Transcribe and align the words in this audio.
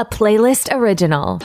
a 0.00 0.04
playlist 0.06 0.74
original. 0.74 1.38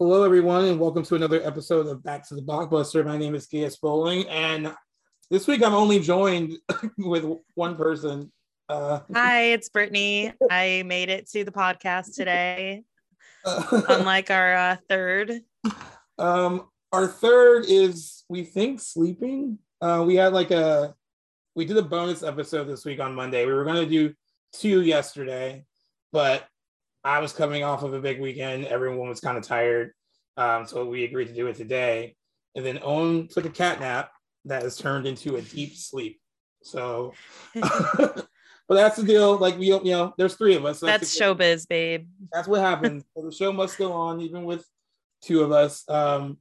Hello, 0.00 0.24
everyone, 0.24 0.64
and 0.64 0.80
welcome 0.80 1.04
to 1.04 1.14
another 1.14 1.40
episode 1.46 1.86
of 1.86 2.02
Back 2.02 2.26
to 2.26 2.34
the 2.34 2.42
Blockbuster. 2.42 3.06
My 3.06 3.16
name 3.16 3.36
is 3.36 3.46
Gaius 3.46 3.76
Bowling, 3.76 4.28
and 4.28 4.74
this 5.30 5.46
week 5.46 5.62
I'm 5.62 5.74
only 5.74 6.00
joined 6.00 6.58
with 6.98 7.24
one 7.54 7.76
person. 7.76 8.32
Uh, 8.70 9.00
Hi, 9.12 9.46
it's 9.46 9.68
Brittany. 9.68 10.32
I 10.48 10.84
made 10.86 11.08
it 11.08 11.28
to 11.30 11.42
the 11.42 11.50
podcast 11.50 12.14
today, 12.14 12.84
unlike 13.44 14.30
our 14.30 14.54
uh, 14.54 14.76
third. 14.88 15.40
Um, 16.18 16.68
our 16.92 17.08
third 17.08 17.64
is 17.66 18.22
we 18.28 18.44
think 18.44 18.80
sleeping. 18.80 19.58
Uh, 19.80 20.04
we 20.06 20.14
had 20.14 20.32
like 20.32 20.52
a 20.52 20.94
we 21.56 21.64
did 21.64 21.78
a 21.78 21.82
bonus 21.82 22.22
episode 22.22 22.68
this 22.68 22.84
week 22.84 23.00
on 23.00 23.12
Monday. 23.12 23.44
We 23.44 23.52
were 23.54 23.64
going 23.64 23.84
to 23.84 23.90
do 23.90 24.14
two 24.52 24.82
yesterday, 24.82 25.64
but 26.12 26.46
I 27.02 27.18
was 27.18 27.32
coming 27.32 27.64
off 27.64 27.82
of 27.82 27.92
a 27.92 28.00
big 28.00 28.20
weekend. 28.20 28.66
Everyone 28.66 29.08
was 29.08 29.18
kind 29.18 29.36
of 29.36 29.42
tired, 29.42 29.90
um, 30.36 30.64
so 30.64 30.84
we 30.84 31.02
agreed 31.02 31.26
to 31.26 31.34
do 31.34 31.48
it 31.48 31.56
today. 31.56 32.14
And 32.54 32.64
then 32.64 32.78
Owen 32.84 33.26
took 33.26 33.46
a 33.46 33.50
cat 33.50 33.80
nap 33.80 34.12
that 34.44 34.62
has 34.62 34.76
turned 34.76 35.08
into 35.08 35.34
a 35.34 35.42
deep 35.42 35.74
sleep. 35.74 36.20
So, 36.62 37.14
but 38.70 38.76
that's 38.76 38.96
the 38.96 39.02
deal. 39.02 39.36
Like 39.36 39.58
we, 39.58 39.66
you 39.66 39.82
know, 39.82 40.14
there's 40.16 40.36
three 40.36 40.54
of 40.54 40.64
us. 40.64 40.78
So 40.78 40.86
that's, 40.86 41.00
that's 41.00 41.20
showbiz, 41.20 41.66
babe. 41.66 42.06
That's 42.32 42.46
what 42.46 42.60
happens. 42.60 43.02
so 43.16 43.24
the 43.24 43.32
show 43.32 43.52
must 43.52 43.76
go 43.76 43.92
on, 43.92 44.20
even 44.20 44.44
with 44.44 44.64
two 45.22 45.42
of 45.42 45.50
us. 45.50 45.82
Um, 45.88 46.38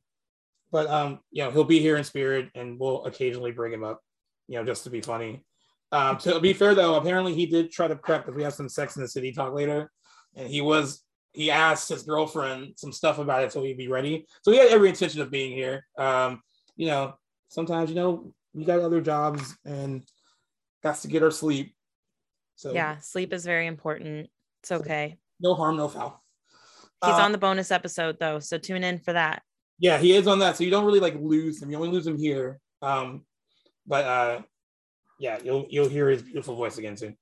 but 0.72 0.88
um, 0.88 1.22
you 1.32 1.44
know, 1.44 1.50
he'll 1.50 1.64
be 1.64 1.80
here 1.80 1.98
in 1.98 2.04
spirit, 2.04 2.50
and 2.54 2.80
we'll 2.80 3.04
occasionally 3.06 3.52
bring 3.52 3.74
him 3.74 3.84
up, 3.84 4.00
you 4.48 4.60
know, 4.60 4.64
just 4.64 4.84
to 4.84 4.92
be 4.92 5.02
funny. 5.02 5.44
Um, 5.92 6.18
to 6.20 6.40
be 6.40 6.54
fair 6.54 6.76
though, 6.76 6.94
apparently 6.94 7.34
he 7.34 7.48
did 7.48 7.72
try 7.72 7.88
to 7.88 7.96
prep 7.96 8.26
because 8.26 8.38
we 8.38 8.44
have 8.44 8.54
some 8.54 8.70
Sex 8.70 8.96
in 8.96 9.02
the 9.02 9.08
City 9.08 9.32
talk 9.32 9.56
later 9.56 9.90
and 10.36 10.48
he 10.48 10.62
was 10.62 11.02
he 11.34 11.50
asked 11.50 11.90
his 11.90 12.04
girlfriend 12.04 12.74
some 12.76 12.92
stuff 12.92 13.18
about 13.18 13.44
it 13.44 13.52
so 13.52 13.64
he'd 13.64 13.78
be 13.78 13.88
ready. 13.88 14.26
So 14.44 14.52
he 14.52 14.58
had 14.58 14.70
every 14.70 14.90
intention 14.90 15.22
of 15.22 15.32
being 15.32 15.52
here. 15.52 15.86
Um, 15.98 16.42
you 16.76 16.88
know, 16.88 17.16
sometimes 17.48 17.90
you 17.90 17.96
know 17.96 18.34
we 18.54 18.66
got 18.66 18.82
other 18.82 19.02
jobs 19.02 19.58
and 19.66 20.04
got 20.84 20.98
to 20.98 21.08
get 21.08 21.24
our 21.24 21.32
sleep. 21.32 21.74
So 22.60 22.74
yeah, 22.74 22.98
sleep 23.00 23.32
is 23.32 23.46
very 23.46 23.68
important. 23.68 24.30
It's 24.62 24.74
okay. 24.74 25.18
No 25.40 25.56
harm, 25.56 25.78
no 25.78 25.88
foul. 25.88 26.22
He's 27.06 27.14
uh, 27.14 27.22
on 27.22 27.32
the 27.32 27.38
bonus 27.38 27.72
episode 27.72 28.18
though, 28.20 28.40
so 28.40 28.58
tune 28.58 28.84
in 28.84 29.00
for 29.00 29.14
that. 29.14 29.44
Yeah, 29.78 29.98
he 29.98 30.14
is 30.14 30.28
on 30.28 30.40
that. 30.40 30.58
So 30.58 30.66
you 30.66 30.70
don't 30.70 30.84
really 30.84 31.00
like 31.00 31.16
lose 31.18 31.62
him. 31.62 31.72
You 31.72 31.78
only 31.78 31.88
lose 31.88 32.06
him 32.06 32.18
here. 32.18 32.60
Um, 32.82 33.24
but 33.88 34.04
uh 34.04 34.42
yeah, 35.22 35.40
you'll 35.42 35.68
you'll 35.70 35.88
hear 35.88 36.10
his 36.10 36.22
beautiful 36.22 36.58
voice 36.58 36.78
again 36.78 36.98
soon. 36.98 37.16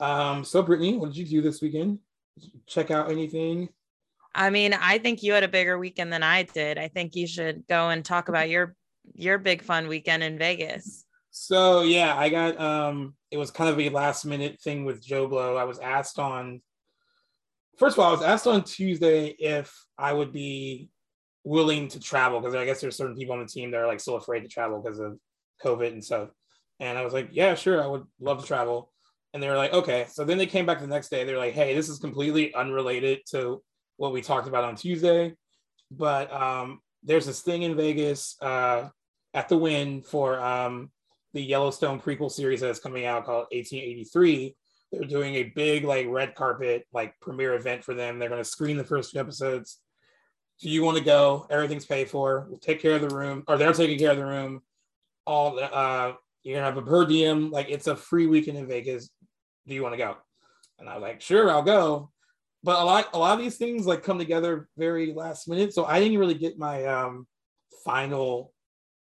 Um, 0.00 0.44
so 0.44 0.62
Brittany, 0.62 0.96
what 0.96 1.12
did 1.12 1.18
you 1.18 1.26
do 1.26 1.42
this 1.42 1.60
weekend? 1.60 1.98
check 2.66 2.90
out 2.90 3.10
anything? 3.10 3.68
I 4.34 4.48
mean, 4.48 4.72
I 4.72 4.96
think 4.96 5.22
you 5.22 5.34
had 5.34 5.44
a 5.44 5.48
bigger 5.48 5.78
weekend 5.78 6.10
than 6.10 6.22
I 6.22 6.44
did. 6.44 6.78
I 6.78 6.88
think 6.88 7.14
you 7.14 7.26
should 7.26 7.66
go 7.68 7.90
and 7.90 8.02
talk 8.02 8.30
about 8.30 8.48
your 8.48 8.74
your 9.12 9.36
big 9.36 9.60
fun 9.60 9.88
weekend 9.88 10.22
in 10.22 10.38
Vegas. 10.38 11.03
So 11.36 11.82
yeah, 11.82 12.16
I 12.16 12.28
got 12.28 12.60
um 12.60 13.16
it 13.32 13.38
was 13.38 13.50
kind 13.50 13.68
of 13.68 13.80
a 13.80 13.88
last 13.88 14.24
minute 14.24 14.60
thing 14.60 14.84
with 14.84 15.04
Joe 15.04 15.26
Blow. 15.26 15.56
I 15.56 15.64
was 15.64 15.80
asked 15.80 16.20
on 16.20 16.62
first 17.76 17.98
of 17.98 18.04
all, 18.04 18.10
I 18.10 18.12
was 18.12 18.22
asked 18.22 18.46
on 18.46 18.62
Tuesday 18.62 19.34
if 19.40 19.74
I 19.98 20.12
would 20.12 20.32
be 20.32 20.90
willing 21.42 21.88
to 21.88 21.98
travel 21.98 22.38
because 22.38 22.54
I 22.54 22.64
guess 22.64 22.80
there's 22.80 22.96
certain 22.96 23.16
people 23.16 23.34
on 23.34 23.40
the 23.40 23.48
team 23.48 23.72
that 23.72 23.78
are 23.78 23.86
like 23.88 23.98
still 23.98 24.14
afraid 24.14 24.42
to 24.42 24.48
travel 24.48 24.80
because 24.80 25.00
of 25.00 25.18
COVID 25.60 25.88
and 25.88 26.04
stuff. 26.04 26.28
And 26.78 26.96
I 26.96 27.02
was 27.02 27.12
like, 27.12 27.30
yeah, 27.32 27.56
sure, 27.56 27.82
I 27.82 27.88
would 27.88 28.04
love 28.20 28.40
to 28.40 28.46
travel. 28.46 28.92
And 29.32 29.42
they 29.42 29.50
were 29.50 29.56
like, 29.56 29.72
okay. 29.72 30.06
So 30.12 30.24
then 30.24 30.38
they 30.38 30.46
came 30.46 30.66
back 30.66 30.78
the 30.78 30.86
next 30.86 31.08
day. 31.08 31.24
They're 31.24 31.36
like, 31.36 31.54
hey, 31.54 31.74
this 31.74 31.88
is 31.88 31.98
completely 31.98 32.54
unrelated 32.54 33.22
to 33.30 33.60
what 33.96 34.12
we 34.12 34.22
talked 34.22 34.46
about 34.46 34.62
on 34.62 34.76
Tuesday. 34.76 35.34
But 35.90 36.32
um, 36.32 36.78
there's 37.02 37.26
this 37.26 37.40
thing 37.40 37.62
in 37.62 37.76
Vegas 37.76 38.36
uh, 38.40 38.88
at 39.34 39.48
the 39.48 39.58
Wynn 39.58 40.02
for 40.02 40.38
um, 40.38 40.92
the 41.34 41.42
Yellowstone 41.42 42.00
prequel 42.00 42.30
series 42.30 42.60
that's 42.60 42.78
coming 42.78 43.04
out 43.04 43.26
called 43.26 43.46
1883. 43.52 44.56
They're 44.92 45.04
doing 45.04 45.34
a 45.34 45.44
big 45.44 45.84
like 45.84 46.06
red 46.08 46.34
carpet 46.34 46.86
like 46.92 47.18
premiere 47.20 47.54
event 47.54 47.84
for 47.84 47.94
them. 47.94 48.18
They're 48.18 48.28
going 48.28 48.40
to 48.40 48.48
screen 48.48 48.76
the 48.76 48.84
first 48.84 49.12
two 49.12 49.18
episodes. 49.18 49.80
Do 50.60 50.70
you 50.70 50.84
want 50.84 50.96
to 50.96 51.04
go? 51.04 51.46
Everything's 51.50 51.84
paid 51.84 52.08
for. 52.08 52.46
We'll 52.48 52.58
take 52.58 52.80
care 52.80 52.92
of 52.92 53.02
the 53.02 53.14
room, 53.14 53.42
or 53.48 53.58
they're 53.58 53.72
taking 53.72 53.98
care 53.98 54.12
of 54.12 54.16
the 54.16 54.24
room. 54.24 54.62
All 55.26 55.56
the 55.56 55.64
uh, 55.74 56.14
you're 56.44 56.56
gonna 56.56 56.66
have 56.66 56.76
a 56.76 56.82
per 56.82 57.04
diem. 57.04 57.50
Like 57.50 57.68
it's 57.68 57.88
a 57.88 57.96
free 57.96 58.26
weekend 58.26 58.56
in 58.56 58.68
Vegas 58.68 59.10
do 59.66 59.74
you 59.74 59.82
want 59.82 59.94
to 59.94 59.98
go? 59.98 60.16
And 60.78 60.88
I 60.88 60.94
was 60.94 61.02
like, 61.02 61.20
sure, 61.20 61.50
I'll 61.50 61.62
go. 61.62 62.10
But 62.62 62.80
a 62.80 62.84
lot, 62.84 63.08
a 63.12 63.18
lot 63.18 63.38
of 63.38 63.44
these 63.44 63.56
things 63.56 63.86
like 63.86 64.02
come 64.02 64.18
together 64.18 64.68
very 64.76 65.12
last 65.12 65.48
minute. 65.48 65.74
So 65.74 65.84
I 65.84 66.00
didn't 66.00 66.18
really 66.18 66.34
get 66.34 66.58
my 66.58 66.84
um, 66.86 67.26
final 67.84 68.52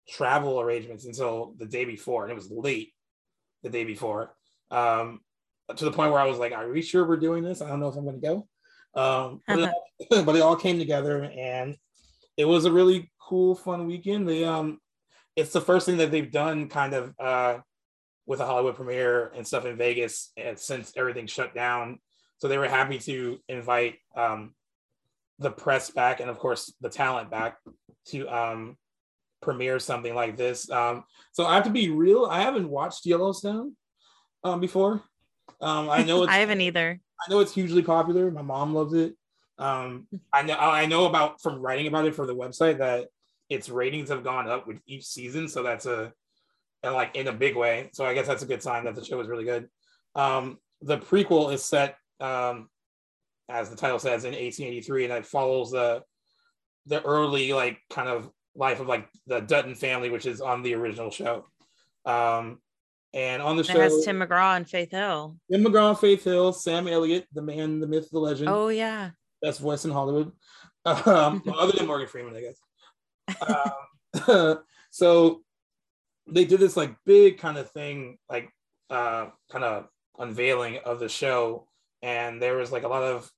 travel 0.07 0.59
arrangements 0.59 1.05
until 1.05 1.53
the 1.57 1.65
day 1.65 1.85
before, 1.85 2.23
and 2.23 2.31
it 2.31 2.35
was 2.35 2.51
late 2.51 2.93
the 3.63 3.69
day 3.69 3.83
before. 3.83 4.35
Um, 4.71 5.21
to 5.75 5.85
the 5.85 5.91
point 5.91 6.11
where 6.11 6.21
I 6.21 6.25
was 6.25 6.39
like, 6.39 6.51
"Are 6.51 6.69
we 6.69 6.81
sure 6.81 7.05
we're 7.05 7.17
doing 7.17 7.43
this? 7.43 7.61
I 7.61 7.69
don't 7.69 7.79
know 7.79 7.87
if 7.87 7.95
I'm 7.95 8.03
going 8.03 8.21
to 8.21 8.27
go." 8.27 8.47
Um, 8.95 9.41
but, 9.47 9.59
it 9.59 9.69
all, 10.11 10.23
but, 10.23 10.35
it 10.35 10.41
all, 10.41 10.55
came 10.55 10.77
together, 10.77 11.23
and 11.23 11.75
it 12.37 12.45
was 12.45 12.65
a 12.65 12.71
really 12.71 13.11
cool, 13.21 13.55
fun 13.55 13.87
weekend. 13.87 14.27
They 14.27 14.43
um, 14.43 14.79
it's 15.35 15.53
the 15.53 15.61
first 15.61 15.85
thing 15.85 15.97
that 15.97 16.11
they've 16.11 16.31
done, 16.31 16.67
kind 16.67 16.93
of 16.93 17.13
uh, 17.19 17.57
with 18.25 18.39
a 18.39 18.45
Hollywood 18.45 18.75
premiere 18.75 19.31
and 19.35 19.45
stuff 19.45 19.65
in 19.65 19.77
Vegas 19.77 20.31
and 20.37 20.57
since 20.57 20.93
everything 20.95 21.27
shut 21.27 21.53
down. 21.53 21.99
So 22.37 22.47
they 22.47 22.57
were 22.57 22.67
happy 22.67 22.99
to 22.99 23.39
invite 23.47 23.95
um, 24.15 24.53
the 25.39 25.51
press 25.51 25.89
back 25.89 26.19
and 26.19 26.29
of 26.29 26.39
course 26.39 26.73
the 26.81 26.89
talent 26.89 27.29
back 27.29 27.57
to 28.07 28.27
um, 28.27 28.77
premiere 29.43 29.79
something 29.79 30.15
like 30.15 30.37
this. 30.37 30.69
Um, 30.69 31.03
so 31.31 31.45
I 31.45 31.55
have 31.55 31.65
to 31.65 31.69
be 31.69 31.89
real. 31.89 32.25
I 32.25 32.41
haven't 32.41 32.69
watched 32.69 33.05
Yellowstone 33.05 33.75
um, 34.43 34.59
before. 34.59 35.03
Um, 35.61 35.89
I 35.89 36.03
know 36.03 36.25
I 36.27 36.37
haven't 36.37 36.61
either. 36.61 36.99
I 37.21 37.31
know 37.31 37.39
it's 37.39 37.53
hugely 37.53 37.81
popular. 37.81 38.31
My 38.31 38.41
mom 38.41 38.73
loves 38.73 38.93
it. 38.93 39.15
Um, 39.57 40.07
I 40.31 40.41
know 40.41 40.55
I 40.55 40.85
know 40.85 41.05
about 41.05 41.41
from 41.41 41.59
writing 41.59 41.87
about 41.87 42.05
it 42.05 42.15
for 42.15 42.25
the 42.25 42.35
website 42.35 42.79
that 42.79 43.07
its 43.49 43.69
ratings 43.69 44.09
have 44.09 44.23
gone 44.23 44.49
up 44.49 44.67
with 44.67 44.79
each 44.87 45.05
season. 45.05 45.47
So 45.47 45.63
that's 45.63 45.85
a 45.85 46.11
and 46.81 46.93
like 46.93 47.15
in 47.15 47.27
a 47.27 47.33
big 47.33 47.55
way. 47.55 47.89
So 47.93 48.05
I 48.05 48.13
guess 48.13 48.27
that's 48.27 48.43
a 48.43 48.47
good 48.47 48.63
sign 48.63 48.85
that 48.85 48.95
the 48.95 49.05
show 49.05 49.19
is 49.19 49.27
really 49.27 49.45
good. 49.45 49.69
Um, 50.15 50.57
the 50.81 50.97
prequel 50.97 51.53
is 51.53 51.63
set, 51.63 51.97
um, 52.19 52.69
as 53.49 53.69
the 53.69 53.75
title 53.75 53.99
says, 53.99 54.25
in 54.25 54.31
1883, 54.31 55.05
and 55.05 55.13
it 55.13 55.25
follows 55.25 55.71
the 55.71 56.03
the 56.85 57.01
early 57.03 57.53
like 57.53 57.79
kind 57.89 58.09
of 58.09 58.29
life 58.55 58.79
of 58.79 58.87
like 58.87 59.07
the 59.27 59.39
Dutton 59.39 59.75
family, 59.75 60.09
which 60.09 60.25
is 60.25 60.41
on 60.41 60.63
the 60.63 60.75
original 60.75 61.11
show. 61.11 61.45
Um, 62.05 62.59
and 63.13 63.41
on 63.41 63.55
the 63.55 63.61
it 63.61 63.67
show, 63.67 63.79
has 63.79 64.03
Tim 64.03 64.19
McGraw 64.19 64.57
and 64.57 64.67
Faith 64.67 64.91
Hill. 64.91 65.37
Tim 65.51 65.63
McGraw 65.63 65.89
and 65.89 65.99
Faith 65.99 66.23
Hill, 66.23 66.51
Sam 66.51 66.87
Elliott, 66.87 67.27
the 67.33 67.41
man, 67.41 67.79
the 67.79 67.87
myth, 67.87 68.09
the 68.11 68.19
legend. 68.19 68.49
Oh 68.49 68.69
yeah, 68.69 69.11
best 69.41 69.59
voice 69.59 69.85
in 69.85 69.91
Hollywood, 69.91 70.31
um, 70.85 71.43
other 71.57 71.73
than 71.73 71.87
Morgan 71.87 72.07
Freeman, 72.07 72.35
I 72.35 72.41
guess. 72.41 73.47
um, 74.27 74.57
so 74.91 75.41
they 76.27 76.45
did 76.45 76.59
this 76.59 76.75
like 76.75 76.95
big 77.05 77.37
kind 77.37 77.57
of 77.57 77.69
thing, 77.71 78.17
like 78.29 78.49
uh, 78.89 79.27
kind 79.51 79.63
of 79.63 79.87
unveiling 80.17 80.79
of 80.85 80.99
the 80.99 81.09
show, 81.09 81.67
and 82.01 82.41
there 82.41 82.57
was 82.57 82.71
like 82.71 82.83
a 82.83 82.87
lot 82.87 83.03
of 83.03 83.29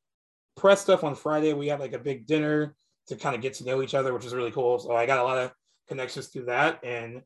press 0.55 0.81
stuff 0.81 1.03
on 1.03 1.15
Friday. 1.15 1.53
We 1.53 1.67
had 1.67 1.81
like 1.81 1.93
a 1.93 1.99
big 1.99 2.27
dinner 2.27 2.75
to 3.07 3.15
kind 3.15 3.35
of 3.35 3.41
get 3.41 3.53
to 3.55 3.65
know 3.65 3.81
each 3.81 3.93
other, 3.93 4.13
which 4.13 4.23
was 4.23 4.33
really 4.33 4.51
cool. 4.51 4.79
So 4.79 4.95
I 4.95 5.05
got 5.05 5.19
a 5.19 5.23
lot 5.23 5.37
of 5.37 5.51
connections 5.87 6.27
through 6.27 6.45
that, 6.45 6.83
and 6.83 7.21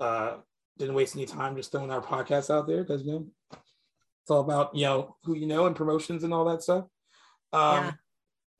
uh, 0.00 0.36
didn't 0.78 0.94
waste 0.94 1.16
any 1.16 1.26
time 1.26 1.56
just 1.56 1.72
throwing 1.72 1.90
our 1.90 2.02
podcast 2.02 2.50
out 2.54 2.66
there 2.66 2.84
because 2.84 3.04
you 3.04 3.12
know 3.12 3.26
it's 4.22 4.30
all 4.30 4.40
about 4.40 4.74
you 4.74 4.84
know 4.84 5.16
who 5.24 5.34
you 5.34 5.46
know 5.46 5.66
and 5.66 5.76
promotions 5.76 6.24
and 6.24 6.32
all 6.32 6.44
that 6.46 6.62
stuff. 6.62 6.84
Um, 7.52 7.84
yeah. 7.84 7.92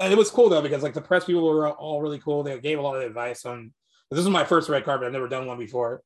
And 0.00 0.12
it 0.12 0.16
was 0.16 0.31
cool 0.31 0.49
though 0.49 0.62
because 0.62 0.82
like 0.82 0.94
the 0.94 1.00
press 1.00 1.25
people 1.25 1.44
were 1.44 1.70
all 1.70 2.00
really 2.00 2.19
cool. 2.19 2.43
They 2.43 2.58
gave 2.61 2.78
a 2.78 2.82
lot 2.82 2.96
of 2.96 3.02
advice 3.02 3.44
on. 3.44 3.72
This 4.11 4.20
is 4.20 4.31
my 4.31 4.44
first 4.44 4.70
red 4.70 4.84
carpet. 4.84 5.06
I've 5.06 5.12
never 5.12 5.28
done 5.28 5.46
one 5.46 5.58
before, 5.58 6.02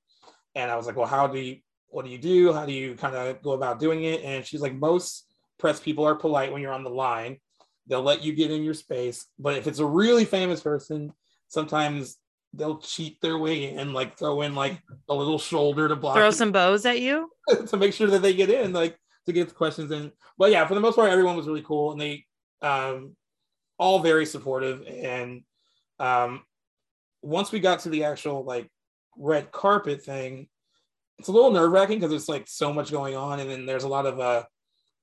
and 0.56 0.70
I 0.70 0.76
was 0.76 0.86
like, 0.86 0.96
well, 0.96 1.06
how 1.06 1.28
do 1.28 1.38
you, 1.38 1.58
what 1.88 2.04
do 2.04 2.10
you 2.10 2.18
do? 2.18 2.52
How 2.52 2.66
do 2.66 2.72
you 2.72 2.96
kind 2.96 3.14
of 3.14 3.40
go 3.42 3.52
about 3.52 3.78
doing 3.78 4.02
it? 4.02 4.24
And 4.24 4.44
she's 4.44 4.60
like, 4.60 4.74
most 4.74 5.32
press 5.58 5.78
people 5.78 6.04
are 6.04 6.16
polite 6.16 6.52
when 6.52 6.60
you're 6.60 6.72
on 6.72 6.82
the 6.82 6.90
line. 6.90 7.38
They'll 7.86 8.02
let 8.02 8.22
you 8.22 8.32
get 8.32 8.50
in 8.50 8.62
your 8.62 8.74
space. 8.74 9.26
But 9.38 9.56
if 9.56 9.66
it's 9.66 9.78
a 9.78 9.86
really 9.86 10.24
famous 10.24 10.60
person, 10.60 11.12
sometimes 11.48 12.16
they'll 12.54 12.78
cheat 12.78 13.20
their 13.20 13.38
way 13.38 13.74
in, 13.74 13.92
like 13.92 14.18
throw 14.18 14.42
in 14.42 14.54
like 14.54 14.80
a 15.08 15.14
little 15.14 15.38
shoulder 15.38 15.88
to 15.88 15.96
block. 15.96 16.16
Throw 16.16 16.30
some 16.30 16.52
bows 16.52 16.84
at 16.86 17.00
you 17.00 17.30
to 17.66 17.76
make 17.76 17.92
sure 17.92 18.08
that 18.08 18.22
they 18.22 18.34
get 18.34 18.50
in, 18.50 18.72
like 18.72 18.96
to 19.26 19.32
get 19.32 19.48
the 19.48 19.54
questions 19.54 19.90
in. 19.90 20.12
But 20.38 20.50
yeah, 20.50 20.66
for 20.66 20.74
the 20.74 20.80
most 20.80 20.96
part, 20.96 21.10
everyone 21.10 21.36
was 21.36 21.46
really 21.46 21.62
cool, 21.62 21.92
and 21.92 22.00
they 22.00 22.24
um, 22.60 23.16
all 23.78 24.00
very 24.00 24.26
supportive. 24.26 24.82
And 24.86 25.42
um, 25.98 26.42
once 27.22 27.52
we 27.52 27.60
got 27.60 27.80
to 27.80 27.90
the 27.90 28.04
actual 28.04 28.44
like 28.44 28.70
red 29.16 29.52
carpet 29.52 30.02
thing, 30.02 30.48
it's 31.18 31.28
a 31.28 31.32
little 31.32 31.50
nerve 31.50 31.70
wracking 31.70 31.98
because 31.98 32.10
there's 32.10 32.28
like 32.28 32.48
so 32.48 32.72
much 32.72 32.90
going 32.90 33.16
on, 33.16 33.40
and 33.40 33.48
then 33.48 33.66
there's 33.66 33.84
a 33.84 33.88
lot 33.88 34.06
of 34.06 34.20
uh, 34.20 34.42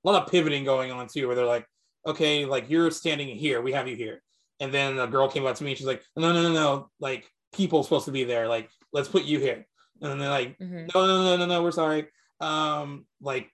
a 0.04 0.08
lot 0.08 0.22
of 0.22 0.30
pivoting 0.30 0.64
going 0.64 0.90
on 0.90 1.08
too, 1.08 1.26
where 1.26 1.36
they're 1.36 1.46
like, 1.46 1.66
okay, 2.06 2.44
like 2.44 2.70
you're 2.70 2.90
standing 2.90 3.28
here, 3.36 3.60
we 3.60 3.72
have 3.72 3.88
you 3.88 3.96
here, 3.96 4.22
and 4.60 4.72
then 4.72 4.98
a 4.98 5.06
girl 5.06 5.28
came 5.28 5.46
up 5.46 5.56
to 5.56 5.64
me, 5.64 5.70
and 5.70 5.78
she's 5.78 5.86
like, 5.86 6.02
no, 6.16 6.32
no, 6.32 6.42
no, 6.42 6.52
no, 6.52 6.90
like 7.00 7.30
people 7.52 7.82
supposed 7.82 8.06
to 8.06 8.12
be 8.12 8.24
there, 8.24 8.48
like 8.48 8.70
let's 8.92 9.08
put 9.08 9.24
you 9.24 9.38
here, 9.38 9.66
and 10.00 10.10
then 10.10 10.18
they're 10.18 10.30
like, 10.30 10.58
mm-hmm. 10.58 10.86
no, 10.94 11.06
no, 11.06 11.22
no, 11.22 11.36
no, 11.36 11.46
no, 11.46 11.62
we're 11.62 11.70
sorry, 11.70 12.06
um, 12.40 13.06
like 13.20 13.50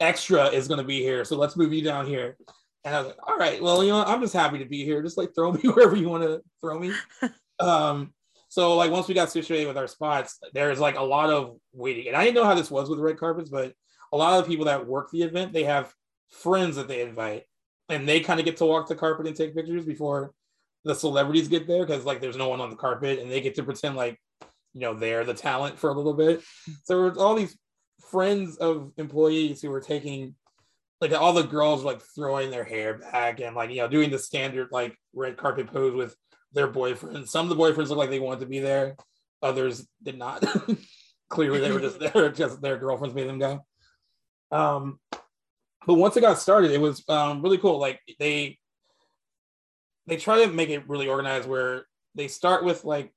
extra 0.00 0.46
is 0.46 0.68
gonna 0.68 0.84
be 0.84 1.00
here, 1.02 1.24
so 1.24 1.36
let's 1.36 1.56
move 1.56 1.72
you 1.72 1.82
down 1.82 2.06
here. 2.06 2.36
And 2.84 2.94
I 2.94 3.00
was 3.00 3.08
like, 3.08 3.28
all 3.28 3.36
right, 3.36 3.62
well, 3.62 3.82
you 3.82 3.90
know, 3.90 4.04
I'm 4.04 4.20
just 4.20 4.32
happy 4.32 4.58
to 4.58 4.64
be 4.64 4.84
here. 4.84 5.02
Just 5.02 5.18
like 5.18 5.34
throw 5.34 5.52
me 5.52 5.60
wherever 5.60 5.96
you 5.96 6.08
want 6.08 6.22
to 6.22 6.40
throw 6.60 6.78
me. 6.78 6.92
um, 7.60 8.14
so 8.48 8.76
like 8.76 8.90
once 8.90 9.08
we 9.08 9.14
got 9.14 9.30
situated 9.30 9.66
with 9.66 9.76
our 9.76 9.86
spots, 9.86 10.38
there's 10.54 10.80
like 10.80 10.96
a 10.96 11.02
lot 11.02 11.30
of 11.30 11.58
waiting. 11.72 12.08
And 12.08 12.16
I 12.16 12.24
didn't 12.24 12.36
know 12.36 12.44
how 12.44 12.54
this 12.54 12.70
was 12.70 12.88
with 12.88 12.98
red 12.98 13.18
carpets, 13.18 13.50
but 13.50 13.74
a 14.12 14.16
lot 14.16 14.38
of 14.38 14.44
the 14.44 14.48
people 14.48 14.64
that 14.66 14.86
work 14.86 15.10
the 15.10 15.22
event, 15.22 15.52
they 15.52 15.64
have 15.64 15.92
friends 16.30 16.76
that 16.76 16.88
they 16.88 17.02
invite 17.02 17.44
and 17.88 18.08
they 18.08 18.20
kind 18.20 18.40
of 18.40 18.46
get 18.46 18.56
to 18.58 18.66
walk 18.66 18.88
the 18.88 18.94
carpet 18.94 19.26
and 19.26 19.36
take 19.36 19.54
pictures 19.54 19.84
before 19.84 20.32
the 20.84 20.94
celebrities 20.94 21.48
get 21.48 21.66
there 21.66 21.84
because 21.84 22.04
like 22.04 22.20
there's 22.20 22.36
no 22.36 22.48
one 22.48 22.60
on 22.60 22.70
the 22.70 22.76
carpet 22.76 23.18
and 23.18 23.30
they 23.30 23.40
get 23.40 23.54
to 23.56 23.62
pretend 23.62 23.96
like 23.96 24.18
you 24.74 24.80
know 24.80 24.94
they're 24.94 25.24
the 25.24 25.34
talent 25.34 25.78
for 25.78 25.90
a 25.90 25.94
little 25.94 26.14
bit. 26.14 26.42
So 26.84 27.10
there 27.10 27.22
all 27.22 27.34
these 27.34 27.56
friends 28.10 28.56
of 28.56 28.92
employees 28.96 29.60
who 29.60 29.70
were 29.70 29.80
taking 29.80 30.34
like 31.00 31.12
all 31.12 31.32
the 31.32 31.42
girls 31.42 31.82
were 31.82 31.92
like 31.92 32.02
throwing 32.14 32.50
their 32.50 32.64
hair 32.64 32.98
back 32.98 33.40
and 33.40 33.54
like 33.54 33.70
you 33.70 33.76
know 33.76 33.88
doing 33.88 34.10
the 34.10 34.18
standard 34.18 34.68
like 34.70 34.96
red 35.12 35.36
carpet 35.36 35.68
pose 35.68 35.94
with 35.94 36.14
their 36.52 36.68
boyfriends. 36.68 37.28
Some 37.28 37.50
of 37.50 37.56
the 37.56 37.62
boyfriends 37.62 37.88
look 37.88 37.98
like 37.98 38.10
they 38.10 38.20
wanted 38.20 38.40
to 38.40 38.46
be 38.46 38.60
there, 38.60 38.96
others 39.42 39.86
did 40.02 40.18
not. 40.18 40.44
Clearly, 41.28 41.60
they 41.60 41.72
were 41.72 41.80
just 41.80 41.98
there, 42.12 42.30
just 42.30 42.60
their 42.62 42.78
girlfriends 42.78 43.14
made 43.14 43.28
them 43.28 43.38
go. 43.38 43.64
Um, 44.50 44.98
but 45.88 45.94
once 45.94 46.18
it 46.18 46.20
got 46.20 46.38
started, 46.38 46.70
it 46.70 46.80
was 46.82 47.02
um, 47.08 47.40
really 47.40 47.56
cool. 47.56 47.78
Like 47.78 47.98
they 48.18 48.58
they 50.06 50.18
try 50.18 50.44
to 50.44 50.52
make 50.52 50.68
it 50.68 50.86
really 50.86 51.08
organized, 51.08 51.48
where 51.48 51.86
they 52.14 52.28
start 52.28 52.62
with 52.62 52.84
like 52.84 53.10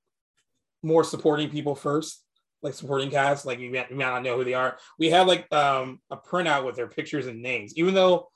more 0.82 1.04
supporting 1.04 1.50
people 1.50 1.76
first, 1.76 2.24
like 2.64 2.74
supporting 2.74 3.12
cast. 3.12 3.46
Like 3.46 3.60
you 3.60 3.70
may, 3.72 3.86
you 3.90 3.98
may 3.98 4.06
not 4.06 4.24
know 4.24 4.38
who 4.38 4.46
they 4.46 4.54
are. 4.54 4.78
We 4.98 5.10
have 5.10 5.28
like 5.28 5.52
um, 5.52 6.00
a 6.12 6.16
printout 6.16 6.66
with 6.66 6.78
their 6.78 6.88
pictures 6.88 7.28
and 7.28 7.42
names, 7.42 7.74
even 7.76 7.94
though 7.94 8.30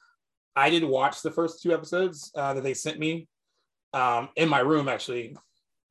I 0.53 0.69
did 0.69 0.83
watch 0.83 1.21
the 1.21 1.31
first 1.31 1.63
two 1.63 1.73
episodes 1.73 2.29
uh, 2.35 2.55
that 2.55 2.63
they 2.63 2.73
sent 2.73 2.99
me 2.99 3.29
um, 3.93 4.27
in 4.35 4.49
my 4.49 4.59
room 4.59 4.89
actually. 4.89 5.37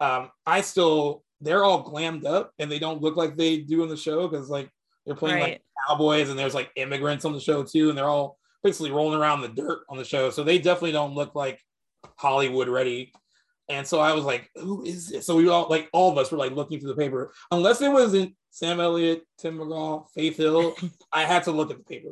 Um, 0.01 0.29
I 0.45 0.61
still 0.61 1.25
they're 1.41 1.65
all 1.65 1.91
glammed 1.91 2.27
up 2.27 2.53
and 2.59 2.71
they 2.71 2.79
don't 2.79 3.01
look 3.01 3.17
like 3.17 3.37
they 3.37 3.57
do 3.61 3.83
in 3.85 3.89
the 3.89 3.97
show 3.97 4.29
because 4.29 4.51
like 4.51 4.69
they're 5.07 5.15
playing 5.15 5.37
right. 5.37 5.53
like 5.53 5.63
cowboys 5.89 6.31
and 6.31 6.39
there's 6.39 6.55
like 6.55 6.71
immigrants 6.77 7.25
on 7.25 7.33
the 7.33 7.41
show 7.41 7.63
too 7.63 7.89
and 7.89 7.99
they're 7.99 8.09
all 8.09 8.39
basically 8.63 8.91
rolling 8.91 9.19
around 9.19 9.43
the 9.43 9.49
dirt 9.49 9.81
on 9.89 9.99
the 9.99 10.05
show 10.05 10.31
so 10.31 10.43
they 10.43 10.59
definitely 10.59 10.93
don't 10.93 11.15
look 11.15 11.35
like 11.35 11.61
Hollywood 12.17 12.69
ready. 12.69 13.13
And 13.69 13.87
so 13.87 13.99
I 13.99 14.13
was 14.13 14.25
like, 14.25 14.51
who 14.55 14.85
is 14.85 15.09
this? 15.09 15.27
So 15.27 15.37
we 15.37 15.49
all 15.49 15.67
like 15.71 15.89
all 15.93 16.13
of 16.13 16.19
us 16.19 16.31
were 16.31 16.39
like 16.39 16.53
looking 16.53 16.81
through 16.81 16.91
the 16.91 16.97
paper. 16.97 17.33
Unless 17.51 17.81
it 17.81 17.91
wasn't 17.91 18.35
Sam 18.51 18.79
Elliott, 18.81 19.25
Tim 19.39 19.59
McGraw, 19.59 20.07
Faith 20.15 20.37
Hill, 20.37 20.75
I 21.13 21.25
had 21.25 21.45
to 21.45 21.51
look 21.51 21.71
at 21.71 21.79
the 21.79 21.85
paper 21.85 22.11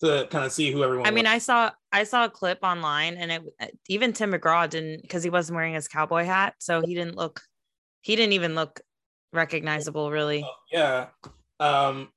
to 0.00 0.26
kind 0.30 0.44
of 0.44 0.52
see 0.52 0.70
who 0.70 0.84
everyone. 0.84 1.06
I 1.06 1.10
mean, 1.10 1.26
I 1.26 1.38
saw 1.38 1.70
I 1.90 2.04
saw 2.04 2.26
a 2.26 2.30
clip 2.30 2.60
online, 2.62 3.16
and 3.16 3.32
it 3.32 3.42
even 3.88 4.12
Tim 4.12 4.32
McGraw 4.32 4.70
didn't 4.70 5.02
because 5.02 5.24
he 5.24 5.30
wasn't 5.30 5.56
wearing 5.56 5.74
his 5.74 5.88
cowboy 5.88 6.24
hat, 6.24 6.54
so 6.58 6.82
he 6.82 6.94
didn't 6.94 7.16
look. 7.16 7.40
He 8.02 8.14
didn't 8.14 8.32
even 8.32 8.54
look 8.54 8.80
recognizable, 9.32 10.10
really. 10.10 10.44
Oh, 10.46 10.54
yeah. 10.72 11.06
Um. 11.58 12.10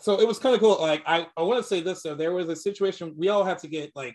So 0.00 0.20
it 0.20 0.28
was 0.28 0.38
kind 0.38 0.54
of 0.54 0.60
cool. 0.60 0.78
Like 0.80 1.02
I, 1.06 1.26
I 1.36 1.42
want 1.42 1.60
to 1.60 1.68
say 1.68 1.80
this. 1.80 2.02
So 2.02 2.14
there 2.14 2.32
was 2.32 2.48
a 2.48 2.56
situation 2.56 3.14
we 3.16 3.28
all 3.28 3.44
had 3.44 3.58
to 3.60 3.68
get 3.68 3.90
like 3.94 4.14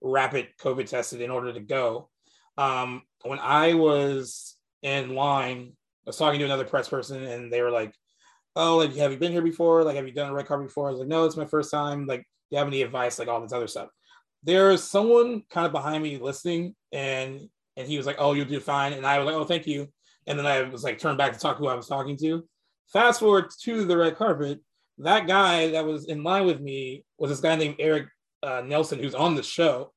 rapid 0.00 0.48
COVID 0.60 0.88
tested 0.88 1.20
in 1.20 1.30
order 1.30 1.52
to 1.52 1.60
go. 1.60 2.08
Um. 2.56 3.02
When 3.24 3.40
I 3.40 3.74
was 3.74 4.56
in 4.82 5.16
line, 5.16 5.72
I 6.06 6.10
was 6.10 6.16
talking 6.16 6.38
to 6.38 6.44
another 6.44 6.64
press 6.64 6.88
person, 6.88 7.22
and 7.24 7.52
they 7.52 7.62
were 7.62 7.70
like, 7.70 7.92
"Oh, 8.54 8.76
like 8.76 8.94
have 8.94 9.10
you 9.10 9.18
been 9.18 9.32
here 9.32 9.42
before? 9.42 9.82
Like 9.82 9.96
have 9.96 10.06
you 10.06 10.12
done 10.12 10.30
a 10.30 10.34
red 10.34 10.46
carpet 10.46 10.68
before?" 10.68 10.88
I 10.88 10.92
was 10.92 11.00
like, 11.00 11.08
"No, 11.08 11.24
it's 11.24 11.36
my 11.36 11.44
first 11.46 11.70
time." 11.70 12.06
Like 12.06 12.20
do 12.20 12.24
you 12.50 12.58
have 12.58 12.68
any 12.68 12.82
advice, 12.82 13.18
like 13.18 13.28
all 13.28 13.40
this 13.40 13.52
other 13.52 13.66
stuff. 13.66 13.88
There's 14.44 14.84
someone 14.84 15.42
kind 15.50 15.66
of 15.66 15.72
behind 15.72 16.02
me 16.02 16.18
listening, 16.18 16.76
and 16.92 17.40
and 17.76 17.88
he 17.88 17.96
was 17.96 18.06
like, 18.06 18.16
"Oh, 18.20 18.34
you'll 18.34 18.46
do 18.46 18.60
fine," 18.60 18.92
and 18.92 19.04
I 19.04 19.18
was 19.18 19.26
like, 19.26 19.34
"Oh, 19.34 19.44
thank 19.44 19.66
you." 19.66 19.88
And 20.28 20.38
then 20.38 20.46
I 20.46 20.62
was 20.62 20.84
like, 20.84 20.98
turned 20.98 21.18
back 21.18 21.32
to 21.32 21.38
talk 21.38 21.56
who 21.56 21.68
I 21.68 21.74
was 21.74 21.88
talking 21.88 22.16
to. 22.18 22.46
Fast 22.92 23.20
forward 23.20 23.46
to 23.62 23.84
the 23.84 23.96
red 23.96 24.16
carpet. 24.16 24.60
That 24.98 25.26
guy 25.26 25.70
that 25.72 25.84
was 25.84 26.06
in 26.06 26.22
line 26.22 26.46
with 26.46 26.60
me 26.60 27.04
was 27.18 27.30
this 27.30 27.40
guy 27.40 27.56
named 27.56 27.76
Eric 27.78 28.08
uh, 28.42 28.62
Nelsen, 28.62 29.00
who's 29.00 29.14
on 29.14 29.34
the 29.34 29.42
show. 29.42 29.92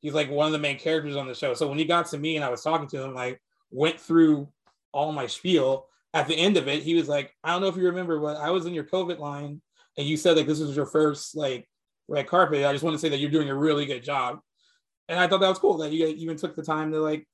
He's 0.00 0.14
like 0.14 0.30
one 0.30 0.46
of 0.46 0.52
the 0.52 0.58
main 0.58 0.78
characters 0.78 1.16
on 1.16 1.28
the 1.28 1.34
show. 1.34 1.54
So 1.54 1.68
when 1.68 1.78
he 1.78 1.84
got 1.84 2.06
to 2.06 2.18
me 2.18 2.36
and 2.36 2.44
I 2.44 2.50
was 2.50 2.62
talking 2.62 2.88
to 2.88 3.02
him, 3.02 3.14
like 3.14 3.40
went 3.70 4.00
through 4.00 4.48
all 4.92 5.12
my 5.12 5.26
spiel. 5.26 5.86
At 6.14 6.28
the 6.28 6.34
end 6.34 6.56
of 6.56 6.68
it, 6.68 6.82
he 6.82 6.94
was 6.94 7.08
like, 7.08 7.34
"I 7.42 7.52
don't 7.52 7.62
know 7.62 7.68
if 7.68 7.76
you 7.76 7.84
remember, 7.84 8.20
but 8.20 8.36
I 8.36 8.50
was 8.50 8.66
in 8.66 8.74
your 8.74 8.84
COVID 8.84 9.18
line, 9.18 9.62
and 9.96 10.06
you 10.06 10.16
said 10.16 10.36
like 10.36 10.46
this 10.46 10.60
was 10.60 10.76
your 10.76 10.86
first 10.86 11.36
like 11.36 11.66
red 12.08 12.26
carpet. 12.26 12.66
I 12.66 12.72
just 12.72 12.84
want 12.84 12.94
to 12.94 12.98
say 12.98 13.08
that 13.08 13.18
you're 13.18 13.30
doing 13.30 13.48
a 13.48 13.56
really 13.56 13.86
good 13.86 14.02
job. 14.02 14.40
And 15.08 15.18
I 15.18 15.26
thought 15.26 15.40
that 15.40 15.48
was 15.48 15.58
cool 15.58 15.78
that 15.78 15.92
you 15.92 16.06
even 16.06 16.36
took 16.36 16.54
the 16.54 16.62
time 16.62 16.92
to 16.92 17.00
like 17.00 17.26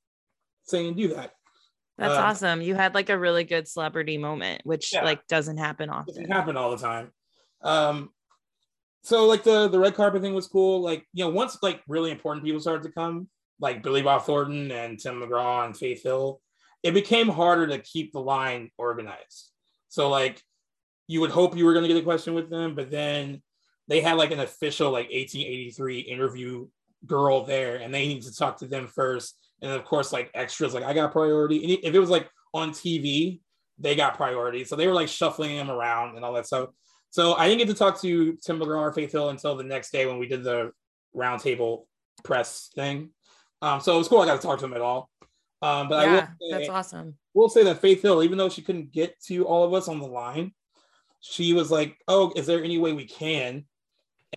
say 0.65 0.87
and 0.87 0.97
do 0.97 1.09
that. 1.15 1.33
That's 1.99 2.15
uh, 2.15 2.23
awesome. 2.23 2.63
You 2.63 2.77
had 2.77 2.95
like 2.95 3.11
a 3.11 3.19
really 3.19 3.45
good 3.45 3.67
celebrity 3.67 4.19
moment, 4.19 4.63
which 4.65 4.93
yeah, 4.93 5.03
like 5.03 5.27
doesn't 5.27 5.59
happen 5.59 5.91
often. 5.91 6.15
Doesn't 6.15 6.31
happen 6.31 6.57
all 6.57 6.71
the 6.71 6.79
time. 6.79 7.11
Um, 7.63 8.11
so 9.03 9.27
like 9.27 9.43
the 9.43 9.69
the 9.69 9.81
red 9.81 9.95
carpet 9.95 10.23
thing 10.23 10.35
was 10.35 10.47
cool. 10.47 10.81
Like 10.81 11.05
you 11.13 11.25
know, 11.25 11.31
once 11.31 11.59
like 11.61 11.83
really 11.89 12.13
important 12.13 12.45
people 12.45 12.61
started 12.61 12.85
to 12.85 12.93
come, 12.93 13.29
like 13.61 13.83
Billy 13.83 14.03
Bob 14.03 14.23
Thornton 14.23 14.71
and 14.71 14.99
Tim 14.99 15.21
McGraw 15.21 15.67
and 15.67 15.77
Faith 15.77 16.05
Hill, 16.05 16.41
it 16.85 16.95
became 16.95 17.29
harder 17.29 17.67
to 17.67 17.79
keep 17.79 18.13
the 18.13 18.21
line 18.21 18.71
organized. 18.79 19.51
So 19.89 20.09
like 20.09 20.41
you 21.09 21.21
would 21.21 21.31
hope 21.31 21.57
you 21.57 21.65
were 21.65 21.73
going 21.73 21.85
to 21.85 21.93
get 21.93 22.01
a 22.01 22.05
question 22.05 22.35
with 22.35 22.49
them, 22.49 22.77
but 22.77 22.91
then 22.91 23.43
they 23.89 24.01
had 24.01 24.19
like 24.19 24.31
an 24.31 24.41
official 24.41 24.93
like 24.93 25.07
1883 25.07 26.01
interview 26.01 26.69
girl 27.07 27.45
there 27.45 27.77
and 27.77 27.93
they 27.93 28.07
need 28.07 28.23
to 28.23 28.35
talk 28.35 28.59
to 28.59 28.67
them 28.67 28.87
first 28.87 29.35
and 29.63 29.73
of 29.73 29.85
course 29.85 30.13
like 30.13 30.31
extras 30.35 30.75
like 30.75 30.85
i 30.85 30.93
got 30.93 31.13
priority. 31.13 31.63
And 31.63 31.85
if 31.85 31.95
it 31.95 31.99
was 31.99 32.11
like 32.11 32.29
on 32.55 32.71
tv 32.71 33.41
they 33.81 33.95
got 33.95 34.17
priority. 34.17 34.65
So 34.65 34.75
they 34.75 34.89
were 34.89 34.93
like 34.93 35.09
shuffling 35.09 35.57
them 35.57 35.71
around 35.71 36.17
and 36.17 36.25
all 36.25 36.33
that 36.33 36.47
stuff. 36.47 36.71
So 37.11 37.35
i 37.35 37.47
didn't 37.47 37.59
get 37.59 37.69
to 37.69 37.75
talk 37.75 38.01
to 38.01 38.37
tim 38.45 38.59
mcgraw 38.59 38.81
or 38.81 38.93
faith 38.93 39.13
hill 39.13 39.31
until 39.31 39.57
the 39.57 39.65
next 39.65 39.91
day 39.91 40.07
when 40.07 40.19
we 40.19 40.27
did 40.27 40.43
the 40.43 40.73
roundtable 41.15 41.85
press 42.25 42.71
thing. 42.75 43.11
Um, 43.63 43.81
so 43.81 43.95
it 43.95 43.99
was 43.99 44.09
cool. 44.09 44.21
I 44.21 44.27
got 44.27 44.41
to 44.41 44.47
talk 44.47 44.59
to 44.59 44.63
them 44.63 44.75
at 44.75 44.81
all. 44.81 45.11
Um, 45.63 45.89
but 45.89 46.07
yeah, 46.07 46.27
say, 46.27 46.51
that's 46.51 46.69
awesome. 46.69 47.17
we'll 47.35 47.49
say 47.49 47.65
that 47.65 47.81
faith 47.81 48.03
hill 48.03 48.23
even 48.23 48.39
though 48.39 48.49
she 48.49 48.63
couldn't 48.63 48.93
get 48.93 49.21
to 49.25 49.45
all 49.45 49.65
of 49.65 49.75
us 49.75 49.89
on 49.89 49.99
the 49.99 50.07
line 50.07 50.53
she 51.21 51.53
was 51.53 51.69
like 51.69 51.97
oh 52.07 52.33
is 52.37 52.47
there 52.47 52.63
any 52.63 52.79
way 52.79 52.93
we 52.93 53.07
can? 53.07 53.65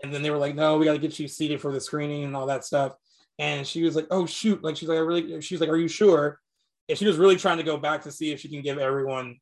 And 0.01 0.13
then 0.13 0.21
they 0.21 0.29
were 0.29 0.37
like, 0.37 0.55
no, 0.55 0.77
we 0.77 0.85
got 0.85 0.93
to 0.93 0.99
get 0.99 1.19
you 1.19 1.27
seated 1.27 1.61
for 1.61 1.71
the 1.71 1.81
screening 1.81 2.23
and 2.23 2.35
all 2.35 2.45
that 2.47 2.63
stuff. 2.63 2.93
And 3.41 3.65
she 3.65 3.81
was 3.81 3.95
like, 3.95 4.05
oh 4.11 4.27
shoot, 4.27 4.63
like 4.63 4.77
she's 4.77 4.87
like, 4.87 4.99
I 4.99 5.01
really, 5.01 5.41
she's 5.41 5.59
like, 5.59 5.69
are 5.69 5.75
you 5.75 5.87
sure? 5.87 6.39
And 6.87 6.95
she 6.95 7.07
was 7.07 7.17
really 7.17 7.37
trying 7.37 7.57
to 7.57 7.63
go 7.63 7.75
back 7.75 8.03
to 8.03 8.11
see 8.11 8.31
if 8.31 8.39
she 8.39 8.49
can 8.49 8.61
give 8.61 8.77
everyone 8.77 9.37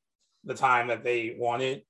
the 0.46 0.54
time 0.54 0.88
that 0.88 1.04
they 1.04 1.36
wanted, 1.38 1.84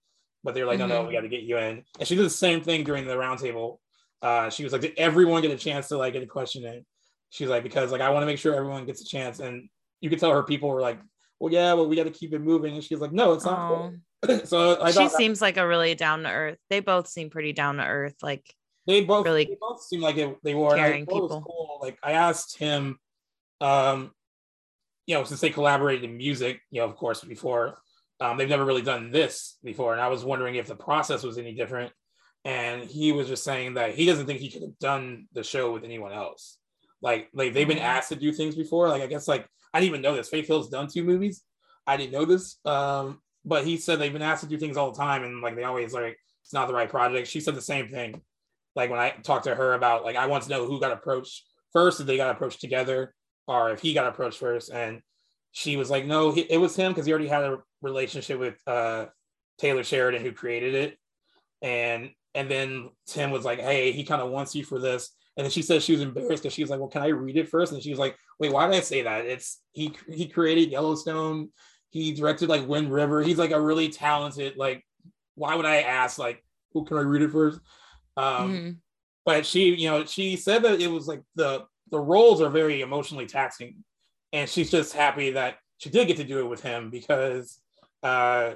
but 0.43 0.55
they 0.55 0.61
were 0.61 0.67
like, 0.67 0.79
mm-hmm. 0.79 0.89
no, 0.89 0.95
no, 0.95 1.01
we 1.01 1.07
mm-hmm. 1.09 1.17
got 1.17 1.21
to 1.21 1.29
get 1.29 1.43
you 1.43 1.59
in. 1.59 1.83
And 1.99 2.07
she 2.07 2.15
did 2.15 2.25
the 2.25 2.31
same 2.31 2.61
thing 2.61 2.83
during 2.83 3.05
the 3.05 3.13
roundtable. 3.13 3.77
Uh, 4.23 4.49
she 4.49 4.63
was 4.63 4.73
like, 4.73 4.81
did 4.81 4.93
everyone 4.97 5.43
get 5.43 5.51
a 5.51 5.57
chance 5.57 5.87
to 5.89 5.97
like 5.97 6.13
get 6.13 6.23
a 6.23 6.27
question 6.27 6.65
in? 6.65 6.83
She's 7.29 7.47
like, 7.47 7.61
because 7.61 7.91
like 7.91 8.01
I 8.01 8.09
want 8.09 8.23
to 8.23 8.27
make 8.27 8.39
sure 8.39 8.55
everyone 8.55 8.87
gets 8.87 9.01
a 9.01 9.05
chance. 9.05 9.39
And 9.39 9.69
you 10.01 10.09
could 10.09 10.19
tell 10.19 10.31
her 10.31 10.41
people 10.41 10.69
were 10.69 10.81
like, 10.81 10.99
well, 11.39 11.53
yeah, 11.53 11.73
well, 11.73 11.87
we 11.87 11.95
got 11.95 12.05
to 12.05 12.09
keep 12.09 12.33
it 12.33 12.39
moving. 12.39 12.73
And 12.73 12.83
she's 12.83 12.99
like, 12.99 13.13
no, 13.13 13.33
it's 13.33 13.45
not. 13.45 13.67
Cool. 13.67 13.93
so 14.45 14.81
I 14.81 14.89
she 14.89 15.07
seems 15.09 15.43
like 15.43 15.57
a 15.57 15.67
really 15.67 15.93
down 15.93 16.23
to 16.23 16.29
earth. 16.31 16.57
They 16.71 16.79
both 16.79 17.07
seem 17.07 17.29
pretty 17.29 17.53
down 17.53 17.77
to 17.77 17.85
earth. 17.85 18.15
Like 18.23 18.51
they 18.89 19.03
both 19.03 19.25
really 19.25 19.46
they 19.46 19.58
both 19.60 19.84
seem 19.84 20.01
like 20.01 20.17
it, 20.17 20.38
they 20.43 20.55
were. 20.55 20.75
People. 20.93 21.41
Cool. 21.46 21.79
Like 21.81 21.98
I 22.03 22.13
asked 22.13 22.58
him, 22.58 22.98
um, 23.62 24.12
you 25.05 25.15
know, 25.15 25.24
since 25.24 25.39
they 25.39 25.51
collaborated 25.51 26.03
in 26.03 26.17
music, 26.17 26.62
you 26.72 26.81
know, 26.81 26.88
of 26.88 26.96
course, 26.96 27.24
before 27.24 27.77
um, 28.19 28.38
they've 28.38 28.50
never 28.50 28.65
really 28.65 28.81
done 28.81 29.12
this 29.12 29.58
before, 29.63 29.93
and 29.93 30.01
I 30.01 30.08
was 30.08 30.25
wondering 30.25 30.55
if 30.55 30.67
the 30.67 30.75
process 30.75 31.24
was 31.24 31.38
any 31.38 31.53
different. 31.53 31.93
And 32.46 32.84
he 32.84 33.12
was 33.12 33.27
just 33.27 33.43
saying 33.43 33.74
that 33.74 33.96
he 33.96 34.05
doesn't 34.05 34.25
think 34.25 34.39
he 34.39 34.50
could 34.50 34.62
have 34.62 34.79
done 34.79 35.27
the 35.34 35.43
show 35.43 35.74
with 35.74 35.84
anyone 35.84 36.13
else. 36.13 36.58
Like, 37.01 37.27
like 37.34 37.53
they've 37.53 37.67
been 37.67 37.77
mm-hmm. 37.77 37.86
asked 37.86 38.10
to 38.10 38.15
do 38.15 38.31
things 38.31 38.55
before. 38.55 38.88
Like 38.88 39.01
I 39.01 39.08
guess 39.08 39.27
like 39.27 39.46
I 39.74 39.79
didn't 39.79 39.89
even 39.89 40.01
know 40.01 40.15
this. 40.15 40.29
Faith 40.29 40.48
Hill's 40.48 40.69
done 40.69 40.88
two 40.88 41.03
movies. 41.03 41.43
I 41.86 41.98
didn't 41.98 42.13
know 42.13 42.25
this. 42.25 42.58
Um, 42.65 43.19
but 43.46 43.65
he 43.65 43.77
said 43.77 44.00
they've 44.00 44.13
been 44.13 44.22
asked 44.22 44.43
to 44.43 44.50
do 44.50 44.58
things 44.58 44.77
all 44.77 44.91
the 44.91 44.98
time 44.98 45.24
and 45.24 45.41
like 45.41 45.55
they 45.55 45.63
always 45.63 45.93
like 45.93 46.17
it's 46.43 46.53
not 46.53 46.67
the 46.67 46.74
right 46.74 46.89
project. 46.89 47.27
She 47.27 47.39
said 47.39 47.55
the 47.55 47.62
same 47.62 47.89
thing. 47.89 48.22
Like 48.75 48.89
when 48.89 48.99
I 48.99 49.11
talked 49.23 49.45
to 49.45 49.55
her 49.55 49.73
about 49.73 50.03
like 50.03 50.15
I 50.15 50.27
want 50.27 50.43
to 50.43 50.49
know 50.49 50.65
who 50.65 50.79
got 50.79 50.91
approached 50.91 51.43
first, 51.73 51.99
if 51.99 52.07
they 52.07 52.17
got 52.17 52.35
approached 52.35 52.61
together 52.61 53.13
or 53.47 53.71
if 53.71 53.81
he 53.81 53.93
got 53.93 54.07
approached 54.07 54.39
first. 54.39 54.71
And 54.71 55.01
she 55.51 55.77
was 55.77 55.89
like, 55.89 56.05
no, 56.05 56.35
it 56.35 56.57
was 56.57 56.75
him 56.75 56.91
because 56.91 57.05
he 57.05 57.11
already 57.11 57.27
had 57.27 57.43
a 57.43 57.57
relationship 57.81 58.39
with 58.39 58.55
uh, 58.67 59.07
Taylor 59.57 59.83
Sheridan, 59.83 60.21
who 60.21 60.31
created 60.31 60.75
it. 60.75 60.97
And 61.61 62.11
and 62.35 62.49
then 62.49 62.89
Tim 63.07 63.31
was 63.31 63.45
like, 63.45 63.59
hey, 63.59 63.91
he 63.91 64.03
kind 64.03 64.21
of 64.21 64.29
wants 64.29 64.55
you 64.55 64.63
for 64.63 64.79
this. 64.79 65.09
And 65.35 65.45
then 65.45 65.51
she 65.51 65.61
said 65.61 65.81
she 65.81 65.93
was 65.93 66.01
embarrassed 66.01 66.43
because 66.43 66.53
she 66.53 66.63
was 66.63 66.69
like, 66.69 66.79
well, 66.79 66.89
can 66.89 67.01
I 67.01 67.07
read 67.07 67.38
it 67.38 67.49
first? 67.49 67.71
And 67.71 67.81
she 67.81 67.89
was 67.89 67.99
like, 67.99 68.15
wait, 68.39 68.51
why 68.51 68.67
did 68.67 68.75
I 68.75 68.81
say 68.81 69.03
that? 69.03 69.25
It's 69.25 69.61
he 69.71 69.93
he 70.11 70.27
created 70.27 70.69
Yellowstone. 70.69 71.49
He 71.91 72.13
directed 72.13 72.49
like 72.49 72.67
Wind 72.67 72.91
River. 72.91 73.21
He's 73.23 73.38
like 73.39 73.51
a 73.51 73.59
really 73.59 73.89
talented, 73.89 74.57
like, 74.57 74.85
why 75.35 75.55
would 75.55 75.65
I 75.65 75.81
ask, 75.81 76.19
like, 76.19 76.43
who 76.73 76.85
can 76.85 76.97
I 76.97 77.01
read 77.01 77.23
it 77.23 77.31
first? 77.31 77.59
Um, 78.19 78.53
mm-hmm. 78.53 78.69
But 79.25 79.45
she, 79.45 79.75
you 79.75 79.89
know, 79.89 80.05
she 80.05 80.35
said 80.35 80.63
that 80.63 80.81
it 80.81 80.88
was 80.88 81.07
like 81.07 81.21
the 81.35 81.65
the 81.91 81.99
roles 81.99 82.41
are 82.41 82.49
very 82.49 82.81
emotionally 82.81 83.25
taxing, 83.25 83.83
and 84.33 84.49
she's 84.49 84.71
just 84.71 84.93
happy 84.93 85.31
that 85.31 85.57
she 85.77 85.89
did 85.89 86.07
get 86.07 86.17
to 86.17 86.23
do 86.23 86.39
it 86.39 86.49
with 86.49 86.61
him 86.61 86.89
because, 86.89 87.59
uh, 88.03 88.55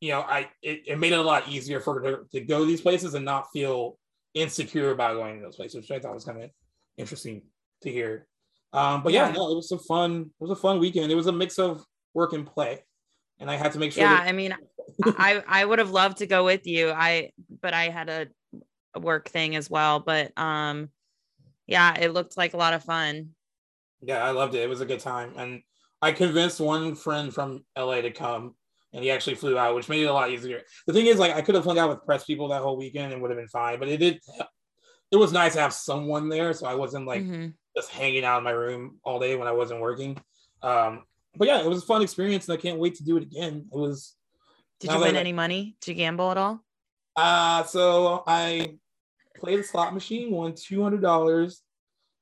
you 0.00 0.10
know, 0.10 0.20
I 0.20 0.48
it, 0.62 0.82
it 0.86 0.98
made 0.98 1.12
it 1.12 1.18
a 1.18 1.22
lot 1.22 1.48
easier 1.48 1.80
for 1.80 1.94
her 1.94 2.00
to, 2.00 2.18
to 2.32 2.40
go 2.40 2.64
these 2.64 2.80
places 2.80 3.14
and 3.14 3.24
not 3.24 3.50
feel 3.52 3.98
insecure 4.34 4.90
about 4.90 5.14
going 5.14 5.38
to 5.38 5.42
those 5.42 5.56
places, 5.56 5.76
which 5.76 5.90
I 5.90 5.98
thought 6.00 6.14
was 6.14 6.24
kind 6.24 6.42
of 6.42 6.50
interesting 6.96 7.42
to 7.82 7.90
hear. 7.90 8.26
Um, 8.72 9.02
but 9.02 9.12
yeah, 9.12 9.28
yeah, 9.28 9.32
no, 9.32 9.50
it 9.50 9.56
was 9.56 9.72
a 9.72 9.78
fun, 9.78 10.30
it 10.40 10.42
was 10.42 10.50
a 10.50 10.60
fun 10.60 10.78
weekend. 10.78 11.10
It 11.10 11.16
was 11.16 11.26
a 11.26 11.32
mix 11.32 11.58
of 11.58 11.84
work 12.14 12.32
and 12.34 12.46
play, 12.46 12.84
and 13.40 13.50
I 13.50 13.56
had 13.56 13.72
to 13.72 13.78
make 13.78 13.92
sure. 13.92 14.04
Yeah, 14.04 14.14
that- 14.14 14.28
I 14.28 14.32
mean, 14.32 14.54
I 15.04 15.42
I 15.46 15.64
would 15.64 15.78
have 15.78 15.90
loved 15.90 16.18
to 16.18 16.26
go 16.26 16.44
with 16.44 16.66
you. 16.66 16.90
I 16.90 17.32
but 17.60 17.74
I 17.74 17.88
had 17.88 18.08
a, 18.08 18.26
a 18.94 19.00
work 19.00 19.28
thing 19.28 19.56
as 19.56 19.68
well. 19.70 20.00
But 20.00 20.32
um, 20.38 20.90
yeah, 21.66 21.98
it 21.98 22.12
looked 22.12 22.36
like 22.36 22.54
a 22.54 22.58
lot 22.58 22.74
of 22.74 22.84
fun. 22.84 23.30
Yeah, 24.02 24.24
I 24.24 24.30
loved 24.30 24.54
it. 24.54 24.62
It 24.62 24.68
was 24.68 24.80
a 24.80 24.86
good 24.86 25.00
time, 25.00 25.32
and 25.36 25.62
I 26.02 26.12
convinced 26.12 26.60
one 26.60 26.94
friend 26.94 27.32
from 27.32 27.64
LA 27.76 28.00
to 28.00 28.10
come, 28.10 28.54
and 28.92 29.04
he 29.04 29.10
actually 29.10 29.36
flew 29.36 29.58
out, 29.58 29.74
which 29.74 29.88
made 29.88 30.02
it 30.02 30.06
a 30.06 30.12
lot 30.12 30.30
easier. 30.30 30.62
The 30.86 30.92
thing 30.92 31.06
is, 31.06 31.18
like, 31.18 31.34
I 31.34 31.42
could 31.42 31.54
have 31.54 31.64
hung 31.64 31.78
out 31.78 31.90
with 31.90 32.04
press 32.04 32.24
people 32.24 32.48
that 32.48 32.62
whole 32.62 32.76
weekend 32.76 33.12
and 33.12 33.20
would 33.20 33.30
have 33.30 33.38
been 33.38 33.48
fine, 33.48 33.78
but 33.78 33.88
it 33.88 33.98
did. 33.98 34.20
It 35.12 35.16
was 35.16 35.32
nice 35.32 35.54
to 35.54 35.60
have 35.60 35.72
someone 35.72 36.28
there, 36.28 36.52
so 36.52 36.66
I 36.66 36.74
wasn't 36.74 37.06
like 37.06 37.22
mm-hmm. 37.22 37.48
just 37.76 37.90
hanging 37.90 38.24
out 38.24 38.38
in 38.38 38.44
my 38.44 38.52
room 38.52 38.98
all 39.02 39.18
day 39.18 39.36
when 39.36 39.48
I 39.48 39.52
wasn't 39.52 39.80
working. 39.80 40.16
Um, 40.62 41.02
but 41.36 41.48
yeah, 41.48 41.60
it 41.60 41.68
was 41.68 41.82
a 41.82 41.86
fun 41.86 42.02
experience, 42.02 42.48
and 42.48 42.56
I 42.56 42.60
can't 42.60 42.78
wait 42.78 42.94
to 42.96 43.04
do 43.04 43.16
it 43.16 43.24
again. 43.24 43.66
It 43.72 43.76
was 43.76 44.14
did 44.80 44.92
you 44.92 45.00
win 45.00 45.16
any 45.16 45.32
money? 45.32 45.76
Did 45.80 45.92
you 45.92 45.96
gamble 45.96 46.30
at 46.30 46.36
all? 46.36 46.64
Uh 47.16 47.64
so 47.64 48.24
I 48.26 48.76
played 49.36 49.60
a 49.60 49.64
slot 49.64 49.94
machine, 49.94 50.30
won 50.30 50.54
two 50.54 50.82
hundred 50.82 51.02
dollars. 51.02 51.62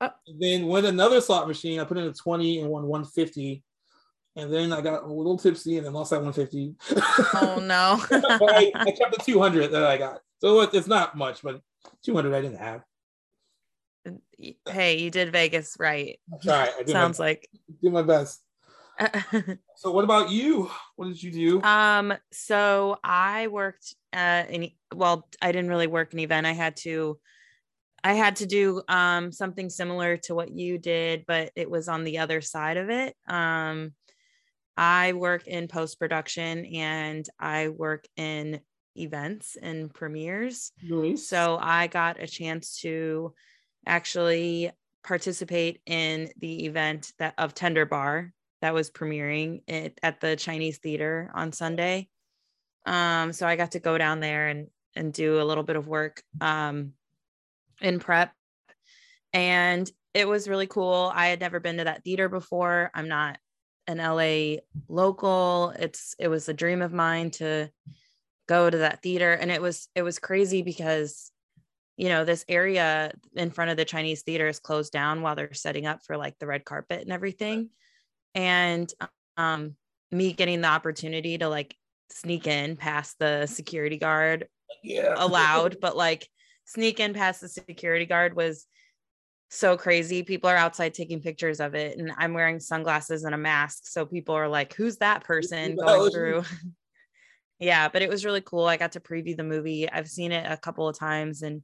Oh. 0.01 0.11
Then 0.39 0.67
went 0.67 0.87
another 0.87 1.21
slot 1.21 1.49
machine. 1.49 1.81
I 1.81 1.85
put 1.85 1.99
in 1.99 2.05
a 2.05 2.13
twenty 2.13 2.61
and 2.61 2.69
won 2.69 2.85
one 2.87 3.05
fifty. 3.05 3.63
And 4.37 4.53
then 4.53 4.73
I 4.73 4.81
got 4.81 5.03
a 5.03 5.07
little 5.07 5.37
tipsy 5.37 5.79
and 5.79 5.87
then 5.87 5.93
lost 5.93 6.11
that 6.11 6.23
150. 6.23 6.77
Oh 7.35 7.59
no. 7.61 7.99
I, 8.49 8.71
I, 8.73 8.91
kept 8.93 9.19
the 9.19 9.23
200 9.25 9.73
that 9.73 9.83
I 9.83 9.99
got. 9.99 10.21
So 10.41 10.61
it's 10.61 10.87
not 10.87 11.17
much, 11.17 11.43
but 11.43 11.61
200 12.05 12.33
I 12.33 12.41
didn't 12.41 12.59
have. 12.59 12.85
Hey, 14.71 14.99
you 14.99 15.11
did 15.11 15.33
Vegas 15.33 15.77
right. 15.81 16.21
Right. 16.47 16.71
Sounds 16.89 17.19
my, 17.19 17.25
like. 17.25 17.49
Do 17.83 17.91
my 17.91 18.03
best. 18.03 18.41
so 19.77 19.91
what 19.91 20.05
about 20.05 20.31
you? 20.31 20.71
What 20.97 21.09
did 21.09 21.23
you 21.23 21.31
do? 21.31 21.63
Um, 21.63 22.15
so 22.33 22.99
I 23.03 23.49
worked 23.49 23.95
uh 24.13 24.45
in 24.49 24.71
well, 24.95 25.29
I 25.41 25.53
didn't 25.53 25.71
really 25.71 25.87
work 25.87 26.13
an 26.13 26.19
event. 26.19 26.47
I 26.47 26.53
had 26.53 26.77
to 26.79 27.19
I 28.03 28.15
had 28.15 28.37
to 28.37 28.47
do 28.47 28.83
um 28.89 29.33
something 29.33 29.71
similar 29.71 30.17
to 30.19 30.35
what 30.35 30.51
you 30.51 30.79
did, 30.79 31.25
but 31.27 31.51
it 31.57 31.71
was 31.71 31.89
on 31.89 32.05
the 32.05 32.19
other 32.19 32.41
side 32.41 32.77
of 32.77 32.91
it. 32.91 33.15
Um 33.29 33.93
I 34.77 35.13
work 35.13 35.47
in 35.47 35.69
post 35.69 35.99
production 35.99 36.65
and 36.67 37.29
I 37.39 37.69
work 37.69 38.05
in 38.17 38.61
events 38.97 39.57
and 39.61 39.93
premieres. 39.93 40.73
Nice. 40.83 41.29
So 41.29 41.59
I 41.61 41.89
got 41.89 42.23
a 42.23 42.27
chance 42.27 42.81
to 42.81 43.35
actually 43.87 44.71
participate 45.05 45.81
in 45.87 46.31
the 46.39 46.67
event 46.67 47.13
that 47.19 47.35
of 47.39 47.55
Tender 47.55 47.87
Bar 47.87 48.33
that 48.61 48.75
was 48.75 48.91
premiering 48.91 49.63
it 49.67 49.99
at 50.03 50.21
the 50.21 50.37
Chinese 50.37 50.79
Theater 50.79 51.31
on 51.35 51.53
Sunday. 51.53 52.09
Um, 52.87 53.33
so 53.33 53.47
I 53.47 53.57
got 53.57 53.73
to 53.73 53.81
go 53.81 53.99
down 53.99 54.21
there 54.21 54.49
and 54.49 54.69
and 54.97 55.13
do 55.13 55.41
a 55.41 55.45
little 55.45 55.63
bit 55.63 55.77
of 55.77 55.87
work 55.87 56.23
um, 56.41 56.93
in 57.81 58.01
prep, 58.01 58.33
and 59.33 59.91
it 60.15 60.27
was 60.27 60.49
really 60.49 60.67
cool. 60.67 61.13
I 61.15 61.27
had 61.29 61.41
never 61.41 61.61
been 61.61 61.77
to 61.79 61.85
that 61.85 62.03
theater 62.03 62.29
before. 62.29 62.91
I'm 62.95 63.09
not 63.09 63.39
an 63.87 63.99
LA 63.99 64.61
local. 64.89 65.73
It's 65.79 66.15
it 66.19 66.29
was 66.29 66.49
a 66.49 66.55
dream 66.55 66.83
of 66.83 66.93
mine 66.93 67.31
to 67.33 67.71
go 68.49 68.69
to 68.69 68.79
that 68.79 69.03
theater, 69.03 69.33
and 69.33 69.51
it 69.51 69.63
was 69.63 69.89
it 69.95 70.03
was 70.03 70.19
crazy 70.19 70.63
because 70.63 71.31
you 71.97 72.09
know 72.09 72.25
this 72.25 72.45
area 72.49 73.13
in 73.35 73.51
front 73.51 73.71
of 73.71 73.77
the 73.77 73.85
Chinese 73.85 74.23
theater 74.23 74.49
is 74.49 74.61
closed 74.61 74.93
down 74.93 75.23
while 75.23 75.37
they're 75.37 75.53
setting 75.53 75.87
up 75.87 76.03
for 76.05 76.17
like 76.17 76.39
the 76.39 76.47
red 76.47 76.65
carpet 76.65 77.03
and 77.03 77.13
everything 77.13 77.71
and 78.35 78.93
um 79.37 79.75
me 80.11 80.33
getting 80.33 80.61
the 80.61 80.69
opportunity 80.69 81.39
to 81.39 81.49
like 81.49 81.75
sneak 82.11 82.47
in 82.47 82.77
past 82.77 83.17
the 83.19 83.47
security 83.47 83.99
guard 83.99 84.49
yeah. 84.83 85.15
allowed 85.17 85.79
but 85.83 85.97
like 85.97 86.29
sneak 86.65 87.01
in 87.01 87.15
past 87.15 87.41
the 87.41 87.49
security 87.49 88.07
guard 88.07 88.35
was 88.35 88.67
so 89.51 89.79
crazy. 89.79 90.23
People 90.23 90.51
are 90.51 90.57
outside 90.57 90.93
taking 90.93 91.23
pictures 91.23 91.59
of 91.59 91.75
it 91.75 91.99
and 91.99 92.13
i'm 92.19 92.35
wearing 92.35 92.61
sunglasses 92.61 93.25
and 93.25 93.35
a 93.35 93.39
mask 93.39 93.87
so 93.87 94.05
people 94.05 94.35
are 94.35 94.49
like 94.49 94.75
who's 94.75 94.99
that 94.99 95.25
person 95.25 95.77
going 95.77 96.11
through? 96.11 96.43
Yeah 97.61 97.89
but 97.89 98.03
it 98.03 98.09
was 98.09 98.25
really 98.25 98.41
cool. 98.41 98.67
I 98.67 98.77
got 98.77 98.93
to 98.93 99.01
preview 99.01 99.37
the 99.37 99.43
movie. 99.43 99.91
I've 99.91 100.09
seen 100.09 100.31
it 100.31 100.47
a 100.49 100.57
couple 100.57 100.87
of 100.87 100.97
times 100.97 101.43
and 101.43 101.63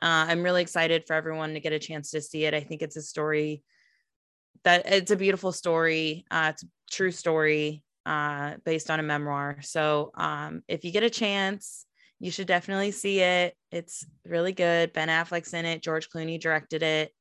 uh, 0.00 0.30
i'm 0.30 0.44
really 0.44 0.62
excited 0.62 1.02
for 1.08 1.14
everyone 1.14 1.54
to 1.54 1.60
get 1.60 1.72
a 1.72 1.78
chance 1.80 2.12
to 2.12 2.20
see 2.20 2.44
it. 2.44 2.54
I 2.54 2.60
think 2.60 2.82
it's 2.82 2.96
a 2.96 3.02
story 3.02 3.64
that 4.64 4.86
it's 4.86 5.10
a 5.10 5.16
beautiful 5.16 5.52
story. 5.52 6.24
Uh, 6.30 6.52
it's 6.52 6.62
a 6.62 6.66
true 6.90 7.10
story 7.10 7.82
uh, 8.06 8.54
based 8.64 8.90
on 8.90 9.00
a 9.00 9.02
memoir. 9.02 9.58
So 9.62 10.10
um, 10.14 10.62
if 10.68 10.84
you 10.84 10.92
get 10.92 11.02
a 11.02 11.10
chance, 11.10 11.84
you 12.20 12.30
should 12.30 12.46
definitely 12.46 12.90
see 12.90 13.20
it. 13.20 13.54
It's 13.70 14.04
really 14.24 14.52
good. 14.52 14.92
Ben 14.92 15.08
Affleck's 15.08 15.54
in 15.54 15.64
it. 15.64 15.82
George 15.82 16.08
Clooney 16.10 16.40
directed 16.40 16.82
it. 16.82 17.12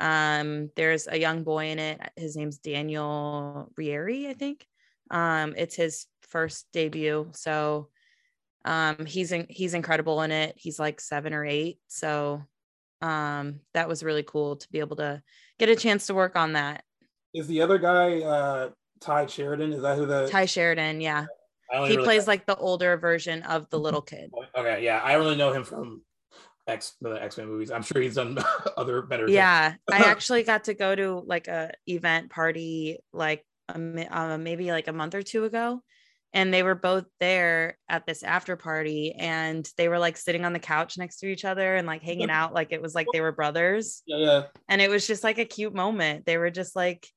Um, 0.00 0.70
there's 0.76 1.06
a 1.06 1.18
young 1.18 1.44
boy 1.44 1.66
in 1.66 1.78
it. 1.78 2.00
His 2.16 2.36
name's 2.36 2.58
Daniel 2.58 3.70
Ranieri, 3.76 4.28
I 4.28 4.34
think. 4.34 4.66
Um, 5.10 5.54
it's 5.56 5.76
his 5.76 6.06
first 6.22 6.66
debut. 6.72 7.30
So 7.32 7.88
um, 8.64 9.06
he's 9.06 9.32
in, 9.32 9.46
he's 9.48 9.74
incredible 9.74 10.20
in 10.22 10.30
it. 10.30 10.54
He's 10.58 10.78
like 10.78 11.00
seven 11.00 11.32
or 11.32 11.44
eight. 11.44 11.78
So 11.86 12.42
um, 13.04 13.60
that 13.74 13.86
was 13.86 14.02
really 14.02 14.22
cool 14.22 14.56
to 14.56 14.68
be 14.70 14.80
able 14.80 14.96
to 14.96 15.22
get 15.58 15.68
a 15.68 15.76
chance 15.76 16.06
to 16.06 16.14
work 16.14 16.36
on 16.36 16.54
that. 16.54 16.84
Is 17.34 17.46
the 17.46 17.60
other 17.60 17.76
guy 17.78 18.20
uh, 18.20 18.70
Tye 19.00 19.26
Sheridan? 19.26 19.74
Is 19.74 19.82
that 19.82 19.98
who 19.98 20.06
the 20.06 20.26
Tye 20.28 20.46
Sheridan? 20.46 21.02
Yeah, 21.02 21.26
he 21.70 21.78
really 21.78 22.04
plays 22.04 22.26
like 22.26 22.46
the 22.46 22.56
older 22.56 22.96
version 22.96 23.42
of 23.42 23.68
the 23.68 23.78
little 23.78 24.00
kid. 24.00 24.30
Okay, 24.56 24.82
yeah, 24.82 25.00
I 25.04 25.16
only 25.16 25.36
know 25.36 25.52
him 25.52 25.64
from 25.64 26.00
X 26.66 26.94
the 27.02 27.22
X 27.22 27.36
Men 27.36 27.48
movies. 27.48 27.70
I'm 27.70 27.82
sure 27.82 28.00
he's 28.00 28.14
done 28.14 28.38
other 28.78 29.02
better. 29.02 29.28
Yeah, 29.28 29.74
I 29.92 29.98
actually 30.06 30.42
got 30.44 30.64
to 30.64 30.74
go 30.74 30.94
to 30.94 31.22
like 31.26 31.46
a 31.48 31.72
event 31.86 32.30
party 32.30 33.00
like 33.12 33.44
a, 33.68 34.06
uh, 34.10 34.38
maybe 34.38 34.70
like 34.70 34.88
a 34.88 34.94
month 34.94 35.14
or 35.14 35.22
two 35.22 35.44
ago, 35.44 35.82
and 36.34 36.52
they 36.52 36.64
were 36.64 36.74
both 36.74 37.06
there 37.20 37.78
at 37.88 38.06
this 38.06 38.24
after 38.24 38.56
party 38.56 39.12
and 39.12 39.70
they 39.78 39.88
were 39.88 40.00
like 40.00 40.16
sitting 40.16 40.44
on 40.44 40.52
the 40.52 40.58
couch 40.58 40.98
next 40.98 41.18
to 41.18 41.26
each 41.26 41.44
other 41.44 41.76
and 41.76 41.86
like 41.86 42.02
hanging 42.02 42.28
out 42.28 42.52
like 42.52 42.72
it 42.72 42.82
was 42.82 42.94
like 42.94 43.06
they 43.12 43.20
were 43.20 43.32
brothers 43.32 44.02
yeah, 44.06 44.16
yeah. 44.18 44.42
and 44.68 44.82
it 44.82 44.90
was 44.90 45.06
just 45.06 45.24
like 45.24 45.38
a 45.38 45.44
cute 45.44 45.74
moment 45.74 46.26
they 46.26 46.36
were 46.36 46.50
just 46.50 46.76
like 46.76 47.08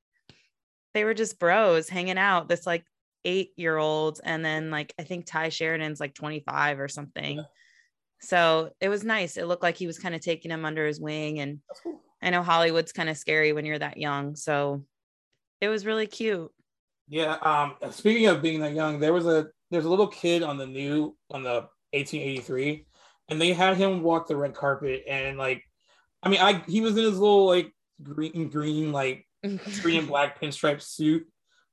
they 0.93 1.03
were 1.03 1.15
just 1.15 1.39
bros 1.39 1.89
hanging 1.89 2.17
out 2.17 2.47
this 2.47 2.65
like 2.65 2.86
eight 3.25 3.51
year 3.57 3.75
old 3.75 4.21
and 4.24 4.45
then 4.45 4.69
like 4.69 4.93
i 5.00 5.03
think 5.03 5.25
Tye 5.25 5.50
Sheridan's 5.50 6.00
like 6.00 6.13
25 6.13 6.79
or 6.79 6.88
something 6.88 7.38
yeah. 7.38 7.43
so 8.21 8.69
it 8.79 8.88
was 8.88 9.03
nice 9.03 9.36
it 9.36 9.47
looked 9.47 9.63
like 9.63 9.75
he 9.75 9.88
was 9.88 10.00
kind 10.00 10.15
of 10.15 10.21
taking 10.21 10.51
him 10.51 10.63
under 10.63 10.86
his 10.86 11.01
wing 11.01 11.39
and 11.39 11.59
cool. 11.83 12.00
i 12.21 12.29
know 12.29 12.43
hollywood's 12.43 12.93
kind 12.93 13.09
of 13.09 13.17
scary 13.17 13.51
when 13.51 13.65
you're 13.65 13.79
that 13.79 13.97
young 13.97 14.36
so 14.36 14.83
it 15.59 15.67
was 15.67 15.86
really 15.86 16.05
cute 16.05 16.51
yeah. 17.07 17.37
Um. 17.41 17.91
Speaking 17.91 18.27
of 18.27 18.41
being 18.41 18.59
that 18.61 18.73
young, 18.73 18.99
there 18.99 19.13
was 19.13 19.25
a 19.25 19.47
there's 19.71 19.85
a 19.85 19.89
little 19.89 20.07
kid 20.07 20.43
on 20.43 20.57
the 20.57 20.67
new 20.67 21.15
on 21.31 21.43
the 21.43 21.67
1883, 21.93 22.85
and 23.29 23.41
they 23.41 23.53
had 23.53 23.77
him 23.77 24.01
walk 24.01 24.27
the 24.27 24.35
red 24.35 24.53
carpet, 24.53 25.03
and 25.07 25.37
like, 25.37 25.63
I 26.21 26.29
mean, 26.29 26.41
I 26.41 26.63
he 26.67 26.81
was 26.81 26.97
in 26.97 27.03
his 27.03 27.19
little 27.19 27.45
like 27.45 27.73
green 28.03 28.49
green 28.49 28.91
like 28.91 29.25
green 29.81 29.99
and 29.99 30.07
black 30.07 30.39
pinstripe 30.39 30.81
suit, 30.81 31.27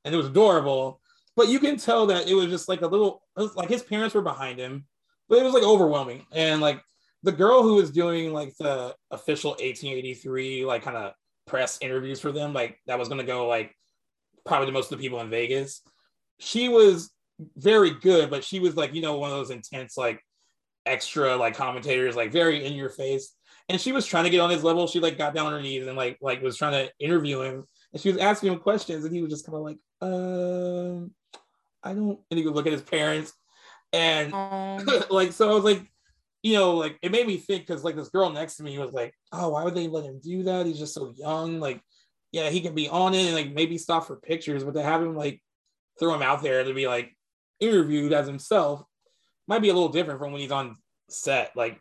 and 0.04 0.14
it 0.14 0.18
was 0.18 0.26
adorable. 0.26 1.00
But 1.36 1.48
you 1.48 1.58
can 1.58 1.76
tell 1.76 2.06
that 2.06 2.28
it 2.28 2.34
was 2.34 2.46
just 2.46 2.68
like 2.68 2.82
a 2.82 2.86
little 2.86 3.22
like 3.36 3.68
his 3.68 3.82
parents 3.82 4.14
were 4.14 4.22
behind 4.22 4.58
him, 4.58 4.86
but 5.28 5.38
it 5.38 5.44
was 5.44 5.54
like 5.54 5.64
overwhelming, 5.64 6.26
and 6.32 6.60
like 6.60 6.80
the 7.24 7.32
girl 7.32 7.62
who 7.62 7.74
was 7.74 7.90
doing 7.90 8.32
like 8.32 8.54
the 8.58 8.94
official 9.10 9.52
1883 9.52 10.64
like 10.66 10.82
kind 10.82 10.96
of 10.96 11.12
press 11.46 11.78
interviews 11.80 12.20
for 12.20 12.30
them, 12.30 12.52
like 12.52 12.78
that 12.86 12.98
was 12.98 13.08
gonna 13.08 13.24
go 13.24 13.48
like 13.48 13.74
probably 14.44 14.66
the 14.66 14.72
most 14.72 14.92
of 14.92 14.98
the 14.98 15.02
people 15.02 15.20
in 15.20 15.30
Vegas. 15.30 15.82
She 16.38 16.68
was 16.68 17.10
very 17.56 17.90
good, 17.90 18.30
but 18.30 18.44
she 18.44 18.60
was 18.60 18.76
like, 18.76 18.94
you 18.94 19.02
know, 19.02 19.18
one 19.18 19.30
of 19.30 19.36
those 19.36 19.50
intense, 19.50 19.96
like 19.96 20.20
extra 20.86 21.36
like 21.36 21.56
commentators, 21.56 22.16
like 22.16 22.32
very 22.32 22.64
in 22.64 22.74
your 22.74 22.90
face. 22.90 23.34
And 23.68 23.80
she 23.80 23.92
was 23.92 24.06
trying 24.06 24.24
to 24.24 24.30
get 24.30 24.40
on 24.40 24.50
his 24.50 24.62
level. 24.62 24.86
She 24.86 25.00
like 25.00 25.16
got 25.16 25.34
down 25.34 25.46
on 25.46 25.52
her 25.52 25.62
knees 25.62 25.86
and 25.86 25.96
like 25.96 26.18
like 26.20 26.42
was 26.42 26.56
trying 26.56 26.72
to 26.72 26.92
interview 26.98 27.40
him. 27.40 27.64
And 27.92 28.02
she 28.02 28.10
was 28.10 28.18
asking 28.18 28.52
him 28.52 28.58
questions, 28.58 29.04
and 29.04 29.14
he 29.14 29.22
was 29.22 29.30
just 29.30 29.46
kind 29.46 29.56
of 29.56 29.62
like, 29.62 29.78
um, 30.02 31.12
I 31.82 31.94
don't. 31.94 32.18
And 32.30 32.38
he 32.38 32.44
would 32.44 32.54
look 32.54 32.66
at 32.66 32.72
his 32.72 32.82
parents, 32.82 33.32
and 33.92 34.34
um. 34.34 34.84
like 35.10 35.32
so, 35.32 35.50
I 35.50 35.54
was 35.54 35.64
like, 35.64 35.80
you 36.42 36.54
know, 36.54 36.72
like 36.72 36.98
it 37.02 37.12
made 37.12 37.26
me 37.26 37.38
think 37.38 37.66
because 37.66 37.84
like 37.84 37.96
this 37.96 38.10
girl 38.10 38.30
next 38.30 38.56
to 38.56 38.64
me 38.64 38.78
was 38.78 38.92
like, 38.92 39.14
oh, 39.32 39.50
why 39.50 39.64
would 39.64 39.74
they 39.74 39.88
let 39.88 40.04
him 40.04 40.20
do 40.22 40.42
that? 40.42 40.66
He's 40.66 40.78
just 40.78 40.92
so 40.92 41.14
young. 41.16 41.60
Like, 41.60 41.80
yeah, 42.34 42.50
he 42.50 42.60
can 42.60 42.74
be 42.74 42.88
on 42.88 43.14
it 43.14 43.26
and 43.26 43.34
like 43.34 43.52
maybe 43.52 43.78
stop 43.78 44.08
for 44.08 44.16
pictures, 44.16 44.64
but 44.64 44.74
to 44.74 44.82
have 44.82 45.00
him 45.00 45.14
like 45.14 45.40
throw 46.00 46.12
him 46.12 46.22
out 46.22 46.42
there 46.42 46.64
to 46.64 46.74
be 46.74 46.88
like 46.88 47.16
interviewed 47.60 48.12
as 48.12 48.26
himself 48.26 48.82
might 49.46 49.62
be 49.62 49.68
a 49.68 49.72
little 49.72 49.88
different 49.88 50.18
from 50.18 50.32
when 50.32 50.40
he's 50.40 50.50
on 50.50 50.74
set, 51.08 51.52
like 51.54 51.80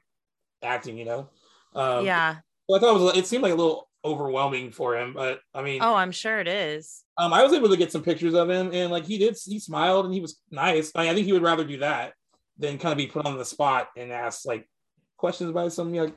acting, 0.62 0.96
you 0.96 1.06
know. 1.06 1.30
Um, 1.74 2.06
yeah. 2.06 2.36
Well, 2.70 2.78
I 2.78 2.82
thought 2.82 2.96
it 2.96 3.00
was. 3.00 3.18
It 3.18 3.26
seemed 3.26 3.42
like 3.42 3.52
a 3.52 3.56
little 3.56 3.90
overwhelming 4.06 4.72
for 4.72 4.96
him, 4.96 5.14
but 5.14 5.40
I 5.56 5.64
mean, 5.64 5.82
oh, 5.82 5.96
I'm 5.96 6.12
sure 6.12 6.40
it 6.40 6.48
is. 6.48 7.04
Um, 7.18 7.34
I 7.34 7.42
was 7.42 7.54
able 7.54 7.70
to 7.70 7.78
get 7.78 7.92
some 7.92 8.04
pictures 8.04 8.36
of 8.36 8.48
him, 8.48 8.70
and 8.74 8.92
like 8.92 9.06
he 9.06 9.18
did, 9.18 9.36
he 9.44 9.58
smiled 9.58 10.06
and 10.06 10.14
he 10.14 10.22
was 10.22 10.40
nice. 10.52 10.92
I, 10.94 11.02
mean, 11.02 11.10
I 11.10 11.16
think 11.16 11.26
he 11.26 11.34
would 11.34 11.42
rather 11.42 11.66
do 11.66 11.80
that 11.80 12.14
than 12.60 12.78
kind 12.78 12.92
of 12.92 12.98
be 13.00 13.08
put 13.08 13.26
on 13.26 13.40
the 13.40 13.46
spot 13.46 13.90
and 13.98 14.12
ask 14.12 14.46
like 14.46 14.70
questions 15.18 15.52
by 15.52 15.70
some 15.70 15.92
like 15.92 16.14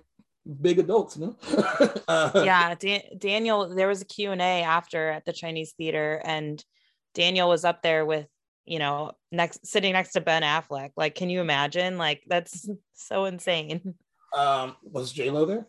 big 0.46 0.78
adults, 0.78 1.16
you 1.16 1.26
know. 1.26 1.36
uh, 2.08 2.42
yeah, 2.44 2.74
Dan- 2.74 3.18
Daniel. 3.18 3.74
There 3.74 3.88
was 3.88 4.02
a 4.02 4.06
Q 4.06 4.32
and 4.32 4.40
A 4.40 4.62
after 4.62 5.10
at 5.10 5.24
the 5.24 5.32
Chinese 5.32 5.72
theater, 5.72 6.20
and 6.24 6.62
Daniel 7.14 7.48
was 7.48 7.64
up 7.64 7.82
there 7.82 8.04
with 8.04 8.26
you 8.64 8.78
know 8.78 9.12
next 9.32 9.66
sitting 9.66 9.92
next 9.92 10.12
to 10.12 10.20
Ben 10.20 10.42
Affleck. 10.42 10.90
Like, 10.96 11.14
can 11.14 11.30
you 11.30 11.40
imagine? 11.40 11.98
Like, 11.98 12.22
that's 12.26 12.68
so 12.94 13.24
insane. 13.24 13.94
Um, 14.36 14.76
was 14.82 15.12
J 15.12 15.30
Lo 15.30 15.44
there? 15.44 15.66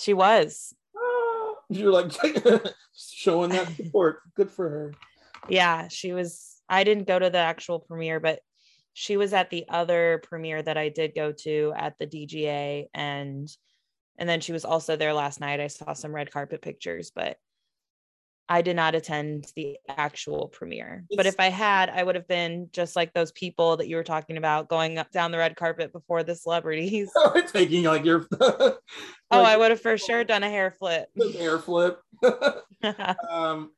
She 0.00 0.14
was. 0.14 0.74
you're 1.68 1.92
like 1.92 2.12
showing 2.96 3.50
that 3.50 3.74
support. 3.76 4.20
Good 4.36 4.50
for 4.50 4.68
her. 4.68 4.94
Yeah, 5.48 5.88
she 5.88 6.12
was. 6.12 6.56
I 6.68 6.84
didn't 6.84 7.06
go 7.06 7.18
to 7.18 7.30
the 7.30 7.38
actual 7.38 7.78
premiere, 7.78 8.20
but 8.20 8.40
she 8.98 9.16
was 9.16 9.32
at 9.32 9.48
the 9.48 9.64
other 9.68 10.20
premiere 10.24 10.60
that 10.60 10.76
I 10.76 10.88
did 10.88 11.14
go 11.14 11.30
to 11.30 11.72
at 11.76 11.96
the 12.00 12.06
DGA, 12.06 12.88
and 12.92 13.48
and 14.18 14.28
then 14.28 14.40
she 14.40 14.50
was 14.50 14.64
also 14.64 14.96
there 14.96 15.12
last 15.12 15.38
night. 15.38 15.60
I 15.60 15.68
saw 15.68 15.92
some 15.92 16.12
red 16.12 16.32
carpet 16.32 16.62
pictures, 16.62 17.12
but 17.14 17.36
I 18.48 18.60
did 18.60 18.74
not 18.74 18.96
attend 18.96 19.52
the 19.54 19.78
actual 19.86 20.48
premiere. 20.48 21.04
It's, 21.10 21.16
but 21.16 21.26
if 21.26 21.38
I 21.38 21.48
had, 21.48 21.90
I 21.90 22.02
would 22.02 22.16
have 22.16 22.26
been 22.26 22.70
just 22.72 22.96
like 22.96 23.14
those 23.14 23.30
people 23.30 23.76
that 23.76 23.86
you 23.86 23.94
were 23.94 24.02
talking 24.02 24.36
about 24.36 24.68
going 24.68 24.98
up 24.98 25.12
down 25.12 25.30
the 25.30 25.38
red 25.38 25.54
carpet 25.54 25.92
before 25.92 26.24
the 26.24 26.34
celebrities. 26.34 27.08
Taking 27.52 27.84
like 27.84 28.04
your 28.04 28.26
like, 28.40 28.74
Oh, 29.30 29.42
I 29.42 29.56
would 29.56 29.70
have 29.70 29.80
for 29.80 29.96
sure 29.96 30.24
done 30.24 30.42
a 30.42 30.50
hair 30.50 30.72
flip. 30.72 31.08
Hair 31.38 31.60
flip. 31.60 32.00
um 33.30 33.70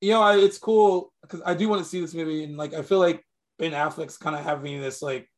you 0.00 0.12
know, 0.12 0.22
I, 0.22 0.38
it's 0.38 0.58
cool 0.58 1.12
because 1.20 1.42
I 1.44 1.52
do 1.52 1.68
want 1.68 1.82
to 1.82 1.88
see 1.88 2.00
this 2.00 2.14
movie 2.14 2.42
and 2.44 2.56
like 2.56 2.72
I 2.72 2.80
feel 2.80 3.00
like 3.00 3.22
Ben 3.62 3.70
Affleck's 3.70 4.16
kind 4.16 4.34
of 4.34 4.44
having 4.44 4.80
this 4.80 5.02
like 5.02 5.30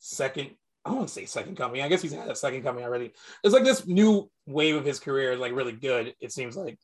second 0.00 0.50
I 0.84 0.90
don't 0.90 0.98
want 0.98 1.08
to 1.10 1.14
say 1.14 1.26
second 1.26 1.56
coming. 1.56 1.80
I 1.80 1.88
guess 1.88 2.02
he's 2.02 2.12
had 2.12 2.28
a 2.28 2.34
second 2.34 2.64
coming 2.64 2.82
already. 2.82 3.12
It's 3.44 3.54
like 3.54 3.62
this 3.62 3.86
new 3.86 4.28
wave 4.46 4.74
of 4.74 4.84
his 4.84 4.98
career 4.98 5.30
is 5.30 5.38
like 5.38 5.52
really 5.54 5.70
good. 5.70 6.12
It 6.20 6.32
seems 6.32 6.56
like 6.56 6.76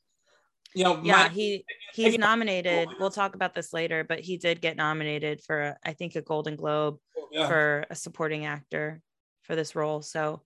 you 0.74 0.84
know 0.84 1.00
yeah 1.02 1.24
my, 1.24 1.28
he 1.30 1.64
he's 1.94 2.18
nominated 2.18 2.88
we'll 3.00 3.10
talk 3.10 3.34
about 3.34 3.54
this 3.54 3.72
later 3.72 4.04
but 4.04 4.20
he 4.20 4.36
did 4.36 4.60
get 4.60 4.76
nominated 4.76 5.40
for 5.40 5.74
i 5.82 5.94
think 5.94 6.14
a 6.14 6.20
golden 6.20 6.56
globe 6.56 6.98
oh, 7.16 7.26
yeah. 7.32 7.48
for 7.48 7.86
a 7.88 7.94
supporting 7.94 8.44
actor 8.44 9.00
for 9.40 9.56
this 9.56 9.74
role 9.74 10.02
so, 10.02 10.42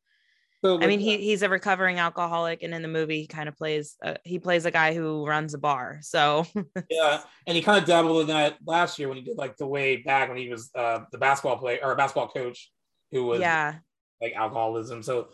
so 0.65 0.81
i 0.81 0.87
mean 0.87 1.01
he, 1.01 1.19
he's 1.19 1.43
a 1.43 1.49
recovering 1.49 1.99
alcoholic 1.99 2.63
and 2.63 2.75
in 2.75 2.83
the 2.83 2.89
movie 2.89 3.21
he 3.21 3.27
kind 3.27 3.49
of 3.49 3.57
plays 3.57 3.97
uh, 4.05 4.15
he 4.25 4.39
plays 4.39 4.65
a 4.65 4.71
guy 4.71 4.95
who 4.95 5.27
runs 5.27 5.55
a 5.55 5.59
bar 5.59 5.99
so 6.03 6.47
yeah 6.91 7.21
and 7.47 7.57
he 7.57 7.63
kind 7.63 7.79
of 7.79 7.85
dabbled 7.85 8.23
in 8.23 8.27
that 8.29 8.57
last 8.67 8.99
year 8.99 9.09
when 9.09 9.17
he 9.17 9.23
did 9.23 9.37
like 9.37 9.57
the 9.57 9.67
way 9.67 9.97
back 9.97 10.29
when 10.29 10.39
he 10.39 10.49
was 10.49 10.71
uh 10.75 11.01
the 11.13 11.19
basketball 11.19 11.59
player 11.59 11.79
or 11.83 11.93
a 11.93 11.97
basketball 11.97 12.29
coach 12.29 12.71
who 13.11 13.25
was 13.25 13.41
yeah 13.41 13.75
like 14.21 14.35
alcoholism 14.35 15.03
so 15.03 15.29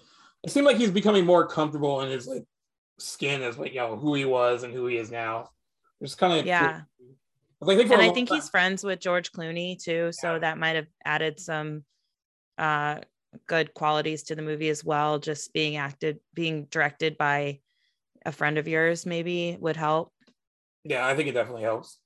it 0.44 0.50
seemed 0.50 0.66
like 0.66 0.76
he's 0.76 0.90
becoming 0.90 1.24
more 1.24 1.46
comfortable 1.46 2.00
in 2.00 2.10
his 2.10 2.26
like 2.26 2.44
skin 2.98 3.42
as 3.42 3.58
like 3.58 3.72
you 3.72 3.80
know 3.80 3.96
who 3.96 4.14
he 4.14 4.24
was 4.24 4.62
and 4.62 4.72
who 4.72 4.86
he 4.86 4.96
is 4.96 5.10
now. 5.10 5.50
Just 6.02 6.18
kind 6.18 6.38
of 6.38 6.46
yeah. 6.46 6.82
I 7.60 7.66
think 7.66 7.90
and 7.90 8.00
I 8.00 8.10
think 8.10 8.28
time. 8.28 8.38
he's 8.38 8.48
friends 8.48 8.84
with 8.84 9.00
George 9.00 9.32
Clooney 9.32 9.82
too, 9.82 10.04
yeah. 10.06 10.10
so 10.12 10.38
that 10.38 10.58
might 10.58 10.76
have 10.76 10.86
added 11.04 11.40
some 11.40 11.84
uh, 12.56 13.00
good 13.46 13.74
qualities 13.74 14.24
to 14.24 14.34
the 14.34 14.42
movie 14.42 14.68
as 14.68 14.84
well. 14.84 15.18
Just 15.18 15.52
being 15.52 15.76
acted, 15.76 16.20
being 16.34 16.66
directed 16.70 17.18
by 17.18 17.60
a 18.24 18.32
friend 18.32 18.58
of 18.58 18.68
yours, 18.68 19.06
maybe 19.06 19.56
would 19.60 19.76
help. 19.76 20.12
Yeah, 20.84 21.06
I 21.06 21.14
think 21.14 21.28
it 21.28 21.32
definitely 21.32 21.62
helps. 21.62 21.98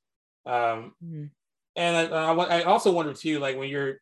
Um, 0.46 0.94
mm-hmm. 1.04 1.24
And 1.76 1.96
I, 1.96 2.32
I, 2.32 2.60
I 2.60 2.62
also 2.64 2.92
wonder 2.92 3.14
too, 3.14 3.38
like 3.38 3.56
when 3.56 3.68
you're, 3.68 4.00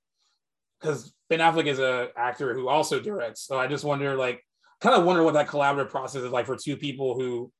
because 0.80 1.12
Ben 1.28 1.40
Affleck 1.40 1.66
is 1.66 1.78
a 1.78 2.09
actor 2.16 2.54
who 2.54 2.68
also 2.68 3.00
directs, 3.00 3.46
so 3.46 3.59
I 3.59 3.66
just 3.66 3.85
wonder 3.85 4.16
like 4.16 4.42
kind 4.80 4.96
of 4.96 5.04
wonder 5.04 5.22
what 5.22 5.35
that 5.35 5.48
collaborative 5.48 5.90
process 5.90 6.22
is 6.22 6.33
like 6.33 6.46
for 6.46 6.56
two 6.56 6.76
people 6.76 7.14
who 7.14 7.52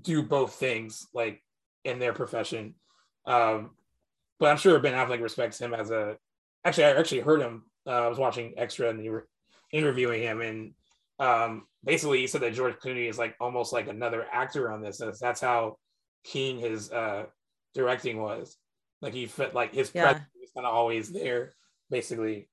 do 0.00 0.22
both 0.22 0.54
things 0.54 1.06
like 1.14 1.42
in 1.84 1.98
their 1.98 2.12
profession. 2.12 2.74
Um, 3.26 3.70
but 4.40 4.50
I'm 4.50 4.56
sure 4.56 4.78
Ben 4.80 4.94
Affleck 4.94 5.22
respects 5.22 5.60
him 5.60 5.72
as 5.72 5.90
a. 5.90 6.16
Actually, 6.64 6.84
I 6.84 6.98
actually 6.98 7.20
heard 7.20 7.40
him. 7.40 7.64
Uh, 7.86 7.90
I 7.90 8.08
was 8.08 8.18
watching 8.18 8.54
Extra 8.56 8.90
and 8.90 9.04
you 9.04 9.12
were 9.12 9.28
interviewing 9.72 10.22
him, 10.22 10.40
and 10.40 10.74
um, 11.18 11.66
basically 11.84 12.20
he 12.20 12.26
said 12.26 12.40
that 12.42 12.54
George 12.54 12.76
Clooney 12.76 13.08
is 13.08 13.18
like 13.18 13.34
almost 13.40 13.72
like 13.72 13.88
another 13.88 14.26
actor 14.32 14.72
on 14.72 14.82
this. 14.82 15.00
That's 15.20 15.40
how 15.40 15.76
keen 16.24 16.58
his 16.58 16.90
uh, 16.90 17.24
directing 17.74 18.20
was. 18.20 18.56
Like 19.00 19.12
he 19.12 19.26
fit 19.26 19.54
like 19.54 19.74
his 19.74 19.90
yeah. 19.94 20.04
presence 20.04 20.28
was 20.40 20.50
kind 20.54 20.66
of 20.66 20.74
always 20.74 21.12
there, 21.12 21.52
basically. 21.90 22.48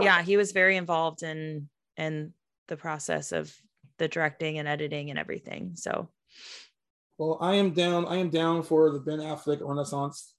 Yeah, 0.00 0.22
he 0.22 0.36
was 0.36 0.52
very 0.52 0.76
involved 0.76 1.22
in 1.22 1.68
in 1.96 2.34
the 2.68 2.76
process 2.76 3.32
of 3.32 3.54
the 3.98 4.08
directing 4.08 4.58
and 4.58 4.68
editing 4.68 5.10
and 5.10 5.18
everything. 5.18 5.72
So, 5.76 6.10
well, 7.16 7.38
I 7.40 7.54
am 7.54 7.72
down. 7.72 8.06
I 8.06 8.16
am 8.16 8.30
down 8.30 8.62
for 8.62 8.90
the 8.90 8.98
Ben 8.98 9.18
Affleck 9.18 9.60
Renaissance. 9.62 10.34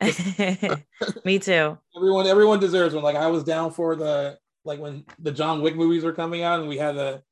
Me 1.24 1.38
too. 1.38 1.76
Everyone, 1.96 2.26
everyone 2.26 2.60
deserves 2.60 2.94
one. 2.94 3.04
Like 3.04 3.16
I 3.16 3.26
was 3.26 3.44
down 3.44 3.72
for 3.72 3.96
the 3.96 4.38
like 4.64 4.78
when 4.78 5.04
the 5.18 5.32
John 5.32 5.60
Wick 5.60 5.76
movies 5.76 6.04
were 6.04 6.12
coming 6.12 6.42
out, 6.42 6.60
and 6.60 6.68
we 6.68 6.78
had 6.78 6.94
the 6.94 7.22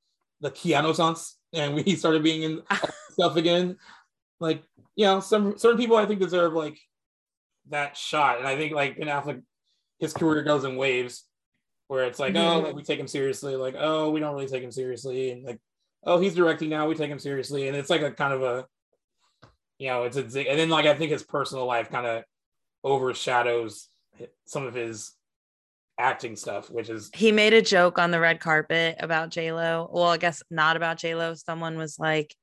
the 0.41 0.51
Keanussance, 0.51 1.35
and 1.53 1.75
we 1.75 1.85
started 1.97 2.23
being 2.23 2.43
in 2.43 2.63
stuff 3.11 3.37
again. 3.37 3.77
Like 4.41 4.63
you 4.97 5.07
know, 5.07 5.21
some 5.21 5.59
certain 5.59 5.79
people 5.79 5.97
I 5.97 6.07
think 6.07 6.21
deserve 6.21 6.55
like 6.55 6.79
that 7.69 7.97
shot, 7.97 8.39
and 8.39 8.49
I 8.49 8.57
think 8.57 8.73
like 8.73 8.99
Ben 8.99 9.09
Affleck, 9.09 9.43
his 9.99 10.13
career 10.13 10.43
goes 10.43 10.65
in 10.65 10.77
waves 10.77 11.25
where 11.89 12.05
it's 12.05 12.19
like, 12.19 12.35
mm-hmm. 12.35 12.45
oh, 12.45 12.61
like 12.61 12.75
we 12.75 12.83
take 12.83 12.99
him 12.99 13.07
seriously, 13.07 13.55
like, 13.55 13.77
oh, 13.79 14.11
we 14.11 14.19
don't 14.19 14.35
really 14.35 14.49
take 14.49 14.63
him 14.63 14.73
seriously, 14.73 15.31
and 15.31 15.45
like, 15.45 15.61
oh, 16.05 16.19
he's 16.19 16.35
directing 16.35 16.69
now, 16.69 16.89
we 16.89 16.95
take 16.95 17.11
him 17.11 17.19
seriously, 17.19 17.69
and 17.69 17.77
it's 17.77 17.91
like 17.91 18.03
a 18.03 18.11
kind 18.11 18.33
of 18.33 18.43
a, 18.43 18.67
you 19.79 19.89
know, 19.89 20.03
it's 20.03 20.17
a, 20.17 20.23
and 20.23 20.59
then 20.59 20.69
like 20.69 20.87
I 20.87 20.95
think 20.95 21.13
his 21.13 21.23
personal 21.23 21.67
life 21.67 21.91
kind 21.91 22.07
of 22.07 22.25
overshadows 22.85 23.89
some 24.45 24.67
of 24.67 24.75
his 24.75 25.13
acting 25.99 26.37
stuff, 26.37 26.71
which 26.71 26.89
is 26.89 27.11
he 27.15 27.33
made 27.33 27.55
a 27.55 27.63
joke 27.63 27.99
on 27.99 28.11
the 28.11 28.21
red 28.21 28.41
carpet 28.41 28.97
about 29.01 29.31
J 29.31 29.53
Lo. 29.53 29.89
Well, 29.93 30.05
I 30.05 30.17
guess 30.17 30.43
not 30.51 30.77
about 30.77 30.99
J 30.99 31.15
Lo. 31.15 31.35
Someone 31.35 31.79
was 31.79 31.99
like, 31.99 32.35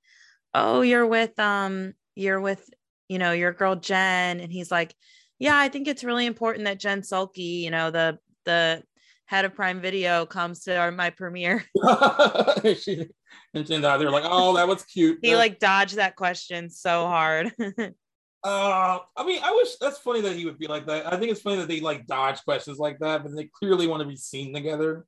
"Oh, 0.54 0.82
you're 0.82 1.08
with 1.08 1.38
um, 1.40 1.94
you're 2.16 2.42
with 2.42 2.68
you 3.08 3.20
know 3.20 3.32
your 3.32 3.54
girl 3.54 3.76
Jen," 3.76 4.40
and 4.40 4.52
he's 4.52 4.72
like, 4.72 4.94
"Yeah, 5.40 5.58
I 5.58 5.70
think 5.70 5.88
it's 5.88 6.04
really 6.04 6.26
important 6.26 6.66
that 6.66 6.80
Jen 6.80 7.02
Salke, 7.02 7.62
you 7.62 7.72
know, 7.72 7.92
the 7.92 8.18
the 8.46 8.84
head 9.26 9.46
of 9.46 9.56
Prime 9.56 9.82
Video 9.82 10.26
comes 10.26 10.62
to 10.62 10.78
our, 10.78 10.92
my 10.92 11.10
premiere. 11.10 11.64
she, 12.78 13.08
and 13.54 13.66
they're 13.66 14.12
like, 14.12 14.26
"Oh, 14.26 14.56
that 14.56 14.68
was 14.68 14.84
cute." 14.84 15.20
he 15.22 15.36
like 15.36 15.60
dodged 15.60 15.96
that 15.96 16.16
question 16.16 16.70
so 16.70 17.06
hard. 17.06 17.52
uh, 18.44 19.00
I 19.16 19.26
mean, 19.26 19.40
I 19.44 19.52
wish 19.52 19.76
that's 19.78 20.00
funny 20.00 20.22
that 20.22 20.36
he 20.36 20.46
would 20.46 20.60
be 20.60 20.68
like 20.68 20.86
that. 20.88 21.12
I 21.12 21.18
think 21.18 21.32
it's 21.32 21.42
funny 21.42 21.58
that 21.58 21.68
they 21.68 21.80
like 21.80 22.06
dodge 22.08 22.44
questions 22.44 22.78
like 22.78 23.00
that, 23.00 23.24
but 23.24 23.36
they 23.36 23.46
clearly 23.46 23.88
want 23.88 24.02
to 24.02 24.08
be 24.08 24.18
seen 24.18 24.54
together. 24.54 25.06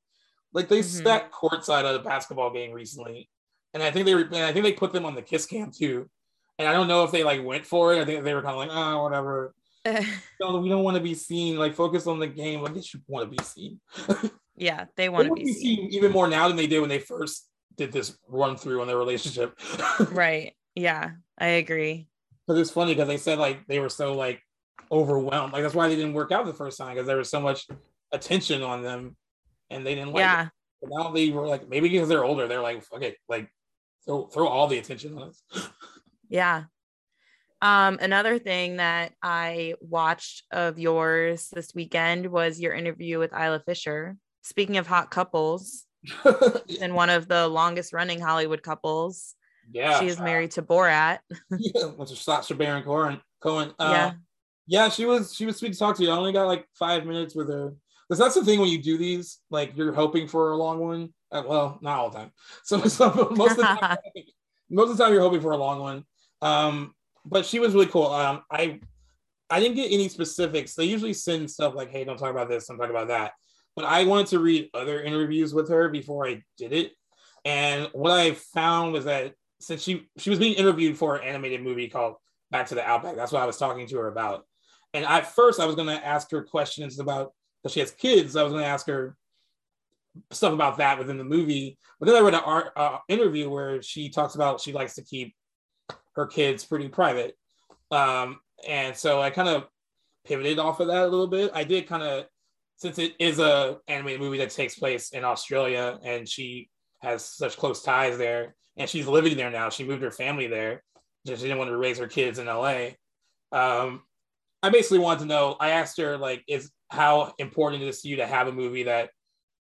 Like 0.53 0.69
they 0.69 0.79
mm-hmm. 0.79 1.03
sat 1.05 1.31
courtside 1.31 1.83
at 1.83 1.95
a 1.95 1.99
basketball 1.99 2.53
game 2.53 2.71
recently, 2.71 3.29
and 3.73 3.83
I 3.83 3.91
think 3.91 4.05
they 4.05 4.13
I 4.13 4.53
think 4.53 4.63
they 4.63 4.73
put 4.73 4.93
them 4.93 5.05
on 5.05 5.15
the 5.15 5.21
kiss 5.21 5.45
cam 5.45 5.71
too. 5.71 6.09
And 6.57 6.67
I 6.67 6.71
don't 6.71 6.87
know 6.87 7.03
if 7.03 7.11
they 7.11 7.23
like 7.23 7.43
went 7.43 7.65
for 7.65 7.93
it. 7.93 8.01
I 8.01 8.05
think 8.05 8.23
they 8.23 8.33
were 8.33 8.41
kind 8.41 8.53
of 8.53 8.59
like, 8.59 8.69
oh, 8.71 9.03
whatever. 9.03 9.53
no, 10.39 10.57
we 10.57 10.69
don't 10.69 10.83
want 10.83 10.95
to 10.95 11.03
be 11.03 11.13
seen. 11.13 11.57
Like 11.57 11.75
focus 11.75 12.07
on 12.07 12.19
the 12.19 12.27
game. 12.27 12.65
I 12.65 12.69
guess 12.71 12.93
you 12.93 13.01
want 13.07 13.29
to 13.29 13.37
be 13.37 13.43
seen. 13.43 13.79
yeah, 14.55 14.85
they 14.95 15.09
want 15.09 15.27
to 15.27 15.33
be, 15.33 15.43
be 15.43 15.53
seen. 15.53 15.77
seen. 15.77 15.89
even 15.91 16.13
more 16.13 16.29
now 16.29 16.47
than 16.47 16.55
they 16.55 16.67
did 16.67 16.79
when 16.79 16.89
they 16.89 16.99
first 16.99 17.49
did 17.75 17.91
this 17.91 18.17
run 18.29 18.55
through 18.55 18.81
on 18.81 18.87
their 18.87 18.97
relationship. 18.97 19.59
right. 20.11 20.53
Yeah, 20.75 21.11
I 21.37 21.47
agree. 21.47 22.07
Because 22.47 22.61
it's 22.61 22.71
funny 22.71 22.93
because 22.93 23.07
they 23.07 23.17
said 23.17 23.39
like 23.39 23.65
they 23.67 23.79
were 23.79 23.89
so 23.89 24.13
like 24.13 24.41
overwhelmed. 24.91 25.53
Like 25.53 25.63
that's 25.63 25.75
why 25.75 25.87
they 25.87 25.95
didn't 25.95 26.13
work 26.13 26.31
out 26.31 26.45
the 26.45 26.53
first 26.53 26.77
time 26.77 26.93
because 26.93 27.07
there 27.07 27.17
was 27.17 27.29
so 27.29 27.39
much 27.39 27.67
attention 28.11 28.61
on 28.63 28.83
them, 28.83 29.15
and 29.69 29.85
they 29.85 29.95
didn't 29.95 30.13
like. 30.13 30.21
Yeah. 30.21 30.45
It. 30.45 30.49
But 30.81 30.89
now 30.91 31.11
they 31.11 31.29
were 31.29 31.47
like 31.47 31.67
maybe 31.67 31.89
because 31.89 32.09
they're 32.09 32.23
older, 32.23 32.47
they're 32.47 32.61
like 32.61 32.83
okay, 32.93 33.15
like 33.27 33.49
throw 34.05 34.27
throw 34.27 34.47
all 34.47 34.67
the 34.67 34.77
attention 34.77 35.17
on 35.17 35.29
us. 35.29 35.41
yeah. 36.29 36.65
Um, 37.61 37.97
another 37.99 38.37
thing 38.37 38.77
that 38.77 39.13
I 39.23 39.75
watched 39.79 40.43
of 40.51 40.77
yours 40.77 41.49
this 41.53 41.73
weekend 41.73 42.27
was 42.27 42.59
your 42.59 42.73
interview 42.73 43.17
with 43.17 43.33
Isla 43.33 43.63
Fisher. 43.65 44.17
Speaking 44.43 44.77
of 44.77 44.85
hot 44.85 45.09
couples, 45.09 45.85
and 46.81 46.93
one 46.93 47.09
of 47.09 47.27
the 47.27 47.47
longest 47.47 47.93
running 47.93 48.19
Hollywood 48.19 48.61
couples. 48.61 49.35
Yeah. 49.71 49.99
She 49.99 50.07
is 50.07 50.19
married 50.19 50.51
to 50.51 50.61
Borat. 50.61 51.19
yeah, 51.57 51.85
which 51.85 52.11
is 52.11 52.19
Sacha 52.19 52.55
Baron 52.55 52.83
Cohen. 52.83 53.21
Cohen. 53.41 53.73
Uh, 53.79 53.91
yeah. 53.91 54.11
Yeah, 54.67 54.89
she 54.89 55.05
was 55.05 55.33
she 55.35 55.45
was 55.45 55.57
sweet 55.57 55.73
to 55.73 55.79
talk 55.79 55.95
to 55.97 56.03
you. 56.03 56.09
I 56.09 56.17
only 56.17 56.33
got 56.33 56.47
like 56.47 56.65
five 56.73 57.05
minutes 57.05 57.35
with 57.35 57.49
her. 57.49 57.75
Because 58.07 58.19
that's 58.19 58.35
the 58.35 58.45
thing 58.45 58.59
when 58.59 58.69
you 58.69 58.81
do 58.81 58.97
these, 58.97 59.39
like 59.49 59.75
you're 59.75 59.93
hoping 59.93 60.27
for 60.27 60.51
a 60.51 60.57
long 60.57 60.79
one. 60.79 61.13
Uh, 61.31 61.43
well, 61.47 61.79
not 61.81 61.97
all 61.97 62.09
the 62.09 62.19
time. 62.19 62.31
So, 62.63 62.81
so 62.83 63.31
most 63.35 63.51
of 63.51 63.57
the 63.57 63.63
time, 63.63 63.97
most 64.69 64.91
of 64.91 64.97
the 64.97 65.03
time 65.03 65.13
you're 65.13 65.21
hoping 65.21 65.41
for 65.41 65.51
a 65.51 65.57
long 65.57 65.79
one. 65.79 66.03
Um, 66.41 66.93
but 67.25 67.45
she 67.45 67.59
was 67.59 67.73
really 67.73 67.87
cool. 67.87 68.07
Um, 68.07 68.43
I 68.51 68.79
I 69.49 69.59
didn't 69.59 69.75
get 69.75 69.91
any 69.91 70.07
specifics. 70.09 70.75
They 70.75 70.85
usually 70.85 71.13
send 71.13 71.49
stuff 71.49 71.73
like, 71.75 71.89
"Hey, 71.89 72.03
don't 72.03 72.17
talk 72.17 72.31
about 72.31 72.49
this. 72.49 72.67
Don't 72.67 72.77
talk 72.77 72.89
about 72.89 73.07
that." 73.07 73.33
But 73.75 73.85
I 73.85 74.03
wanted 74.05 74.27
to 74.27 74.39
read 74.39 74.69
other 74.73 75.01
interviews 75.01 75.53
with 75.53 75.69
her 75.69 75.89
before 75.89 76.27
I 76.27 76.41
did 76.57 76.73
it. 76.73 76.91
And 77.43 77.89
what 77.93 78.11
I 78.11 78.31
found 78.33 78.93
was 78.93 79.05
that 79.05 79.33
since 79.65 79.81
she 79.81 80.07
she 80.17 80.29
was 80.29 80.37
being 80.37 80.53
interviewed 80.53 80.95
for 80.95 81.15
an 81.15 81.27
animated 81.27 81.63
movie 81.63 81.87
called 81.87 82.17
Back 82.51 82.67
to 82.67 82.75
the 82.75 82.87
Outback, 82.87 83.15
that's 83.15 83.31
what 83.31 83.41
I 83.41 83.47
was 83.47 83.57
talking 83.57 83.87
to 83.87 83.97
her 83.97 84.07
about. 84.07 84.45
And 84.93 85.03
at 85.03 85.33
first, 85.33 85.59
I 85.59 85.65
was 85.65 85.75
going 85.75 85.87
to 85.87 86.05
ask 86.05 86.29
her 86.29 86.43
questions 86.43 86.99
about 86.99 87.33
because 87.63 87.73
she 87.73 87.79
has 87.79 87.89
kids. 87.89 88.35
I 88.35 88.43
was 88.43 88.51
going 88.51 88.63
to 88.63 88.69
ask 88.69 88.85
her 88.85 89.17
stuff 90.31 90.53
about 90.53 90.77
that 90.77 90.99
within 90.99 91.17
the 91.17 91.23
movie. 91.23 91.79
But 91.99 92.05
then 92.05 92.15
I 92.15 92.19
read 92.19 92.35
an 92.35 92.41
art, 92.45 92.73
uh, 92.75 92.99
interview 93.09 93.49
where 93.49 93.81
she 93.81 94.09
talks 94.09 94.35
about 94.35 94.61
she 94.61 94.71
likes 94.71 94.93
to 94.95 95.03
keep 95.03 95.35
her 96.15 96.27
kids 96.27 96.63
pretty 96.63 96.87
private. 96.87 97.35
Um, 97.89 98.39
and 98.69 98.95
so 98.95 99.19
I 99.19 99.31
kind 99.31 99.49
of 99.49 99.65
pivoted 100.27 100.59
off 100.59 100.79
of 100.79 100.87
that 100.87 101.03
a 101.03 101.07
little 101.07 101.27
bit. 101.27 101.49
I 101.55 101.63
did 101.63 101.87
kind 101.87 102.03
of 102.03 102.25
since 102.77 102.99
it 102.99 103.15
is 103.19 103.39
a 103.39 103.79
animated 103.87 104.21
movie 104.21 104.37
that 104.37 104.51
takes 104.51 104.77
place 104.77 105.09
in 105.09 105.23
Australia 105.23 105.97
and 106.03 106.29
she 106.29 106.69
has 107.01 107.23
such 107.25 107.57
close 107.57 107.81
ties 107.81 108.17
there 108.17 108.55
and 108.77 108.89
she's 108.89 109.07
living 109.07 109.37
there 109.37 109.51
now. 109.51 109.69
She 109.69 109.83
moved 109.83 110.03
her 110.03 110.11
family 110.11 110.47
there. 110.47 110.83
She 111.25 111.35
didn't 111.35 111.57
want 111.57 111.69
to 111.69 111.77
raise 111.77 111.97
her 111.97 112.07
kids 112.07 112.39
in 112.39 112.47
LA. 112.47 112.89
Um, 113.51 114.03
I 114.61 114.69
basically 114.69 114.99
wanted 114.99 115.21
to 115.21 115.25
know. 115.25 115.55
I 115.59 115.71
asked 115.71 115.97
her 115.97 116.17
like, 116.17 116.43
is 116.47 116.71
how 116.89 117.33
important 117.39 117.83
it 117.83 117.87
is 117.87 118.01
to 118.01 118.09
you 118.09 118.17
to 118.17 118.27
have 118.27 118.47
a 118.47 118.51
movie 118.51 118.83
that 118.83 119.09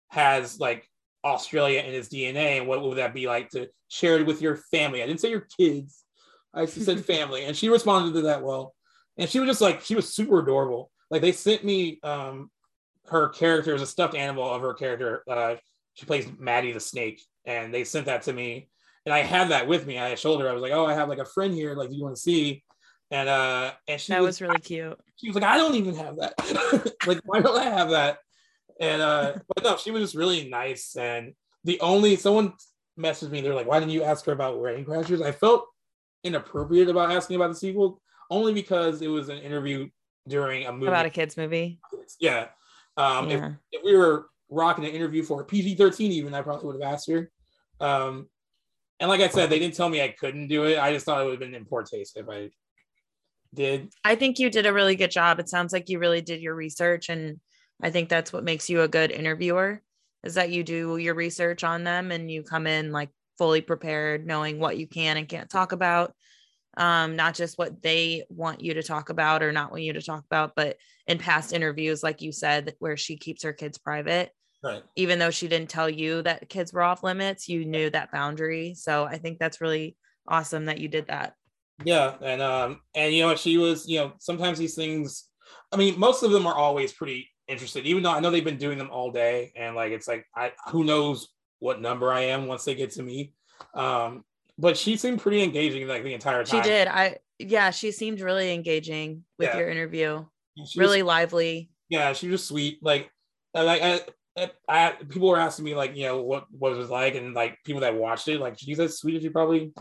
has 0.08 0.58
like 0.58 0.88
Australia 1.24 1.80
in 1.80 1.94
its 1.94 2.08
DNA, 2.08 2.58
and 2.58 2.66
what 2.66 2.82
would 2.82 2.98
that 2.98 3.14
be 3.14 3.26
like 3.26 3.50
to 3.50 3.68
share 3.88 4.18
it 4.18 4.26
with 4.26 4.42
your 4.42 4.56
family? 4.56 5.02
I 5.02 5.06
didn't 5.06 5.20
say 5.20 5.30
your 5.30 5.46
kids. 5.56 6.04
I 6.52 6.66
said 6.66 7.04
family, 7.04 7.44
and 7.44 7.56
she 7.56 7.68
responded 7.68 8.14
to 8.14 8.22
that 8.22 8.42
well. 8.42 8.74
And 9.18 9.28
she 9.28 9.38
was 9.38 9.48
just 9.48 9.60
like, 9.60 9.82
she 9.82 9.94
was 9.94 10.12
super 10.12 10.40
adorable. 10.40 10.90
Like 11.10 11.20
they 11.20 11.32
sent 11.32 11.64
me 11.64 12.00
um, 12.02 12.50
her 13.06 13.28
character 13.28 13.74
is 13.74 13.82
a 13.82 13.86
stuffed 13.86 14.14
animal 14.14 14.48
of 14.50 14.62
her 14.62 14.74
character. 14.74 15.22
Uh, 15.28 15.56
she 15.94 16.06
plays 16.06 16.26
Maddie 16.38 16.72
the 16.72 16.80
snake, 16.80 17.22
and 17.44 17.72
they 17.72 17.84
sent 17.84 18.06
that 18.06 18.22
to 18.22 18.32
me, 18.32 18.68
and 19.04 19.14
I 19.14 19.20
had 19.20 19.50
that 19.50 19.66
with 19.66 19.86
me. 19.86 19.98
I 19.98 20.14
showed 20.14 20.40
her. 20.40 20.48
I 20.48 20.52
was 20.52 20.62
like, 20.62 20.72
"Oh, 20.72 20.86
I 20.86 20.94
have 20.94 21.08
like 21.08 21.18
a 21.18 21.24
friend 21.24 21.54
here. 21.54 21.74
Like, 21.74 21.90
do 21.90 21.96
you 21.96 22.02
want 22.02 22.16
to 22.16 22.20
see?" 22.20 22.62
And 23.10 23.28
uh, 23.28 23.72
and 23.88 24.00
she 24.00 24.12
that 24.12 24.22
was, 24.22 24.40
was 24.40 24.42
really 24.42 24.60
cute. 24.60 24.98
She 25.16 25.28
was 25.28 25.34
like, 25.34 25.44
"I 25.44 25.56
don't 25.56 25.74
even 25.74 25.94
have 25.96 26.16
that. 26.16 26.34
like, 27.06 27.20
why 27.24 27.40
don't 27.40 27.58
I 27.58 27.64
have 27.64 27.90
that?" 27.90 28.18
And 28.80 29.02
uh, 29.02 29.34
but 29.54 29.64
no, 29.64 29.76
she 29.76 29.90
was 29.90 30.02
just 30.02 30.14
really 30.14 30.48
nice. 30.48 30.96
And 30.96 31.34
the 31.64 31.80
only 31.80 32.16
someone 32.16 32.54
messaged 32.98 33.30
me. 33.30 33.40
They're 33.40 33.54
like, 33.54 33.66
"Why 33.66 33.80
didn't 33.80 33.92
you 33.92 34.04
ask 34.04 34.24
her 34.26 34.32
about 34.32 34.60
Wedding 34.60 34.84
Crashers?" 34.84 35.22
I 35.22 35.32
felt 35.32 35.66
inappropriate 36.24 36.88
about 36.88 37.10
asking 37.10 37.36
about 37.36 37.48
the 37.48 37.56
sequel, 37.56 38.00
only 38.30 38.54
because 38.54 39.02
it 39.02 39.08
was 39.08 39.28
an 39.28 39.38
interview 39.38 39.88
during 40.28 40.66
a 40.66 40.72
movie 40.72 40.86
about 40.86 41.06
a 41.06 41.10
kids 41.10 41.36
movie. 41.36 41.80
Yeah, 42.18 42.46
um, 42.96 43.28
yeah. 43.28 43.36
if, 43.72 43.80
if 43.80 43.84
we 43.84 43.96
were 43.96 44.26
rocking 44.52 44.84
an 44.84 44.92
interview 44.92 45.22
for 45.22 45.40
a 45.40 45.44
PG 45.44 45.76
13, 45.76 46.12
even, 46.12 46.34
I 46.34 46.42
probably 46.42 46.66
would 46.66 46.82
have 46.82 46.92
asked 46.92 47.10
her. 47.10 47.30
Um, 47.80 48.28
and 49.00 49.08
like 49.08 49.20
I 49.20 49.28
said, 49.28 49.50
they 49.50 49.58
didn't 49.58 49.74
tell 49.74 49.88
me 49.88 50.02
I 50.02 50.08
couldn't 50.08 50.48
do 50.48 50.64
it. 50.64 50.78
I 50.78 50.92
just 50.92 51.06
thought 51.06 51.20
it 51.20 51.24
would 51.24 51.32
have 51.32 51.40
been 51.40 51.54
in 51.54 51.64
poor 51.64 51.82
taste 51.82 52.16
if 52.16 52.28
I 52.28 52.50
did. 53.54 53.92
I 54.04 54.14
think 54.14 54.38
you 54.38 54.50
did 54.50 54.66
a 54.66 54.72
really 54.72 54.94
good 54.94 55.10
job. 55.10 55.40
It 55.40 55.48
sounds 55.48 55.72
like 55.72 55.88
you 55.88 55.98
really 55.98 56.20
did 56.20 56.40
your 56.40 56.54
research. 56.54 57.08
And 57.08 57.40
I 57.82 57.90
think 57.90 58.08
that's 58.08 58.32
what 58.32 58.44
makes 58.44 58.70
you 58.70 58.82
a 58.82 58.88
good 58.88 59.10
interviewer 59.10 59.82
is 60.22 60.34
that 60.34 60.50
you 60.50 60.62
do 60.62 60.98
your 60.98 61.14
research 61.14 61.64
on 61.64 61.82
them 61.82 62.12
and 62.12 62.30
you 62.30 62.44
come 62.44 62.68
in 62.68 62.92
like 62.92 63.10
fully 63.38 63.60
prepared, 63.60 64.24
knowing 64.24 64.60
what 64.60 64.78
you 64.78 64.86
can 64.86 65.16
and 65.16 65.28
can't 65.28 65.50
talk 65.50 65.72
about 65.72 66.14
um, 66.76 67.16
not 67.16 67.34
just 67.34 67.58
what 67.58 67.82
they 67.82 68.24
want 68.28 68.62
you 68.62 68.74
to 68.74 68.82
talk 68.82 69.10
about 69.10 69.42
or 69.42 69.52
not 69.52 69.70
want 69.70 69.82
you 69.82 69.92
to 69.92 70.02
talk 70.02 70.24
about, 70.24 70.52
but 70.56 70.76
in 71.06 71.18
past 71.18 71.52
interviews, 71.52 72.02
like 72.02 72.22
you 72.22 72.32
said, 72.32 72.74
where 72.78 72.96
she 72.96 73.16
keeps 73.16 73.42
her 73.42 73.52
kids 73.52 73.78
private. 73.78 74.30
Right. 74.62 74.82
Even 74.96 75.18
though 75.18 75.30
she 75.30 75.48
didn't 75.48 75.70
tell 75.70 75.90
you 75.90 76.22
that 76.22 76.48
kids 76.48 76.72
were 76.72 76.82
off 76.82 77.02
limits, 77.02 77.48
you 77.48 77.64
knew 77.64 77.90
that 77.90 78.12
boundary. 78.12 78.74
So 78.74 79.04
I 79.04 79.18
think 79.18 79.38
that's 79.38 79.60
really 79.60 79.96
awesome 80.28 80.66
that 80.66 80.78
you 80.78 80.88
did 80.88 81.08
that. 81.08 81.34
Yeah, 81.84 82.14
and 82.20 82.40
um, 82.40 82.80
and 82.94 83.12
you 83.12 83.22
know 83.26 83.34
she 83.34 83.58
was, 83.58 83.88
you 83.88 83.98
know, 83.98 84.12
sometimes 84.18 84.58
these 84.58 84.74
things. 84.74 85.28
I 85.72 85.76
mean, 85.76 85.98
most 85.98 86.22
of 86.22 86.30
them 86.30 86.46
are 86.46 86.54
always 86.54 86.92
pretty 86.92 87.28
interested, 87.48 87.86
even 87.86 88.02
though 88.02 88.12
I 88.12 88.20
know 88.20 88.30
they've 88.30 88.44
been 88.44 88.56
doing 88.56 88.78
them 88.78 88.90
all 88.90 89.10
day, 89.10 89.52
and 89.56 89.74
like 89.74 89.92
it's 89.92 90.06
like 90.06 90.26
I 90.36 90.52
who 90.68 90.84
knows 90.84 91.28
what 91.58 91.80
number 91.80 92.12
I 92.12 92.22
am 92.22 92.46
once 92.46 92.64
they 92.64 92.74
get 92.74 92.92
to 92.92 93.02
me. 93.02 93.32
Um, 93.74 94.24
but 94.58 94.76
she 94.76 94.96
seemed 94.96 95.20
pretty 95.20 95.42
engaging 95.42 95.88
like 95.88 96.04
the 96.04 96.14
entire 96.14 96.44
time. 96.44 96.62
She 96.62 96.68
did. 96.68 96.88
I 96.88 97.16
yeah, 97.38 97.70
she 97.70 97.90
seemed 97.90 98.20
really 98.20 98.52
engaging 98.52 99.24
with 99.38 99.48
yeah. 99.48 99.58
your 99.58 99.68
interview. 99.68 100.24
Really 100.76 101.02
was, 101.02 101.08
lively. 101.08 101.70
Yeah, 101.88 102.12
she 102.12 102.28
was 102.28 102.44
sweet. 102.44 102.78
Like 102.82 103.10
like 103.54 103.82
I, 103.82 104.00
I, 104.68 104.92
people 105.10 105.28
were 105.28 105.38
asking 105.38 105.66
me 105.66 105.74
like 105.74 105.94
you 105.94 106.04
know 106.04 106.22
what 106.22 106.46
what 106.50 106.72
it 106.72 106.76
was 106.76 106.88
like 106.88 107.14
and 107.16 107.34
like 107.34 107.58
people 107.64 107.82
that 107.82 107.94
watched 107.94 108.28
it 108.28 108.40
like 108.40 108.58
she's 108.58 108.80
as 108.80 108.98
sweet 108.98 109.16
as 109.16 109.24
you 109.24 109.30
probably 109.30 109.72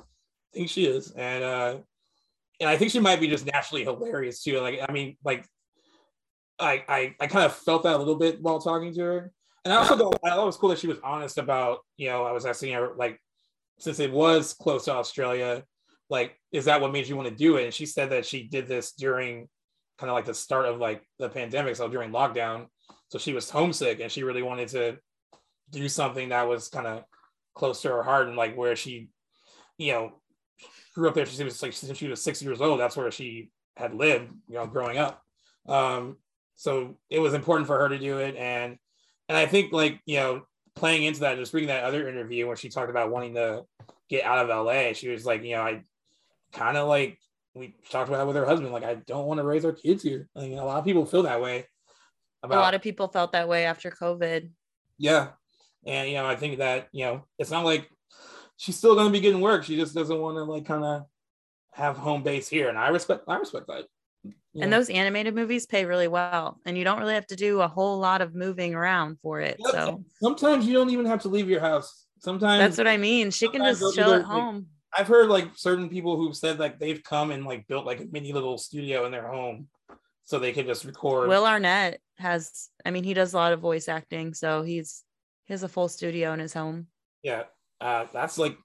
think 0.53 0.69
she 0.69 0.85
is 0.85 1.11
and 1.11 1.43
uh 1.43 1.77
and 2.59 2.69
I 2.69 2.77
think 2.77 2.91
she 2.91 2.99
might 2.99 3.21
be 3.21 3.29
just 3.29 3.45
naturally 3.45 3.83
hilarious 3.83 4.43
too 4.43 4.59
like 4.59 4.79
I 4.87 4.91
mean 4.91 5.15
like 5.23 5.45
I 6.59 6.83
I, 6.87 7.15
I 7.21 7.27
kind 7.27 7.45
of 7.45 7.55
felt 7.55 7.83
that 7.83 7.95
a 7.95 7.97
little 7.97 8.17
bit 8.17 8.41
while 8.41 8.59
talking 8.59 8.93
to 8.93 9.01
her 9.01 9.31
and 9.63 9.73
I 9.73 9.77
also 9.77 9.95
thought, 9.95 10.19
I 10.23 10.31
thought 10.31 10.43
it 10.43 10.45
was 10.45 10.57
cool 10.57 10.69
that 10.69 10.79
she 10.79 10.87
was 10.87 10.99
honest 11.01 11.37
about 11.37 11.79
you 11.95 12.09
know 12.09 12.25
I 12.25 12.33
was 12.33 12.45
asking 12.45 12.73
her 12.73 12.91
like 12.97 13.19
since 13.81 13.99
it 13.99 14.11
was 14.11 14.53
close 14.53 14.85
to 14.85 14.93
Australia, 14.93 15.63
like, 16.09 16.37
is 16.51 16.65
that 16.65 16.81
what 16.81 16.91
made 16.91 17.07
you 17.07 17.15
want 17.15 17.29
to 17.29 17.35
do 17.35 17.57
it? 17.57 17.65
And 17.65 17.73
she 17.73 17.85
said 17.85 18.11
that 18.11 18.25
she 18.25 18.43
did 18.43 18.67
this 18.67 18.91
during 18.91 19.49
kind 19.97 20.09
of 20.09 20.15
like 20.15 20.25
the 20.25 20.33
start 20.33 20.65
of 20.65 20.77
like 20.77 21.03
the 21.19 21.29
pandemic, 21.29 21.75
so 21.75 21.87
during 21.87 22.11
lockdown. 22.11 22.67
So 23.11 23.19
she 23.19 23.33
was 23.33 23.49
homesick 23.49 23.99
and 23.99 24.09
she 24.09 24.23
really 24.23 24.41
wanted 24.41 24.69
to 24.69 24.97
do 25.69 25.89
something 25.89 26.29
that 26.29 26.47
was 26.47 26.69
kind 26.69 26.87
of 26.87 27.03
close 27.53 27.81
to 27.81 27.89
her 27.89 28.03
heart 28.03 28.29
and 28.29 28.37
like 28.37 28.55
where 28.55 28.75
she, 28.75 29.09
you 29.77 29.91
know, 29.91 30.11
grew 30.95 31.09
up 31.09 31.15
there. 31.15 31.25
She 31.25 31.43
was 31.43 31.61
like 31.61 31.73
since 31.73 31.97
she 31.97 32.07
was 32.07 32.23
six 32.23 32.41
years 32.41 32.61
old, 32.61 32.79
that's 32.79 32.95
where 32.95 33.11
she 33.11 33.51
had 33.75 33.93
lived, 33.93 34.31
you 34.47 34.55
know, 34.55 34.65
growing 34.65 34.97
up. 34.97 35.21
Um, 35.67 36.17
so 36.55 36.97
it 37.09 37.19
was 37.19 37.33
important 37.33 37.67
for 37.67 37.77
her 37.79 37.89
to 37.89 37.99
do 37.99 38.19
it, 38.19 38.35
and 38.35 38.77
and 39.27 39.37
I 39.37 39.45
think 39.45 39.73
like 39.73 39.99
you 40.05 40.17
know 40.17 40.43
playing 40.75 41.03
into 41.03 41.21
that, 41.21 41.37
just 41.37 41.53
reading 41.53 41.67
that 41.67 41.83
other 41.83 42.07
interview 42.07 42.47
where 42.47 42.55
she 42.55 42.69
talked 42.69 42.89
about 42.89 43.11
wanting 43.11 43.33
to 43.35 43.63
get 44.09 44.23
out 44.23 44.49
of 44.49 44.65
LA, 44.65 44.93
she 44.93 45.09
was 45.09 45.25
like, 45.25 45.43
you 45.43 45.55
know, 45.55 45.63
I 45.63 45.83
kind 46.53 46.77
of 46.77 46.87
like 46.87 47.17
we 47.53 47.75
talked 47.89 48.09
about 48.09 48.25
with 48.27 48.35
her 48.35 48.45
husband, 48.45 48.71
like 48.71 48.83
I 48.83 48.95
don't 48.95 49.25
want 49.25 49.39
to 49.39 49.43
raise 49.43 49.65
our 49.65 49.73
kids 49.73 50.03
here. 50.03 50.29
Like 50.35 50.49
you 50.49 50.55
know, 50.55 50.63
a 50.63 50.65
lot 50.65 50.79
of 50.79 50.85
people 50.85 51.05
feel 51.05 51.23
that 51.23 51.41
way. 51.41 51.65
About, 52.43 52.57
a 52.57 52.61
lot 52.61 52.73
of 52.73 52.81
people 52.81 53.07
felt 53.07 53.33
that 53.33 53.47
way 53.47 53.65
after 53.65 53.91
COVID. 53.91 54.49
Yeah, 54.97 55.29
and 55.85 56.09
you 56.09 56.15
know, 56.15 56.25
I 56.25 56.35
think 56.35 56.57
that 56.57 56.87
you 56.91 57.05
know, 57.05 57.25
it's 57.37 57.51
not 57.51 57.65
like 57.65 57.89
she's 58.57 58.77
still 58.77 58.95
going 58.95 59.07
to 59.07 59.13
be 59.13 59.19
getting 59.19 59.41
work. 59.41 59.63
She 59.63 59.75
just 59.75 59.93
doesn't 59.93 60.19
want 60.19 60.37
to 60.37 60.43
like 60.43 60.65
kind 60.65 60.83
of 60.83 61.05
have 61.73 61.97
home 61.97 62.23
base 62.23 62.47
here, 62.49 62.69
and 62.69 62.77
I 62.77 62.89
respect 62.89 63.25
I 63.27 63.37
respect 63.37 63.67
that. 63.67 63.85
Yeah. 64.53 64.65
And 64.65 64.73
those 64.73 64.89
animated 64.89 65.33
movies 65.33 65.65
pay 65.65 65.85
really 65.85 66.07
well, 66.07 66.59
and 66.65 66.77
you 66.77 66.83
don't 66.83 66.99
really 66.99 67.13
have 67.13 67.27
to 67.27 67.35
do 67.35 67.61
a 67.61 67.67
whole 67.67 67.99
lot 67.99 68.21
of 68.21 68.35
moving 68.35 68.75
around 68.75 69.17
for 69.21 69.39
it. 69.39 69.55
Yeah, 69.59 69.71
so 69.71 70.03
sometimes 70.21 70.65
you 70.65 70.73
don't 70.73 70.89
even 70.89 71.05
have 71.05 71.21
to 71.21 71.29
leave 71.29 71.47
your 71.47 71.61
house. 71.61 72.05
Sometimes 72.19 72.59
that's 72.59 72.77
what 72.77 72.87
I 72.87 72.97
mean. 72.97 73.31
She 73.31 73.47
can 73.47 73.61
just 73.61 73.95
chill 73.95 74.13
at 74.13 74.23
home. 74.23 74.55
Like, 74.55 74.65
I've 74.99 75.07
heard 75.07 75.29
like 75.29 75.51
certain 75.55 75.89
people 75.89 76.17
who've 76.17 76.35
said 76.35 76.59
like 76.59 76.79
they've 76.79 77.01
come 77.01 77.31
and 77.31 77.45
like 77.45 77.65
built 77.67 77.85
like 77.85 78.01
a 78.01 78.05
mini 78.11 78.33
little 78.33 78.57
studio 78.57 79.05
in 79.05 79.11
their 79.11 79.27
home 79.27 79.67
so 80.31 80.39
they 80.39 80.53
can 80.53 80.65
just 80.65 80.85
record. 80.85 81.27
Will 81.27 81.45
Arnett 81.45 81.99
has, 82.17 82.69
I 82.85 82.91
mean, 82.91 83.03
he 83.03 83.13
does 83.13 83.33
a 83.33 83.35
lot 83.35 83.51
of 83.51 83.59
voice 83.59 83.89
acting, 83.89 84.33
so 84.33 84.61
he's 84.61 85.03
he 85.43 85.53
has 85.53 85.61
a 85.61 85.67
full 85.67 85.89
studio 85.89 86.31
in 86.31 86.39
his 86.39 86.53
home. 86.53 86.87
Yeah, 87.21 87.43
uh, 87.81 88.05
that's 88.13 88.37
like 88.37 88.55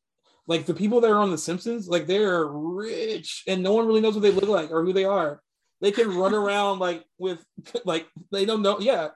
like 0.47 0.65
the 0.65 0.75
people 0.75 1.01
that 1.01 1.11
are 1.11 1.19
on 1.19 1.33
The 1.33 1.39
Simpsons, 1.39 1.89
like 1.89 2.07
they're 2.07 2.47
rich 2.47 3.43
and 3.49 3.65
no 3.65 3.73
one 3.73 3.89
really 3.89 4.01
knows 4.01 4.15
what 4.15 4.23
they 4.23 4.31
look 4.31 4.49
like 4.49 4.71
or 4.71 4.85
who 4.85 4.93
they 4.93 5.07
are. 5.07 5.43
They 5.81 5.91
can 5.91 6.17
run 6.17 6.35
around 6.43 6.79
like 6.79 7.05
with 7.19 7.45
like 7.85 8.07
they 8.31 8.45
don't 8.45 8.63
know, 8.63 8.79
yeah. 8.79 9.09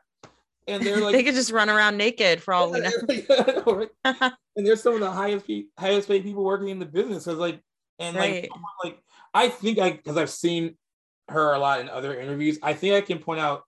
And 0.66 0.82
they're 0.82 0.96
like 1.00 1.12
they 1.12 1.22
could 1.22 1.36
just 1.36 1.52
run 1.52 1.70
around 1.70 1.98
naked 1.98 2.42
for 2.42 2.52
all 2.52 2.72
we 2.72 2.80
know. 2.80 2.90
know 3.08 3.62
right? 4.04 4.32
and 4.56 4.66
there's 4.66 4.82
some 4.82 4.94
of 4.94 5.00
the 5.00 5.10
highest 5.12 5.48
highest 5.78 6.08
paid 6.08 6.24
people 6.24 6.42
working 6.42 6.70
in 6.70 6.80
the 6.80 6.84
business. 6.84 7.26
Cause 7.26 7.36
like 7.36 7.60
and 8.00 8.16
right. 8.16 8.48
like 8.50 8.50
like 8.82 8.98
I 9.32 9.48
think 9.50 9.78
I 9.78 9.92
because 9.92 10.16
I've 10.16 10.30
seen 10.30 10.74
her 11.30 11.52
a 11.52 11.58
lot 11.58 11.80
in 11.80 11.88
other 11.88 12.18
interviews. 12.18 12.58
I 12.62 12.74
think 12.74 12.94
I 12.94 13.00
can 13.00 13.18
point 13.18 13.40
out 13.40 13.62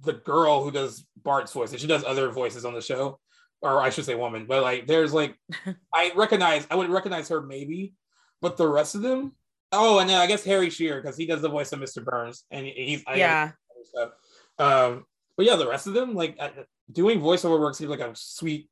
the 0.00 0.14
girl 0.14 0.62
who 0.62 0.70
does 0.70 1.04
Bart's 1.22 1.52
voice, 1.52 1.72
and 1.72 1.80
she 1.80 1.86
does 1.86 2.04
other 2.04 2.30
voices 2.30 2.64
on 2.64 2.74
the 2.74 2.80
show, 2.80 3.18
or 3.60 3.80
I 3.80 3.90
should 3.90 4.04
say 4.04 4.14
woman. 4.14 4.46
But 4.46 4.62
like, 4.62 4.86
there's 4.86 5.12
like, 5.12 5.36
I 5.94 6.12
recognize, 6.14 6.66
I 6.70 6.76
would 6.76 6.90
recognize 6.90 7.28
her 7.28 7.40
maybe, 7.40 7.94
but 8.40 8.56
the 8.56 8.68
rest 8.68 8.94
of 8.94 9.02
them. 9.02 9.32
Oh, 9.70 9.98
and 9.98 10.08
then 10.08 10.18
I 10.18 10.26
guess 10.26 10.44
Harry 10.44 10.70
Shearer 10.70 11.02
because 11.02 11.16
he 11.16 11.26
does 11.26 11.42
the 11.42 11.48
voice 11.48 11.72
of 11.72 11.80
Mr. 11.80 12.02
Burns, 12.02 12.44
and 12.50 12.64
he's 12.66 13.04
yeah. 13.14 13.50
Um, 14.58 15.04
but 15.36 15.46
yeah, 15.46 15.56
the 15.56 15.68
rest 15.68 15.86
of 15.86 15.94
them 15.94 16.14
like 16.14 16.38
doing 16.90 17.20
voiceover 17.20 17.60
work 17.60 17.74
seems 17.74 17.90
like 17.90 18.00
a 18.00 18.12
sweet 18.14 18.70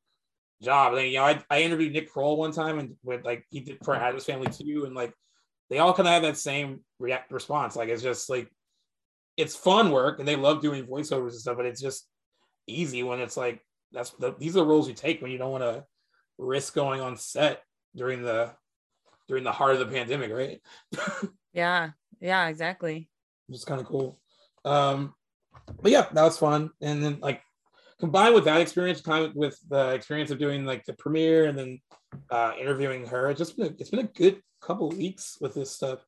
job. 0.61 0.93
Like, 0.93 1.07
you 1.07 1.17
know, 1.17 1.23
I, 1.23 1.43
I 1.49 1.61
interviewed 1.61 1.93
Nick 1.93 2.11
Kroll 2.11 2.37
one 2.37 2.51
time 2.51 2.79
and 2.79 2.95
with 3.03 3.23
like 3.23 3.45
he 3.49 3.61
did 3.61 3.77
for 3.83 3.95
Addams 3.95 4.25
Family 4.25 4.47
too, 4.51 4.85
and 4.85 4.95
like 4.95 5.13
they 5.69 5.79
all 5.79 5.93
kind 5.93 6.07
of 6.07 6.13
have 6.13 6.23
that 6.23 6.37
same 6.37 6.81
react 6.99 7.31
response. 7.31 7.75
Like 7.75 7.89
it's 7.89 8.03
just 8.03 8.29
like 8.29 8.49
it's 9.35 9.55
fun 9.55 9.91
work 9.91 10.19
and 10.19 10.27
they 10.27 10.35
love 10.35 10.61
doing 10.61 10.85
voiceovers 10.85 11.31
and 11.31 11.39
stuff, 11.39 11.57
but 11.57 11.65
it's 11.65 11.81
just 11.81 12.07
easy 12.67 13.03
when 13.03 13.19
it's 13.19 13.37
like 13.37 13.61
that's 13.91 14.11
the, 14.11 14.35
these 14.39 14.55
are 14.55 14.61
the 14.61 14.65
roles 14.65 14.87
you 14.87 14.93
take 14.93 15.21
when 15.21 15.31
you 15.31 15.37
don't 15.37 15.51
want 15.51 15.63
to 15.63 15.85
risk 16.37 16.73
going 16.73 17.01
on 17.01 17.17
set 17.17 17.61
during 17.95 18.21
the 18.21 18.51
during 19.27 19.43
the 19.43 19.51
heart 19.51 19.73
of 19.73 19.79
the 19.79 19.85
pandemic, 19.85 20.31
right? 20.31 20.61
yeah, 21.53 21.89
yeah, 22.19 22.47
exactly. 22.47 23.09
It's 23.49 23.65
kind 23.65 23.81
of 23.81 23.87
cool. 23.87 24.19
Um, 24.65 25.13
but 25.81 25.91
yeah, 25.91 26.07
that 26.13 26.23
was 26.23 26.37
fun. 26.37 26.69
And 26.81 27.03
then 27.03 27.19
like 27.21 27.41
combined 27.99 28.35
with 28.35 28.45
that 28.45 28.61
experience, 28.61 29.01
kind 29.01 29.25
of 29.25 29.35
with 29.35 29.57
the 29.69 29.93
experience 29.93 30.31
of 30.31 30.39
doing 30.39 30.65
like 30.65 30.85
the 30.85 30.93
premiere 30.93 31.45
and 31.45 31.57
then 31.57 31.79
uh, 32.29 32.53
interviewing 32.59 33.05
her, 33.07 33.29
it's 33.29 33.39
just 33.39 33.57
been 33.57 33.67
a, 33.67 33.75
it's 33.79 33.89
been 33.89 33.99
a 33.99 34.03
good 34.03 34.41
couple 34.67 34.89
weeks 34.89 35.37
with 35.39 35.53
this 35.53 35.71
stuff. 35.71 36.05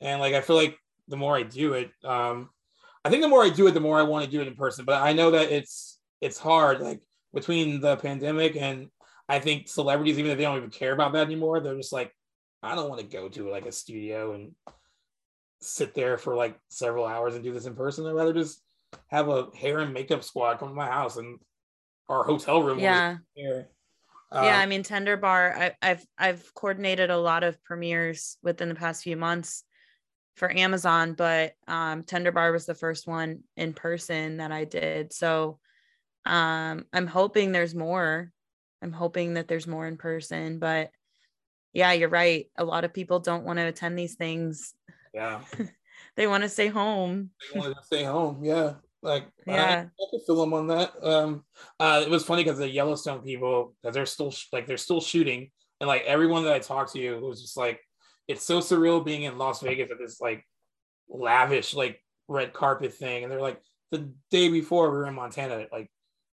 And 0.00 0.20
like 0.20 0.34
I 0.34 0.40
feel 0.40 0.56
like 0.56 0.78
the 1.08 1.16
more 1.16 1.36
I 1.36 1.42
do 1.42 1.74
it, 1.74 1.90
um, 2.04 2.50
I 3.04 3.10
think 3.10 3.22
the 3.22 3.28
more 3.28 3.44
I 3.44 3.50
do 3.50 3.66
it, 3.66 3.72
the 3.72 3.80
more 3.80 3.98
I 3.98 4.04
want 4.04 4.24
to 4.24 4.30
do 4.30 4.40
it 4.40 4.48
in 4.48 4.54
person. 4.54 4.84
But 4.84 5.02
I 5.02 5.12
know 5.12 5.32
that 5.32 5.50
it's 5.50 5.98
it's 6.20 6.38
hard, 6.38 6.80
like 6.80 7.00
between 7.34 7.80
the 7.80 7.96
pandemic 7.96 8.56
and 8.56 8.88
I 9.28 9.40
think 9.40 9.68
celebrities, 9.68 10.18
even 10.18 10.30
if 10.30 10.38
they 10.38 10.44
don't 10.44 10.56
even 10.56 10.70
care 10.70 10.92
about 10.92 11.12
that 11.12 11.26
anymore, 11.26 11.60
they're 11.60 11.76
just 11.76 11.92
like, 11.92 12.12
I 12.62 12.74
don't 12.74 12.88
want 12.88 13.00
to 13.00 13.06
go 13.06 13.28
to 13.28 13.50
like 13.50 13.66
a 13.66 13.72
studio 13.72 14.32
and 14.32 14.52
sit 15.60 15.94
there 15.94 16.16
for 16.16 16.36
like 16.36 16.56
several 16.68 17.06
hours 17.06 17.34
and 17.34 17.42
do 17.42 17.52
this 17.52 17.66
in 17.66 17.74
person. 17.74 18.06
I'd 18.06 18.12
rather 18.12 18.32
just 18.32 18.62
have 19.08 19.28
a 19.28 19.48
hair 19.56 19.80
and 19.80 19.92
makeup 19.92 20.22
squad 20.22 20.58
come 20.58 20.68
to 20.68 20.74
my 20.74 20.86
house 20.86 21.16
and 21.16 21.38
our 22.08 22.22
hotel 22.22 22.62
room. 22.62 22.78
Yeah. 23.34 23.62
Um, 24.32 24.44
yeah, 24.44 24.58
I 24.58 24.66
mean 24.66 24.82
Tender 24.82 25.16
Bar. 25.16 25.54
I, 25.56 25.72
I've 25.82 26.06
I've 26.18 26.54
coordinated 26.54 27.10
a 27.10 27.16
lot 27.16 27.44
of 27.44 27.62
premieres 27.62 28.38
within 28.42 28.68
the 28.68 28.74
past 28.74 29.02
few 29.02 29.16
months 29.16 29.64
for 30.36 30.54
Amazon, 30.54 31.14
but 31.14 31.54
um, 31.66 32.02
Tender 32.02 32.32
Bar 32.32 32.52
was 32.52 32.66
the 32.66 32.74
first 32.74 33.06
one 33.06 33.44
in 33.56 33.72
person 33.72 34.38
that 34.38 34.52
I 34.52 34.64
did. 34.64 35.12
So 35.12 35.58
um, 36.24 36.84
I'm 36.92 37.06
hoping 37.06 37.52
there's 37.52 37.74
more. 37.74 38.32
I'm 38.82 38.92
hoping 38.92 39.34
that 39.34 39.48
there's 39.48 39.66
more 39.66 39.86
in 39.86 39.96
person, 39.96 40.58
but 40.58 40.90
yeah, 41.72 41.92
you're 41.92 42.08
right. 42.08 42.46
A 42.56 42.64
lot 42.64 42.84
of 42.84 42.92
people 42.92 43.20
don't 43.20 43.44
want 43.44 43.58
to 43.58 43.66
attend 43.66 43.98
these 43.98 44.14
things. 44.14 44.74
Yeah. 45.14 45.40
they 46.16 46.26
want 46.26 46.42
to 46.42 46.48
stay 46.48 46.68
home. 46.68 47.30
They 47.52 47.60
want 47.60 47.76
to 47.76 47.82
stay 47.84 48.04
home. 48.04 48.44
Yeah. 48.44 48.74
Like, 49.06 49.28
yeah, 49.46 49.86
I, 50.00 50.04
I 50.04 50.06
could 50.10 50.36
them 50.36 50.52
on 50.52 50.66
that. 50.66 50.92
Um, 51.02 51.44
uh, 51.78 52.02
it 52.04 52.10
was 52.10 52.24
funny 52.24 52.42
because 52.42 52.58
the 52.58 52.68
Yellowstone 52.68 53.22
people, 53.22 53.74
because 53.82 53.94
they're 53.94 54.06
still 54.06 54.34
like 54.52 54.66
they're 54.66 54.76
still 54.76 55.00
shooting, 55.00 55.50
and 55.80 55.88
like 55.88 56.02
everyone 56.02 56.44
that 56.44 56.52
I 56.52 56.58
talked 56.58 56.92
to 56.94 57.20
was 57.20 57.40
just 57.40 57.56
like, 57.56 57.80
it's 58.28 58.42
so 58.42 58.60
surreal 58.60 59.04
being 59.04 59.22
in 59.22 59.38
Las 59.38 59.62
Vegas 59.62 59.90
at 59.90 59.98
this 59.98 60.20
like 60.20 60.44
lavish 61.08 61.72
like 61.74 62.02
red 62.28 62.52
carpet 62.52 62.94
thing, 62.94 63.22
and 63.22 63.32
they're 63.32 63.40
like 63.40 63.60
the 63.92 64.12
day 64.30 64.48
before 64.48 64.90
we 64.90 64.98
were 64.98 65.06
in 65.06 65.14
Montana, 65.14 65.66
like 65.70 65.90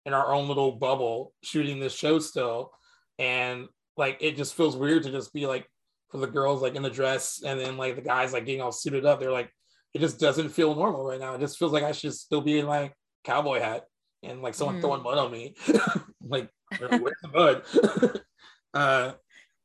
in 0.06 0.14
our 0.14 0.32
own 0.32 0.48
little 0.48 0.72
bubble 0.72 1.34
shooting 1.42 1.78
this 1.78 1.94
show 1.94 2.18
still, 2.18 2.72
and 3.18 3.68
like 3.96 4.16
it 4.20 4.36
just 4.36 4.54
feels 4.54 4.76
weird 4.76 5.02
to 5.02 5.10
just 5.10 5.32
be 5.32 5.46
like 5.46 5.68
for 6.10 6.18
the 6.18 6.26
girls 6.26 6.62
like 6.62 6.74
in 6.74 6.82
the 6.82 6.90
dress 6.90 7.42
and 7.44 7.58
then 7.58 7.76
like 7.76 7.96
the 7.96 8.02
guys 8.02 8.32
like 8.32 8.46
getting 8.46 8.60
all 8.60 8.72
suited 8.72 9.04
up. 9.04 9.20
They're 9.20 9.32
like 9.32 9.50
it 9.94 10.00
just 10.00 10.18
doesn't 10.18 10.48
feel 10.50 10.74
normal 10.74 11.04
right 11.04 11.20
now. 11.20 11.34
It 11.34 11.40
just 11.40 11.58
feels 11.58 11.72
like 11.72 11.84
I 11.84 11.92
should 11.92 12.14
still 12.14 12.40
be 12.40 12.58
in 12.58 12.66
my 12.66 12.92
cowboy 13.24 13.60
hat 13.60 13.84
and 14.22 14.42
like 14.42 14.54
someone 14.54 14.78
mm. 14.78 14.80
throwing 14.80 15.02
mud 15.02 15.18
on 15.18 15.30
me. 15.30 15.54
like, 16.26 16.48
where's 16.78 17.14
the 17.22 17.28
mud? 17.32 18.22
uh, 18.74 19.12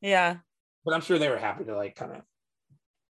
yeah. 0.02 0.38
But 0.84 0.94
I'm 0.94 1.02
sure 1.02 1.18
they 1.18 1.30
were 1.30 1.38
happy 1.38 1.64
to 1.66 1.76
like 1.76 1.96
kind 1.96 2.14
of 2.14 2.22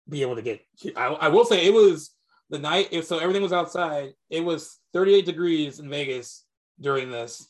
be 0.09 0.23
able 0.23 0.37
to 0.37 0.43
get. 0.43 0.61
I, 0.97 1.07
I 1.07 1.29
will 1.29 1.45
say 1.45 1.65
it 1.65 1.73
was 1.73 2.11
the 2.51 2.59
night. 2.59 2.89
If 2.91 3.07
so, 3.07 3.19
everything 3.19 3.43
was 3.43 3.53
outside. 3.53 4.13
It 4.31 4.41
was 4.41 4.79
38 4.93 5.25
degrees 5.25 5.79
in 5.79 5.89
Vegas 5.89 6.45
during 6.81 7.11
this, 7.11 7.49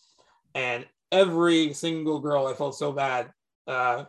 and 0.55 0.87
every 1.11 1.73
single 1.73 2.21
girl 2.21 2.47
I 2.47 2.55
felt 2.55 2.77
so 2.77 2.93
bad. 2.93 3.31
Uh, 3.67 4.05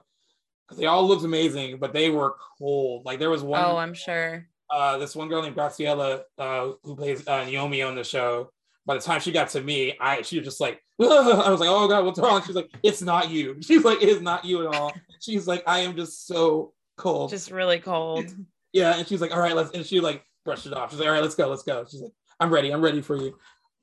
they 0.78 0.86
all 0.86 1.08
looked 1.08 1.24
amazing, 1.24 1.80
but 1.80 1.94
they 1.94 2.10
were 2.10 2.36
cold. 2.60 3.06
Like 3.06 3.20
there 3.20 3.30
was 3.30 3.44
one. 3.44 3.64
Oh, 3.64 3.78
I'm 3.78 3.94
sure 3.94 4.48
uh, 4.70 4.98
this 4.98 5.16
one 5.16 5.30
girl 5.30 5.42
named 5.42 5.56
Gratiela, 5.56 6.22
uh, 6.38 6.72
who 6.84 6.96
plays 6.96 7.28
uh, 7.28 7.44
Naomi 7.46 7.82
on 7.82 7.96
the 7.96 8.04
show. 8.04 8.50
By 8.86 8.96
the 8.96 9.02
time 9.02 9.20
she 9.20 9.32
got 9.32 9.50
to 9.50 9.62
me, 9.62 9.96
I 10.00 10.22
she 10.22 10.38
was 10.38 10.46
just 10.46 10.62
like, 10.62 10.82
I 11.02 11.50
was 11.50 11.60
like, 11.60 11.70
oh 11.70 11.88
god, 11.88 12.06
what's 12.06 12.20
wrong? 12.20 12.42
She's 12.46 12.56
like, 12.56 12.70
it's 12.84 13.02
not 13.02 13.30
you. 13.30 13.58
She's 13.62 13.84
like, 13.84 14.02
it's 14.02 14.22
not 14.22 14.46
you 14.46 14.68
at 14.68 14.76
all. 14.76 14.94
She's 15.20 15.48
like, 15.48 15.64
I 15.68 15.80
am 15.80 15.96
just 15.96 16.28
so 16.28 16.74
cold, 16.98 17.32
just 17.32 17.52
really 17.52 17.80
cold. 17.80 18.26
yeah, 18.74 18.98
and 18.98 19.08
she's 19.08 19.22
like, 19.22 19.32
all 19.32 19.40
right, 19.40 19.56
let's, 19.56 19.72
and 19.72 19.86
she 19.86 20.00
like 20.00 20.24
brushed 20.44 20.66
it 20.66 20.74
off. 20.74 20.92
She's 20.92 21.00
like, 21.00 21.08
all 21.08 21.14
right, 21.14 21.24
let's 21.24 21.36
go, 21.36 21.48
let's 21.48 21.64
go. 21.64 21.86
She's 21.90 22.02
like, 22.02 22.12
I'm 22.40 22.54
ready, 22.54 22.72
I'm 22.72 22.82
ready 22.82 23.02
for 23.02 23.16
you. 23.18 23.38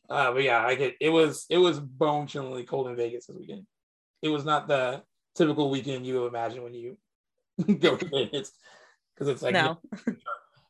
Uh, 0.08 0.32
but 0.32 0.42
yeah, 0.42 0.64
I 0.64 0.74
get 0.74 0.96
it 1.00 1.08
was 1.08 1.46
it 1.48 1.58
was 1.58 1.80
bone 1.80 2.26
chillingly 2.26 2.64
cold 2.64 2.88
in 2.88 2.96
Vegas 2.96 3.26
this 3.26 3.36
weekend. 3.36 3.66
It 4.20 4.28
was 4.28 4.44
not 4.44 4.68
the 4.68 5.02
typical 5.34 5.70
weekend 5.70 6.06
you 6.06 6.26
imagine 6.26 6.62
when 6.62 6.74
you 6.74 6.96
go 7.78 7.96
to 7.96 8.08
Vegas 8.08 8.52
because 9.14 9.28
it's 9.28 9.42
like 9.42 9.54
no. 9.54 9.78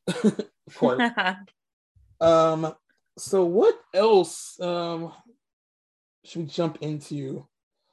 um, 2.21 2.75
so 3.19 3.45
what 3.45 3.79
else 3.95 4.59
um 4.61 5.13
should 6.25 6.43
we 6.43 6.47
jump 6.47 6.79
into? 6.81 7.47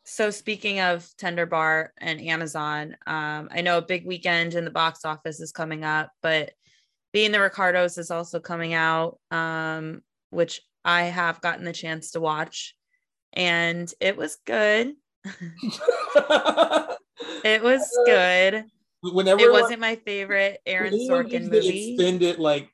So 0.06 0.32
speaking 0.32 0.80
of 0.80 1.08
Tender 1.18 1.46
Bar 1.46 1.94
and 2.00 2.20
Amazon, 2.20 2.96
um, 3.06 3.50
I 3.52 3.62
know 3.62 3.78
a 3.78 3.84
big 3.84 4.06
weekend 4.06 4.56
in 4.56 4.66
the 4.66 4.72
box 4.72 5.06
office 5.06 5.40
is 5.40 5.52
coming 5.52 5.84
up, 5.84 6.12
but 6.22 6.52
being 7.12 7.32
the 7.32 7.40
Ricardos 7.40 7.98
is 7.98 8.12
also 8.12 8.40
coming 8.40 8.74
out, 8.74 9.20
um, 9.32 10.02
which 10.30 10.62
I 10.86 11.04
have 11.04 11.42
gotten 11.42 11.66
the 11.66 11.74
chance 11.74 12.12
to 12.12 12.20
watch, 12.20 12.76
and 13.34 13.92
it 14.00 14.18
was 14.18 14.38
good. 14.46 14.94
it 17.44 17.62
was 17.62 18.00
good 18.06 18.66
whenever 19.02 19.42
it 19.42 19.52
wasn't 19.52 19.80
my 19.80 19.96
favorite 19.96 20.60
Aaron 20.66 20.94
Sorkin 20.94 21.50
movie. 21.50 21.94
Extended 21.94 22.40
like 22.40 22.70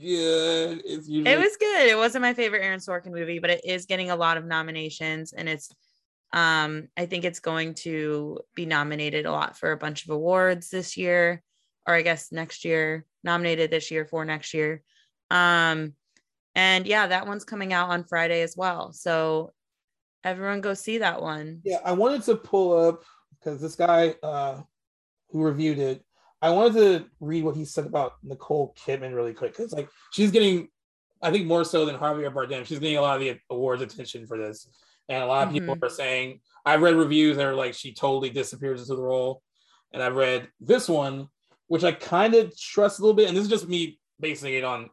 good. 0.00 0.82
It's 0.84 1.08
usually- 1.08 1.30
it 1.32 1.38
was 1.38 1.56
good. 1.56 1.86
It 1.86 1.96
wasn't 1.96 2.22
my 2.22 2.34
favorite 2.34 2.62
Aaron 2.62 2.80
Sorkin 2.80 3.12
movie, 3.12 3.38
but 3.38 3.50
it 3.50 3.64
is 3.64 3.86
getting 3.86 4.10
a 4.10 4.16
lot 4.16 4.36
of 4.36 4.44
nominations, 4.44 5.32
and 5.32 5.48
it's 5.48 5.70
um 6.32 6.88
I 6.96 7.06
think 7.06 7.24
it's 7.24 7.40
going 7.40 7.74
to 7.74 8.40
be 8.54 8.66
nominated 8.66 9.26
a 9.26 9.32
lot 9.32 9.56
for 9.56 9.72
a 9.72 9.76
bunch 9.76 10.04
of 10.04 10.10
awards 10.10 10.70
this 10.70 10.96
year, 10.96 11.42
or 11.86 11.94
I 11.94 12.02
guess 12.02 12.32
next 12.32 12.64
year. 12.64 13.04
Nominated 13.24 13.70
this 13.70 13.90
year 13.90 14.04
for 14.06 14.24
next 14.24 14.54
year. 14.54 14.82
Um, 15.30 15.94
and 16.54 16.86
yeah, 16.86 17.08
that 17.08 17.26
one's 17.26 17.44
coming 17.44 17.72
out 17.72 17.90
on 17.90 18.04
Friday 18.04 18.42
as 18.42 18.56
well. 18.56 18.92
So 18.92 19.52
everyone 20.22 20.60
go 20.60 20.74
see 20.74 20.98
that 20.98 21.20
one. 21.20 21.60
Yeah, 21.64 21.78
I 21.84 21.92
wanted 21.92 22.22
to 22.24 22.36
pull 22.36 22.76
up 22.88 23.04
because 23.38 23.60
this 23.60 23.74
guy 23.74 24.14
uh 24.22 24.62
who 25.36 25.44
reviewed 25.44 25.78
it, 25.78 26.02
I 26.40 26.50
wanted 26.50 26.74
to 26.74 27.04
read 27.20 27.44
what 27.44 27.56
he 27.56 27.64
said 27.64 27.86
about 27.86 28.14
Nicole 28.22 28.74
Kidman 28.78 29.14
really 29.14 29.32
quick 29.32 29.56
because 29.56 29.72
like 29.72 29.88
she's 30.12 30.30
getting, 30.30 30.68
I 31.22 31.30
think 31.30 31.46
more 31.46 31.64
so 31.64 31.84
than 31.84 31.96
Javier 31.96 32.32
Bardem, 32.32 32.64
she's 32.64 32.78
getting 32.78 32.98
a 32.98 33.02
lot 33.02 33.16
of 33.16 33.22
the 33.22 33.38
awards 33.50 33.82
attention 33.82 34.26
for 34.26 34.38
this, 34.38 34.68
and 35.08 35.22
a 35.22 35.26
lot 35.26 35.46
of 35.46 35.54
mm-hmm. 35.54 35.70
people 35.70 35.86
are 35.86 35.90
saying 35.90 36.40
I've 36.64 36.82
read 36.82 36.94
reviews 36.94 37.36
that 37.36 37.46
are 37.46 37.54
like 37.54 37.74
she 37.74 37.92
totally 37.92 38.30
disappears 38.30 38.80
into 38.80 38.96
the 38.96 39.02
role, 39.02 39.42
and 39.92 40.02
I've 40.02 40.16
read 40.16 40.48
this 40.60 40.88
one 40.88 41.28
which 41.68 41.84
I 41.84 41.92
kind 41.92 42.34
of 42.34 42.56
trust 42.56 42.98
a 42.98 43.02
little 43.02 43.16
bit, 43.16 43.28
and 43.28 43.36
this 43.36 43.44
is 43.44 43.50
just 43.50 43.68
me 43.68 43.98
basing 44.20 44.54
it 44.54 44.64
on 44.64 44.88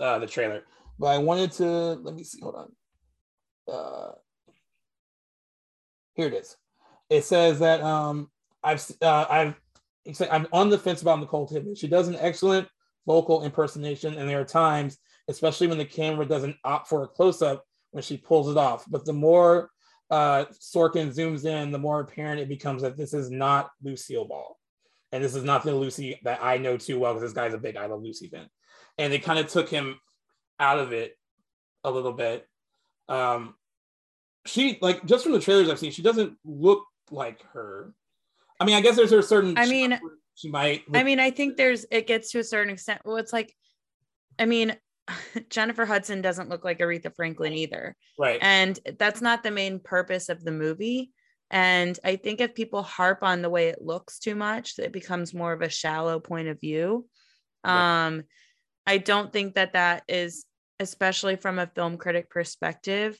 uh, 0.00 0.18
the 0.18 0.26
trailer, 0.26 0.62
but 0.98 1.08
I 1.08 1.18
wanted 1.18 1.52
to 1.52 1.64
let 1.64 2.14
me 2.14 2.24
see, 2.24 2.40
hold 2.40 2.54
on. 2.54 2.72
Uh, 3.72 4.12
here 6.14 6.28
it 6.28 6.34
is. 6.34 6.56
It 7.10 7.24
says 7.24 7.58
that 7.58 7.82
um, 7.82 8.30
I've 8.62 8.84
uh, 9.02 9.26
I've 9.28 9.54
I'm 10.30 10.46
on 10.52 10.68
the 10.68 10.78
fence 10.78 11.02
about 11.02 11.20
Nicole 11.20 11.48
Kidman. 11.48 11.78
She 11.78 11.88
does 11.88 12.08
an 12.08 12.16
excellent 12.20 12.68
vocal 13.06 13.42
impersonation, 13.42 14.14
and 14.14 14.28
there 14.28 14.40
are 14.40 14.44
times, 14.44 14.98
especially 15.28 15.66
when 15.66 15.78
the 15.78 15.84
camera 15.84 16.26
doesn't 16.26 16.56
opt 16.64 16.88
for 16.88 17.02
a 17.02 17.08
close 17.08 17.42
up, 17.42 17.64
when 17.92 18.02
she 18.02 18.16
pulls 18.16 18.50
it 18.50 18.56
off. 18.56 18.84
But 18.88 19.04
the 19.04 19.12
more 19.12 19.70
uh, 20.10 20.46
Sorkin 20.60 21.14
zooms 21.14 21.44
in, 21.44 21.70
the 21.70 21.78
more 21.78 22.00
apparent 22.00 22.40
it 22.40 22.48
becomes 22.48 22.82
that 22.82 22.96
this 22.96 23.14
is 23.14 23.30
not 23.30 23.70
Lucille 23.82 24.26
Ball, 24.26 24.58
and 25.12 25.22
this 25.22 25.34
is 25.34 25.44
not 25.44 25.62
the 25.62 25.74
Lucy 25.74 26.20
that 26.24 26.40
I 26.42 26.58
know 26.58 26.76
too 26.76 26.98
well 26.98 27.14
because 27.14 27.28
this 27.28 27.36
guy's 27.36 27.54
a 27.54 27.58
big 27.58 27.76
I 27.76 27.86
Love 27.86 28.02
Lucy 28.02 28.28
fan, 28.28 28.48
and 28.98 29.12
it 29.12 29.22
kind 29.22 29.38
of 29.38 29.48
took 29.48 29.68
him 29.68 29.98
out 30.60 30.78
of 30.78 30.92
it 30.92 31.16
a 31.82 31.90
little 31.90 32.12
bit. 32.12 32.46
Um, 33.08 33.54
she 34.46 34.78
like 34.80 35.04
just 35.04 35.24
from 35.24 35.32
the 35.32 35.40
trailers 35.40 35.68
I've 35.68 35.78
seen, 35.78 35.92
she 35.92 36.02
doesn't 36.02 36.36
look 36.44 36.84
like 37.10 37.42
her. 37.52 37.94
I 38.60 38.64
mean, 38.64 38.76
I 38.76 38.80
guess 38.80 38.96
there's 38.96 39.12
a 39.12 39.22
certain. 39.22 39.56
I 39.58 39.66
mean, 39.66 39.98
she 40.34 40.50
might. 40.50 40.82
I 40.92 41.02
mean, 41.02 41.20
I 41.20 41.30
think 41.30 41.56
there's 41.56 41.86
it 41.90 42.06
gets 42.06 42.30
to 42.32 42.38
a 42.38 42.44
certain 42.44 42.72
extent. 42.72 43.00
Well, 43.04 43.16
it's 43.16 43.32
like, 43.32 43.54
I 44.38 44.46
mean, 44.46 44.76
Jennifer 45.50 45.84
Hudson 45.84 46.22
doesn't 46.22 46.48
look 46.48 46.64
like 46.64 46.78
Aretha 46.78 47.14
Franklin 47.14 47.52
either. 47.52 47.96
Right. 48.18 48.38
And 48.40 48.78
that's 48.98 49.20
not 49.20 49.42
the 49.42 49.50
main 49.50 49.80
purpose 49.80 50.28
of 50.28 50.44
the 50.44 50.52
movie. 50.52 51.10
And 51.50 51.98
I 52.04 52.16
think 52.16 52.40
if 52.40 52.54
people 52.54 52.82
harp 52.82 53.18
on 53.22 53.42
the 53.42 53.50
way 53.50 53.68
it 53.68 53.82
looks 53.82 54.18
too 54.18 54.34
much, 54.34 54.78
it 54.78 54.92
becomes 54.92 55.34
more 55.34 55.52
of 55.52 55.62
a 55.62 55.68
shallow 55.68 56.18
point 56.18 56.48
of 56.48 56.60
view. 56.60 57.06
Right. 57.64 58.06
Um, 58.06 58.24
I 58.86 58.98
don't 58.98 59.32
think 59.32 59.54
that 59.54 59.74
that 59.74 60.02
is, 60.08 60.46
especially 60.80 61.36
from 61.36 61.58
a 61.58 61.70
film 61.74 61.96
critic 61.96 62.28
perspective, 62.28 63.18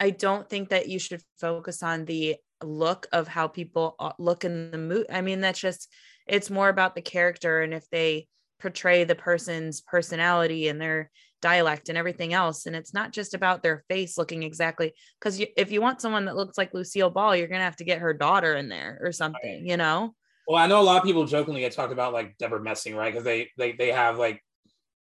I 0.00 0.10
don't 0.10 0.48
think 0.48 0.70
that 0.70 0.88
you 0.88 0.98
should 0.98 1.22
focus 1.40 1.82
on 1.82 2.04
the 2.04 2.36
look 2.62 3.06
of 3.12 3.28
how 3.28 3.48
people 3.48 3.96
uh, 3.98 4.12
look 4.18 4.44
in 4.44 4.70
the 4.70 4.78
movie. 4.78 5.10
I 5.10 5.20
mean, 5.20 5.40
that's 5.40 5.60
just, 5.60 5.88
it's 6.26 6.50
more 6.50 6.68
about 6.68 6.94
the 6.94 7.02
character. 7.02 7.62
And 7.62 7.74
if 7.74 7.88
they, 7.90 8.28
portray 8.58 9.04
the 9.04 9.14
person's 9.14 9.80
personality 9.82 10.68
and 10.68 10.80
their 10.80 11.10
dialect 11.42 11.88
and 11.88 11.98
everything 11.98 12.32
else. 12.32 12.66
And 12.66 12.74
it's 12.74 12.94
not 12.94 13.12
just 13.12 13.34
about 13.34 13.62
their 13.62 13.84
face 13.88 14.16
looking 14.16 14.42
exactly 14.42 14.94
because 15.20 15.42
if 15.56 15.70
you 15.70 15.80
want 15.80 16.00
someone 16.00 16.24
that 16.24 16.36
looks 16.36 16.56
like 16.56 16.72
Lucille 16.72 17.10
Ball, 17.10 17.36
you're 17.36 17.48
gonna 17.48 17.60
have 17.64 17.76
to 17.76 17.84
get 17.84 18.00
her 18.00 18.14
daughter 18.14 18.54
in 18.54 18.68
there 18.68 18.98
or 19.02 19.12
something, 19.12 19.40
right. 19.44 19.62
you 19.62 19.76
know. 19.76 20.14
Well, 20.48 20.62
I 20.62 20.66
know 20.66 20.80
a 20.80 20.82
lot 20.82 20.98
of 20.98 21.04
people 21.04 21.26
jokingly 21.26 21.60
get 21.60 21.72
talked 21.72 21.92
about 21.92 22.12
like 22.12 22.36
Debra 22.38 22.62
Messing, 22.62 22.94
right? 22.94 23.12
Because 23.12 23.24
they 23.24 23.50
they 23.58 23.72
they 23.72 23.92
have 23.92 24.18
like 24.18 24.42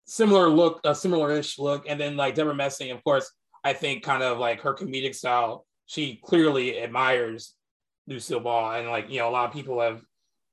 similar 0.06 0.48
look, 0.48 0.80
a 0.84 0.94
similar-ish 0.94 1.58
look, 1.58 1.86
and 1.88 1.98
then 1.98 2.16
like 2.16 2.34
Debra 2.34 2.54
Messing, 2.54 2.90
of 2.90 3.02
course, 3.04 3.30
I 3.64 3.72
think 3.72 4.02
kind 4.02 4.22
of 4.22 4.38
like 4.38 4.60
her 4.60 4.74
comedic 4.74 5.14
style. 5.14 5.64
She 5.88 6.20
clearly 6.24 6.80
admires 6.80 7.54
Lucille 8.06 8.40
Ball, 8.40 8.78
and 8.78 8.88
like 8.88 9.10
you 9.10 9.18
know, 9.18 9.28
a 9.28 9.32
lot 9.32 9.48
of 9.48 9.52
people 9.52 9.80
have 9.80 10.00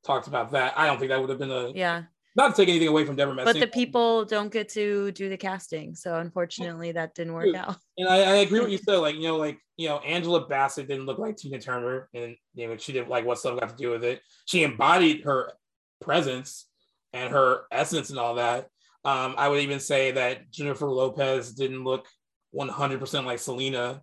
talked 0.03 0.27
about 0.27 0.51
that. 0.51 0.73
I 0.75 0.87
don't 0.87 0.97
think 0.97 1.09
that 1.09 1.21
would 1.21 1.29
have 1.29 1.39
been 1.39 1.51
a 1.51 1.69
yeah 1.69 2.03
not 2.35 2.53
to 2.53 2.61
take 2.61 2.69
anything 2.69 2.89
away 2.89 3.05
from 3.05 3.15
Debra 3.15 3.33
Messing. 3.33 3.53
But 3.53 3.59
the 3.59 3.67
people 3.67 4.25
don't 4.25 4.51
get 4.51 4.67
to 4.69 5.11
do 5.13 5.29
the 5.29 5.37
casting. 5.37 5.95
So 5.95 6.15
unfortunately 6.15 6.91
that 6.91 7.15
didn't 7.15 7.33
work 7.33 7.55
out. 7.55 7.77
And 7.97 8.09
I, 8.09 8.15
I 8.17 8.35
agree 8.37 8.59
with 8.59 8.71
you 8.71 8.77
said, 8.77 8.97
like, 8.97 9.15
you 9.15 9.23
know, 9.23 9.37
like, 9.37 9.57
you 9.77 9.87
know, 9.87 9.99
Angela 9.99 10.45
Bassett 10.45 10.89
didn't 10.89 11.05
look 11.05 11.17
like 11.17 11.37
Tina 11.37 11.59
Turner 11.59 12.09
and 12.13 12.35
you 12.53 12.67
know, 12.67 12.75
she 12.75 12.91
didn't 12.91 13.09
like 13.09 13.25
what 13.25 13.39
stuff 13.39 13.57
got 13.57 13.69
to 13.69 13.75
do 13.75 13.91
with 13.91 14.03
it. 14.03 14.21
She 14.45 14.63
embodied 14.63 15.23
her 15.23 15.53
presence 16.01 16.67
and 17.13 17.31
her 17.31 17.61
essence 17.71 18.09
and 18.09 18.19
all 18.19 18.35
that. 18.35 18.67
Um, 19.05 19.35
I 19.37 19.47
would 19.47 19.61
even 19.61 19.79
say 19.79 20.11
that 20.11 20.51
Jennifer 20.51 20.87
Lopez 20.87 21.53
didn't 21.53 21.85
look 21.85 22.07
100% 22.53 23.23
like 23.23 23.39
Selena 23.39 24.01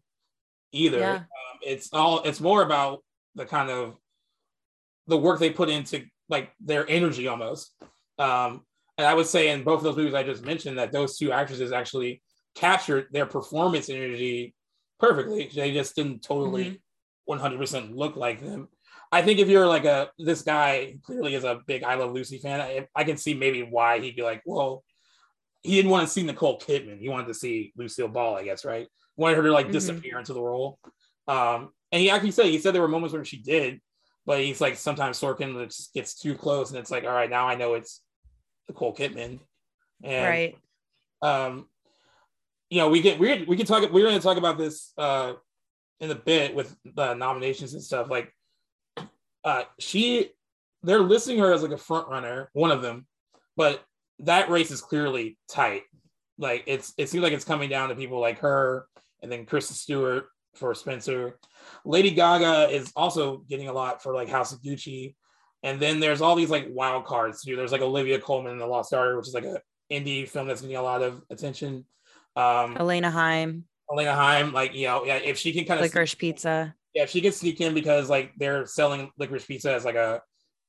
either. 0.72 0.98
Yeah. 0.98 1.14
Um, 1.14 1.24
it's 1.62 1.90
all, 1.92 2.22
it's 2.22 2.40
more 2.40 2.62
about 2.62 3.04
the 3.34 3.46
kind 3.46 3.70
of 3.70 3.96
the 5.06 5.16
work 5.16 5.38
they 5.38 5.50
put 5.50 5.68
into 5.68 6.04
like 6.28 6.52
their 6.60 6.88
energy 6.88 7.28
almost. 7.28 7.74
Um, 8.18 8.62
and 8.98 9.06
I 9.06 9.14
would 9.14 9.26
say 9.26 9.50
in 9.50 9.64
both 9.64 9.78
of 9.78 9.84
those 9.84 9.96
movies 9.96 10.14
I 10.14 10.22
just 10.22 10.44
mentioned 10.44 10.78
that 10.78 10.92
those 10.92 11.18
two 11.18 11.32
actresses 11.32 11.72
actually 11.72 12.22
captured 12.54 13.06
their 13.10 13.26
performance 13.26 13.88
energy 13.88 14.54
perfectly. 14.98 15.50
They 15.54 15.72
just 15.72 15.96
didn't 15.96 16.22
totally 16.22 16.80
mm-hmm. 17.28 17.58
100% 17.60 17.96
look 17.96 18.16
like 18.16 18.40
them. 18.40 18.68
I 19.10 19.20
think 19.20 19.40
if 19.40 19.48
you're 19.48 19.66
like 19.66 19.84
a 19.84 20.10
this 20.18 20.40
guy 20.40 20.96
clearly 21.04 21.34
is 21.34 21.44
a 21.44 21.60
big 21.66 21.84
I 21.84 21.96
Love 21.96 22.12
Lucy 22.12 22.38
fan, 22.38 22.62
I, 22.62 22.86
I 22.96 23.04
can 23.04 23.18
see 23.18 23.34
maybe 23.34 23.62
why 23.62 24.00
he'd 24.00 24.16
be 24.16 24.22
like, 24.22 24.42
well, 24.46 24.82
he 25.62 25.76
didn't 25.76 25.90
want 25.90 26.06
to 26.06 26.12
see 26.12 26.22
Nicole 26.22 26.58
Kidman. 26.58 26.98
He 26.98 27.10
wanted 27.10 27.28
to 27.28 27.34
see 27.34 27.72
Lucille 27.76 28.08
Ball, 28.08 28.36
I 28.36 28.44
guess, 28.44 28.64
right? 28.64 28.88
Wanted 29.16 29.36
her 29.36 29.42
to 29.44 29.52
like 29.52 29.66
mm-hmm. 29.66 29.72
disappear 29.72 30.18
into 30.18 30.32
the 30.32 30.40
role. 30.40 30.78
Um, 31.28 31.70
and 31.90 32.00
he 32.00 32.10
actually 32.10 32.30
said 32.30 32.46
he 32.46 32.58
said 32.58 32.74
there 32.74 32.82
were 32.82 32.88
moments 32.88 33.12
where 33.12 33.24
she 33.24 33.38
did, 33.38 33.80
but 34.24 34.40
he's 34.40 34.60
like 34.60 34.76
sometimes 34.76 35.20
Sorkin 35.20 35.66
just 35.66 35.92
gets 35.92 36.14
too 36.14 36.34
close, 36.34 36.70
and 36.70 36.78
it's 36.78 36.90
like, 36.90 37.04
all 37.04 37.10
right, 37.10 37.30
now 37.30 37.46
I 37.46 37.54
know 37.54 37.74
it's 37.74 38.00
Nicole 38.68 38.94
Kidman, 38.94 39.40
and 40.02 40.24
right. 40.24 40.56
Um, 41.20 41.66
you 42.70 42.78
know, 42.78 42.88
we 42.88 43.02
get 43.02 43.18
we 43.18 43.44
we 43.44 43.56
can 43.56 43.66
talk. 43.66 43.82
We're 43.92 44.06
going 44.06 44.18
to 44.18 44.22
talk 44.22 44.38
about 44.38 44.58
this 44.58 44.92
uh 44.96 45.34
in 46.00 46.10
a 46.10 46.14
bit 46.16 46.54
with 46.54 46.74
the 46.84 47.14
nominations 47.14 47.74
and 47.74 47.82
stuff. 47.82 48.10
Like, 48.10 48.34
uh, 49.44 49.64
she 49.78 50.30
they're 50.82 51.00
listing 51.00 51.38
her 51.38 51.52
as 51.52 51.62
like 51.62 51.70
a 51.70 51.78
front 51.78 52.08
runner, 52.08 52.50
one 52.54 52.70
of 52.70 52.82
them, 52.82 53.06
but 53.56 53.84
that 54.20 54.50
race 54.50 54.70
is 54.70 54.80
clearly 54.80 55.38
tight. 55.48 55.82
Like 56.38 56.64
it's 56.66 56.92
it 56.98 57.08
seems 57.08 57.22
like 57.22 57.32
it's 57.32 57.44
coming 57.44 57.70
down 57.70 57.88
to 57.88 57.94
people 57.94 58.20
like 58.20 58.38
her 58.40 58.86
and 59.22 59.30
then 59.30 59.46
Kristen 59.46 59.76
Stewart 59.76 60.26
for 60.54 60.74
Spencer. 60.74 61.38
Lady 61.84 62.10
Gaga 62.10 62.74
is 62.74 62.92
also 62.96 63.38
getting 63.48 63.68
a 63.68 63.72
lot 63.72 64.02
for 64.02 64.14
like 64.14 64.28
House 64.28 64.52
of 64.52 64.62
Gucci. 64.62 65.14
And 65.62 65.80
then 65.80 66.00
there's 66.00 66.20
all 66.20 66.34
these 66.34 66.50
like 66.50 66.66
wild 66.70 67.04
cards 67.04 67.42
too. 67.42 67.56
There's 67.56 67.72
like 67.72 67.82
Olivia 67.82 68.18
Colman 68.18 68.52
in 68.52 68.58
The 68.58 68.66
Lost 68.66 68.90
Daughter, 68.90 69.16
which 69.16 69.28
is 69.28 69.34
like 69.34 69.44
an 69.44 69.58
indie 69.90 70.28
film 70.28 70.48
that's 70.48 70.60
getting 70.60 70.76
a 70.76 70.82
lot 70.82 71.02
of 71.02 71.22
attention. 71.30 71.84
Um, 72.34 72.76
Alana 72.76 73.12
Haim. 73.12 73.64
Alana 73.90 74.14
Haim, 74.14 74.52
like 74.52 74.74
you 74.74 74.86
know, 74.86 75.04
yeah, 75.04 75.16
if 75.16 75.38
she 75.38 75.52
can 75.52 75.64
kind 75.64 75.78
of 75.78 75.84
licorice 75.84 76.16
pizza. 76.16 76.74
Yeah, 76.94 77.04
if 77.04 77.10
she 77.10 77.20
can 77.20 77.32
sneak 77.32 77.60
in 77.60 77.74
because 77.74 78.10
like 78.10 78.32
they're 78.36 78.66
selling 78.66 79.10
licorice 79.18 79.46
pizza 79.46 79.72
as 79.72 79.84
like 79.84 79.94
a 79.94 80.20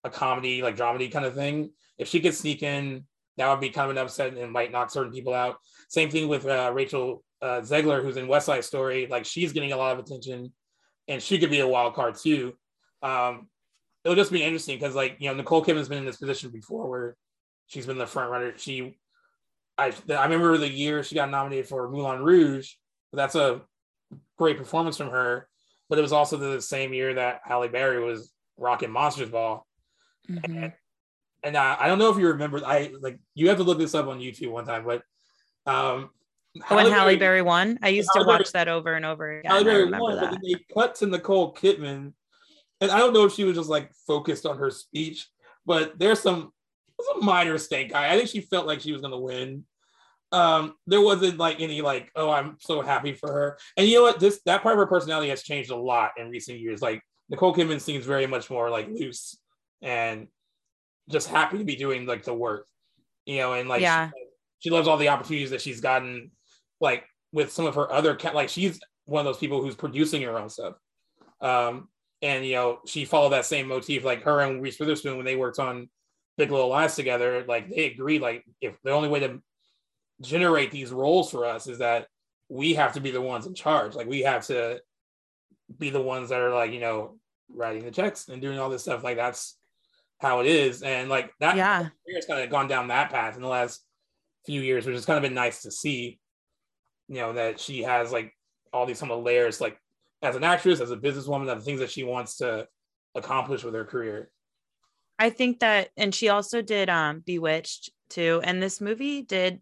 a 0.03 0.09
comedy, 0.09 0.61
like 0.61 0.77
dramedy 0.77 1.11
kind 1.11 1.25
of 1.25 1.33
thing. 1.33 1.71
If 1.97 2.07
she 2.07 2.19
could 2.19 2.33
sneak 2.33 2.63
in, 2.63 3.05
that 3.37 3.49
would 3.49 3.59
be 3.59 3.69
kind 3.69 3.89
of 3.89 3.97
an 3.97 4.03
upset 4.03 4.35
and 4.35 4.51
might 4.51 4.71
knock 4.71 4.91
certain 4.91 5.11
people 5.11 5.33
out. 5.33 5.57
Same 5.89 6.09
thing 6.09 6.27
with 6.27 6.45
uh, 6.45 6.71
Rachel 6.73 7.23
uh, 7.41 7.61
Zegler, 7.61 8.01
who's 8.01 8.17
in 8.17 8.27
West 8.27 8.45
Side 8.45 8.63
Story. 8.63 9.07
Like 9.07 9.25
she's 9.25 9.53
getting 9.53 9.71
a 9.71 9.77
lot 9.77 9.93
of 9.93 9.99
attention, 9.99 10.53
and 11.07 11.21
she 11.21 11.39
could 11.39 11.49
be 11.49 11.59
a 11.59 11.67
wild 11.67 11.93
card 11.93 12.15
too. 12.15 12.53
Um, 13.01 13.47
it'll 14.03 14.15
just 14.15 14.31
be 14.31 14.43
interesting 14.43 14.77
because 14.77 14.95
like 14.95 15.17
you 15.19 15.29
know 15.29 15.35
Nicole 15.35 15.63
Kidman's 15.63 15.89
been 15.89 15.99
in 15.99 16.05
this 16.05 16.17
position 16.17 16.51
before 16.51 16.89
where 16.89 17.15
she's 17.67 17.85
been 17.85 17.97
the 17.97 18.07
front 18.07 18.31
runner. 18.31 18.53
She, 18.57 18.97
I 19.77 19.93
I 20.09 20.23
remember 20.23 20.57
the 20.57 20.69
year 20.69 21.03
she 21.03 21.15
got 21.15 21.29
nominated 21.29 21.67
for 21.67 21.89
Moulin 21.89 22.21
Rouge. 22.21 22.71
That's 23.11 23.35
a 23.35 23.61
great 24.37 24.57
performance 24.57 24.97
from 24.97 25.09
her, 25.09 25.47
but 25.89 25.99
it 25.99 26.01
was 26.01 26.13
also 26.13 26.37
the 26.37 26.61
same 26.61 26.93
year 26.93 27.13
that 27.15 27.41
Halle 27.43 27.67
Berry 27.67 28.03
was 28.03 28.31
rocking 28.57 28.91
Monsters 28.91 29.29
Ball. 29.29 29.65
Mm-hmm. 30.29 30.63
And, 30.63 30.73
and 31.43 31.55
uh, 31.55 31.77
I 31.79 31.87
don't 31.87 31.99
know 31.99 32.09
if 32.11 32.17
you 32.17 32.27
remember. 32.27 32.61
I 32.65 32.93
like 33.01 33.19
you 33.35 33.49
have 33.49 33.57
to 33.57 33.63
look 33.63 33.77
this 33.77 33.95
up 33.95 34.07
on 34.07 34.19
YouTube 34.19 34.51
one 34.51 34.65
time, 34.65 34.85
but 34.85 35.03
um, 35.65 36.09
Oh, 36.69 36.75
when 36.75 36.85
Halle 36.91 37.15
Berry 37.15 37.41
won, 37.41 37.79
I 37.81 37.89
used 37.89 38.09
Halle 38.13 38.25
to 38.25 38.27
watch 38.27 38.53
Berry, 38.53 38.65
that 38.65 38.67
over 38.67 38.93
and 38.93 39.05
over 39.05 39.39
again. 39.39 39.51
Halle 39.51 39.63
Berry 39.63 39.89
won, 39.89 40.15
that. 40.17 40.31
but 40.31 40.39
they 40.43 40.55
cut 40.71 40.93
to 40.95 41.07
Nicole 41.07 41.51
Kidman 41.51 42.13
and 42.83 42.91
I 42.91 42.97
don't 42.99 43.13
know 43.13 43.23
if 43.23 43.33
she 43.33 43.45
was 43.45 43.55
just 43.55 43.69
like 43.69 43.91
focused 44.05 44.45
on 44.45 44.57
her 44.57 44.69
speech, 44.69 45.27
but 45.65 45.97
there's 45.97 46.19
some 46.19 46.51
some 47.01 47.25
minor 47.25 47.57
stink 47.57 47.95
eye. 47.95 48.13
I 48.13 48.17
think 48.17 48.29
she 48.29 48.41
felt 48.41 48.67
like 48.67 48.81
she 48.81 48.91
was 48.91 49.01
gonna 49.01 49.19
win. 49.19 49.63
Um, 50.33 50.73
there 50.85 51.01
wasn't 51.01 51.37
like 51.37 51.61
any 51.61 51.81
like, 51.81 52.11
oh, 52.15 52.29
I'm 52.29 52.57
so 52.59 52.81
happy 52.81 53.13
for 53.13 53.31
her. 53.31 53.57
And 53.77 53.87
you 53.87 53.97
know 53.97 54.03
what? 54.03 54.19
This 54.19 54.41
that 54.45 54.63
part 54.63 54.73
of 54.73 54.79
her 54.79 54.87
personality 54.87 55.29
has 55.29 55.43
changed 55.43 55.71
a 55.71 55.75
lot 55.75 56.11
in 56.17 56.29
recent 56.29 56.59
years. 56.59 56.81
Like 56.81 57.01
Nicole 57.29 57.55
Kidman 57.55 57.79
seems 57.79 58.05
very 58.05 58.27
much 58.27 58.49
more 58.49 58.69
like 58.69 58.89
loose 58.89 59.37
and 59.81 60.27
just 61.09 61.29
happy 61.29 61.57
to 61.57 61.63
be 61.63 61.75
doing 61.75 62.05
like 62.05 62.23
the 62.23 62.33
work, 62.33 62.67
you 63.25 63.37
know, 63.37 63.53
and 63.53 63.69
like 63.69 63.81
yeah. 63.81 64.09
she, 64.09 64.23
she 64.59 64.69
loves 64.69 64.87
all 64.87 64.97
the 64.97 65.09
opportunities 65.09 65.51
that 65.51 65.61
she's 65.61 65.81
gotten, 65.81 66.31
like 66.79 67.05
with 67.31 67.51
some 67.51 67.65
of 67.65 67.75
her 67.75 67.91
other 67.91 68.15
cat. 68.15 68.35
like 68.35 68.49
she's 68.49 68.79
one 69.05 69.19
of 69.19 69.25
those 69.25 69.39
people 69.39 69.61
who's 69.61 69.75
producing 69.75 70.21
her 70.21 70.37
own 70.37 70.49
stuff. 70.49 70.75
Um, 71.41 71.89
and 72.23 72.45
you 72.45 72.53
know 72.53 72.79
she 72.87 73.05
followed 73.05 73.31
that 73.31 73.45
same 73.45 73.67
motif 73.67 74.03
like 74.03 74.23
her 74.23 74.39
and 74.39 74.61
Reese 74.61 74.79
Witherspoon 74.79 75.17
when 75.17 75.25
they 75.25 75.35
worked 75.35 75.59
on 75.59 75.89
Big 76.37 76.49
Little 76.49 76.69
Lies 76.69 76.95
together 76.95 77.43
like 77.47 77.69
they 77.69 77.85
agreed 77.85 78.21
like 78.21 78.43
if 78.61 78.75
the 78.83 78.91
only 78.91 79.09
way 79.09 79.19
to 79.19 79.39
generate 80.21 80.71
these 80.71 80.91
roles 80.91 81.29
for 81.29 81.45
us 81.45 81.67
is 81.67 81.79
that 81.79 82.07
we 82.49 82.73
have 82.73 82.93
to 82.93 83.01
be 83.01 83.11
the 83.11 83.21
ones 83.21 83.45
in 83.45 83.53
charge 83.53 83.93
like 83.93 84.07
we 84.07 84.21
have 84.21 84.47
to 84.47 84.79
be 85.77 85.89
the 85.89 86.01
ones 86.01 86.29
that 86.29 86.39
are 86.39 86.53
like 86.53 86.71
you 86.71 86.79
know 86.79 87.17
writing 87.53 87.83
the 87.83 87.91
checks 87.91 88.29
and 88.29 88.41
doing 88.41 88.57
all 88.57 88.69
this 88.69 88.83
stuff 88.83 89.03
like 89.03 89.17
that's 89.17 89.57
how 90.23 90.39
it 90.39 90.47
is 90.47 90.81
and 90.81 91.09
like 91.09 91.31
that 91.39 91.55
yeah 91.55 91.89
it's 92.05 92.25
kind 92.25 92.43
of 92.43 92.49
gone 92.49 92.67
down 92.67 92.87
that 92.87 93.11
path 93.11 93.35
in 93.35 93.41
the 93.41 93.47
last 93.47 93.85
few 94.45 94.61
years 94.61 94.85
which 94.85 94.95
has 94.95 95.05
kind 95.05 95.17
of 95.17 95.23
been 95.23 95.33
nice 95.35 95.61
to 95.61 95.71
see 95.71 96.19
you 97.07 97.17
know 97.17 97.33
that 97.33 97.59
she 97.59 97.83
has 97.83 98.11
like 98.11 98.33
all 98.71 98.85
these 98.85 98.97
some 98.97 99.11
of 99.11 99.17
the 99.19 99.23
layers 99.23 99.61
like 99.61 99.77
as 100.23 100.35
an 100.37 100.43
actress, 100.43 100.79
as 100.79 100.89
a 100.89 100.97
businesswoman, 100.97 101.51
of 101.51 101.59
the 101.59 101.65
things 101.65 101.81
that 101.81 101.91
she 101.91 102.03
wants 102.03 102.37
to 102.37 102.65
accomplish 103.13 103.63
with 103.63 103.75
her 103.75 103.83
career. 103.83 104.31
I 105.19 105.29
think 105.29 105.59
that, 105.59 105.89
and 105.97 106.15
she 106.15 106.29
also 106.29 106.61
did 106.61 106.89
um 106.89 107.19
Bewitched 107.19 107.91
too. 108.09 108.41
And 108.43 108.63
this 108.63 108.81
movie 108.81 109.21
did 109.21 109.61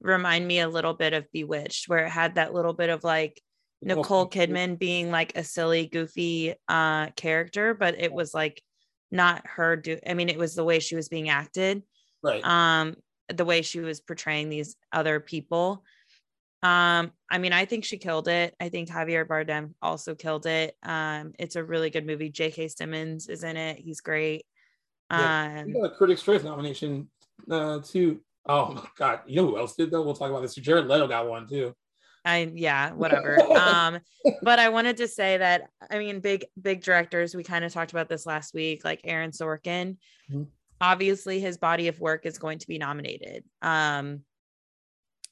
remind 0.00 0.48
me 0.48 0.60
a 0.60 0.68
little 0.68 0.94
bit 0.94 1.12
of 1.12 1.30
Bewitched, 1.30 1.88
where 1.88 2.06
it 2.06 2.10
had 2.10 2.34
that 2.34 2.54
little 2.54 2.72
bit 2.72 2.90
of 2.90 3.04
like 3.04 3.40
Nicole 3.82 4.28
Kidman 4.28 4.78
being 4.78 5.10
like 5.10 5.36
a 5.36 5.44
silly, 5.44 5.86
goofy 5.86 6.54
uh 6.68 7.10
character, 7.10 7.74
but 7.74 8.00
it 8.00 8.12
was 8.12 8.34
like 8.34 8.62
not 9.10 9.46
her 9.46 9.76
do 9.76 9.98
I 10.06 10.14
mean, 10.14 10.28
it 10.28 10.38
was 10.38 10.54
the 10.54 10.64
way 10.64 10.80
she 10.80 10.96
was 10.96 11.08
being 11.08 11.28
acted. 11.28 11.82
Right. 12.22 12.44
Um, 12.44 12.96
the 13.28 13.44
way 13.44 13.62
she 13.62 13.80
was 13.80 14.00
portraying 14.00 14.48
these 14.48 14.76
other 14.92 15.20
people. 15.20 15.84
Um, 16.62 17.12
I 17.30 17.38
mean, 17.38 17.52
I 17.52 17.66
think 17.66 17.84
she 17.84 17.98
killed 17.98 18.26
it. 18.26 18.54
I 18.58 18.68
think 18.68 18.88
Javier 18.88 19.24
Bardem 19.26 19.74
also 19.80 20.14
killed 20.14 20.46
it. 20.46 20.76
Um, 20.82 21.32
it's 21.38 21.56
a 21.56 21.62
really 21.62 21.90
good 21.90 22.06
movie. 22.06 22.30
J.K. 22.30 22.68
Simmons 22.68 23.28
is 23.28 23.44
in 23.44 23.56
it. 23.56 23.78
He's 23.78 24.00
great. 24.00 24.44
Yeah, 25.10 25.62
um, 25.62 25.72
got 25.72 25.92
a 25.92 25.94
Critics' 25.94 26.22
Choice 26.22 26.42
nomination 26.42 27.08
uh, 27.50 27.78
too. 27.80 28.20
Oh 28.46 28.72
my 28.72 28.88
god, 28.96 29.20
you 29.26 29.36
know 29.36 29.48
who 29.48 29.58
else 29.58 29.76
did 29.76 29.90
though? 29.90 30.02
We'll 30.02 30.14
talk 30.14 30.30
about 30.30 30.42
this. 30.42 30.54
Jared 30.54 30.86
Leto 30.86 31.06
got 31.06 31.28
one 31.28 31.48
too. 31.48 31.74
I 32.28 32.50
yeah, 32.54 32.92
whatever. 32.92 33.40
um, 33.58 33.98
but 34.42 34.58
I 34.58 34.68
wanted 34.68 34.98
to 34.98 35.08
say 35.08 35.38
that 35.38 35.70
I 35.90 35.98
mean, 35.98 36.20
big 36.20 36.44
big 36.60 36.82
directors. 36.82 37.34
We 37.34 37.42
kind 37.42 37.64
of 37.64 37.72
talked 37.72 37.92
about 37.92 38.08
this 38.08 38.26
last 38.26 38.54
week, 38.54 38.84
like 38.84 39.00
Aaron 39.04 39.30
Sorkin. 39.30 39.96
Mm-hmm. 40.30 40.44
Obviously, 40.80 41.40
his 41.40 41.58
body 41.58 41.88
of 41.88 41.98
work 42.00 42.26
is 42.26 42.38
going 42.38 42.58
to 42.60 42.68
be 42.68 42.78
nominated. 42.78 43.44
Um, 43.62 44.20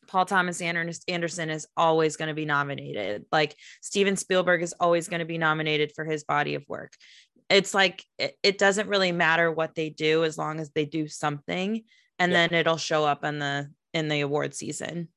Paul 0.09 0.25
Thomas 0.25 0.61
Anderson 0.61 1.51
is 1.51 1.67
always 1.77 2.17
going 2.17 2.29
to 2.29 2.35
be 2.35 2.45
nominated. 2.45 3.27
Like 3.31 3.57
Steven 3.83 4.17
Spielberg 4.17 4.63
is 4.63 4.75
always 4.79 5.09
going 5.09 5.21
to 5.21 5.27
be 5.27 5.39
nominated 5.39 5.93
for 5.95 6.05
his 6.05 6.25
body 6.25 6.55
of 6.55 6.65
work. 6.69 6.93
It's 7.49 7.75
like 7.75 8.05
it, 8.19 8.37
it 8.43 8.59
doesn't 8.59 8.89
really 8.89 9.13
matter 9.13 9.51
what 9.51 9.75
they 9.75 9.91
do 9.91 10.25
as 10.25 10.39
long 10.39 10.59
as 10.61 10.71
they 10.71 10.85
do 10.85 11.07
something 11.07 11.83
and 12.19 12.33
yeah. 12.33 12.47
then 12.47 12.59
it'll 12.59 12.77
show 12.77 13.05
up 13.05 13.25
in 13.25 13.39
the 13.39 13.71
in 13.93 14.09
the 14.09 14.21
award 14.21 14.55
season. 14.55 15.09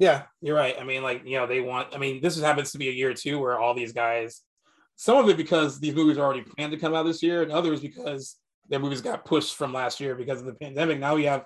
Yeah, 0.00 0.22
you're 0.40 0.56
right. 0.56 0.74
I 0.80 0.82
mean, 0.82 1.02
like, 1.02 1.22
you 1.26 1.36
know, 1.36 1.46
they 1.46 1.60
want 1.60 1.94
I 1.94 1.98
mean, 1.98 2.20
this 2.20 2.40
happens 2.40 2.72
to 2.72 2.78
be 2.78 2.88
a 2.88 2.92
year 2.92 3.14
too 3.14 3.38
where 3.38 3.60
all 3.60 3.74
these 3.74 3.92
guys 3.92 4.42
some 4.96 5.16
of 5.16 5.28
it 5.30 5.36
because 5.38 5.80
these 5.80 5.94
movies 5.94 6.18
are 6.18 6.24
already 6.24 6.42
planned 6.42 6.72
to 6.72 6.78
come 6.78 6.94
out 6.94 7.04
this 7.04 7.22
year, 7.22 7.42
and 7.42 7.52
others 7.52 7.80
because 7.80 8.36
their 8.68 8.78
movies 8.78 9.00
got 9.00 9.24
pushed 9.24 9.56
from 9.56 9.72
last 9.72 10.00
year 10.00 10.14
because 10.14 10.40
of 10.40 10.46
the 10.46 10.54
pandemic. 10.54 10.98
Now 10.98 11.14
we 11.14 11.24
have 11.24 11.44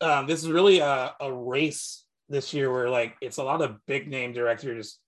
um, 0.00 0.26
this 0.26 0.42
is 0.42 0.50
really 0.50 0.78
a, 0.80 1.14
a 1.20 1.32
race 1.32 2.04
this 2.28 2.52
year 2.52 2.72
where 2.72 2.88
like 2.88 3.14
it's 3.20 3.38
a 3.38 3.42
lot 3.42 3.62
of 3.62 3.76
big 3.86 4.08
name 4.08 4.32
directors 4.32 4.98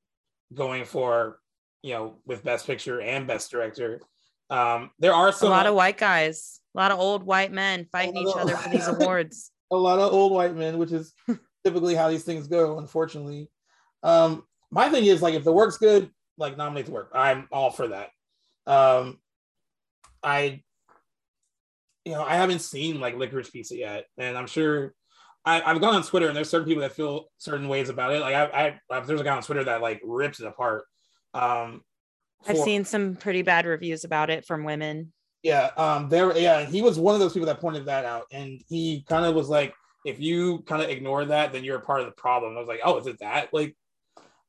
going 0.52 0.84
for 0.84 1.38
you 1.82 1.94
know 1.94 2.16
with 2.26 2.44
best 2.44 2.66
picture 2.66 3.00
and 3.00 3.26
best 3.26 3.50
director 3.50 4.00
um 4.50 4.90
there 4.98 5.14
are 5.14 5.32
some 5.32 5.48
a 5.48 5.50
lot 5.50 5.66
of 5.66 5.74
white 5.74 5.96
guys 5.96 6.60
a 6.74 6.78
lot 6.78 6.92
of 6.92 6.98
old 6.98 7.22
white 7.22 7.50
men 7.50 7.86
fighting 7.90 8.16
each 8.16 8.36
other 8.36 8.56
for 8.56 8.68
these 8.68 8.86
awards 9.00 9.50
a 9.72 9.76
lot 9.76 9.98
of 9.98 10.12
old 10.12 10.32
white 10.32 10.54
men 10.54 10.76
which 10.76 10.92
is 10.92 11.14
typically 11.64 11.94
how 11.94 12.08
these 12.08 12.24
things 12.24 12.46
go 12.46 12.78
unfortunately 12.78 13.48
um 14.02 14.42
my 14.70 14.88
thing 14.88 15.04
is 15.04 15.22
like 15.22 15.34
if 15.34 15.44
the 15.44 15.52
work's 15.52 15.78
good 15.78 16.10
like 16.38 16.56
nominate 16.56 16.86
the 16.86 16.92
work 16.92 17.10
i'm 17.14 17.48
all 17.50 17.70
for 17.70 17.88
that 17.88 18.10
um 18.66 19.18
i 20.22 20.62
you 22.04 22.12
know, 22.12 22.22
I 22.22 22.34
haven't 22.36 22.60
seen 22.60 23.00
like 23.00 23.16
Licorice 23.16 23.50
Pizza 23.50 23.76
yet, 23.76 24.06
and 24.18 24.36
I'm 24.36 24.46
sure 24.46 24.94
I, 25.44 25.60
have 25.60 25.80
gone 25.80 25.94
on 25.94 26.02
Twitter 26.02 26.28
and 26.28 26.36
there's 26.36 26.50
certain 26.50 26.66
people 26.66 26.82
that 26.82 26.92
feel 26.92 27.26
certain 27.38 27.68
ways 27.68 27.88
about 27.88 28.12
it. 28.12 28.20
Like 28.20 28.34
I, 28.34 28.78
I, 28.90 29.00
there's 29.00 29.20
a 29.20 29.24
guy 29.24 29.36
on 29.36 29.42
Twitter 29.42 29.64
that 29.64 29.82
like 29.82 30.00
rips 30.04 30.40
it 30.40 30.46
apart. 30.46 30.84
Um, 31.32 31.82
for, 32.42 32.52
I've 32.52 32.58
seen 32.58 32.84
some 32.84 33.16
pretty 33.16 33.42
bad 33.42 33.66
reviews 33.66 34.04
about 34.04 34.30
it 34.30 34.44
from 34.46 34.64
women. 34.64 35.12
Yeah, 35.42 35.70
um, 35.76 36.08
there, 36.08 36.36
yeah, 36.38 36.64
he 36.64 36.80
was 36.80 36.98
one 36.98 37.14
of 37.14 37.20
those 37.20 37.34
people 37.34 37.46
that 37.46 37.60
pointed 37.60 37.86
that 37.86 38.06
out, 38.06 38.24
and 38.32 38.62
he 38.68 39.04
kind 39.06 39.26
of 39.26 39.34
was 39.34 39.48
like, 39.48 39.74
if 40.05 40.20
you 40.20 40.59
kind 40.61 40.82
of 40.82 40.90
ignore 40.90 41.24
that, 41.24 41.52
then 41.52 41.64
you're 41.64 41.78
a 41.78 41.82
part 41.82 42.00
of 42.00 42.07
the 42.07 42.12
problem. 42.12 42.57
I 42.57 42.61
was 42.61 42.68
like, 42.68 42.80
oh, 42.84 42.98
is 42.98 43.07
it 43.07 43.18
that 43.20 43.52
like, 43.52 43.76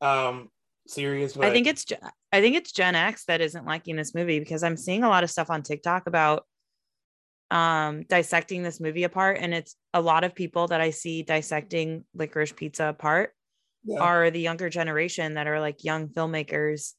um, 0.01 0.49
serious? 0.87 1.33
But... 1.33 1.45
I 1.45 1.51
think 1.51 1.67
it's, 1.67 1.85
I 2.31 2.41
think 2.41 2.55
it's 2.55 2.71
Gen 2.71 2.95
X 2.95 3.25
that 3.25 3.41
isn't 3.41 3.65
liking 3.65 3.95
this 3.95 4.13
movie 4.13 4.39
because 4.39 4.63
I'm 4.63 4.77
seeing 4.77 5.03
a 5.03 5.09
lot 5.09 5.23
of 5.23 5.31
stuff 5.31 5.49
on 5.49 5.63
TikTok 5.63 6.07
about 6.07 6.45
um 7.51 8.03
dissecting 8.09 8.63
this 8.63 8.79
movie 8.79 9.03
apart 9.03 9.37
and 9.39 9.53
it's 9.53 9.75
a 9.93 10.01
lot 10.01 10.23
of 10.23 10.33
people 10.33 10.67
that 10.67 10.81
i 10.81 10.89
see 10.89 11.21
dissecting 11.21 12.03
licorice 12.15 12.51
pizza 12.51 12.85
apart 12.85 13.33
yeah. 13.83 13.99
are 13.99 14.31
the 14.31 14.39
younger 14.39 14.67
generation 14.67 15.35
that 15.35 15.45
are 15.45 15.59
like 15.59 15.83
young 15.83 16.07
filmmakers 16.07 16.93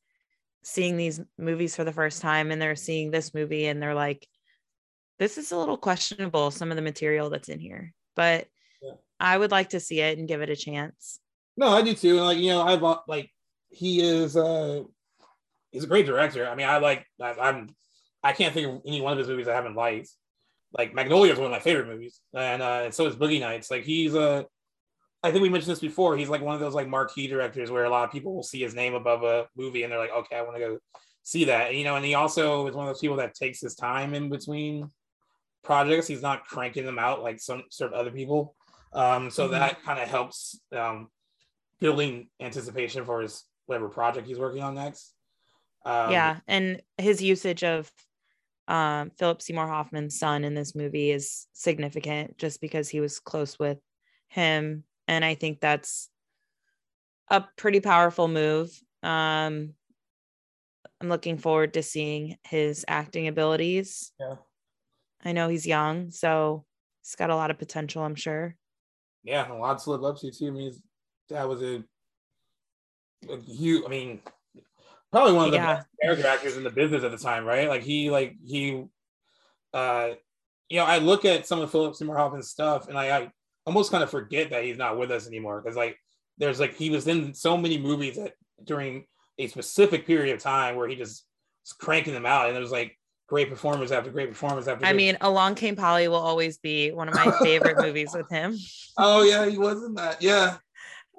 seeing 0.62 0.96
these 0.96 1.20
movies 1.36 1.74
for 1.74 1.82
the 1.82 1.92
first 1.92 2.22
time 2.22 2.52
and 2.52 2.62
they're 2.62 2.76
seeing 2.76 3.10
this 3.10 3.34
movie 3.34 3.66
and 3.66 3.82
they're 3.82 3.94
like 3.94 4.26
this 5.18 5.36
is 5.36 5.50
a 5.50 5.56
little 5.56 5.76
questionable 5.76 6.52
some 6.52 6.70
of 6.70 6.76
the 6.76 6.82
material 6.82 7.28
that's 7.28 7.48
in 7.48 7.58
here 7.58 7.92
but 8.16 8.46
yeah. 8.82 8.92
i 9.20 9.36
would 9.36 9.50
like 9.50 9.70
to 9.70 9.80
see 9.80 10.00
it 10.00 10.18
and 10.18 10.28
give 10.28 10.42
it 10.42 10.50
a 10.50 10.56
chance 10.56 11.20
no 11.56 11.68
i 11.68 11.82
do 11.82 11.94
too 11.94 12.20
like 12.20 12.38
you 12.38 12.50
know 12.50 12.62
i've 12.62 12.82
like 13.06 13.30
he 13.68 14.00
is 14.00 14.36
uh 14.36 14.82
he's 15.70 15.84
a 15.84 15.88
great 15.88 16.06
director 16.06 16.48
i 16.48 16.54
mean 16.54 16.66
i 16.66 16.78
like 16.78 17.06
I, 17.20 17.34
i'm 17.34 17.68
i 18.22 18.32
can't 18.32 18.52
think 18.52 18.66
of 18.66 18.82
any 18.86 19.00
one 19.00 19.12
of 19.12 19.18
his 19.18 19.28
movies 19.28 19.48
i 19.48 19.54
haven't 19.54 19.76
liked 19.76 20.10
like 20.76 20.94
Magnolia 20.94 21.32
is 21.32 21.38
one 21.38 21.46
of 21.46 21.52
my 21.52 21.60
favorite 21.60 21.86
movies, 21.86 22.20
and 22.34 22.60
uh, 22.60 22.82
and 22.84 22.94
so 22.94 23.06
is 23.06 23.16
Boogie 23.16 23.40
Nights. 23.40 23.70
Like 23.70 23.84
he's 23.84 24.14
a, 24.14 24.44
I 25.22 25.30
think 25.30 25.42
we 25.42 25.48
mentioned 25.48 25.72
this 25.72 25.80
before. 25.80 26.16
He's 26.16 26.28
like 26.28 26.42
one 26.42 26.54
of 26.54 26.60
those 26.60 26.74
like 26.74 26.88
marquee 26.88 27.28
directors 27.28 27.70
where 27.70 27.84
a 27.84 27.90
lot 27.90 28.04
of 28.04 28.12
people 28.12 28.34
will 28.34 28.42
see 28.42 28.60
his 28.60 28.74
name 28.74 28.94
above 28.94 29.22
a 29.22 29.46
movie 29.56 29.82
and 29.82 29.92
they're 29.92 29.98
like, 29.98 30.12
okay, 30.12 30.36
I 30.36 30.42
want 30.42 30.56
to 30.56 30.60
go 30.60 30.78
see 31.22 31.44
that. 31.46 31.68
And, 31.68 31.78
you 31.78 31.84
know, 31.84 31.96
and 31.96 32.04
he 32.04 32.14
also 32.14 32.66
is 32.66 32.74
one 32.74 32.86
of 32.86 32.94
those 32.94 33.00
people 33.00 33.16
that 33.16 33.34
takes 33.34 33.60
his 33.60 33.74
time 33.74 34.14
in 34.14 34.28
between 34.28 34.90
projects. 35.66 36.06
He's 36.06 36.22
not 36.22 36.46
cranking 36.46 36.86
them 36.86 36.98
out 36.98 37.22
like 37.22 37.40
some 37.40 37.64
sort 37.70 37.92
of 37.92 37.98
other 37.98 38.10
people. 38.10 38.54
Um, 38.92 39.30
so 39.30 39.44
mm-hmm. 39.44 39.52
that 39.52 39.82
kind 39.82 40.00
of 40.00 40.08
helps 40.08 40.58
um, 40.72 41.08
building 41.80 42.28
anticipation 42.40 43.04
for 43.04 43.20
his 43.20 43.44
whatever 43.66 43.88
project 43.88 44.26
he's 44.26 44.38
working 44.38 44.62
on 44.62 44.74
next. 44.74 45.12
Um, 45.84 46.10
yeah, 46.10 46.38
and 46.48 46.80
his 46.98 47.22
usage 47.22 47.62
of 47.62 47.90
um, 48.68 49.10
Philip 49.18 49.42
Seymour 49.42 49.68
Hoffman's 49.68 50.18
son 50.18 50.44
in 50.44 50.54
this 50.54 50.74
movie 50.74 51.10
is 51.10 51.46
significant 51.52 52.38
just 52.38 52.60
because 52.60 52.88
he 52.88 53.00
was 53.00 53.20
close 53.20 53.58
with 53.58 53.78
him. 54.28 54.84
And 55.06 55.24
I 55.24 55.34
think 55.34 55.60
that's 55.60 56.08
a 57.30 57.44
pretty 57.56 57.80
powerful 57.80 58.28
move. 58.28 58.70
Um, 59.02 59.74
I'm 61.00 61.08
looking 61.08 61.38
forward 61.38 61.74
to 61.74 61.82
seeing 61.82 62.36
his 62.44 62.84
acting 62.88 63.28
abilities. 63.28 64.12
Yeah. 64.18 64.36
I 65.24 65.32
know 65.32 65.48
he's 65.48 65.66
young, 65.66 66.10
so 66.10 66.64
he's 67.02 67.16
got 67.16 67.30
a 67.30 67.36
lot 67.36 67.50
of 67.50 67.58
potential, 67.58 68.02
I'm 68.02 68.14
sure. 68.14 68.56
Yeah, 69.24 69.50
a 69.50 69.54
lot 69.54 69.78
to 69.78 69.90
live 69.90 70.04
up 70.04 70.18
to 70.20 70.30
too. 70.30 70.48
I 70.48 70.50
mean, 70.50 70.72
that 71.30 71.48
was 71.48 71.62
a, 71.62 71.82
a 73.28 73.36
huge. 73.40 73.84
I 73.84 73.88
mean, 73.88 74.20
probably 75.10 75.32
one 75.32 75.46
of 75.46 75.50
the 75.50 75.56
yeah. 75.56 75.74
best 75.74 75.86
character 76.00 76.26
actors 76.26 76.56
in 76.56 76.64
the 76.64 76.70
business 76.70 77.02
at 77.02 77.10
the 77.10 77.18
time, 77.18 77.44
right? 77.44 77.68
Like 77.68 77.82
he, 77.82 78.10
like 78.10 78.36
he, 78.44 78.84
uh, 79.74 80.10
you 80.68 80.78
know, 80.78 80.84
I 80.84 80.98
look 80.98 81.24
at 81.24 81.46
some 81.46 81.60
of 81.60 81.70
Philip 81.70 81.96
Seymour 81.96 82.16
Hoffman's 82.16 82.50
stuff, 82.50 82.88
and 82.88 82.96
I, 82.96 83.18
I 83.18 83.30
almost 83.66 83.90
kind 83.90 84.04
of 84.04 84.10
forget 84.10 84.50
that 84.50 84.64
he's 84.64 84.78
not 84.78 84.98
with 84.98 85.10
us 85.10 85.26
anymore 85.26 85.60
because 85.60 85.76
like 85.76 85.98
there's 86.38 86.60
like 86.60 86.76
he 86.76 86.90
was 86.90 87.06
in 87.08 87.34
so 87.34 87.56
many 87.56 87.78
movies 87.78 88.16
that 88.16 88.34
during 88.62 89.06
a 89.38 89.48
specific 89.48 90.06
period 90.06 90.34
of 90.34 90.40
time 90.40 90.76
where 90.76 90.88
he 90.88 90.94
just 90.94 91.24
was 91.64 91.72
cranking 91.72 92.14
them 92.14 92.26
out, 92.26 92.48
and 92.48 92.56
it 92.56 92.60
was 92.60 92.70
like 92.70 92.95
great 93.26 93.50
performance 93.50 93.90
after 93.90 94.10
great 94.10 94.28
performance 94.30 94.68
after. 94.68 94.86
I 94.86 94.92
mean, 94.92 95.16
Along 95.20 95.54
Came 95.54 95.76
Polly 95.76 96.08
will 96.08 96.16
always 96.16 96.58
be 96.58 96.92
one 96.92 97.08
of 97.08 97.14
my 97.14 97.30
favorite 97.42 97.78
movies 97.78 98.14
with 98.14 98.28
him. 98.30 98.56
Oh 98.98 99.22
yeah, 99.24 99.44
he 99.44 99.58
was 99.58 99.84
in 99.84 99.92
that. 99.96 100.22
Yeah, 100.22 100.56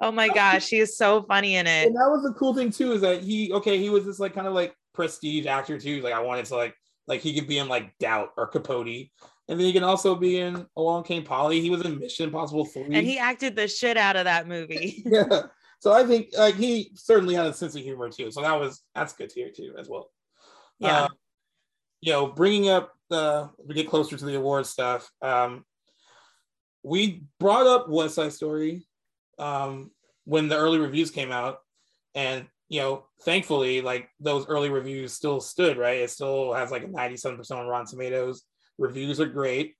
Oh 0.00 0.12
my 0.12 0.28
gosh, 0.28 0.68
he 0.68 0.78
is 0.78 0.96
so 0.96 1.22
funny 1.22 1.56
in 1.56 1.66
it. 1.66 1.86
And 1.86 1.96
that 1.96 2.08
was 2.08 2.22
the 2.22 2.32
cool 2.38 2.54
thing 2.54 2.70
too, 2.70 2.92
is 2.92 3.00
that 3.00 3.22
he 3.22 3.52
okay, 3.52 3.78
he 3.78 3.90
was 3.90 4.04
this 4.04 4.20
like 4.20 4.34
kind 4.34 4.46
of 4.46 4.54
like 4.54 4.74
prestige 4.94 5.46
actor 5.46 5.78
too. 5.78 6.00
Like 6.02 6.14
I 6.14 6.20
wanted 6.20 6.44
to 6.46 6.56
like 6.56 6.74
like 7.06 7.20
he 7.20 7.34
could 7.34 7.48
be 7.48 7.58
in 7.58 7.68
like 7.68 7.96
Doubt 7.98 8.30
or 8.36 8.46
Capote. 8.46 9.10
And 9.50 9.58
then 9.58 9.66
he 9.66 9.72
can 9.72 9.82
also 9.82 10.14
be 10.14 10.38
in 10.38 10.66
Along 10.76 11.04
Came 11.04 11.24
Polly. 11.24 11.60
He 11.60 11.70
was 11.70 11.80
in 11.80 11.98
Mission 11.98 12.26
Impossible 12.26 12.66
3. 12.66 12.84
And 12.92 13.06
he 13.06 13.18
acted 13.18 13.56
the 13.56 13.66
shit 13.66 13.96
out 13.96 14.14
of 14.14 14.24
that 14.24 14.46
movie. 14.46 15.02
yeah. 15.06 15.44
So 15.80 15.90
I 15.90 16.04
think 16.04 16.28
like 16.36 16.56
he 16.56 16.90
certainly 16.94 17.34
had 17.34 17.46
a 17.46 17.54
sense 17.54 17.74
of 17.74 17.82
humor 17.82 18.10
too. 18.10 18.30
So 18.30 18.42
that 18.42 18.60
was 18.60 18.82
that's 18.94 19.14
good 19.14 19.32
here 19.32 19.50
too 19.54 19.74
as 19.78 19.88
well. 19.88 20.10
Yeah. 20.78 21.04
Uh, 21.04 21.08
you 22.00 22.12
know, 22.12 22.26
bringing 22.26 22.68
up 22.68 22.92
the 23.10 23.50
we 23.64 23.74
get 23.74 23.88
closer 23.88 24.16
to 24.16 24.24
the 24.24 24.36
award 24.36 24.66
stuff. 24.66 25.10
Um, 25.22 25.64
we 26.82 27.24
brought 27.40 27.66
up 27.66 27.88
West 27.88 28.14
Side 28.14 28.32
Story 28.32 28.86
um, 29.38 29.90
when 30.24 30.48
the 30.48 30.56
early 30.56 30.78
reviews 30.78 31.10
came 31.10 31.32
out, 31.32 31.58
and 32.14 32.46
you 32.68 32.80
know, 32.80 33.06
thankfully, 33.22 33.80
like 33.80 34.08
those 34.20 34.46
early 34.46 34.70
reviews 34.70 35.12
still 35.12 35.40
stood. 35.40 35.76
Right, 35.76 36.00
it 36.00 36.10
still 36.10 36.52
has 36.52 36.70
like 36.70 36.84
a 36.84 36.88
ninety-seven 36.88 37.36
percent 37.36 37.60
on 37.60 37.66
Rotten 37.66 37.86
Tomatoes. 37.86 38.44
Reviews 38.78 39.20
are 39.20 39.26
great. 39.26 39.74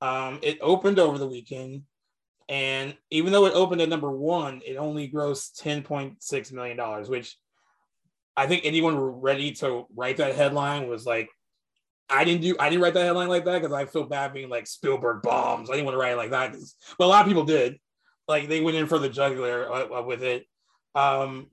Um, 0.00 0.38
it 0.42 0.58
opened 0.62 0.98
over 0.98 1.18
the 1.18 1.28
weekend, 1.28 1.82
and 2.48 2.96
even 3.10 3.32
though 3.32 3.44
it 3.44 3.54
opened 3.54 3.82
at 3.82 3.88
number 3.90 4.10
one, 4.10 4.62
it 4.64 4.76
only 4.76 5.10
grossed 5.10 5.60
ten 5.60 5.82
point 5.82 6.22
six 6.22 6.52
million 6.52 6.76
dollars, 6.76 7.10
which 7.10 7.36
I 8.36 8.46
think 8.46 8.64
anyone 8.64 8.96
ready 8.96 9.52
to 9.56 9.86
write 9.94 10.16
that 10.16 10.36
headline 10.36 10.88
was 10.88 11.04
like, 11.04 11.28
I 12.10 12.24
didn't 12.24 12.42
do, 12.42 12.56
I 12.58 12.68
didn't 12.68 12.82
write 12.82 12.94
that 12.94 13.04
headline 13.04 13.28
like 13.28 13.44
that 13.44 13.62
because 13.62 13.72
I 13.74 13.86
feel 13.86 14.04
bad 14.04 14.32
being 14.32 14.48
like 14.48 14.66
Spielberg 14.66 15.22
bombs. 15.22 15.70
I 15.70 15.74
didn't 15.74 15.86
want 15.86 15.94
to 15.94 15.98
write 15.98 16.12
it 16.12 16.16
like 16.16 16.30
that, 16.30 16.56
but 16.98 17.04
a 17.04 17.08
lot 17.08 17.22
of 17.22 17.28
people 17.28 17.44
did. 17.44 17.78
Like 18.28 18.48
they 18.48 18.60
went 18.60 18.76
in 18.76 18.86
for 18.86 18.98
the 18.98 19.08
jugular 19.08 19.70
uh, 19.70 19.98
uh 19.98 20.02
with 20.02 20.22
it. 20.22 20.46
Um, 20.94 21.48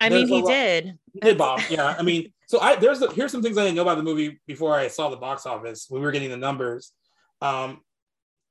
I 0.00 0.08
mean, 0.08 0.28
he 0.28 0.42
did. 0.42 0.98
He 1.12 1.20
did 1.20 1.38
bomb. 1.38 1.60
Yeah, 1.70 1.94
I 1.98 2.02
mean, 2.02 2.32
so 2.46 2.60
I 2.60 2.76
there's 2.76 3.00
the, 3.00 3.08
here's 3.08 3.32
some 3.32 3.42
things 3.42 3.58
I 3.58 3.64
didn't 3.64 3.76
know 3.76 3.82
about 3.82 3.96
the 3.96 4.02
movie 4.02 4.40
before 4.46 4.74
I 4.74 4.88
saw 4.88 5.08
the 5.08 5.16
box 5.16 5.46
office. 5.46 5.86
when 5.88 6.00
We 6.00 6.06
were 6.06 6.12
getting 6.12 6.30
the 6.30 6.36
numbers. 6.36 6.92
Um, 7.40 7.80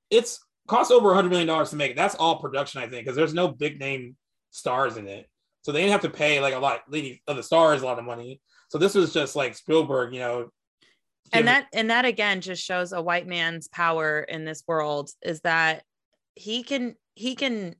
it's 0.09 0.39
cost 0.67 0.91
over 0.91 1.11
a 1.11 1.15
hundred 1.15 1.29
million 1.29 1.47
dollars 1.47 1.69
to 1.71 1.75
make. 1.75 1.91
it. 1.91 1.97
That's 1.97 2.15
all 2.15 2.39
production, 2.39 2.81
I 2.81 2.87
think, 2.87 3.05
because 3.05 3.15
there's 3.15 3.33
no 3.33 3.47
big 3.47 3.79
name 3.79 4.15
stars 4.51 4.97
in 4.97 5.07
it. 5.07 5.27
So 5.61 5.71
they 5.71 5.81
didn't 5.81 5.93
have 5.93 6.01
to 6.01 6.09
pay 6.09 6.39
like 6.39 6.53
a 6.53 6.59
lot 6.59 6.81
of 6.87 6.91
the 7.35 7.43
stars 7.43 7.81
a 7.81 7.85
lot 7.85 7.99
of 7.99 8.05
money. 8.05 8.39
So 8.69 8.77
this 8.77 8.95
was 8.95 9.13
just 9.13 9.35
like 9.35 9.55
Spielberg, 9.55 10.13
you 10.13 10.19
know. 10.19 10.49
And 11.33 11.47
that 11.47 11.67
and 11.73 11.89
that 11.89 12.05
again 12.05 12.41
just 12.41 12.63
shows 12.63 12.93
a 12.93 13.01
white 13.01 13.27
man's 13.27 13.67
power 13.67 14.21
in 14.21 14.45
this 14.45 14.63
world 14.67 15.09
is 15.21 15.41
that 15.41 15.83
he 16.35 16.63
can 16.63 16.95
he 17.15 17.35
can 17.35 17.75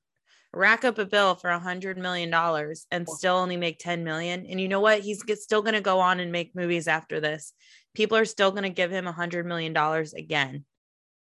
rack 0.54 0.86
up 0.86 0.98
a 0.98 1.06
bill 1.06 1.36
for 1.36 1.50
a 1.50 1.60
hundred 1.60 1.98
million 1.98 2.30
dollars 2.30 2.88
and 2.90 3.08
still 3.08 3.36
only 3.36 3.58
make 3.58 3.78
10 3.78 4.04
million. 4.04 4.46
And 4.46 4.60
you 4.60 4.70
know 4.70 4.80
what? 4.80 5.02
He's 5.02 5.22
still 5.42 5.62
going 5.62 5.74
to 5.76 5.82
go 5.82 6.00
on 6.00 6.22
and 6.22 6.32
make 6.32 6.56
movies 6.56 6.88
after 6.88 7.20
this. 7.20 7.52
People 7.94 8.18
are 8.18 8.26
still 8.26 8.52
going 8.52 8.64
to 8.64 8.70
give 8.70 8.90
him 8.90 9.06
a 9.06 9.12
hundred 9.12 9.46
million 9.46 9.74
dollars 9.74 10.14
again. 10.14 10.66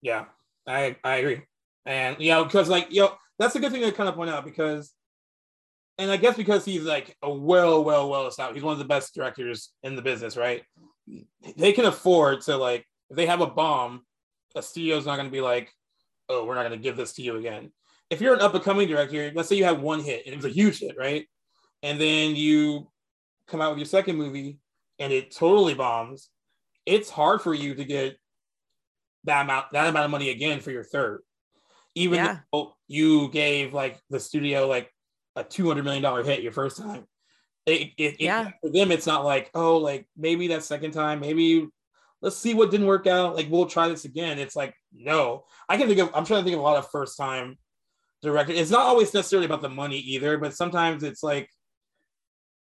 Yeah, 0.01 0.27
I 0.67 0.97
I 1.05 1.17
agree. 1.17 1.43
And 1.87 2.17
you 2.19 2.31
know, 2.31 2.45
because 2.45 2.69
like 2.69 2.89
you 2.91 3.03
know, 3.03 3.15
that's 3.39 3.55
a 3.55 3.61
good 3.61 3.73
thing 3.73 3.83
to 3.83 3.93
kind 3.93 4.09
of 4.09 4.15
point 4.15 4.31
out 4.31 4.45
because 4.45 4.93
and 5.99 6.11
I 6.11 6.17
guess 6.17 6.37
because 6.37 6.65
he's 6.65 6.85
like 6.85 7.17
a 7.23 7.31
well, 7.31 7.83
well, 7.85 8.09
well 8.09 8.27
established, 8.29 8.57
he's 8.57 8.63
one 8.63 8.73
of 8.73 8.79
the 8.79 8.85
best 8.85 9.15
directors 9.15 9.73
in 9.83 9.97
the 9.97 10.03
business, 10.03 10.37
right? 10.37 10.63
They 11.57 11.73
can 11.73 11.85
afford 11.85 12.43
to 12.43 12.57
like 12.57 12.87
if 13.11 13.17
they 13.17 13.27
have 13.27 13.41
a 13.41 13.47
bomb, 13.47 14.03
a 14.55 14.63
studio's 14.63 15.07
not 15.07 15.17
going 15.17 15.29
to 15.29 15.33
be 15.33 15.41
like, 15.41 15.73
oh, 16.29 16.45
we're 16.45 16.55
not 16.55 16.67
going 16.67 16.79
to 16.79 16.83
give 16.83 16.97
this 16.97 17.15
to 17.15 17.23
you 17.23 17.37
again. 17.37 17.73
If 18.11 18.21
you're 18.21 18.35
an 18.35 18.41
up 18.41 18.55
and 18.55 18.65
coming 18.65 18.89
director, 18.89 19.31
let's 19.35 19.49
say 19.49 19.57
you 19.57 19.65
have 19.65 19.81
one 19.81 20.01
hit 20.01 20.25
and 20.25 20.33
it 20.33 20.37
was 20.37 20.47
a 20.47 20.55
huge 20.55 20.81
hit, 20.81 20.97
right? 20.99 21.27
And 21.83 22.01
then 22.01 22.37
you 22.37 22.91
come 23.47 23.61
out 23.61 23.71
with 23.71 23.79
your 23.79 23.87
second 23.87 24.17
movie 24.17 24.59
and 24.99 25.13
it 25.13 25.35
totally 25.35 25.75
bombs. 25.75 26.31
It's 26.87 27.11
hard 27.11 27.43
for 27.43 27.55
you 27.55 27.75
to 27.75 27.85
get 27.85 28.17
that 29.25 29.43
amount 29.43 29.67
that 29.73 29.89
amount 29.89 30.05
of 30.07 30.11
money 30.11 30.31
again 30.31 30.61
for 30.61 30.71
your 30.71 30.85
third, 30.85 31.23
even 31.95 32.17
yeah. 32.17 32.39
though 32.53 32.75
you 32.87 33.29
gave 33.31 33.75
like 33.75 34.01
the 34.09 34.21
studio 34.21 34.67
like 34.67 34.91
a 35.37 35.45
two 35.45 35.69
hundred 35.69 35.85
million 35.85 36.03
dollar 36.03 36.25
hit 36.25 36.43
your 36.43 36.53
first 36.53 36.79
time. 36.79 37.05
It, 37.69 37.93
it, 37.99 38.21
yeah. 38.21 38.49
It, 38.49 38.55
for 38.63 38.71
them, 38.71 38.91
it's 38.91 39.07
not 39.07 39.25
like 39.25 39.51
oh, 39.55 39.77
like 39.77 40.07
maybe 40.17 40.49
that 40.49 40.65
second 40.65 40.93
time, 40.93 41.21
maybe 41.21 41.69
let's 42.21 42.37
see 42.37 42.55
what 42.55 42.71
didn't 42.71 42.87
work 42.87 43.07
out. 43.07 43.37
Like 43.37 43.49
we'll 43.51 43.67
try 43.67 43.89
this 43.89 44.05
again. 44.05 44.39
It's 44.39 44.57
like 44.57 44.75
no, 44.93 45.45
I 45.69 45.77
can 45.77 45.89
think 45.89 46.01
of. 46.01 46.11
I'm 46.15 46.25
trying 46.25 46.41
to 46.41 46.45
think 46.45 46.55
of 46.55 46.61
a 46.61 46.65
lot 46.65 46.77
of 46.77 46.91
first 46.91 47.17
time 47.17 47.59
director. 48.23 48.53
It's 48.53 48.71
not 48.71 48.87
always 48.87 49.13
necessarily 49.15 49.47
about 49.47 49.63
the 49.63 49.69
money 49.69 49.99
either, 49.99 50.39
but 50.39 50.55
sometimes 50.55 51.03
it's 51.03 51.23
like 51.23 51.49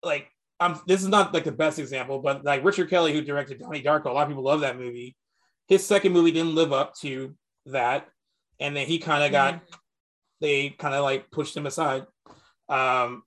like 0.04 0.30
I'm. 0.60 0.80
This 0.88 1.02
is 1.02 1.08
not 1.08 1.34
like 1.34 1.44
the 1.44 1.52
best 1.52 1.80
example, 1.80 2.20
but 2.20 2.46
like 2.46 2.64
Richard 2.64 2.90
Kelly, 2.90 3.14
who 3.14 3.22
directed 3.22 3.60
Donnie 3.60 3.84
Darko, 3.84 4.06
a 4.06 4.12
lot 4.12 4.24
of 4.24 4.30
people 4.30 4.44
love 4.44 4.62
that 4.62 4.78
movie. 4.78 5.16
His 5.68 5.86
second 5.86 6.14
movie 6.14 6.32
didn't 6.32 6.56
live 6.56 6.74
up 6.74 6.96
to 7.00 7.36
that, 7.68 8.08
and 8.60 8.76
then 8.76 8.88
he 8.88 9.00
kind 9.00 9.24
of 9.24 9.32
got. 9.32 9.56
Mm-hmm. 9.56 9.76
They 10.42 10.70
kind 10.70 10.96
of 10.96 11.04
like 11.04 11.30
pushed 11.30 11.56
him 11.56 11.68
aside. 11.68 12.08
Um, 12.68 13.22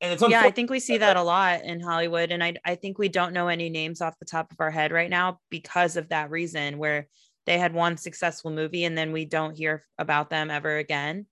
and 0.00 0.12
it's 0.12 0.22
yeah, 0.28 0.40
I 0.40 0.50
think 0.50 0.70
we 0.70 0.80
see 0.80 0.98
that 0.98 1.16
a 1.16 1.22
lot 1.22 1.62
in 1.62 1.80
Hollywood, 1.80 2.32
and 2.32 2.42
I 2.42 2.54
I 2.64 2.74
think 2.74 2.98
we 2.98 3.08
don't 3.08 3.34
know 3.34 3.48
any 3.48 3.68
names 3.68 4.00
off 4.00 4.18
the 4.18 4.24
top 4.24 4.50
of 4.50 4.60
our 4.60 4.70
head 4.70 4.92
right 4.92 5.10
now 5.10 5.40
because 5.50 5.96
of 5.96 6.08
that 6.08 6.30
reason, 6.30 6.78
where 6.78 7.06
they 7.46 7.58
had 7.58 7.74
one 7.74 7.96
successful 7.96 8.50
movie 8.50 8.84
and 8.84 8.96
then 8.96 9.12
we 9.12 9.24
don't 9.24 9.56
hear 9.56 9.84
about 9.98 10.30
them 10.30 10.50
ever 10.50 10.76
again. 10.76 11.26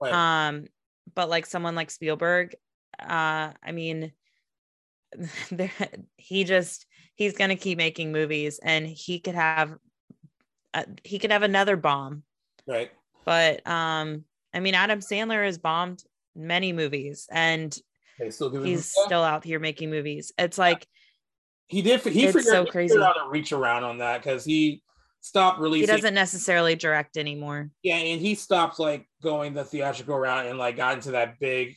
Right. 0.00 0.12
Um, 0.12 0.66
but 1.14 1.28
like 1.28 1.46
someone 1.46 1.74
like 1.74 1.90
Spielberg, 1.90 2.54
uh, 3.00 3.52
I 3.62 3.72
mean, 3.72 4.12
he 6.16 6.44
just 6.44 6.86
he's 7.14 7.36
gonna 7.36 7.56
keep 7.56 7.78
making 7.78 8.12
movies, 8.12 8.60
and 8.62 8.86
he 8.86 9.18
could 9.18 9.34
have 9.34 9.74
uh, 10.74 10.84
he 11.02 11.18
could 11.18 11.32
have 11.32 11.42
another 11.42 11.76
bomb. 11.76 12.22
Right. 12.66 12.92
But 13.24 13.66
um, 13.66 14.24
I 14.54 14.60
mean, 14.60 14.74
Adam 14.74 15.00
Sandler 15.00 15.44
has 15.44 15.58
bombed 15.58 16.02
many 16.34 16.72
movies 16.72 17.28
and 17.30 17.76
still 18.30 18.62
he's 18.62 18.94
still 19.06 19.22
out 19.22 19.44
here 19.44 19.58
making 19.58 19.90
movies. 19.90 20.32
It's 20.38 20.58
like 20.58 20.86
he 21.66 21.82
did 21.82 22.00
he 22.00 22.24
it's 22.24 22.34
figured, 22.34 22.44
so 22.44 22.66
crazy. 22.66 22.98
how 22.98 23.12
to 23.12 23.30
reach 23.30 23.52
around 23.52 23.84
on 23.84 23.98
that 23.98 24.22
because 24.22 24.44
he 24.44 24.82
stopped 25.20 25.58
releasing. 25.60 25.88
He 25.88 25.96
doesn't 25.96 26.14
necessarily 26.14 26.74
direct 26.74 27.16
anymore. 27.16 27.70
Yeah, 27.82 27.96
and 27.96 28.20
he 28.20 28.34
stopped 28.34 28.78
like 28.78 29.08
going 29.22 29.54
the 29.54 29.64
theatrical 29.64 30.18
route 30.18 30.46
and 30.46 30.58
like 30.58 30.76
got 30.76 30.94
into 30.94 31.12
that 31.12 31.38
big 31.38 31.76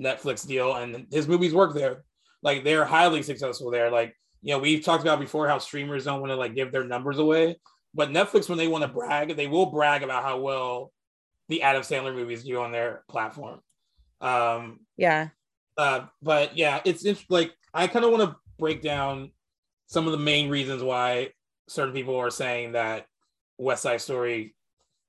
Netflix 0.00 0.46
deal, 0.46 0.74
and 0.74 1.06
his 1.10 1.28
movies 1.28 1.52
work 1.52 1.74
there. 1.74 2.04
Like 2.42 2.64
they're 2.64 2.84
highly 2.84 3.22
successful 3.22 3.70
there. 3.70 3.90
Like 3.90 4.16
you 4.42 4.54
know, 4.54 4.58
we've 4.58 4.84
talked 4.84 5.02
about 5.02 5.20
before 5.20 5.48
how 5.48 5.58
streamers 5.58 6.04
don't 6.04 6.20
want 6.20 6.30
to 6.30 6.36
like 6.36 6.54
give 6.54 6.72
their 6.72 6.84
numbers 6.84 7.18
away, 7.18 7.56
but 7.94 8.10
Netflix 8.10 8.48
when 8.48 8.58
they 8.58 8.68
want 8.68 8.82
to 8.82 8.88
brag, 8.88 9.36
they 9.36 9.46
will 9.46 9.66
brag 9.66 10.02
about 10.02 10.22
how 10.22 10.40
well 10.40 10.92
the 11.48 11.62
Adam 11.62 11.82
Sandler 11.82 12.14
movies 12.14 12.44
do 12.44 12.60
on 12.60 12.72
their 12.72 13.04
platform. 13.08 13.60
Um, 14.20 14.80
yeah. 14.96 15.28
Uh, 15.76 16.06
but 16.22 16.56
yeah, 16.56 16.80
it's, 16.84 17.04
it's 17.04 17.24
like 17.28 17.52
I 17.72 17.86
kind 17.86 18.04
of 18.04 18.10
want 18.12 18.30
to 18.30 18.36
break 18.58 18.82
down 18.82 19.30
some 19.86 20.06
of 20.06 20.12
the 20.12 20.18
main 20.18 20.48
reasons 20.48 20.82
why 20.82 21.30
certain 21.68 21.94
people 21.94 22.16
are 22.16 22.30
saying 22.30 22.72
that 22.72 23.06
West 23.58 23.82
Side 23.82 24.00
Story 24.00 24.54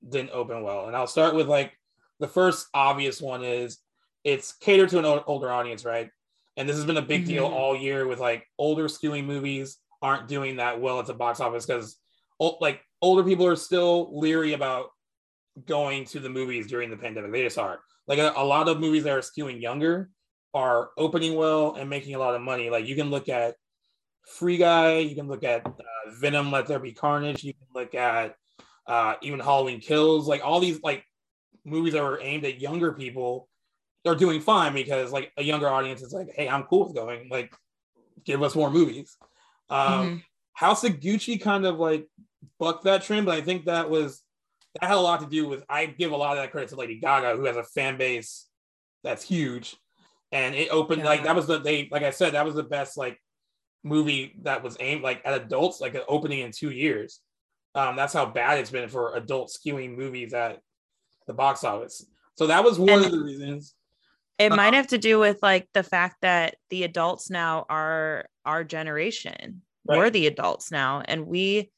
didn't 0.06 0.30
open 0.30 0.62
well, 0.62 0.86
and 0.86 0.96
I'll 0.96 1.06
start 1.06 1.34
with 1.34 1.48
like 1.48 1.72
the 2.20 2.28
first 2.28 2.66
obvious 2.74 3.20
one 3.20 3.44
is 3.44 3.78
it's 4.24 4.52
catered 4.52 4.88
to 4.90 4.98
an 4.98 5.22
older 5.26 5.50
audience, 5.50 5.84
right? 5.84 6.10
And 6.56 6.68
this 6.68 6.76
has 6.76 6.84
been 6.84 6.96
a 6.96 7.02
big 7.02 7.22
mm-hmm. 7.22 7.30
deal 7.30 7.46
all 7.46 7.76
year 7.76 8.06
with 8.06 8.18
like 8.18 8.44
older 8.58 8.88
skewing 8.88 9.24
movies 9.24 9.78
aren't 10.02 10.28
doing 10.28 10.56
that 10.56 10.80
well 10.80 10.98
at 10.98 11.06
the 11.06 11.14
box 11.14 11.40
office 11.40 11.66
because 11.66 11.96
like 12.60 12.80
older 13.02 13.22
people 13.22 13.46
are 13.46 13.56
still 13.56 14.18
leery 14.18 14.52
about 14.52 14.86
going 15.64 16.04
to 16.04 16.20
the 16.20 16.28
movies 16.28 16.66
during 16.66 16.90
the 16.90 16.96
pandemic. 16.96 17.32
They 17.32 17.42
just 17.42 17.58
aren't. 17.58 17.80
like 18.06 18.18
a, 18.18 18.32
a, 18.36 18.44
lot 18.44 18.68
of 18.68 18.80
movies 18.80 19.04
that 19.04 19.16
are 19.16 19.20
skewing 19.20 19.60
younger 19.60 20.10
are 20.56 20.88
opening 20.96 21.34
well 21.34 21.74
and 21.74 21.90
making 21.90 22.14
a 22.14 22.18
lot 22.18 22.34
of 22.34 22.40
money. 22.40 22.70
Like 22.70 22.86
you 22.86 22.96
can 22.96 23.10
look 23.10 23.28
at 23.28 23.56
Free 24.26 24.56
Guy, 24.56 24.98
you 24.98 25.14
can 25.14 25.28
look 25.28 25.44
at 25.44 25.66
uh, 25.66 26.10
Venom, 26.18 26.50
Let 26.50 26.66
There 26.66 26.78
Be 26.78 26.92
Carnage, 26.92 27.44
you 27.44 27.52
can 27.52 27.66
look 27.74 27.94
at 27.94 28.36
uh, 28.86 29.16
even 29.20 29.38
Halloween 29.38 29.80
Kills. 29.80 30.26
Like 30.26 30.42
all 30.42 30.58
these 30.58 30.82
like 30.82 31.04
movies 31.66 31.92
that 31.92 32.02
are 32.02 32.20
aimed 32.22 32.46
at 32.46 32.58
younger 32.58 32.94
people 32.94 33.48
are 34.06 34.14
doing 34.14 34.40
fine 34.40 34.72
because 34.72 35.12
like 35.12 35.30
a 35.36 35.42
younger 35.42 35.68
audience 35.68 36.00
is 36.00 36.14
like, 36.14 36.30
hey, 36.34 36.48
I'm 36.48 36.62
cool 36.62 36.86
with 36.86 36.96
going. 36.96 37.28
Like, 37.28 37.54
give 38.24 38.42
us 38.42 38.54
more 38.54 38.70
movies. 38.70 39.14
Um, 39.68 39.78
mm-hmm. 39.78 40.16
House 40.54 40.84
of 40.84 41.00
Gucci 41.00 41.38
kind 41.38 41.66
of 41.66 41.78
like 41.78 42.08
bucked 42.58 42.84
that 42.84 43.02
trend, 43.02 43.26
but 43.26 43.34
I 43.34 43.42
think 43.42 43.66
that 43.66 43.90
was 43.90 44.22
that 44.80 44.88
had 44.88 44.96
a 44.96 45.00
lot 45.00 45.20
to 45.20 45.26
do 45.26 45.46
with 45.46 45.64
I 45.68 45.84
give 45.84 46.12
a 46.12 46.16
lot 46.16 46.36
of 46.36 46.42
that 46.42 46.50
credit 46.50 46.70
to 46.70 46.76
Lady 46.76 46.98
Gaga, 46.98 47.36
who 47.36 47.44
has 47.44 47.56
a 47.56 47.62
fan 47.62 47.98
base 47.98 48.46
that's 49.04 49.22
huge. 49.22 49.76
And 50.32 50.54
it 50.54 50.68
opened 50.70 51.02
yeah. 51.02 51.08
like 51.08 51.24
that 51.24 51.36
was 51.36 51.46
the 51.46 51.58
they 51.58 51.88
like 51.90 52.02
I 52.02 52.10
said, 52.10 52.34
that 52.34 52.44
was 52.44 52.54
the 52.54 52.62
best 52.62 52.96
like 52.96 53.20
movie 53.84 54.36
that 54.42 54.62
was 54.62 54.76
aimed 54.80 55.02
like 55.02 55.22
at 55.24 55.40
adults, 55.40 55.80
like 55.80 55.94
an 55.94 56.02
opening 56.08 56.40
in 56.40 56.50
two 56.50 56.70
years. 56.70 57.20
Um, 57.74 57.94
that's 57.94 58.12
how 58.12 58.26
bad 58.26 58.58
it's 58.58 58.70
been 58.70 58.88
for 58.88 59.14
adult 59.14 59.50
skewing 59.50 59.96
movies 59.96 60.32
at 60.32 60.60
the 61.26 61.34
box 61.34 61.62
office. 61.62 62.04
So 62.36 62.46
that 62.48 62.64
was 62.64 62.78
one 62.78 62.90
and 62.90 63.04
of 63.04 63.12
the 63.12 63.20
reasons. 63.20 63.74
It 64.38 64.50
might 64.50 64.74
have 64.74 64.88
to 64.88 64.98
do 64.98 65.18
with 65.18 65.38
like 65.42 65.68
the 65.72 65.82
fact 65.82 66.16
that 66.22 66.56
the 66.68 66.84
adults 66.84 67.30
now 67.30 67.64
are 67.68 68.26
our 68.44 68.64
generation. 68.64 69.62
Right. 69.88 69.98
We're 69.98 70.10
the 70.10 70.26
adults 70.26 70.70
now, 70.70 71.02
and 71.06 71.26
we 71.26 71.70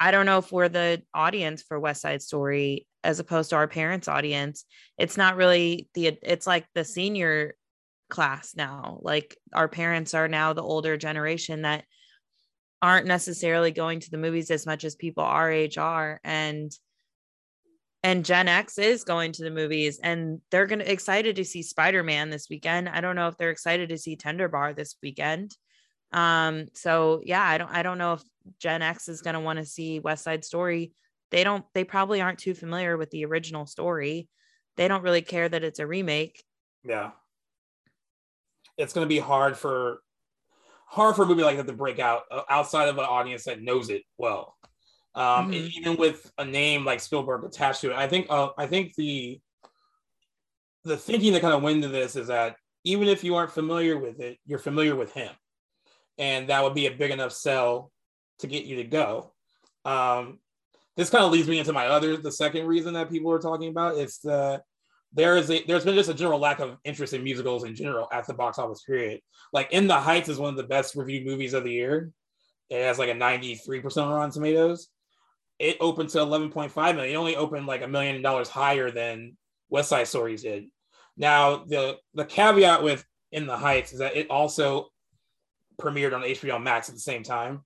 I 0.00 0.10
don't 0.10 0.24
know 0.24 0.38
if 0.38 0.50
we're 0.50 0.70
the 0.70 1.02
audience 1.12 1.62
for 1.62 1.78
West 1.78 2.00
Side 2.00 2.22
Story 2.22 2.86
as 3.04 3.20
opposed 3.20 3.50
to 3.50 3.56
our 3.56 3.68
parents' 3.68 4.08
audience. 4.08 4.64
It's 4.96 5.18
not 5.18 5.36
really 5.36 5.88
the, 5.94 6.18
it's 6.22 6.46
like 6.46 6.66
the 6.74 6.84
senior 6.84 7.54
class 8.08 8.56
now. 8.56 8.98
Like 9.02 9.36
our 9.52 9.68
parents 9.68 10.14
are 10.14 10.26
now 10.26 10.54
the 10.54 10.62
older 10.62 10.96
generation 10.96 11.62
that 11.62 11.84
aren't 12.80 13.06
necessarily 13.06 13.72
going 13.72 14.00
to 14.00 14.10
the 14.10 14.16
movies 14.16 14.50
as 14.50 14.64
much 14.64 14.84
as 14.84 14.94
people 14.94 15.22
our 15.22 15.50
age 15.52 15.76
are. 15.76 16.18
And, 16.24 16.72
and 18.02 18.24
Gen 18.24 18.48
X 18.48 18.78
is 18.78 19.04
going 19.04 19.32
to 19.32 19.44
the 19.44 19.50
movies 19.50 20.00
and 20.02 20.40
they're 20.50 20.66
going 20.66 20.78
to 20.78 20.90
excited 20.90 21.36
to 21.36 21.44
see 21.44 21.62
Spider-Man 21.62 22.30
this 22.30 22.48
weekend. 22.48 22.88
I 22.88 23.02
don't 23.02 23.16
know 23.16 23.28
if 23.28 23.36
they're 23.36 23.50
excited 23.50 23.90
to 23.90 23.98
see 23.98 24.16
Tender 24.16 24.48
Bar 24.48 24.72
this 24.72 24.96
weekend. 25.02 25.54
Um, 26.12 26.66
so 26.74 27.20
yeah, 27.24 27.42
I 27.42 27.58
don't 27.58 27.70
I 27.70 27.82
don't 27.82 27.98
know 27.98 28.14
if 28.14 28.22
Gen 28.58 28.82
X 28.82 29.08
is 29.08 29.22
going 29.22 29.34
to 29.34 29.40
want 29.40 29.58
to 29.58 29.64
see 29.64 30.00
West 30.00 30.24
Side 30.24 30.44
Story. 30.44 30.92
They 31.30 31.44
don't, 31.44 31.64
they 31.74 31.84
probably 31.84 32.20
aren't 32.20 32.38
too 32.38 32.54
familiar 32.54 32.96
with 32.96 33.10
the 33.10 33.24
original 33.24 33.66
story. 33.66 34.28
They 34.76 34.88
don't 34.88 35.02
really 35.02 35.22
care 35.22 35.48
that 35.48 35.64
it's 35.64 35.78
a 35.78 35.86
remake. 35.86 36.42
Yeah. 36.84 37.10
it's 38.80 38.92
going 38.92 39.04
to 39.04 39.08
be 39.08 39.18
hard 39.18 39.56
for 39.56 40.00
hard 40.86 41.14
for 41.14 41.22
a 41.22 41.26
movie 41.26 41.42
like 41.42 41.56
that 41.56 41.66
to 41.66 41.72
break 41.72 41.98
out 41.98 42.22
uh, 42.30 42.42
outside 42.48 42.88
of 42.88 42.98
an 42.98 43.04
audience 43.04 43.44
that 43.44 43.62
knows 43.62 43.90
it 43.90 44.02
well. 44.18 44.56
Um, 45.14 45.52
mm-hmm. 45.52 45.68
Even 45.78 45.96
with 45.96 46.30
a 46.38 46.44
name 46.44 46.84
like 46.84 47.00
Spielberg 47.00 47.44
attached 47.44 47.82
to 47.82 47.90
it, 47.90 47.96
I 47.96 48.08
think 48.08 48.26
uh, 48.30 48.50
I 48.56 48.66
think 48.66 48.94
the 48.94 49.40
the 50.84 50.96
thinking 50.96 51.32
that 51.34 51.42
kind 51.42 51.54
of 51.54 51.62
went 51.62 51.76
into 51.76 51.88
this 51.88 52.16
is 52.16 52.28
that 52.28 52.56
even 52.84 53.08
if 53.08 53.22
you 53.22 53.34
aren't 53.34 53.52
familiar 53.52 53.98
with 53.98 54.20
it, 54.20 54.38
you're 54.46 54.58
familiar 54.58 54.96
with 54.96 55.12
him, 55.12 55.30
and 56.16 56.48
that 56.48 56.62
would 56.62 56.74
be 56.74 56.86
a 56.86 56.90
big 56.90 57.10
enough 57.10 57.32
sell 57.32 57.92
to 58.40 58.46
get 58.46 58.64
you 58.64 58.76
to 58.76 58.84
go. 58.84 59.32
Um, 59.84 60.38
this 60.96 61.10
kind 61.10 61.24
of 61.24 61.32
leads 61.32 61.48
me 61.48 61.58
into 61.58 61.72
my 61.72 61.86
other 61.86 62.16
the 62.16 62.32
second 62.32 62.66
reason 62.66 62.94
that 62.94 63.10
people 63.10 63.30
are 63.32 63.38
talking 63.38 63.68
about. 63.68 63.96
It's 63.96 64.18
the 64.18 64.62
there 65.12 65.36
is 65.36 65.50
a 65.50 65.62
there's 65.64 65.84
been 65.84 65.94
just 65.94 66.10
a 66.10 66.14
general 66.14 66.38
lack 66.38 66.60
of 66.60 66.76
interest 66.84 67.14
in 67.14 67.24
musicals 67.24 67.64
in 67.64 67.74
general 67.74 68.08
at 68.12 68.26
the 68.26 68.34
box 68.34 68.58
office 68.58 68.82
period. 68.82 69.20
Like 69.52 69.72
In 69.72 69.86
the 69.86 69.98
Heights 69.98 70.28
is 70.28 70.38
one 70.38 70.50
of 70.50 70.56
the 70.56 70.62
best 70.62 70.94
reviewed 70.94 71.26
movies 71.26 71.54
of 71.54 71.64
the 71.64 71.72
year. 71.72 72.12
It 72.68 72.82
has 72.82 72.98
like 72.98 73.08
a 73.08 73.14
93% 73.14 73.96
on 74.02 74.12
Rotten 74.12 74.30
Tomatoes. 74.30 74.88
It 75.58 75.76
opened 75.80 76.10
to 76.10 76.18
11.5 76.18 76.94
million. 76.94 77.14
It 77.14 77.18
only 77.18 77.36
opened 77.36 77.66
like 77.66 77.82
a 77.82 77.88
million 77.88 78.22
dollars 78.22 78.48
higher 78.48 78.90
than 78.90 79.36
West 79.68 79.88
Side 79.88 80.06
Stories 80.06 80.42
did. 80.42 80.66
Now 81.16 81.64
the 81.64 81.96
the 82.14 82.24
caveat 82.24 82.82
with 82.82 83.04
In 83.32 83.46
the 83.46 83.56
Heights 83.56 83.92
is 83.92 83.98
that 83.98 84.16
it 84.16 84.30
also 84.30 84.88
premiered 85.80 86.14
on 86.14 86.22
HBO 86.22 86.62
Max 86.62 86.88
at 86.88 86.94
the 86.94 87.00
same 87.00 87.22
time. 87.22 87.64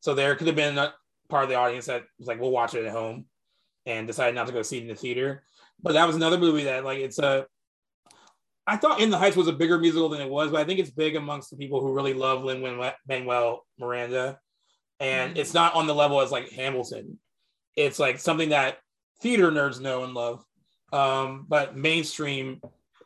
So 0.00 0.14
there 0.14 0.34
could 0.34 0.46
have 0.46 0.56
been 0.56 0.78
a 0.78 0.94
part 1.28 1.44
of 1.44 1.50
the 1.50 1.56
audience 1.56 1.86
that 1.86 2.04
was 2.18 2.28
like, 2.28 2.40
we'll 2.40 2.50
watch 2.50 2.74
it 2.74 2.84
at 2.84 2.92
home 2.92 3.26
and 3.86 4.06
decided 4.06 4.34
not 4.34 4.46
to 4.46 4.52
go 4.52 4.62
see 4.62 4.78
it 4.78 4.82
in 4.82 4.88
the 4.88 4.94
theater. 4.94 5.42
But 5.82 5.92
that 5.94 6.06
was 6.06 6.16
another 6.16 6.38
movie 6.38 6.64
that 6.64 6.84
like 6.84 6.98
it's 6.98 7.18
a 7.18 7.46
I 8.68 8.76
thought 8.76 9.00
In 9.00 9.08
the 9.08 9.16
Heights 9.16 9.34
was 9.36 9.48
a 9.48 9.52
bigger 9.52 9.78
musical 9.78 10.10
than 10.10 10.20
it 10.20 10.28
was, 10.28 10.50
but 10.50 10.60
I 10.60 10.64
think 10.64 10.78
it's 10.78 10.90
big 10.90 11.16
amongst 11.16 11.48
the 11.48 11.56
people 11.56 11.80
who 11.80 11.94
really 11.94 12.12
love 12.12 12.44
Lin 12.44 12.60
Manuel 13.08 13.64
Miranda. 13.78 14.38
And 15.00 15.30
mm-hmm. 15.30 15.40
it's 15.40 15.54
not 15.54 15.74
on 15.74 15.86
the 15.86 15.94
level 15.94 16.20
as 16.20 16.30
like 16.30 16.50
Hamilton. 16.50 17.18
It's 17.76 17.98
like 17.98 18.18
something 18.18 18.50
that 18.50 18.76
theater 19.22 19.50
nerds 19.50 19.80
know 19.80 20.04
and 20.04 20.12
love. 20.12 20.44
Um, 20.92 21.46
but 21.48 21.78
mainstream, 21.78 22.60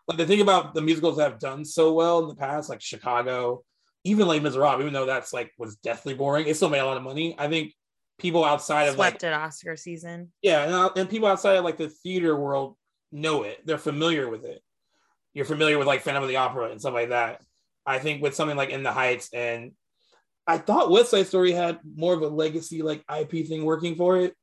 like 0.09 0.19
the 0.19 0.27
thing 0.27 0.41
about 0.41 0.75
the 0.75 0.83
musicals 0.83 1.19
that 1.19 1.31
have 1.31 1.39
done 1.39 1.65
so 1.65 1.93
well 1.93 2.19
in 2.19 2.29
the 2.29 2.35
past, 2.35 2.69
like 2.69 2.81
Chicago, 2.81 3.63
even 4.05 4.27
Les 4.27 4.41
Miserables, 4.41 4.81
even 4.81 4.93
though 4.93 5.07
that's 5.07 5.33
like 5.33 5.53
was 5.59 5.77
deathly 5.77 6.15
boring, 6.15 6.47
it 6.47 6.57
still 6.57 6.71
made 6.71 6.81
a 6.81 6.87
lot 6.87 6.97
of 6.97 7.03
money. 7.03 7.35
I 7.39 7.49
think 7.49 7.73
people 8.19 8.45
outside 8.45 8.85
of 8.85 8.95
swept 8.95 9.23
like 9.23 9.33
at 9.33 9.41
Oscar 9.41 9.77
season. 9.77 10.33
Yeah, 10.43 10.65
and, 10.65 10.73
uh, 10.73 10.91
and 10.97 11.09
people 11.09 11.29
outside 11.29 11.57
of 11.57 11.65
like 11.65 11.77
the 11.77 11.89
theater 11.89 12.37
world 12.37 12.77
know 13.11 13.43
it. 13.45 13.65
They're 13.65 13.79
familiar 13.79 14.29
with 14.29 14.45
it. 14.45 14.63
You're 15.35 15.45
familiar 15.45 15.79
with 15.79 15.87
like 15.87 16.03
Phantom 16.03 16.23
of 16.23 16.29
the 16.29 16.37
Opera 16.37 16.71
and 16.71 16.81
stuff 16.81 16.95
like 16.95 17.11
that. 17.11 17.41
I 17.87 17.99
think 17.99 18.23
with 18.23 18.35
something 18.35 18.57
like 18.57 18.71
In 18.71 18.83
the 18.83 18.93
Heights 18.93 19.31
and 19.33 19.73
I 20.47 20.59
thought 20.59 20.91
West 20.91 21.11
Side 21.11 21.27
Story 21.27 21.53
had 21.53 21.79
more 21.97 22.15
of 22.15 22.23
a 22.23 22.29
legacy 22.29 22.83
like 22.83 23.05
IP 23.15 23.47
thing 23.47 23.65
working 23.65 23.95
for 23.95 24.19
it, 24.19 24.35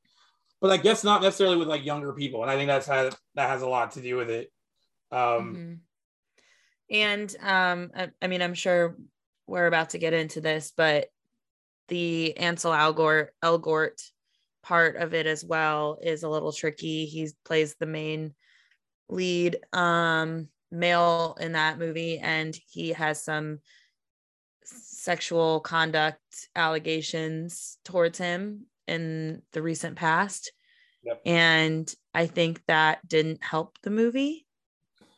but 0.60 0.70
I 0.70 0.78
guess 0.78 1.04
not 1.04 1.22
necessarily 1.22 1.56
with 1.56 1.68
like 1.68 1.84
younger 1.84 2.12
people. 2.12 2.42
And 2.42 2.50
I 2.50 2.56
think 2.56 2.68
that's 2.68 2.86
had 2.86 3.14
that 3.34 3.48
has 3.48 3.62
a 3.62 3.68
lot 3.68 3.92
to 3.92 4.00
do 4.00 4.16
with 4.16 4.30
it. 4.30 4.50
Um, 5.12 5.18
mm-hmm. 5.20 5.74
And 6.92 7.36
um, 7.40 7.90
I, 7.94 8.08
I 8.20 8.26
mean, 8.26 8.42
I'm 8.42 8.54
sure 8.54 8.96
we're 9.50 9.66
about 9.66 9.90
to 9.90 9.98
get 9.98 10.12
into 10.12 10.40
this, 10.40 10.72
but 10.76 11.08
the 11.88 12.36
Ansel 12.36 12.72
Elgort, 12.72 13.28
Elgort 13.42 14.00
part 14.62 14.96
of 14.96 15.12
it 15.12 15.26
as 15.26 15.44
well 15.44 15.98
is 16.00 16.22
a 16.22 16.28
little 16.28 16.52
tricky. 16.52 17.04
He 17.06 17.28
plays 17.44 17.74
the 17.74 17.86
main 17.86 18.32
lead 19.08 19.58
um, 19.72 20.48
male 20.70 21.36
in 21.40 21.52
that 21.52 21.80
movie, 21.80 22.18
and 22.18 22.56
he 22.68 22.90
has 22.90 23.24
some 23.24 23.58
sexual 24.62 25.58
conduct 25.58 26.20
allegations 26.54 27.78
towards 27.84 28.18
him 28.18 28.66
in 28.86 29.42
the 29.52 29.62
recent 29.62 29.96
past. 29.96 30.52
Yep. 31.02 31.22
And 31.26 31.94
I 32.14 32.26
think 32.26 32.62
that 32.68 33.06
didn't 33.08 33.42
help 33.42 33.78
the 33.82 33.90
movie. 33.90 34.46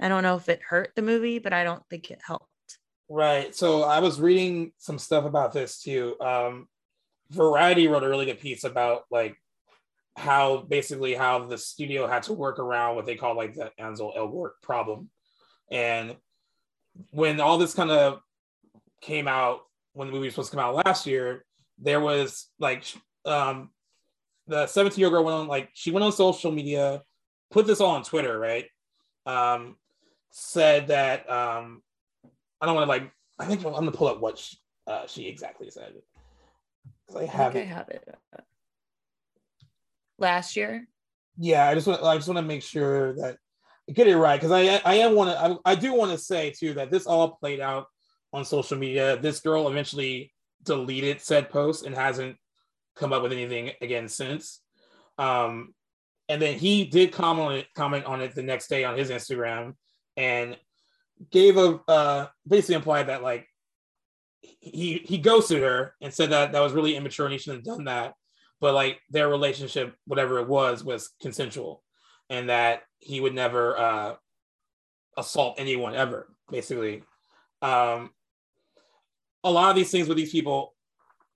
I 0.01 0.09
don't 0.09 0.23
know 0.23 0.37
if 0.37 0.49
it 0.49 0.63
hurt 0.67 0.93
the 0.97 1.03
movie, 1.03 1.39
but 1.39 1.53
I 1.53 1.65
don't 1.65 1.83
think 1.91 2.11
it 2.11 2.21
helped. 2.27 2.47
Right. 3.15 3.55
So 3.55 3.83
I 3.83 3.99
was 3.99 4.19
reading 4.19 4.73
some 4.79 4.99
stuff 4.99 5.27
about 5.27 5.53
this 5.53 5.83
too. 5.83 6.17
Um, 6.19 6.67
Variety 7.29 7.87
wrote 7.87 8.05
a 8.05 8.09
really 8.09 8.25
good 8.25 8.41
piece 8.41 8.65
about 8.65 9.03
like 9.11 9.37
how 10.17 10.63
basically 10.63 11.13
how 11.13 11.45
the 11.45 11.59
studio 11.59 12.07
had 12.07 12.23
to 12.23 12.33
work 12.33 12.59
around 12.59 12.97
what 12.97 13.05
they 13.05 13.15
call 13.15 13.37
like 13.37 13.53
the 13.53 13.71
Ansel 13.79 14.15
Elgort 14.17 14.53
problem. 14.63 15.11
And 15.71 16.17
when 17.11 17.39
all 17.39 17.59
this 17.59 17.75
kind 17.75 17.91
of 17.91 18.21
came 19.03 19.29
out, 19.29 19.61
when 19.93 20.09
the 20.09 20.15
movie 20.15 20.29
was 20.29 20.33
supposed 20.33 20.51
to 20.53 20.57
come 20.57 20.65
out 20.65 20.87
last 20.87 21.07
year, 21.07 21.45
there 21.79 22.01
was 22.01 22.49
like 22.59 22.85
um, 23.27 23.69
the 24.47 24.67
17 24.67 24.99
year 24.99 25.09
old 25.09 25.13
girl 25.13 25.25
went 25.25 25.37
on 25.37 25.49
like 25.49 25.69
she 25.75 25.91
went 25.91 26.03
on 26.03 26.13
social 26.13 26.51
media, 26.51 27.03
put 27.51 27.67
this 27.67 27.79
all 27.83 27.91
on 27.91 28.05
Twitter, 28.05 28.39
right? 28.39 28.65
Um, 29.27 29.77
said 30.31 30.87
that 30.87 31.31
um, 31.31 31.83
I 32.63 32.67
don't 32.67 32.77
want 32.77 32.85
to 32.85 32.89
like. 32.89 33.11
I 33.41 33.47
think 33.47 33.65
I'm 33.65 33.73
gonna 33.73 33.91
pull 33.91 34.07
up 34.07 34.21
what 34.21 34.39
she, 34.39 34.57
uh, 34.87 35.07
she 35.09 35.27
exactly 35.27 35.69
said. 35.69 35.95
I 37.15 37.25
have 37.25 37.57
I 37.57 37.59
it. 37.59 37.63
I 37.63 37.67
have 37.67 37.89
it. 37.89 38.09
Last 40.19 40.57
year. 40.57 40.87
Yeah, 41.37 41.69
I 41.69 41.75
just 41.75 41.89
want. 41.89 42.03
I 42.03 42.15
just 42.15 42.29
want 42.29 42.39
to 42.39 42.43
make 42.43 42.63
sure 42.63 43.15
that 43.15 43.37
I 43.89 43.93
get 43.93 44.07
it 44.07 44.17
right 44.17 44.41
because 44.41 44.53
I 44.53 44.81
I 44.85 44.95
am 44.95 45.17
want 45.17 45.31
to. 45.31 45.61
I, 45.67 45.73
I 45.73 45.75
do 45.75 45.93
want 45.93 46.13
to 46.13 46.19
say 46.19 46.51
too 46.51 46.75
that 46.75 46.91
this 46.91 47.07
all 47.07 47.33
played 47.33 47.59
out 47.59 47.87
on 48.33 48.45
social 48.45 48.79
media. 48.79 49.17
This 49.17 49.41
girl 49.41 49.69
eventually 49.69 50.33
deleted 50.63 51.21
said 51.21 51.51
post 51.51 51.85
and 51.85 51.95
hasn't 51.95 52.37
come 52.95 53.13
up 53.13 53.23
with 53.23 53.33
anything 53.33 53.73
again 53.81 54.09
since. 54.09 54.61
Um, 55.19 55.75
and 56.29 56.41
then 56.41 56.59
he 56.59 56.85
did 56.85 57.13
comment 57.13 57.47
on 57.47 57.55
it, 57.57 57.67
comment 57.75 58.05
on 58.05 58.21
it 58.21 58.35
the 58.37 58.43
next 58.43 58.69
day 58.69 58.85
on 58.85 58.97
his 58.97 59.11
Instagram, 59.11 59.75
and 60.17 60.57
gave 61.31 61.57
a 61.57 61.81
uh, 61.89 62.27
basically 62.47 62.77
implied 62.77 63.09
that 63.09 63.23
like 63.23 63.47
he 64.41 65.03
he 65.05 65.19
ghosted 65.19 65.63
her 65.63 65.95
and 66.01 66.13
said 66.13 66.31
that 66.31 66.53
that 66.53 66.61
was 66.61 66.73
really 66.73 66.97
immature 66.97 67.27
and 67.27 67.33
he 67.33 67.39
shouldn't 67.39 67.67
have 67.67 67.77
done 67.77 67.85
that. 67.85 68.15
But 68.61 68.75
like 68.75 69.01
their 69.11 69.29
relationship, 69.29 69.95
whatever 70.07 70.39
it 70.39 70.49
was, 70.49 70.85
was 70.85 71.11
consensual, 71.21 71.83
and 72.31 72.49
that 72.49 72.83
he 72.99 73.21
would 73.21 73.35
never 73.35 73.77
uh, 73.77 74.15
assault 75.17 75.57
anyone 75.59 75.95
ever. 75.95 76.29
Basically, 76.51 77.03
um, 77.61 78.11
a 79.43 79.51
lot 79.51 79.71
of 79.71 79.77
these 79.77 79.91
things 79.91 80.09
with 80.09 80.17
these 80.17 80.31
people, 80.31 80.75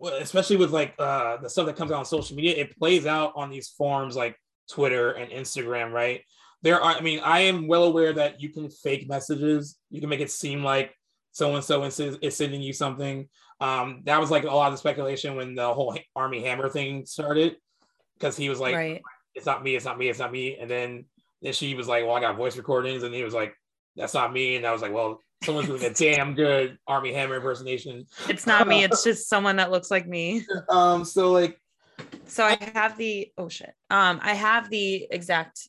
especially 0.01 0.57
with 0.57 0.71
like 0.71 0.95
uh, 0.99 1.39
the 1.39 1.51
stuff 1.51 1.67
that 1.67 1.77
comes 1.77 1.91
out 1.91 1.99
on 1.99 2.05
social 2.05 2.37
media, 2.37 2.55
it 2.57 2.79
plays 2.79 3.07
out 3.07 3.33
on 3.35 3.51
these 3.51 3.69
forums 3.69 4.15
like 4.15 4.37
Twitter 4.71 5.13
and 5.13 5.33
Instagram, 5.33 5.93
right? 5.93 6.23
There 6.63 6.81
are, 6.81 6.97
I 6.97 7.01
mean, 7.01 7.21
I 7.21 7.41
am 7.41 7.69
well 7.69 7.85
aware 7.85 8.13
that 8.15 8.41
you 8.41 8.49
can 8.49 8.71
fake 8.71 9.09
messages. 9.09 9.77
You 9.91 10.01
can 10.01 10.09
make 10.09 10.21
it 10.21 10.31
seem 10.31 10.65
like 10.65 10.95
so 11.37 11.55
and 11.55 11.63
so 11.63 11.83
is 11.83 12.37
sending 12.37 12.63
you 12.63 12.73
something. 12.73 13.29
Um, 13.61 14.01
that 14.05 14.19
was 14.19 14.31
like 14.31 14.45
a 14.45 14.47
lot 14.51 14.73
of 14.73 14.79
speculation 14.79 15.37
when 15.37 15.55
the 15.55 15.73
whole 15.73 15.97
Armie 16.15 16.43
Hammer 16.43 16.71
thing 16.71 17.05
started, 17.05 17.57
because 18.15 18.39
he 18.39 18.49
was 18.49 18.59
like, 18.59 18.75
right. 18.75 19.03
"It's 19.35 19.45
not 19.45 19.63
me, 19.63 19.77
it's 19.77 19.85
not 19.85 19.99
me, 19.99 20.09
it's 20.09 20.19
not 20.19 20.33
me," 20.33 20.57
and 20.57 20.71
then 20.71 21.05
then 21.43 21.53
she 21.53 21.75
was 21.75 21.89
like, 21.89 22.05
"Well, 22.05 22.15
I 22.15 22.21
got 22.21 22.37
voice 22.37 22.57
recordings," 22.57 23.03
and 23.03 23.15
he 23.15 23.23
was 23.23 23.35
like, 23.35 23.55
"That's 23.97 24.15
not 24.15 24.33
me," 24.33 24.57
and 24.57 24.67
I 24.67 24.73
was 24.73 24.83
like, 24.83 24.93
"Well." 24.93 25.21
Someone's 25.45 25.69
doing 25.69 25.85
a 25.85 25.91
damn 25.95 26.35
good 26.35 26.79
Armie 26.87 27.13
Hammer 27.13 27.37
impersonation. 27.37 28.07
It's 28.27 28.47
not 28.47 28.67
me. 28.67 28.85
It's 28.85 29.05
just 29.05 29.29
someone 29.29 29.57
that 29.57 29.71
looks 29.71 29.91
like 29.91 30.07
me. 30.07 30.47
Um. 30.71 31.05
So 31.05 31.31
like, 31.31 31.61
so 32.27 32.43
I 32.43 32.57
have 32.73 32.97
the 32.97 33.31
oh 33.37 33.51
shit. 33.51 33.75
Um. 33.91 34.19
I 34.23 34.33
have 34.33 34.71
the 34.71 35.07
exact 35.11 35.69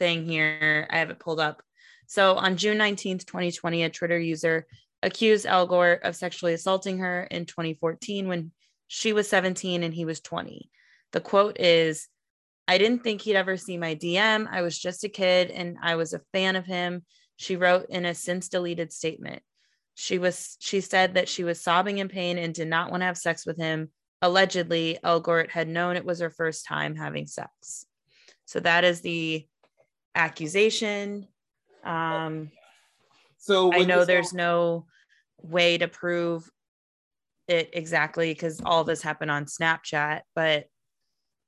thing 0.00 0.24
here. 0.24 0.88
I 0.90 0.98
have 0.98 1.10
it 1.10 1.20
pulled 1.20 1.38
up. 1.38 1.62
So 2.08 2.34
on 2.34 2.56
June 2.56 2.78
19th, 2.78 3.26
2020, 3.26 3.84
a 3.84 3.90
Twitter 3.90 4.18
user 4.18 4.66
accused 5.02 5.46
Elgort 5.46 6.00
of 6.02 6.16
sexually 6.16 6.54
assaulting 6.54 6.98
her 6.98 7.22
in 7.30 7.46
2014 7.46 8.26
when 8.26 8.50
she 8.88 9.12
was 9.12 9.28
17 9.28 9.84
and 9.84 9.94
he 9.94 10.04
was 10.04 10.20
20. 10.20 10.68
The 11.12 11.20
quote 11.20 11.60
is 11.60 12.08
I 12.66 12.78
didn't 12.78 13.04
think 13.04 13.20
he'd 13.20 13.36
ever 13.36 13.56
see 13.56 13.76
my 13.76 13.94
DM. 13.94 14.48
I 14.50 14.62
was 14.62 14.78
just 14.78 15.04
a 15.04 15.08
kid 15.08 15.50
and 15.50 15.76
I 15.82 15.96
was 15.96 16.12
a 16.12 16.22
fan 16.32 16.56
of 16.56 16.66
him. 16.66 17.04
She 17.36 17.56
wrote 17.56 17.86
in 17.90 18.04
a 18.04 18.14
since 18.14 18.48
deleted 18.48 18.92
statement. 18.92 19.42
She 19.94 20.18
was 20.18 20.56
she 20.60 20.80
said 20.80 21.14
that 21.14 21.28
she 21.28 21.44
was 21.44 21.60
sobbing 21.60 21.98
in 21.98 22.08
pain 22.08 22.38
and 22.38 22.54
did 22.54 22.68
not 22.68 22.90
want 22.90 23.02
to 23.02 23.06
have 23.06 23.18
sex 23.18 23.44
with 23.44 23.56
him. 23.56 23.90
Allegedly, 24.22 24.98
Elgort 25.04 25.50
had 25.50 25.68
known 25.68 25.96
it 25.96 26.04
was 26.04 26.20
her 26.20 26.30
first 26.30 26.66
time 26.66 26.96
having 26.96 27.26
sex. 27.26 27.86
So 28.46 28.60
that 28.60 28.84
is 28.84 29.00
the 29.00 29.46
accusation. 30.14 31.26
Um, 31.84 32.50
so 33.38 33.72
I 33.72 33.84
know 33.84 34.04
there's 34.04 34.32
all- 34.32 34.38
no 34.38 34.86
way 35.42 35.78
to 35.78 35.88
prove 35.88 36.48
it 37.48 37.70
exactly 37.72 38.32
because 38.32 38.60
all 38.64 38.84
this 38.84 39.02
happened 39.02 39.30
on 39.30 39.46
Snapchat, 39.46 40.20
but 40.34 40.66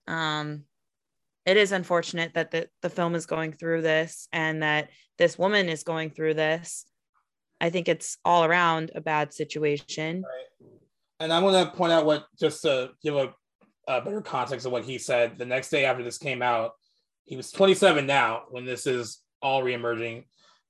um, 0.08 0.64
it 1.46 1.56
is 1.56 1.72
unfortunate 1.72 2.34
that 2.34 2.50
the, 2.50 2.68
the 2.82 2.90
film 2.90 3.14
is 3.14 3.26
going 3.26 3.52
through 3.52 3.82
this 3.82 4.28
and 4.32 4.62
that 4.62 4.88
this 5.18 5.38
woman 5.38 5.68
is 5.68 5.84
going 5.84 6.10
through 6.10 6.34
this. 6.34 6.86
I 7.60 7.70
think 7.70 7.88
it's 7.88 8.18
all 8.24 8.44
around 8.44 8.90
a 8.94 9.00
bad 9.00 9.32
situation. 9.32 10.22
Right. 10.22 10.68
And 11.20 11.32
I 11.32 11.38
want 11.38 11.70
to 11.70 11.76
point 11.76 11.92
out 11.92 12.04
what 12.04 12.26
just 12.40 12.62
to 12.62 12.90
give 13.04 13.14
a, 13.14 13.32
a 13.86 14.00
better 14.00 14.20
context 14.20 14.66
of 14.66 14.72
what 14.72 14.84
he 14.84 14.98
said. 14.98 15.38
The 15.38 15.44
next 15.44 15.70
day 15.70 15.84
after 15.84 16.02
this 16.02 16.18
came 16.18 16.42
out, 16.42 16.72
he 17.24 17.36
was 17.36 17.50
27 17.50 18.06
now 18.06 18.42
when 18.50 18.64
this 18.64 18.86
is 18.86 19.20
all 19.40 19.62
reemerging. 19.62 20.24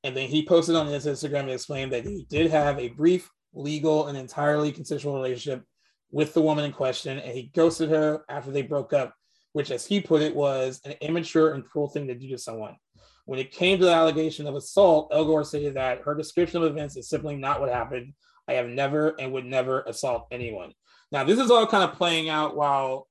And 0.04 0.16
then 0.16 0.28
he 0.28 0.46
posted 0.46 0.74
on 0.74 0.86
his 0.86 1.06
Instagram 1.06 1.40
and 1.40 1.50
explained 1.50 1.92
that 1.92 2.04
he 2.04 2.26
did 2.28 2.50
have 2.50 2.78
a 2.78 2.88
brief, 2.88 3.30
legal, 3.54 4.08
and 4.08 4.18
entirely 4.18 4.72
consensual 4.72 5.14
relationship 5.14 5.64
with 6.10 6.34
the 6.34 6.42
woman 6.42 6.64
in 6.64 6.72
question, 6.72 7.18
and 7.18 7.34
he 7.34 7.50
ghosted 7.54 7.88
her 7.88 8.22
after 8.28 8.50
they 8.50 8.62
broke 8.62 8.92
up, 8.92 9.14
which, 9.54 9.70
as 9.70 9.86
he 9.86 10.00
put 10.00 10.20
it, 10.20 10.34
was 10.34 10.80
an 10.84 10.92
immature 11.00 11.54
and 11.54 11.64
cruel 11.64 11.88
thing 11.88 12.06
to 12.06 12.14
do 12.14 12.28
to 12.28 12.38
someone. 12.38 12.76
When 13.24 13.38
it 13.38 13.52
came 13.52 13.78
to 13.78 13.84
the 13.84 13.92
allegation 13.92 14.46
of 14.46 14.54
assault, 14.54 15.10
Elgort 15.10 15.46
stated 15.46 15.74
that 15.74 16.02
her 16.02 16.14
description 16.14 16.62
of 16.62 16.70
events 16.70 16.96
is 16.96 17.08
simply 17.08 17.36
not 17.36 17.60
what 17.60 17.70
happened. 17.70 18.12
I 18.48 18.54
have 18.54 18.68
never 18.68 19.14
and 19.20 19.32
would 19.32 19.46
never 19.46 19.82
assault 19.82 20.26
anyone. 20.30 20.72
Now, 21.12 21.24
this 21.24 21.38
is 21.38 21.50
all 21.50 21.66
kind 21.66 21.84
of 21.84 21.96
playing 21.96 22.28
out 22.28 22.56
while 22.56 23.08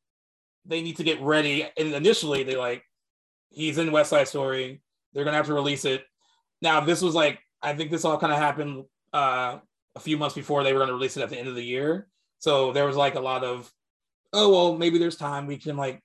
they 0.66 0.82
need 0.82 0.98
to 0.98 1.04
get 1.04 1.22
ready. 1.22 1.68
And 1.78 1.94
initially, 1.94 2.44
they 2.44 2.56
like, 2.56 2.84
he's 3.52 3.78
in 3.78 3.92
West 3.92 4.10
Side 4.10 4.28
Story. 4.28 4.82
They're 5.14 5.24
gonna 5.24 5.38
have 5.38 5.48
to 5.48 5.54
release 5.54 5.86
it. 5.86 6.04
Now, 6.62 6.80
this 6.82 7.02
was 7.02 7.14
like, 7.14 7.40
I 7.62 7.74
think 7.74 7.92
this 7.92 8.06
all 8.06 8.18
kind 8.18 8.34
of 8.34 8.40
happened 8.40 8.86
uh, 9.14 9.60
a 9.96 10.00
few 10.00 10.18
months 10.18 10.36
before 10.36 10.64
they 10.64 10.74
were 10.74 10.80
gonna 10.80 10.94
release 10.94 11.18
it 11.18 11.24
at 11.24 11.30
the 11.30 11.38
end 11.38 11.48
of 11.48 11.56
the 11.56 11.64
year. 11.64 12.08
So 12.40 12.72
there 12.72 12.86
was 12.88 12.96
like 12.96 13.16
a 13.16 13.20
lot 13.20 13.44
of, 13.44 13.72
oh 14.34 14.50
well, 14.52 14.78
maybe 14.78 14.98
there's 14.98 15.18
time 15.18 15.46
we 15.46 15.58
can 15.58 15.78
like, 15.78 16.02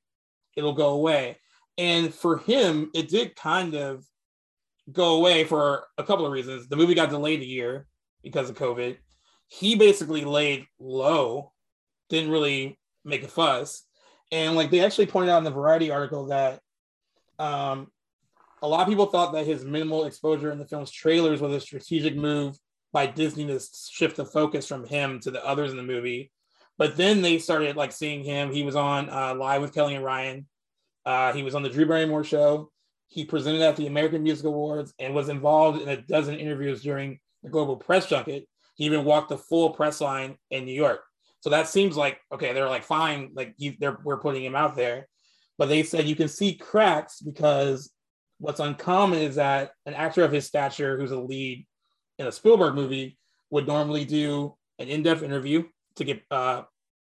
it'll 0.56 0.74
go 0.74 0.90
away. 0.90 1.38
And 1.78 2.12
for 2.12 2.38
him, 2.38 2.90
it 2.94 3.08
did 3.08 3.36
kind 3.36 3.74
of 3.74 4.04
go 4.92 5.16
away 5.16 5.44
for 5.44 5.84
a 5.98 6.04
couple 6.04 6.26
of 6.26 6.32
reasons. 6.32 6.68
The 6.68 6.76
movie 6.76 6.94
got 6.94 7.10
delayed 7.10 7.40
a 7.40 7.46
year 7.46 7.86
because 8.22 8.50
of 8.50 8.56
COVID. 8.56 8.96
He 9.48 9.76
basically 9.76 10.24
laid 10.24 10.66
low, 10.78 11.52
didn't 12.08 12.30
really 12.30 12.78
make 13.04 13.22
a 13.22 13.28
fuss. 13.28 13.84
And 14.32 14.56
like 14.56 14.70
they 14.70 14.84
actually 14.84 15.06
pointed 15.06 15.30
out 15.30 15.38
in 15.38 15.44
the 15.44 15.50
Variety 15.50 15.90
article 15.90 16.26
that 16.26 16.60
um, 17.38 17.88
a 18.62 18.68
lot 18.68 18.82
of 18.82 18.88
people 18.88 19.06
thought 19.06 19.32
that 19.32 19.46
his 19.46 19.64
minimal 19.64 20.04
exposure 20.04 20.50
in 20.50 20.58
the 20.58 20.66
film's 20.66 20.90
trailers 20.90 21.40
was 21.40 21.52
a 21.52 21.60
strategic 21.60 22.16
move 22.16 22.56
by 22.92 23.06
Disney 23.06 23.46
to 23.46 23.60
shift 23.90 24.16
the 24.16 24.24
focus 24.24 24.66
from 24.66 24.84
him 24.84 25.20
to 25.20 25.30
the 25.30 25.44
others 25.44 25.70
in 25.70 25.76
the 25.76 25.82
movie. 25.82 26.30
But 26.78 26.96
then 26.96 27.22
they 27.22 27.38
started 27.38 27.76
like 27.76 27.92
seeing 27.92 28.24
him. 28.24 28.52
He 28.52 28.62
was 28.62 28.76
on 28.76 29.08
uh, 29.08 29.34
Live 29.34 29.62
with 29.62 29.74
Kelly 29.74 29.94
and 29.94 30.04
Ryan. 30.04 30.46
Uh, 31.04 31.32
he 31.32 31.42
was 31.42 31.54
on 31.54 31.62
the 31.62 31.68
Drew 31.68 31.86
Barrymore 31.86 32.24
show. 32.24 32.70
He 33.08 33.24
presented 33.24 33.62
at 33.62 33.76
the 33.76 33.86
American 33.86 34.22
Music 34.22 34.44
Awards 34.44 34.92
and 34.98 35.14
was 35.14 35.28
involved 35.28 35.80
in 35.80 35.88
a 35.88 36.00
dozen 36.02 36.36
interviews 36.36 36.82
during 36.82 37.20
the 37.42 37.50
global 37.50 37.76
press 37.76 38.06
junket. 38.06 38.48
He 38.74 38.84
even 38.84 39.04
walked 39.04 39.28
the 39.28 39.38
full 39.38 39.70
press 39.70 40.00
line 40.00 40.36
in 40.50 40.64
New 40.64 40.74
York. 40.74 41.00
So 41.40 41.50
that 41.50 41.68
seems 41.68 41.96
like 41.96 42.18
okay. 42.32 42.52
They're 42.52 42.68
like 42.68 42.82
fine, 42.82 43.30
like 43.34 43.54
he, 43.56 43.76
they're 43.78 43.98
we're 44.02 44.18
putting 44.18 44.44
him 44.44 44.56
out 44.56 44.74
there, 44.74 45.06
but 45.58 45.68
they 45.68 45.82
said 45.82 46.06
you 46.06 46.16
can 46.16 46.28
see 46.28 46.54
cracks 46.54 47.20
because 47.20 47.90
what's 48.38 48.60
uncommon 48.60 49.20
is 49.20 49.36
that 49.36 49.70
an 49.86 49.94
actor 49.94 50.24
of 50.24 50.32
his 50.32 50.46
stature, 50.46 50.98
who's 50.98 51.12
a 51.12 51.20
lead 51.20 51.66
in 52.18 52.26
a 52.26 52.32
Spielberg 52.32 52.74
movie, 52.74 53.18
would 53.50 53.66
normally 53.66 54.04
do 54.04 54.54
an 54.78 54.88
in-depth 54.88 55.22
interview 55.22 55.64
to 55.96 56.04
get 56.04 56.22
uh 56.30 56.62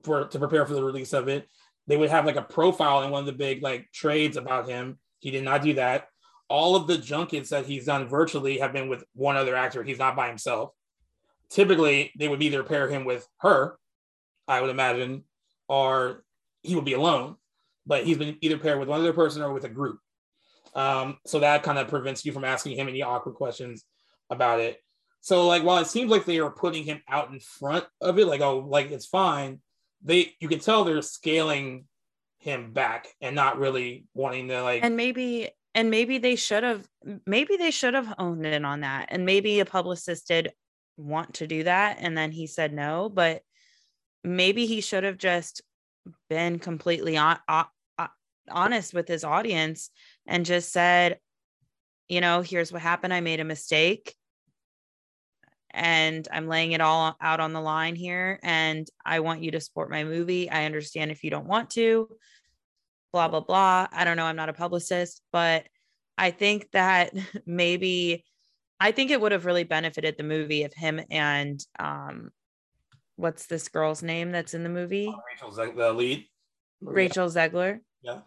for 0.04 0.26
to 0.26 0.40
prepare 0.40 0.66
for 0.66 0.74
the 0.74 0.84
release 0.84 1.14
of 1.14 1.30
it 1.30 1.48
they 1.88 1.98
would 1.98 2.10
have 2.10 2.26
like 2.26 2.36
a 2.36 2.42
profile 2.42 3.04
in 3.04 3.12
one 3.12 3.22
of 3.22 3.26
the 3.26 3.34
big 3.34 3.62
like 3.62 3.92
trades 3.92 4.38
about 4.38 4.70
him. 4.70 4.98
He 5.20 5.32
did 5.32 5.44
not 5.44 5.62
do 5.62 5.74
that. 5.76 6.08
All 6.50 6.76
of 6.76 6.88
the 6.88 6.98
junkets 6.98 7.50
that 7.50 7.66
he's 7.66 7.86
done 7.86 8.08
virtually 8.08 8.60
have 8.60 8.74
been 8.74 8.90
with 8.90 9.04
one 9.14 9.38
other 9.38 9.56
actor. 9.56 9.84
He's 9.84 10.00
not 10.00 10.16
by 10.16 10.28
himself. 10.28 10.72
Typically, 11.50 12.12
they 12.18 12.28
would 12.28 12.42
either 12.42 12.64
pair 12.64 12.90
him 12.90 13.06
with 13.06 13.28
her, 13.40 13.78
I 14.48 14.62
would 14.62 14.70
imagine, 14.70 15.24
or 15.68 16.24
he 16.62 16.76
would 16.76 16.86
be 16.86 16.94
alone. 16.94 17.36
But 17.86 18.06
he's 18.06 18.18
been 18.18 18.38
either 18.42 18.58
paired 18.58 18.80
with 18.80 18.88
one 18.88 19.02
other 19.02 19.14
person 19.14 19.42
or 19.42 19.54
with 19.54 19.66
a 19.66 19.70
group. 19.70 20.00
Um, 20.76 21.18
so 21.26 21.40
that 21.40 21.64
kind 21.64 21.78
of 21.78 21.88
prevents 21.88 22.26
you 22.26 22.32
from 22.32 22.46
asking 22.46 22.78
him 22.78 22.88
any 22.88 23.02
awkward 23.02 23.36
questions 23.36 23.84
about 24.30 24.60
it. 24.60 24.80
So, 25.22 25.48
like, 25.48 25.64
while 25.64 25.78
it 25.82 25.88
seems 25.88 26.10
like 26.10 26.26
they 26.26 26.40
are 26.40 26.50
putting 26.50 26.84
him 26.84 27.02
out 27.08 27.32
in 27.32 27.40
front 27.40 27.86
of 28.02 28.18
it, 28.20 28.28
like, 28.28 28.42
oh, 28.42 28.60
like 28.60 28.92
it's 28.92 29.06
fine, 29.06 29.62
they 30.04 30.34
you 30.40 30.48
can 30.48 30.60
tell 30.60 30.84
they're 30.84 31.02
scaling 31.02 31.86
him 32.40 32.74
back 32.74 33.08
and 33.22 33.36
not 33.36 33.58
really 33.58 34.06
wanting 34.14 34.50
to 34.50 34.62
like 34.62 34.84
and 34.84 34.98
maybe 34.98 35.50
and 35.76 35.90
maybe 35.90 36.18
they 36.18 36.36
should 36.36 36.64
have 36.64 36.86
maybe 37.26 37.56
they 37.56 37.72
should 37.72 37.94
have 37.94 38.14
owned 38.20 38.46
in 38.46 38.66
on 38.66 38.82
that 38.82 39.08
and 39.10 39.26
maybe 39.26 39.60
a 39.60 39.66
publicist 39.66 40.28
did 40.28 40.52
want 40.98 41.34
to 41.36 41.48
do 41.48 41.64
that 41.64 41.98
and 42.02 42.18
then 42.18 42.32
he 42.32 42.46
said 42.46 42.74
no 42.74 43.10
but 43.10 43.42
maybe 44.24 44.66
he 44.66 44.82
should 44.82 45.06
have 45.06 45.18
just 45.18 45.62
been 46.30 46.60
completely 46.60 47.16
on, 47.16 47.40
on, 47.48 47.66
honest 48.50 48.94
with 48.94 49.08
his 49.08 49.24
audience 49.24 49.90
and 50.28 50.46
just 50.46 50.72
said 50.72 51.18
you 52.08 52.22
know 52.22 52.42
here's 52.42 52.72
what 52.72 52.82
happened 52.82 53.14
i 53.14 53.22
made 53.22 53.40
a 53.40 53.46
mistake 53.46 54.16
and 55.74 56.28
I'm 56.32 56.48
laying 56.48 56.74
it 56.74 56.82
all 56.82 57.16
out 57.20 57.40
on 57.40 57.52
the 57.52 57.62
line 57.62 57.96
here. 57.96 58.40
And 58.44 58.88
I 59.04 59.22
want 59.22 59.42
you 59.42 59.52
to 59.52 59.60
support 59.60 59.90
my 59.90 60.04
movie. 60.04 60.50
I 60.50 60.66
understand 60.66 61.12
if 61.12 61.24
you 61.24 61.32
don't 61.32 61.48
want 61.48 61.72
to, 61.72 62.10
blah, 63.12 63.28
blah, 63.28 63.40
blah. 63.40 63.88
I 63.92 64.04
don't 64.04 64.16
know. 64.16 64.26
I'm 64.26 64.36
not 64.36 64.50
a 64.50 64.54
publicist, 64.54 65.22
but 65.32 65.66
I 66.18 66.32
think 66.32 66.70
that 66.72 67.12
maybe, 67.46 68.24
I 68.80 68.92
think 68.92 69.10
it 69.10 69.20
would 69.20 69.32
have 69.32 69.46
really 69.46 69.64
benefited 69.64 70.16
the 70.18 70.24
movie 70.24 70.64
if 70.64 70.74
him 70.74 71.02
and, 71.10 71.60
um, 71.80 72.30
what's 73.16 73.48
this 73.48 73.68
girl's 73.70 74.04
name 74.04 74.32
that's 74.32 74.54
in 74.54 74.64
the 74.64 74.70
movie? 74.70 75.08
Oh, 75.10 75.22
Rachel 75.32 75.52
Zeg- 75.52 75.76
the 75.76 75.94
lead. 75.94 76.28
Rachel 76.82 77.30
Zegler. 77.30 77.80
Yeah. 78.02 78.20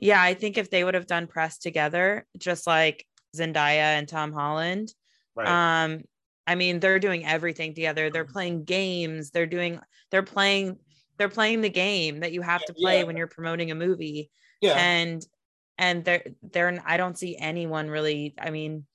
Yeah. 0.00 0.20
I 0.20 0.34
think 0.34 0.58
if 0.58 0.70
they 0.70 0.82
would 0.82 0.94
have 0.94 1.06
done 1.06 1.26
press 1.28 1.58
together, 1.58 2.26
just 2.36 2.66
like 2.66 3.06
Zendaya 3.36 3.98
and 3.98 4.08
Tom 4.08 4.32
Holland, 4.32 4.92
right. 5.36 5.84
um, 5.84 6.02
I 6.46 6.56
mean, 6.56 6.80
they're 6.80 6.98
doing 6.98 7.24
everything 7.24 7.74
together. 7.74 8.10
They're 8.10 8.24
mm-hmm. 8.24 8.32
playing 8.32 8.64
games. 8.64 9.30
They're 9.30 9.46
doing, 9.46 9.78
they're 10.10 10.22
playing, 10.22 10.78
they're 11.18 11.28
playing 11.28 11.60
the 11.60 11.70
game 11.70 12.20
that 12.20 12.32
you 12.32 12.42
have 12.42 12.64
to 12.64 12.74
play 12.74 12.98
yeah. 12.98 13.04
when 13.04 13.16
you're 13.16 13.28
promoting 13.28 13.70
a 13.70 13.74
movie. 13.76 14.30
Yeah. 14.60 14.74
And, 14.74 15.24
and 15.78 16.04
they're, 16.04 16.24
they're, 16.42 16.82
I 16.84 16.96
don't 16.96 17.16
see 17.16 17.36
anyone 17.36 17.88
really, 17.88 18.34
I 18.40 18.50
mean, 18.50 18.86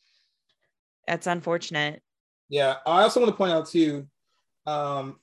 that's 1.08 1.28
unfortunate. 1.28 2.01
Yeah. 2.49 2.76
I 2.86 3.03
also 3.03 3.22
want 3.22 3.32
to 3.32 3.38
point 3.38 3.53
out 3.53 3.68
too, 3.68 4.08
um, 4.66 5.20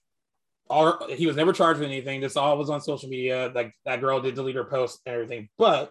all, 0.70 1.06
he 1.08 1.26
was 1.26 1.36
never 1.36 1.52
charged 1.52 1.80
with 1.80 1.88
anything. 1.88 2.20
This 2.20 2.36
all 2.36 2.56
was 2.56 2.70
on 2.70 2.80
social 2.80 3.08
media. 3.08 3.50
Like 3.54 3.74
that 3.84 4.00
girl 4.00 4.20
did 4.20 4.34
delete 4.34 4.56
her 4.56 4.64
post 4.64 5.00
and 5.06 5.14
everything. 5.14 5.48
But 5.58 5.90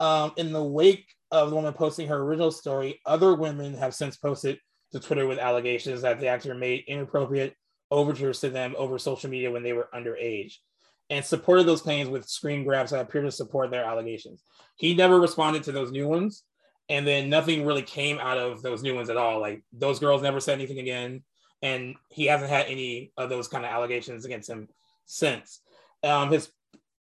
um, 0.00 0.32
in 0.36 0.52
the 0.52 0.62
wake 0.62 1.06
of 1.30 1.50
the 1.50 1.56
woman 1.56 1.72
posting 1.72 2.08
her 2.08 2.16
original 2.16 2.50
story, 2.50 3.00
other 3.04 3.34
women 3.34 3.74
have 3.74 3.94
since 3.94 4.16
posted 4.16 4.58
to 4.92 5.00
Twitter 5.00 5.26
with 5.26 5.38
allegations 5.38 6.02
that 6.02 6.20
the 6.20 6.28
actor 6.28 6.54
made 6.54 6.84
inappropriate 6.88 7.54
overtures 7.90 8.40
to 8.40 8.50
them 8.50 8.74
over 8.78 8.98
social 8.98 9.30
media 9.30 9.50
when 9.50 9.62
they 9.62 9.72
were 9.72 9.88
underage 9.94 10.56
and 11.10 11.24
supported 11.24 11.66
those 11.66 11.82
claims 11.82 12.08
with 12.08 12.28
screen 12.28 12.64
grabs 12.64 12.90
that 12.90 13.00
appear 13.00 13.22
to 13.22 13.32
support 13.32 13.70
their 13.70 13.84
allegations. 13.84 14.42
He 14.76 14.94
never 14.94 15.18
responded 15.18 15.62
to 15.64 15.72
those 15.72 15.90
new 15.90 16.06
ones, 16.06 16.44
and 16.88 17.06
then 17.06 17.30
nothing 17.30 17.64
really 17.64 17.82
came 17.82 18.18
out 18.18 18.38
of 18.38 18.62
those 18.62 18.82
new 18.82 18.94
ones 18.94 19.10
at 19.10 19.16
all. 19.16 19.40
Like 19.40 19.62
those 19.72 19.98
girls 19.98 20.22
never 20.22 20.40
said 20.40 20.54
anything 20.54 20.78
again, 20.78 21.22
and 21.62 21.96
he 22.08 22.26
hasn't 22.26 22.50
had 22.50 22.66
any 22.66 23.12
of 23.16 23.30
those 23.30 23.48
kind 23.48 23.64
of 23.64 23.70
allegations 23.70 24.24
against 24.24 24.48
him 24.48 24.68
since. 25.06 25.60
Um, 26.02 26.30
his 26.30 26.50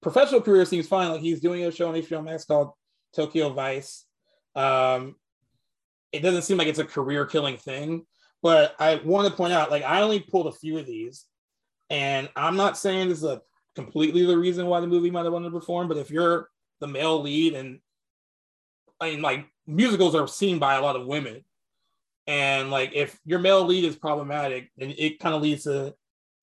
professional 0.01 0.41
career 0.41 0.65
seems 0.65 0.87
fine. 0.87 1.11
Like 1.11 1.21
he's 1.21 1.41
doing 1.41 1.65
a 1.65 1.73
show 1.73 1.89
on 1.89 1.95
HBO 1.95 2.25
Max 2.25 2.45
called 2.45 2.73
Tokyo 3.15 3.53
Vice. 3.53 4.05
Um, 4.55 5.17
it 6.13 6.21
doesn't 6.21 6.43
seem 6.43 6.59
like 6.59 6.69
it's 6.69 6.79
a 6.79 6.85
career 6.85 7.27
killing 7.27 7.57
thing. 7.57 8.07
But 8.45 8.77
I 8.79 8.97
want 8.97 9.27
to 9.27 9.35
point 9.35 9.55
out, 9.55 9.71
like, 9.71 9.85
I 9.85 10.03
only 10.03 10.21
pulled 10.21 10.49
a 10.49 10.53
few 10.53 10.77
of 10.77 10.85
these, 10.85 11.25
and 11.89 12.29
I'm 12.37 12.57
not 12.57 12.77
saying 12.77 13.09
this 13.09 13.19
is 13.19 13.25
a 13.25 13.41
completely 13.75 14.27
the 14.27 14.37
reason 14.37 14.67
why 14.67 14.81
the 14.81 14.87
movie 14.87 15.11
might 15.11 15.25
have 15.25 15.33
underperformed. 15.33 15.89
But 15.89 15.97
if 15.97 16.11
you're 16.11 16.51
the 16.79 16.87
male 16.87 17.23
lead, 17.23 17.55
and 17.55 17.81
I 19.01 19.13
mean, 19.13 19.23
like, 19.23 19.47
musicals 19.67 20.15
are 20.15 20.29
seen 20.29 20.59
by 20.59 20.75
a 20.75 20.83
lot 20.83 20.95
of 20.95 21.07
women, 21.07 21.43
and 22.27 22.71
like, 22.71 22.93
if 22.95 23.19
your 23.25 23.39
male 23.39 23.65
lead 23.65 23.85
is 23.85 23.97
problematic, 23.97 24.71
then 24.77 24.95
it 24.97 25.19
kind 25.19 25.35
of 25.35 25.43
leads 25.43 25.65
to 25.65 25.95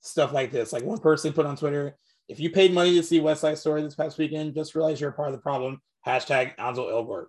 stuff 0.02 0.32
like 0.32 0.52
this. 0.52 0.74
Like, 0.74 0.84
one 0.84 1.00
person 1.00 1.34
put 1.34 1.46
on 1.46 1.58
Twitter, 1.58 1.98
if 2.28 2.40
you 2.40 2.50
paid 2.50 2.74
money 2.74 2.96
to 2.96 3.04
see 3.04 3.20
West 3.20 3.42
Side 3.42 3.58
Story 3.58 3.82
this 3.82 3.96
past 3.96 4.18
weekend, 4.18 4.56
just 4.56 4.76
realize 4.76 5.02
you're 5.02 5.12
part 5.12 5.30
of 5.30 5.34
the 5.34 5.42
problem. 5.42 5.82
Hashtag 6.08 6.54
Ansel 6.58 6.86
Elgort. 6.86 7.26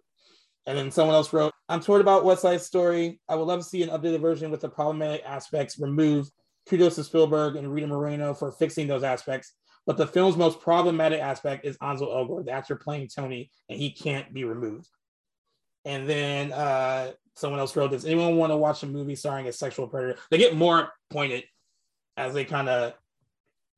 And 0.67 0.79
then 0.79 0.91
someone 0.91 1.17
else 1.17 1.33
wrote, 1.33 1.53
I'm 1.69 1.81
toured 1.81 2.01
about 2.01 2.25
West 2.25 2.43
Side 2.43 2.61
Story. 2.61 3.21
I 3.29 3.35
would 3.35 3.49
love 3.49 3.61
to 3.61 3.67
see 3.67 3.83
an 3.83 3.89
updated 3.89 4.21
version 4.21 4.51
with 4.51 4.61
the 4.61 4.69
problematic 4.69 5.23
aspects 5.27 5.79
removed. 5.79 6.31
Kudos 6.69 6.95
to 6.95 7.05
Spielberg 7.05 7.57
and 7.57 7.73
Rita 7.73 7.89
Moreno 7.89 8.33
for 8.33 8.53
fixing 8.53 8.87
those 8.87 9.03
aspects. 9.03 9.53
But 9.87 9.97
the 9.97 10.07
film's 10.07 10.37
most 10.37 10.61
problematic 10.61 11.21
aspect 11.21 11.65
is 11.65 11.77
Ansel 11.83 12.09
Elgort, 12.09 12.45
the 12.45 12.53
actor 12.53 12.77
playing 12.77 13.09
Tony, 13.09 13.51
and 13.69 13.81
he 13.81 13.91
can't 13.91 14.33
be 14.33 14.45
removed. 14.45 14.89
And 15.85 16.09
then 16.09 16.53
uh, 16.53 17.13
someone 17.35 17.61
else 17.61 17.75
wrote, 17.77 17.91
Does 17.91 18.05
anyone 18.05 18.37
want 18.37 18.53
to 18.53 18.57
watch 18.57 18.83
a 18.83 18.87
movie 18.87 19.17
starring 19.17 19.49
a 19.49 19.53
sexual 19.53 19.89
predator? 19.89 20.19
They 20.31 20.39
get 20.39 20.57
more 20.57 20.93
pointed 21.11 21.45
as 22.17 22.35
they 22.35 22.45
kind 22.45 22.69
of 22.69 22.95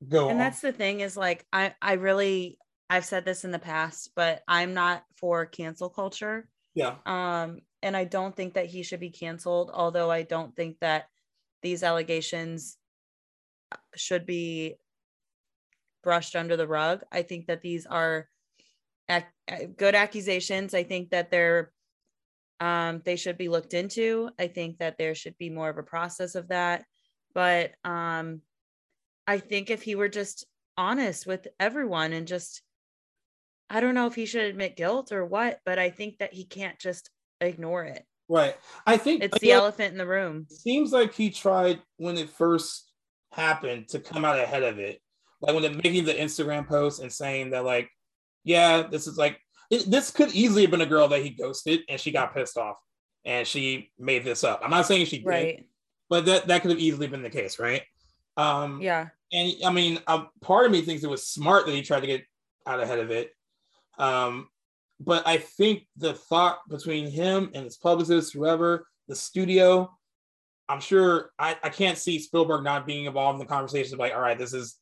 go. 0.08 0.28
And 0.28 0.32
on. 0.32 0.38
that's 0.38 0.60
the 0.60 0.72
thing 0.72 1.00
is 1.00 1.16
like 1.16 1.44
I 1.52 1.74
I 1.80 1.94
really 1.94 2.58
I've 2.90 3.04
said 3.04 3.24
this 3.24 3.44
in 3.44 3.50
the 3.50 3.58
past, 3.58 4.10
but 4.14 4.42
I'm 4.46 4.74
not 4.74 5.04
for 5.16 5.46
cancel 5.46 5.88
culture. 5.88 6.48
Yeah. 6.74 6.96
Um, 7.06 7.60
and 7.82 7.96
I 7.96 8.04
don't 8.04 8.34
think 8.34 8.54
that 8.54 8.66
he 8.66 8.82
should 8.82 9.00
be 9.00 9.10
canceled, 9.10 9.70
although 9.72 10.10
I 10.10 10.22
don't 10.22 10.54
think 10.56 10.78
that 10.80 11.06
these 11.62 11.82
allegations 11.82 12.76
uh, 13.72 13.76
should 13.94 14.26
be 14.26 14.76
brushed 16.02 16.36
under 16.36 16.56
the 16.56 16.68
rug. 16.68 17.02
I 17.10 17.22
think 17.22 17.46
that 17.46 17.62
these 17.62 17.86
are 17.86 18.28
ac- 19.08 19.26
uh, 19.50 19.66
good 19.76 19.94
accusations. 19.94 20.74
I 20.74 20.82
think 20.82 21.10
that 21.10 21.30
they're 21.30 21.72
um, 22.60 23.02
they 23.04 23.16
should 23.16 23.38
be 23.38 23.48
looked 23.48 23.74
into. 23.74 24.30
I 24.38 24.46
think 24.46 24.78
that 24.78 24.98
there 24.98 25.14
should 25.14 25.36
be 25.38 25.50
more 25.50 25.68
of 25.68 25.78
a 25.78 25.82
process 25.82 26.34
of 26.34 26.48
that. 26.48 26.84
But 27.34 27.72
um, 27.84 28.40
I 29.26 29.38
think 29.38 29.70
if 29.70 29.82
he 29.82 29.94
were 29.94 30.08
just 30.08 30.46
honest 30.76 31.26
with 31.26 31.46
everyone 31.60 32.12
and 32.12 32.26
just 32.26 32.62
I 33.70 33.80
don't 33.80 33.94
know 33.94 34.06
if 34.06 34.14
he 34.14 34.26
should 34.26 34.44
admit 34.44 34.76
guilt 34.76 35.10
or 35.10 35.24
what, 35.24 35.60
but 35.64 35.78
I 35.78 35.90
think 35.90 36.18
that 36.18 36.34
he 36.34 36.44
can't 36.44 36.78
just 36.78 37.10
ignore 37.40 37.84
it. 37.84 38.04
Right. 38.28 38.56
I 38.86 38.96
think 38.96 39.22
It's 39.22 39.38
the 39.38 39.52
elephant 39.52 39.92
in 39.92 39.98
the 39.98 40.06
room. 40.06 40.46
Seems 40.50 40.92
like 40.92 41.14
he 41.14 41.30
tried 41.30 41.80
when 41.96 42.16
it 42.16 42.30
first 42.30 42.90
happened 43.32 43.88
to 43.88 44.00
come 44.00 44.24
out 44.24 44.38
ahead 44.38 44.62
of 44.62 44.78
it. 44.78 45.00
Like 45.40 45.54
when 45.54 45.62
they're 45.62 45.82
making 45.82 46.04
the 46.04 46.14
Instagram 46.14 46.66
post 46.66 47.02
and 47.02 47.12
saying 47.12 47.50
that, 47.50 47.64
like, 47.64 47.90
yeah, 48.44 48.82
this 48.82 49.06
is 49.06 49.18
like, 49.18 49.38
it, 49.70 49.90
this 49.90 50.10
could 50.10 50.32
easily 50.32 50.62
have 50.62 50.70
been 50.70 50.80
a 50.80 50.86
girl 50.86 51.08
that 51.08 51.22
he 51.22 51.30
ghosted 51.30 51.80
and 51.88 52.00
she 52.00 52.10
got 52.10 52.34
pissed 52.34 52.56
off 52.56 52.76
and 53.24 53.46
she 53.46 53.90
made 53.98 54.24
this 54.24 54.44
up. 54.44 54.60
I'm 54.62 54.70
not 54.70 54.86
saying 54.86 55.06
she 55.06 55.18
did, 55.18 55.26
Right. 55.26 55.66
but 56.08 56.26
that, 56.26 56.46
that 56.48 56.62
could 56.62 56.70
have 56.70 56.80
easily 56.80 57.06
been 57.06 57.22
the 57.22 57.30
case, 57.30 57.58
right? 57.58 57.82
Um, 58.36 58.80
Yeah. 58.82 59.08
and 59.32 59.52
I 59.64 59.70
mean, 59.70 59.98
a, 60.06 60.24
part 60.42 60.66
of 60.66 60.72
me 60.72 60.82
thinks 60.82 61.02
it 61.04 61.10
was 61.10 61.26
smart 61.26 61.66
that 61.66 61.72
he 61.74 61.82
tried 61.82 62.00
to 62.00 62.06
get 62.06 62.24
out 62.66 62.80
ahead 62.80 62.98
of 62.98 63.10
it. 63.10 63.30
Um, 63.98 64.48
but 65.00 65.26
I 65.26 65.38
think 65.38 65.86
the 65.96 66.14
thought 66.14 66.58
between 66.68 67.10
him 67.10 67.50
and 67.54 67.64
his 67.64 67.76
publicist, 67.76 68.32
whoever, 68.32 68.86
the 69.08 69.16
studio, 69.16 69.90
I'm 70.68 70.80
sure 70.80 71.30
I, 71.38 71.56
I 71.62 71.68
can't 71.68 71.98
see 71.98 72.18
Spielberg 72.18 72.64
not 72.64 72.86
being 72.86 73.04
involved 73.04 73.36
in 73.36 73.46
the 73.46 73.52
conversation. 73.52 73.98
Like, 73.98 74.14
all 74.14 74.20
right, 74.20 74.38
this 74.38 74.52
is 74.54 74.78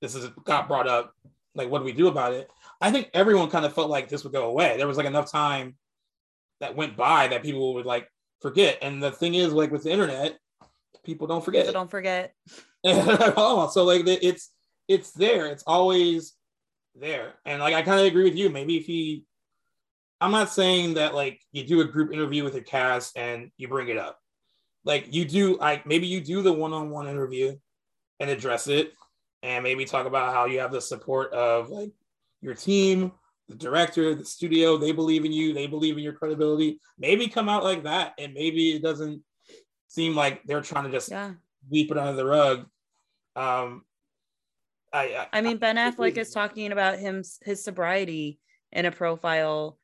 this 0.00 0.14
is 0.14 0.28
got 0.44 0.68
brought 0.68 0.88
up. 0.88 1.12
Like, 1.54 1.70
what 1.70 1.80
do 1.80 1.84
we 1.84 1.92
do 1.92 2.08
about 2.08 2.32
it? 2.32 2.50
I 2.82 2.90
think 2.90 3.10
everyone 3.14 3.48
kind 3.48 3.64
of 3.64 3.72
felt 3.72 3.90
like 3.90 4.08
this 4.08 4.24
would 4.24 4.32
go 4.32 4.50
away. 4.50 4.76
There 4.76 4.88
was 4.88 4.96
like 4.96 5.06
enough 5.06 5.30
time 5.30 5.76
that 6.60 6.74
went 6.74 6.96
by 6.96 7.28
that 7.28 7.42
people 7.42 7.74
would 7.74 7.86
like 7.86 8.08
forget. 8.40 8.78
And 8.82 9.00
the 9.00 9.12
thing 9.12 9.34
is, 9.34 9.52
like 9.52 9.70
with 9.70 9.84
the 9.84 9.92
internet, 9.92 10.36
people 11.04 11.28
don't 11.28 11.44
forget. 11.44 11.66
So 11.66 11.72
don't 11.72 11.90
forget. 11.90 12.34
oh, 12.84 13.70
so 13.72 13.84
like 13.84 14.02
it's 14.06 14.50
it's 14.88 15.12
there. 15.12 15.46
It's 15.46 15.62
always 15.64 16.34
there. 16.96 17.34
And 17.44 17.60
like 17.60 17.74
I 17.74 17.82
kind 17.82 18.00
of 18.00 18.06
agree 18.06 18.24
with 18.24 18.36
you. 18.36 18.50
Maybe 18.50 18.76
if 18.76 18.84
he, 18.84 19.24
I'm 20.20 20.32
not 20.32 20.50
saying 20.50 20.94
that 20.94 21.14
like 21.14 21.40
you 21.52 21.64
do 21.64 21.80
a 21.82 21.84
group 21.84 22.12
interview 22.12 22.42
with 22.42 22.56
a 22.56 22.60
cast 22.60 23.16
and 23.16 23.52
you 23.58 23.68
bring 23.68 23.88
it 23.88 23.96
up. 23.96 24.18
Like 24.84 25.14
you 25.14 25.24
do, 25.24 25.56
like 25.58 25.86
maybe 25.86 26.08
you 26.08 26.20
do 26.20 26.42
the 26.42 26.52
one-on-one 26.52 27.06
interview 27.06 27.56
and 28.18 28.28
address 28.28 28.66
it, 28.66 28.92
and 29.44 29.62
maybe 29.62 29.84
talk 29.84 30.06
about 30.06 30.34
how 30.34 30.46
you 30.46 30.58
have 30.58 30.72
the 30.72 30.80
support 30.80 31.32
of 31.32 31.70
like 31.70 31.92
your 32.42 32.54
team, 32.54 33.12
the 33.48 33.54
director, 33.54 34.14
the 34.14 34.24
studio. 34.24 34.76
They 34.76 34.92
believe 34.92 35.24
in 35.24 35.32
you. 35.32 35.54
They 35.54 35.66
believe 35.66 35.96
in 35.96 36.02
your 36.02 36.12
credibility. 36.12 36.78
Maybe 36.98 37.28
come 37.28 37.48
out 37.48 37.64
like 37.64 37.84
that, 37.84 38.12
and 38.18 38.34
maybe 38.34 38.72
it 38.72 38.82
doesn't 38.82 39.22
seem 39.88 40.14
like 40.14 40.42
they're 40.44 40.60
trying 40.60 40.84
to 40.84 40.90
just 40.90 41.10
Yeah. 41.10 41.32
sweep 41.68 41.90
it 41.90 41.98
under 41.98 42.14
the 42.14 42.26
rug. 42.26 42.66
Um, 43.36 43.84
I, 44.92 45.04
I, 45.14 45.28
I 45.32 45.40
mean, 45.40 45.56
Ben 45.56 45.76
Affleck 45.76 46.18
is 46.18 46.30
talking 46.32 46.70
about 46.72 46.98
him 46.98 47.22
his 47.42 47.64
sobriety 47.64 48.38
in 48.72 48.84
a 48.84 48.92
profile 48.92 49.78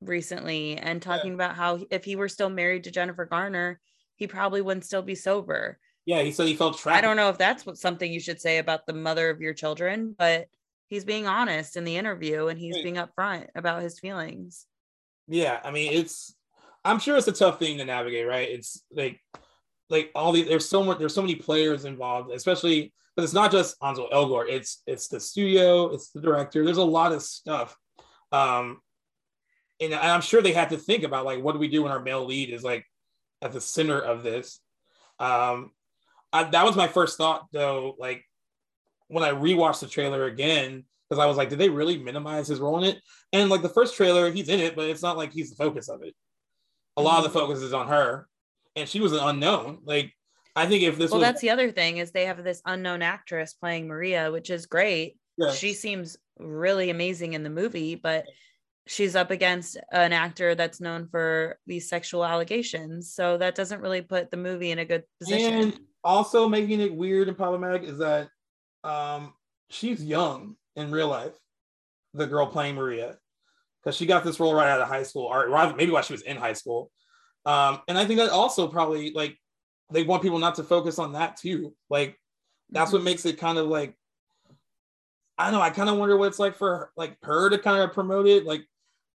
recently 0.00 0.76
and 0.78 1.02
talking 1.02 1.34
about 1.34 1.56
how 1.56 1.80
if 1.90 2.04
he 2.04 2.16
were 2.16 2.28
still 2.28 2.48
married 2.48 2.84
to 2.84 2.90
Jennifer 2.90 3.24
Garner, 3.26 3.80
he 4.16 4.26
probably 4.26 4.60
wouldn't 4.62 4.84
still 4.86 5.02
be 5.02 5.14
sober. 5.14 5.78
yeah, 6.06 6.22
he 6.22 6.32
said 6.32 6.46
he 6.46 6.54
felt 6.54 6.78
trapped. 6.78 6.96
I 6.96 7.00
don't 7.00 7.16
know 7.16 7.28
if 7.28 7.36
that's 7.38 7.66
what 7.66 7.76
something 7.76 8.10
you 8.10 8.20
should 8.20 8.40
say 8.40 8.58
about 8.58 8.86
the 8.86 8.92
mother 8.94 9.28
of 9.28 9.40
your 9.42 9.52
children, 9.54 10.14
but 10.18 10.46
he's 10.88 11.04
being 11.04 11.26
honest 11.26 11.76
in 11.76 11.84
the 11.84 11.96
interview 11.96 12.48
and 12.48 12.58
he's 12.58 12.74
Right. 12.76 12.84
being 12.84 12.96
upfront 12.96 13.48
about 13.54 13.82
his 13.82 14.00
feelings. 14.00 14.66
Yeah, 15.28 15.60
I 15.62 15.70
mean, 15.70 15.92
it's. 15.92 16.34
I'm 16.84 16.98
sure 16.98 17.16
it's 17.16 17.28
a 17.28 17.32
tough 17.32 17.58
thing 17.58 17.78
to 17.78 17.84
navigate, 17.84 18.26
right? 18.26 18.48
It's 18.48 18.82
like, 18.90 19.20
like 19.90 20.10
all 20.14 20.32
the 20.32 20.42
there's 20.42 20.68
so 20.68 20.82
much 20.82 20.98
there's 20.98 21.14
so 21.14 21.22
many 21.22 21.34
players 21.34 21.84
involved, 21.84 22.30
especially, 22.32 22.92
but 23.14 23.24
it's 23.24 23.34
not 23.34 23.52
just 23.52 23.76
Ansel 23.82 24.08
Elgort. 24.12 24.48
It's 24.48 24.82
it's 24.86 25.08
the 25.08 25.20
studio, 25.20 25.92
it's 25.92 26.10
the 26.10 26.20
director. 26.20 26.64
There's 26.64 26.78
a 26.78 26.84
lot 26.84 27.12
of 27.12 27.22
stuff, 27.22 27.76
um, 28.32 28.80
and 29.80 29.94
I'm 29.94 30.22
sure 30.22 30.40
they 30.40 30.52
had 30.52 30.70
to 30.70 30.78
think 30.78 31.04
about 31.04 31.26
like 31.26 31.42
what 31.42 31.52
do 31.52 31.58
we 31.58 31.68
do 31.68 31.82
when 31.82 31.92
our 31.92 32.00
male 32.00 32.24
lead 32.24 32.50
is 32.50 32.62
like 32.64 32.86
at 33.42 33.52
the 33.52 33.60
center 33.60 34.00
of 34.00 34.22
this. 34.22 34.60
Um, 35.18 35.72
I, 36.32 36.44
that 36.44 36.64
was 36.64 36.76
my 36.76 36.88
first 36.88 37.18
thought 37.18 37.46
though. 37.52 37.96
Like 37.98 38.24
when 39.08 39.24
I 39.24 39.30
rewatched 39.30 39.80
the 39.80 39.86
trailer 39.86 40.24
again, 40.26 40.84
because 41.08 41.22
I 41.22 41.26
was 41.26 41.36
like, 41.36 41.48
did 41.48 41.58
they 41.58 41.70
really 41.70 41.98
minimize 41.98 42.48
his 42.48 42.60
role 42.60 42.78
in 42.78 42.84
it? 42.84 43.00
And 43.32 43.50
like 43.50 43.62
the 43.62 43.68
first 43.68 43.96
trailer, 43.96 44.30
he's 44.30 44.48
in 44.48 44.60
it, 44.60 44.76
but 44.76 44.88
it's 44.88 45.02
not 45.02 45.16
like 45.16 45.32
he's 45.32 45.50
the 45.50 45.56
focus 45.56 45.88
of 45.88 46.02
it. 46.02 46.14
A 46.96 47.02
lot 47.02 47.18
of 47.18 47.24
the 47.24 47.30
mm-hmm. 47.30 47.48
focus 47.48 47.62
is 47.62 47.72
on 47.72 47.88
her, 47.88 48.28
and 48.76 48.88
she 48.88 49.00
was 49.00 49.12
an 49.12 49.20
unknown. 49.20 49.78
Like 49.84 50.12
I 50.54 50.66
think 50.66 50.82
if 50.82 50.98
this 50.98 51.10
well, 51.10 51.20
was, 51.20 51.28
that's 51.28 51.40
the 51.40 51.50
other 51.50 51.70
thing 51.70 51.98
is 51.98 52.10
they 52.10 52.26
have 52.26 52.42
this 52.42 52.60
unknown 52.66 53.02
actress 53.02 53.54
playing 53.54 53.86
Maria, 53.86 54.30
which 54.32 54.50
is 54.50 54.66
great. 54.66 55.16
yeah, 55.36 55.52
She 55.52 55.72
seems 55.72 56.16
really 56.38 56.90
amazing 56.90 57.34
in 57.34 57.42
the 57.42 57.50
movie, 57.50 57.94
but 57.94 58.24
she's 58.86 59.14
up 59.14 59.30
against 59.30 59.76
an 59.92 60.12
actor 60.12 60.54
that's 60.54 60.80
known 60.80 61.06
for 61.08 61.58
these 61.66 61.88
sexual 61.88 62.24
allegations. 62.24 63.12
So 63.12 63.36
that 63.38 63.54
doesn't 63.54 63.80
really 63.80 64.02
put 64.02 64.30
the 64.30 64.36
movie 64.36 64.70
in 64.70 64.78
a 64.78 64.84
good 64.84 65.04
position. 65.20 65.54
and 65.54 65.80
also 66.02 66.48
making 66.48 66.80
it 66.80 66.94
weird 66.94 67.28
and 67.28 67.36
problematic 67.36 67.84
is 67.84 67.98
that 67.98 68.28
um 68.84 69.34
she's 69.70 70.04
young 70.04 70.56
in 70.76 70.90
real 70.90 71.08
life. 71.08 71.34
The 72.14 72.26
girl 72.26 72.46
playing 72.46 72.74
Maria, 72.74 73.18
because 73.82 73.96
she 73.96 74.06
got 74.06 74.24
this 74.24 74.40
role 74.40 74.54
right 74.54 74.68
out 74.68 74.80
of 74.80 74.88
high 74.88 75.02
school, 75.02 75.24
or 75.24 75.48
maybe 75.74 75.90
while 75.92 76.02
she 76.02 76.14
was 76.14 76.22
in 76.22 76.36
high 76.36 76.54
school. 76.54 76.90
Um, 77.44 77.80
and 77.86 77.98
I 77.98 78.04
think 78.04 78.18
that 78.18 78.30
also 78.30 78.68
probably 78.68 79.12
like 79.12 79.36
they 79.90 80.02
want 80.02 80.22
people 80.22 80.38
not 80.38 80.56
to 80.56 80.64
focus 80.64 80.98
on 80.98 81.12
that 81.12 81.36
too. 81.36 81.74
Like 81.88 82.18
that's 82.70 82.92
what 82.92 83.02
makes 83.02 83.24
it 83.26 83.38
kind 83.38 83.58
of 83.58 83.66
like 83.66 83.94
I 85.38 85.44
don't 85.44 85.54
know. 85.54 85.60
I 85.60 85.70
kind 85.70 85.88
of 85.88 85.98
wonder 85.98 86.16
what 86.16 86.28
it's 86.28 86.40
like 86.40 86.56
for 86.56 86.90
like 86.96 87.16
her 87.22 87.48
to 87.48 87.58
kind 87.58 87.82
of 87.82 87.92
promote 87.92 88.26
it. 88.26 88.44
Like 88.44 88.64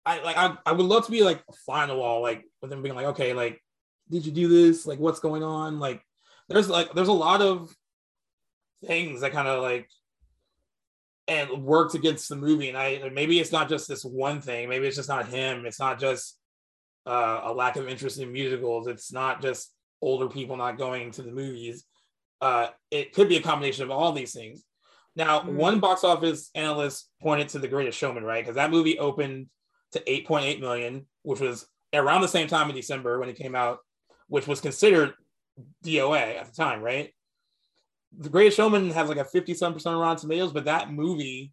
I 0.06 0.22
like 0.22 0.36
I, 0.36 0.56
I 0.64 0.72
would 0.72 0.86
love 0.86 1.04
to 1.06 1.10
be 1.10 1.22
like 1.22 1.42
a 1.48 1.52
fly 1.52 1.82
on 1.82 1.88
the 1.88 1.96
wall, 1.96 2.22
like 2.22 2.44
with 2.60 2.70
them 2.70 2.82
being 2.82 2.94
like, 2.94 3.06
okay, 3.06 3.34
like 3.34 3.60
did 4.10 4.24
you 4.24 4.32
do 4.32 4.48
this? 4.48 4.86
Like 4.86 4.98
what's 4.98 5.20
going 5.20 5.42
on? 5.42 5.80
Like 5.80 6.02
there's 6.48 6.68
like 6.68 6.92
there's 6.94 7.08
a 7.08 7.12
lot 7.12 7.42
of 7.42 7.74
things 8.84 9.20
that 9.20 9.32
kind 9.32 9.48
of 9.48 9.62
like 9.62 9.88
and 11.28 11.64
worked 11.64 11.94
against 11.94 12.28
the 12.28 12.36
movie. 12.36 12.68
And 12.68 12.76
I 12.76 13.08
maybe 13.12 13.38
it's 13.38 13.52
not 13.52 13.68
just 13.68 13.88
this 13.88 14.04
one 14.04 14.40
thing. 14.40 14.68
Maybe 14.68 14.86
it's 14.86 14.96
just 14.96 15.08
not 15.08 15.28
him. 15.28 15.66
It's 15.66 15.80
not 15.80 16.00
just 16.00 16.38
uh, 17.06 17.40
a 17.44 17.52
lack 17.52 17.76
of 17.76 17.88
interest 17.88 18.18
in 18.18 18.32
musicals. 18.32 18.86
It's 18.86 19.12
not 19.12 19.42
just 19.42 19.72
older 20.00 20.28
people 20.28 20.56
not 20.56 20.78
going 20.78 21.10
to 21.12 21.22
the 21.22 21.32
movies. 21.32 21.84
Uh, 22.40 22.68
it 22.90 23.12
could 23.12 23.28
be 23.28 23.36
a 23.36 23.42
combination 23.42 23.84
of 23.84 23.90
all 23.90 24.12
these 24.12 24.32
things. 24.32 24.64
Now, 25.14 25.40
Mhm. 25.40 25.54
one 25.54 25.80
box 25.80 26.04
office 26.04 26.50
analyst 26.54 27.08
pointed 27.20 27.48
to 27.50 27.58
The 27.58 27.68
Greatest 27.68 27.98
Showman, 27.98 28.24
right? 28.24 28.42
Because 28.42 28.56
that 28.56 28.70
movie 28.70 28.98
opened 28.98 29.48
to 29.92 30.02
8.8 30.10 30.60
million, 30.60 31.06
which 31.22 31.38
was 31.40 31.66
around 31.92 32.22
the 32.22 32.28
same 32.28 32.48
time 32.48 32.68
in 32.70 32.74
December 32.76 33.20
when 33.20 33.28
it 33.28 33.36
came 33.36 33.54
out, 33.54 33.78
which 34.28 34.48
was 34.48 34.60
considered 34.60 35.14
DOA 35.84 36.36
at 36.38 36.46
the 36.46 36.52
time, 36.52 36.82
right? 36.82 37.14
The 38.18 38.28
Greatest 38.28 38.56
Showman 38.56 38.90
has 38.90 39.08
like 39.08 39.18
a 39.18 39.24
57 39.24 39.72
percent 39.74 39.94
of 39.94 40.00
Rotten 40.00 40.18
Tomatoes, 40.18 40.52
but 40.52 40.66
that 40.66 40.92
movie 40.92 41.52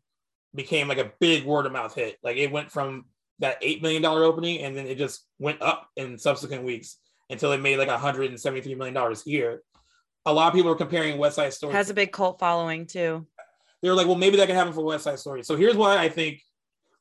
became 0.55 0.87
like 0.87 0.97
a 0.97 1.11
big 1.19 1.45
word 1.45 1.65
of 1.65 1.71
mouth 1.71 1.95
hit. 1.95 2.17
Like 2.23 2.37
it 2.37 2.51
went 2.51 2.71
from 2.71 3.05
that 3.39 3.57
eight 3.61 3.81
million 3.81 4.01
dollar 4.01 4.23
opening, 4.23 4.59
and 4.61 4.75
then 4.75 4.85
it 4.85 4.97
just 4.97 5.25
went 5.39 5.61
up 5.61 5.87
in 5.95 6.17
subsequent 6.17 6.63
weeks 6.63 6.97
until 7.29 7.51
it 7.51 7.59
made 7.61 7.77
like 7.77 7.87
173 7.87 8.75
million 8.75 8.93
dollars 8.93 9.23
here. 9.23 9.61
A 10.25 10.33
lot 10.33 10.47
of 10.47 10.53
people 10.53 10.71
are 10.71 10.75
comparing 10.75 11.17
West 11.17 11.37
Side 11.37 11.53
Story. 11.53 11.73
has 11.73 11.89
a 11.89 11.93
big 11.93 12.11
cult 12.11 12.39
following 12.39 12.85
too. 12.85 13.25
they 13.81 13.89
were 13.89 13.95
like, 13.95 14.07
well, 14.07 14.17
maybe 14.17 14.35
that 14.37 14.47
can 14.47 14.55
happen 14.55 14.73
for 14.73 14.83
West 14.83 15.05
Side 15.05 15.19
Story. 15.19 15.43
So 15.43 15.55
here's 15.55 15.77
why 15.77 15.97
I 15.97 16.09
think, 16.09 16.41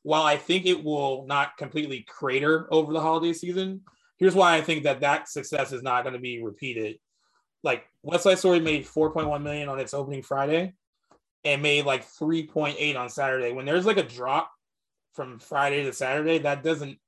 while 0.03 0.23
I 0.23 0.37
think 0.37 0.67
it 0.67 0.85
will 0.85 1.27
not 1.27 1.57
completely 1.57 2.07
crater 2.09 2.69
over 2.73 2.93
the 2.93 3.01
holiday 3.01 3.33
season, 3.33 3.81
here's 4.19 4.35
why 4.35 4.55
I 4.55 4.61
think 4.61 4.85
that 4.85 5.01
that 5.01 5.29
success 5.29 5.73
is 5.73 5.83
not 5.83 6.05
going 6.05 6.13
to 6.15 6.21
be 6.21 6.43
repeated. 6.43 6.99
Like 7.65 7.87
West 8.09 8.25
Side 8.25 8.39
Story 8.39 8.59
made 8.59 8.87
4.1 8.87 9.43
million 9.43 9.69
on 9.69 9.79
its 9.79 9.93
opening 9.93 10.23
Friday, 10.23 10.73
and 11.45 11.61
made 11.61 11.85
like 11.85 12.07
3.8 12.07 12.97
on 12.97 13.11
Saturday. 13.11 13.53
When 13.53 13.67
there's 13.67 13.85
like 13.85 13.99
a 13.99 14.03
drop 14.03 14.51
from 15.13 15.39
Friday 15.39 15.85
to 15.85 15.93
Saturday, 15.93 16.39
that 16.39 16.63
doesn't 16.63 16.99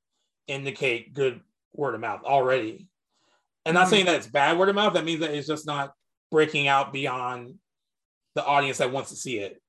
indicate 0.47 1.15
good 1.15 1.41
word 1.73 1.95
of 1.95 2.03
mouth 2.03 2.23
already. 2.23 2.87
And 3.65 3.73
not 3.73 3.87
Mhm. 3.87 3.91
saying 3.91 4.07
that 4.07 4.17
it's 4.17 4.27
bad 4.27 4.59
word 4.59 4.69
of 4.69 4.75
mouth, 4.75 4.93
that 4.93 5.07
means 5.07 5.21
that 5.21 5.31
it's 5.31 5.47
just 5.47 5.65
not 5.65 5.95
breaking 6.31 6.69
out 6.69 6.93
beyond 6.93 7.59
the 8.35 8.45
audience 8.45 8.77
that 8.77 8.93
wants 8.93 9.09
to 9.09 9.17
see 9.17 9.39
it. 9.39 9.63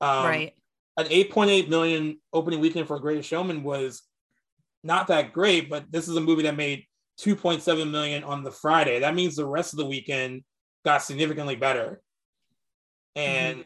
Um, 0.00 0.26
right. 0.26 0.54
An 0.96 1.06
8.8 1.08 1.68
million 1.68 2.20
opening 2.32 2.58
weekend 2.58 2.88
for 2.88 2.98
Greatest 2.98 3.28
Showman 3.28 3.62
was 3.62 4.02
not 4.82 5.06
that 5.06 5.32
great, 5.32 5.70
but 5.70 5.92
this 5.92 6.08
is 6.08 6.16
a 6.16 6.20
movie 6.20 6.42
that 6.42 6.56
made 6.56 6.84
2.7 7.20 7.90
million 7.90 8.24
on 8.24 8.42
the 8.42 8.50
Friday. 8.50 9.00
That 9.00 9.14
means 9.14 9.36
the 9.36 9.46
rest 9.46 9.72
of 9.72 9.78
the 9.78 9.86
weekend 9.86 10.42
got 10.84 11.02
significantly 11.02 11.56
better. 11.56 12.02
And 13.14 13.64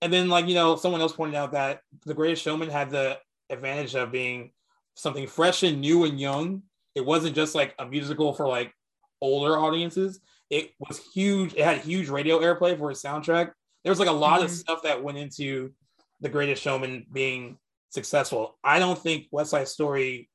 and 0.00 0.12
then 0.12 0.28
like 0.28 0.46
you 0.46 0.54
know, 0.54 0.76
someone 0.76 1.00
else 1.00 1.12
pointed 1.12 1.36
out 1.36 1.52
that 1.52 1.80
the 2.04 2.14
Greatest 2.14 2.42
Showman 2.42 2.70
had 2.70 2.90
the 2.90 3.18
advantage 3.50 3.94
of 3.94 4.12
being 4.12 4.52
something 4.94 5.26
fresh 5.26 5.62
and 5.62 5.80
new 5.80 6.04
and 6.04 6.20
young. 6.20 6.62
It 6.94 7.04
wasn't 7.04 7.36
just 7.36 7.54
like 7.54 7.74
a 7.78 7.86
musical 7.86 8.32
for 8.34 8.48
like 8.48 8.72
older 9.20 9.56
audiences. 9.58 10.20
It 10.50 10.72
was 10.78 11.00
huge. 11.14 11.54
It 11.54 11.64
had 11.64 11.78
huge 11.78 12.08
radio 12.08 12.40
airplay 12.40 12.76
for 12.76 12.90
its 12.90 13.02
soundtrack. 13.02 13.52
There 13.84 13.90
was 13.90 14.00
like 14.00 14.08
a 14.08 14.12
lot 14.12 14.42
of 14.42 14.50
Mhm. 14.50 14.54
stuff 14.54 14.82
that 14.82 15.02
went 15.02 15.18
into 15.18 15.72
the 16.20 16.28
Greatest 16.28 16.62
Showman 16.62 17.06
being 17.12 17.58
successful. 17.90 18.58
I 18.64 18.78
don't 18.78 18.98
think 18.98 19.28
West 19.30 19.50
Side 19.50 19.68
Story 19.68 20.28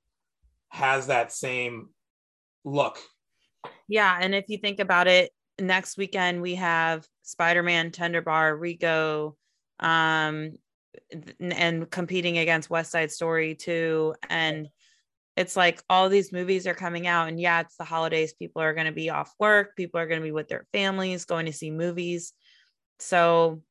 has 0.70 1.07
that 1.07 1.32
same 1.32 1.92
look. 2.64 2.99
Yeah, 3.88 4.18
and 4.20 4.34
if 4.34 4.45
you 4.47 4.57
think 4.57 4.80
about 4.80 5.07
it, 5.07 5.32
next 5.59 5.97
weekend 5.97 6.41
we 6.41 6.55
have 6.55 7.05
Spider-Man, 7.22 7.91
Tender 7.91 8.22
Bar, 8.22 8.55
Rico, 8.55 9.36
um, 9.80 10.53
and 11.39 11.89
competing 11.89 12.38
against 12.38 12.70
West 12.70 12.91
Side 12.91 13.11
Story 13.11 13.55
too. 13.55 14.16
And 14.30 14.68
it's 15.36 15.55
like 15.55 15.82
all 15.89 16.09
these 16.09 16.32
movies 16.32 16.68
are 16.68 16.76
coming 16.76 17.07
out, 17.07 17.28
and 17.28 17.39
yeah, 17.39 17.61
it's 17.61 17.76
the 17.78 17.84
holidays. 17.84 18.34
People 18.34 18.61
are 18.61 18.74
going 18.74 18.86
to 18.86 18.91
be 18.91 19.09
off 19.09 19.34
work. 19.39 19.76
People 19.76 19.99
are 19.99 20.07
going 20.07 20.20
to 20.20 20.26
be 20.26 20.32
with 20.32 20.47
their 20.47 20.66
families, 20.72 21.26
going 21.26 21.47
to 21.47 21.53
see 21.53 21.72
movies. 21.72 22.34
So 22.99 23.61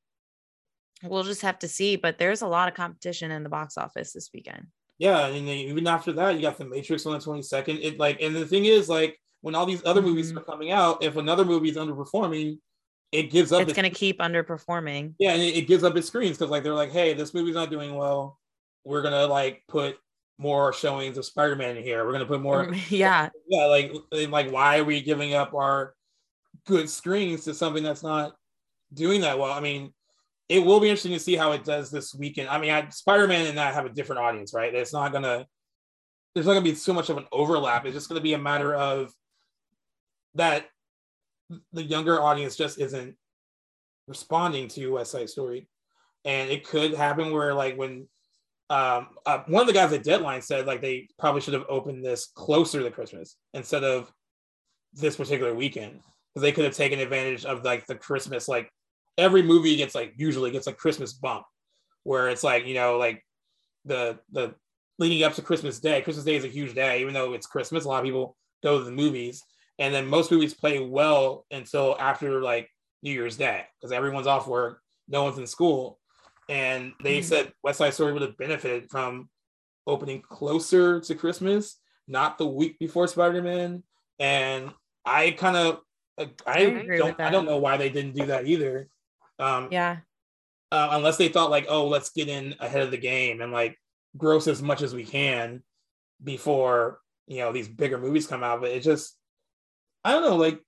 we'll 1.05 1.23
just 1.23 1.43
have 1.43 1.61
to 1.61 1.69
see. 1.69 1.97
But 1.97 2.19
there's 2.19 2.43
a 2.43 2.49
lot 2.49 2.69
of 2.69 2.75
competition 2.75 3.31
in 3.31 3.45
the 3.45 3.49
box 3.49 3.79
office 3.79 4.13
this 4.13 4.31
weekend. 4.35 4.67
Yeah, 5.03 5.27
and 5.27 5.49
then 5.49 5.57
even 5.57 5.85
after 5.89 6.13
that, 6.13 6.37
you 6.37 6.43
got 6.43 6.59
the 6.59 6.65
Matrix 6.65 7.05
on 7.07 7.15
the 7.15 7.19
22nd. 7.19 7.81
It 7.83 7.99
like, 7.99 8.23
and 8.23 8.37
the 8.37 8.47
thing 8.47 8.67
is, 8.67 8.89
like, 8.89 9.19
when 9.41 9.57
all 9.57 9.67
these 9.67 9.83
other 9.85 10.01
movies 10.01 10.33
Mhm. 10.33 10.37
are 10.37 10.45
coming 10.45 10.71
out, 10.71 11.03
if 11.03 11.17
another 11.17 11.45
movie 11.45 11.71
is 11.71 11.77
underperforming, 11.77 12.59
it 13.11 13.25
gives 13.25 13.51
up. 13.51 13.63
It's 13.63 13.73
its- 13.73 13.77
going 13.81 13.91
to 13.91 13.99
keep 13.99 14.21
underperforming. 14.21 15.15
yeah, 15.19 15.33
and 15.33 15.43
it, 15.43 15.57
it 15.57 15.63
gives 15.67 15.83
up 15.83 15.97
its 15.97 16.07
screens 16.07 16.39
because 16.39 16.53
like 16.53 16.63
they're 16.63 16.73
like, 16.73 16.93
hey, 16.93 17.15
this 17.15 17.35
movie's 17.35 17.57
not 17.57 17.69
doing 17.69 17.97
well. 17.97 18.39
We're 18.85 19.03
gonna 19.03 19.27
like 19.27 19.65
put 19.69 19.97
more 20.39 20.73
showings 20.73 21.19
of 21.19 21.25
Spider-Man 21.25 21.77
in 21.77 21.83
here. 21.83 22.07
We're 22.07 22.13
gonna 22.13 22.25
put 22.27 22.41
more. 22.41 22.73
yeah, 22.89 23.29
Yeah, 23.49 23.65
like 23.67 23.93
like 24.13 24.53
why 24.53 24.79
are 24.79 24.85
we 24.85 25.01
giving 25.03 25.35
up 25.35 25.53
our 25.53 25.95
good 26.65 26.89
screens 26.89 27.43
to 27.47 27.55
something 27.55 27.83
that's 27.83 28.05
not 28.05 28.37
doing 28.95 29.21
that 29.23 29.37
well? 29.37 29.51
I 29.53 29.59
mean, 29.61 29.93
it 30.49 30.61
will 30.61 30.81
be 30.81 30.89
interesting 30.89 31.13
to 31.13 31.19
see 31.19 31.37
how 31.37 31.53
it 31.53 31.65
does 31.65 31.91
this 31.91 32.15
weekend. 32.15 32.49
I 32.49 32.59
mean, 32.59 32.71
I, 32.71 32.89
Spider-Man 32.89 33.47
and 33.47 33.59
that 33.59 33.75
have 33.75 33.87
a 33.87 33.91
different 33.91 34.23
audience, 34.23 34.53
right? 34.53 34.75
It's 34.75 34.93
not 34.93 35.13
gonna 35.13 35.47
there's 36.35 36.47
not 36.47 36.55
gonna 36.55 36.65
be 36.65 36.75
so 36.75 36.93
much 36.93 37.11
of 37.11 37.17
an 37.17 37.27
overlap. 37.33 37.85
It's 37.85 37.95
just 37.95 38.09
gonna 38.09 38.21
be 38.21 38.35
a 38.35 38.39
matter 38.39 38.75
of 38.75 39.13
that 40.35 40.67
the 41.73 41.83
younger 41.83 42.21
audience 42.21 42.57
just 42.57 42.79
isn't 42.79 43.17
responding 44.07 44.69
to 44.69 44.93
West 44.93 45.13
Side 45.13 45.31
Story, 45.31 45.69
and 46.25 46.51
it 46.51 46.67
could 46.67 46.95
happen 46.95 47.33
where 47.33 47.55
like 47.55 47.77
when 47.77 48.09
um, 48.71 49.09
uh, 49.27 49.41
one 49.49 49.61
of 49.61 49.67
the 49.67 49.75
guys 49.75 49.93
at 49.93 50.03
Deadline 50.03 50.41
said 50.41 50.67
like 50.67 50.81
they 50.81 51.09
probably 51.19 51.43
should 51.43 51.55
have 51.55 51.67
opened 51.69 52.05
this 52.05 52.27
closer 52.35 52.83
to 52.83 52.91
Christmas 52.91 53.37
instead 53.53 53.85
of 53.85 54.11
this 54.95 55.17
particular 55.17 55.55
weekend 55.55 56.01
because 56.33 56.43
they 56.43 56.53
could 56.53 56.65
have 56.65 56.75
taken 56.75 56.99
advantage 56.99 57.45
of 57.45 57.65
like 57.65 57.87
the 57.87 57.95
Christmas 57.95 58.49
like 58.49 58.71
every 59.19 59.43
movie 59.43 59.77
gets 59.77 59.95
like 59.95 60.15
usually 60.17 60.51
gets 60.51 60.67
a 60.67 60.73
Christmas 60.73 61.13
bump 61.13 61.45
where 62.05 62.29
it's 62.29 62.43
like 62.43 62.67
you 62.67 62.75
know 62.75 62.99
like 62.99 63.25
the 63.85 64.19
the 64.31 64.55
leading 64.99 65.23
up 65.23 65.35
to 65.35 65.43
Christmas 65.43 65.81
Day. 65.81 66.03
Christmas 66.03 66.25
Day 66.25 66.37
is 66.37 66.45
a 66.45 66.49
huge 66.49 66.75
day, 66.75 67.01
even 67.01 67.15
though 67.15 67.33
it's 67.33 67.47
Christmas. 67.47 67.85
A 67.85 67.89
lot 67.89 67.99
of 67.99 68.05
people 68.05 68.37
go 68.63 68.79
to 68.79 68.85
the 68.85 68.91
movies, 68.93 69.43
and 69.79 69.95
then 69.95 70.07
most 70.07 70.31
movies 70.31 70.55
play 70.55 70.79
well 70.79 71.47
until 71.51 71.97
after 71.99 72.41
like 72.41 72.69
New 73.03 73.13
Year's 73.13 73.37
Day 73.37 73.65
because 73.81 73.93
everyone's 73.93 74.27
off 74.27 74.47
work, 74.47 74.81
no 75.09 75.25
one's 75.25 75.39
in 75.39 75.47
school, 75.47 75.99
and 76.49 76.93
they 77.03 77.19
Mhm. 77.21 77.25
said 77.25 77.53
West 77.63 77.79
Side 77.79 77.95
Story 77.95 78.13
would 78.13 78.23
have 78.23 78.37
benefited 78.37 78.91
from 78.91 79.29
opening 79.87 80.23
closer 80.23 81.01
to 81.01 81.15
Christmas, 81.15 81.81
not 82.07 82.39
the 82.39 82.47
week 82.47 82.79
before 82.79 83.09
Spider 83.09 83.43
Man. 83.43 83.83
And 84.19 84.73
I 85.05 85.33
kind 85.33 85.57
of 85.57 85.81
I, 86.19 86.31
I 86.47 86.65
don't 86.97 87.21
I 87.21 87.31
don't 87.31 87.47
know 87.47 87.57
why 87.57 87.77
they 87.77 87.91
didn't 87.91 88.15
do 88.15 88.27
that 88.27 88.47
either. 88.47 88.89
Um, 89.43 89.69
yeah. 89.71 89.99
uh, 90.71 90.89
unless 90.93 91.17
they 91.17 91.29
thought 91.29 91.51
like, 91.51 91.67
oh, 91.69 91.89
let's 91.89 92.11
get 92.11 92.29
in 92.29 92.55
ahead 92.61 92.83
of 92.83 92.91
the 92.91 92.97
game 92.97 93.41
and 93.41 93.53
like 93.53 93.77
gross 94.17 94.47
as 94.47 94.63
much 94.63 94.83
as 94.83 94.95
we 94.95 95.05
can 95.05 95.63
before 96.23 97.01
you 97.27 97.39
know 97.39 97.53
these 97.53 97.69
bigger 97.69 97.99
movies 97.99 98.27
come 98.27 98.43
out. 98.45 98.61
But 98.61 98.71
it 98.71 98.83
just, 98.83 99.17
I 100.05 100.13
don't 100.13 100.23
know, 100.23 100.37
like 100.37 100.61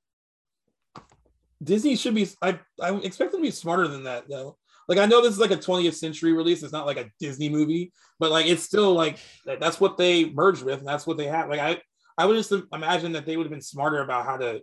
Disney 1.63 1.97
should 1.97 2.15
be. 2.15 2.29
I 2.43 2.59
I 2.81 2.95
expect 2.97 3.33
them 3.33 3.41
to 3.41 3.47
be 3.47 3.51
smarter 3.51 3.89
than 3.89 4.05
that 4.05 4.29
though. 4.29 4.59
Like 4.89 4.99
I 4.99 5.07
know 5.07 5.23
this 5.23 5.33
is 5.33 5.39
like 5.39 5.51
a 5.51 5.57
20th 5.57 5.95
century 5.95 6.33
release. 6.33 6.63
It's 6.63 6.73
not 6.73 6.87
like 6.87 6.99
a 6.99 7.11
Disney 7.21 7.49
movie, 7.49 7.93
but 8.19 8.31
like 8.31 8.47
it's 8.47 8.63
still 8.63 8.93
like 8.93 9.19
that's 9.47 9.81
what 9.81 9.97
they 9.97 10.31
merged 10.31 10.63
with, 10.63 10.81
and 10.81 10.89
that's 10.89 11.07
what 11.07 11.17
they 11.17 11.27
have. 11.27 11.49
Like 11.49 11.61
I 11.61 11.81
I 12.19 12.27
would 12.27 12.37
just 12.37 12.53
imagine 12.73 13.13
that 13.13 13.25
they 13.27 13.37
would 13.37 13.45
have 13.47 13.53
been 13.53 13.63
smarter 13.63 14.03
about 14.03 14.27
how 14.27 14.37
to 14.37 14.61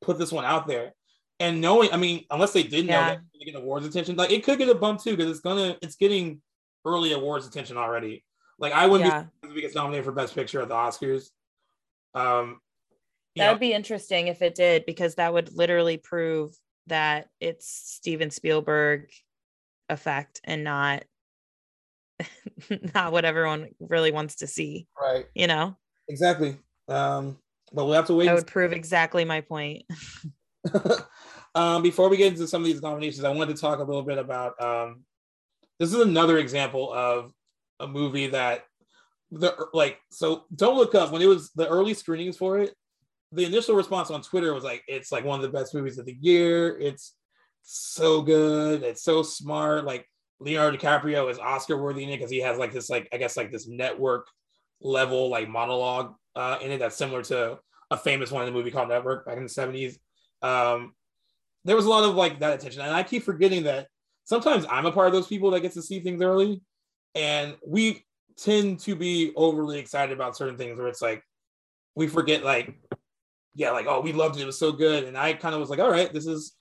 put 0.00 0.18
this 0.18 0.32
one 0.32 0.44
out 0.44 0.66
there. 0.66 0.94
And 1.42 1.60
knowing, 1.60 1.90
I 1.92 1.96
mean, 1.96 2.24
unless 2.30 2.52
they 2.52 2.62
didn't 2.62 2.86
know 2.86 3.00
Yeah. 3.00 3.06
that 3.08 3.18
was 3.20 3.28
gonna 3.34 3.52
get 3.52 3.60
awards 3.60 3.84
attention, 3.86 4.14
like 4.16 4.30
it 4.30 4.44
could 4.44 4.58
get 4.58 4.68
a 4.68 4.74
bump 4.76 5.02
too, 5.02 5.16
because 5.16 5.28
it's 5.30 5.40
gonna 5.40 5.76
it's 5.82 5.96
getting 5.96 6.40
early 6.84 7.12
awards 7.12 7.46
attention 7.46 7.76
already. 7.76 8.24
Like 8.58 8.72
I 8.72 8.86
wouldn't 8.86 9.10
Yeah. 9.10 9.22
be 9.22 9.26
surprised 9.26 9.52
if 9.52 9.58
it 9.58 9.60
gets 9.62 9.74
nominated 9.74 10.04
for 10.04 10.12
Best 10.12 10.34
Picture 10.36 10.60
at 10.62 10.68
the 10.68 10.74
Oscars. 10.74 11.30
Um, 12.14 12.60
That 13.36 13.46
know, 13.46 13.52
would 13.52 13.60
be 13.60 13.72
interesting 13.72 14.28
if 14.28 14.40
it 14.40 14.54
did, 14.54 14.86
because 14.86 15.16
that 15.16 15.32
would 15.32 15.52
literally 15.52 15.96
prove 15.96 16.52
that 16.86 17.28
it's 17.40 17.66
Steven 17.68 18.30
Spielberg 18.30 19.10
effect 19.88 20.40
and 20.44 20.62
not 20.62 21.04
not 22.94 23.10
what 23.10 23.24
everyone 23.24 23.70
really 23.80 24.12
wants 24.12 24.36
to 24.36 24.46
see. 24.46 24.86
right, 25.00 25.26
You 25.34 25.48
know, 25.48 25.76
exactly. 26.08 26.56
Um, 26.88 27.38
but 27.72 27.84
we'll 27.86 27.94
have 27.94 28.06
to 28.06 28.14
wait. 28.14 28.26
that 28.26 28.34
would 28.34 28.46
prove 28.46 28.72
exactly 28.72 29.24
my 29.24 29.40
point. 29.40 29.82
um, 31.54 31.82
before 31.82 32.08
we 32.08 32.16
get 32.16 32.32
into 32.32 32.46
some 32.46 32.62
of 32.62 32.66
these 32.66 32.82
nominations, 32.82 33.24
I 33.24 33.30
wanted 33.30 33.54
to 33.54 33.60
talk 33.60 33.78
a 33.78 33.84
little 33.84 34.02
bit 34.02 34.18
about. 34.18 34.60
Um, 34.62 35.04
this 35.78 35.92
is 35.92 36.00
another 36.00 36.38
example 36.38 36.92
of 36.92 37.32
a 37.80 37.86
movie 37.86 38.28
that 38.28 38.64
the 39.30 39.54
like. 39.72 39.98
So 40.10 40.44
don't 40.54 40.76
look 40.76 40.94
up 40.94 41.12
when 41.12 41.22
it 41.22 41.26
was 41.26 41.50
the 41.50 41.68
early 41.68 41.94
screenings 41.94 42.36
for 42.36 42.58
it. 42.58 42.74
The 43.32 43.44
initial 43.44 43.74
response 43.74 44.10
on 44.10 44.22
Twitter 44.22 44.54
was 44.54 44.64
like, 44.64 44.82
"It's 44.86 45.12
like 45.12 45.24
one 45.24 45.38
of 45.38 45.42
the 45.42 45.56
best 45.56 45.74
movies 45.74 45.98
of 45.98 46.06
the 46.06 46.16
year. 46.20 46.78
It's 46.78 47.14
so 47.62 48.22
good. 48.22 48.82
It's 48.82 49.02
so 49.02 49.22
smart. 49.22 49.84
Like 49.84 50.06
Leonardo 50.40 50.76
DiCaprio 50.76 51.30
is 51.30 51.38
Oscar 51.38 51.80
worthy 51.80 52.04
in 52.04 52.10
it 52.10 52.16
because 52.16 52.30
he 52.30 52.40
has 52.40 52.58
like 52.58 52.72
this 52.72 52.90
like 52.90 53.08
I 53.12 53.16
guess 53.16 53.36
like 53.36 53.50
this 53.50 53.68
network 53.68 54.26
level 54.80 55.28
like 55.28 55.48
monologue 55.48 56.14
uh, 56.34 56.58
in 56.60 56.70
it 56.70 56.78
that's 56.78 56.96
similar 56.96 57.22
to 57.22 57.58
a 57.90 57.96
famous 57.96 58.30
one 58.30 58.42
in 58.42 58.52
the 58.52 58.58
movie 58.58 58.70
called 58.70 58.88
Network 58.88 59.26
back 59.26 59.36
in 59.36 59.42
the 59.42 59.48
seventies. 59.48 59.98
Um, 60.40 60.94
there 61.64 61.76
was 61.76 61.86
a 61.86 61.90
lot 61.90 62.04
of 62.04 62.14
like 62.14 62.40
that 62.40 62.54
attention, 62.54 62.82
and 62.82 62.92
I 62.94 63.02
keep 63.02 63.22
forgetting 63.22 63.64
that 63.64 63.88
sometimes 64.24 64.64
I'm 64.70 64.86
a 64.86 64.92
part 64.92 65.06
of 65.08 65.12
those 65.12 65.26
people 65.26 65.50
that 65.52 65.60
gets 65.60 65.74
to 65.74 65.82
see 65.82 66.00
things 66.00 66.22
early, 66.22 66.60
and 67.14 67.56
we 67.66 68.04
tend 68.36 68.80
to 68.80 68.94
be 68.96 69.32
overly 69.36 69.78
excited 69.78 70.12
about 70.12 70.36
certain 70.36 70.56
things 70.56 70.78
where 70.78 70.88
it's 70.88 71.02
like 71.02 71.22
we 71.94 72.08
forget 72.08 72.42
like 72.42 72.74
yeah 73.54 73.70
like 73.70 73.86
oh 73.86 74.00
we 74.00 74.12
loved 74.12 74.38
it. 74.38 74.42
It 74.42 74.46
was 74.46 74.58
so 74.58 74.72
good. 74.72 75.04
And 75.04 75.16
i 75.18 75.34
kind 75.34 75.54
of 75.54 75.60
was 75.60 75.68
like 75.68 75.78
all 75.78 75.90
right 75.90 76.10
this 76.12 76.26
is 76.26 76.54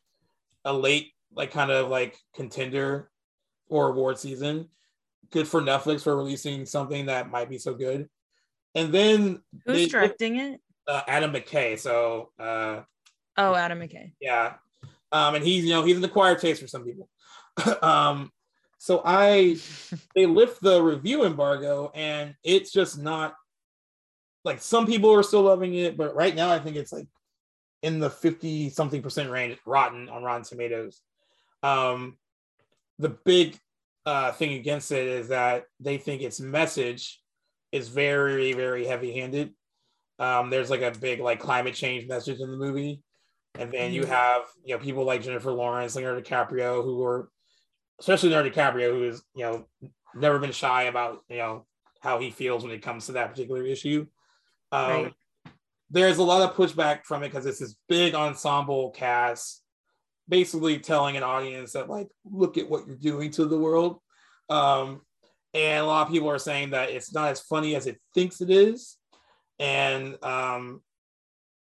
a 0.66 0.74
late 0.74 1.14
like 1.34 1.52
kind 1.52 1.72
of 1.72 1.88
like 1.90 2.18
contender 2.36 3.10
or 3.70 3.88
award 3.90 4.20
season. 4.20 4.68
Good 5.32 5.48
for 5.48 5.62
netflix 5.62 6.02
for 6.04 6.16
releasing 6.18 6.66
something 6.66 7.06
that 7.06 7.32
might 7.32 7.50
be 7.50 7.58
so 7.58 7.74
good. 7.74 8.10
And 8.76 8.94
then 8.94 9.42
Who's 9.66 9.78
they- 9.78 9.88
directing 9.88 10.36
it? 10.38 10.60
uh, 10.88 11.02
adam 11.08 11.32
mckay. 11.32 11.80
So 11.80 12.32
uh 12.38 12.82
Oh, 13.38 13.56
Adam 13.56 13.80
McKay. 13.80 14.12
yeah 14.20 14.56
um 15.12 15.36
and 15.36 15.44
he's 15.44 15.66
you 15.66 15.72
know 15.72 15.84
he's 15.84 15.98
an 15.98 16.04
acquired 16.04 16.40
taste 16.40 16.62
for 16.62 16.68
some 16.68 16.84
people. 16.84 17.10
Um 17.82 18.32
so 18.78 19.02
i 19.06 19.58
they 20.16 20.26
lift 20.26 20.62
the 20.62 20.82
review 20.82 21.26
embargo 21.26 21.92
and 21.94 22.34
it's 22.44 22.72
just 22.72 22.98
not 22.98 23.36
like 24.44 24.60
some 24.62 24.88
people 24.88 25.12
are 25.12 25.22
still 25.22 25.44
loving 25.44 25.76
it 25.76 25.96
but 25.96 26.16
right 26.16 26.34
now 26.34 26.50
i 26.50 26.58
think 26.58 26.76
it's 26.76 26.92
like 26.92 27.06
in 27.84 28.00
the 28.00 28.10
50 28.10 28.70
something 28.70 29.02
percent 29.02 29.30
range 29.30 29.58
rotten 29.66 30.10
on 30.10 30.24
rotten 30.24 30.44
tomatoes. 30.44 31.02
Um 31.64 32.18
the 33.00 33.10
big 33.10 33.58
uh 34.06 34.32
thing 34.32 34.54
against 34.54 34.92
it 34.92 35.08
is 35.08 35.30
that 35.30 35.66
they 35.80 35.98
think 35.98 36.22
its 36.22 36.40
message 36.40 37.22
is 37.72 37.88
very 37.88 38.54
very 38.54 38.86
heavy 38.86 39.14
handed. 39.14 39.54
Um, 40.20 40.52
there's 40.52 40.70
like 40.70 40.84
a 40.84 40.92
big 40.92 41.20
like 41.20 41.40
climate 41.40 41.74
change 41.74 42.08
message 42.08 42.40
in 42.40 42.52
the 42.52 42.58
movie, 42.58 43.02
and 43.56 43.72
then 43.72 43.94
you 43.94 44.04
Mhm. 44.04 44.08
have 44.08 44.44
you 44.64 44.76
know 44.76 44.84
people 44.84 45.04
like 45.04 45.22
Jennifer 45.22 45.52
Lawrence, 45.52 45.96
Leonardo 45.96 46.22
DiCaprio, 46.22 46.84
who 46.84 47.04
are 47.04 47.30
especially 48.00 48.30
Leonardo 48.30 48.50
DiCaprio, 48.50 48.92
who 48.92 49.04
is 49.04 49.24
you 49.36 49.44
know 49.44 49.66
never 50.16 50.40
been 50.40 50.52
shy 50.52 50.84
about 50.84 51.24
you 51.30 51.38
know 51.38 51.66
how 52.02 52.20
he 52.20 52.32
feels 52.32 52.64
when 52.64 52.72
it 52.72 52.82
comes 52.82 53.06
to 53.06 53.12
that 53.14 53.30
particular 53.30 53.64
issue. 53.64 54.08
Um, 54.72 55.04
Right. 55.04 55.14
There's 55.94 56.20
a 56.20 56.24
lot 56.24 56.42
of 56.42 56.56
pushback 56.56 57.04
from 57.04 57.22
it 57.22 57.28
because 57.28 57.46
it's 57.46 57.60
this 57.60 57.76
big 57.90 58.16
ensemble 58.16 58.92
cast, 58.92 59.62
basically 60.30 60.80
telling 60.80 61.18
an 61.18 61.24
audience 61.24 61.74
that 61.74 61.90
like, 61.90 62.08
look 62.24 62.58
at 62.58 62.70
what 62.70 62.88
you're 62.88 62.96
doing 62.96 63.30
to 63.32 63.46
the 63.46 63.58
world. 63.60 64.00
Um, 64.50 65.02
and 65.54 65.84
a 65.84 65.86
lot 65.86 66.08
of 66.08 66.14
people 66.14 66.30
are 66.30 66.40
saying 66.40 66.70
that 66.70 66.92
it's 66.92 67.14
not 67.14 67.32
as 67.32 67.42
funny 67.42 67.76
as 67.76 67.88
it 67.88 68.00
thinks 68.14 68.40
it 68.40 68.50
is, 68.50 68.98
and 69.60 70.18
um, 70.24 70.82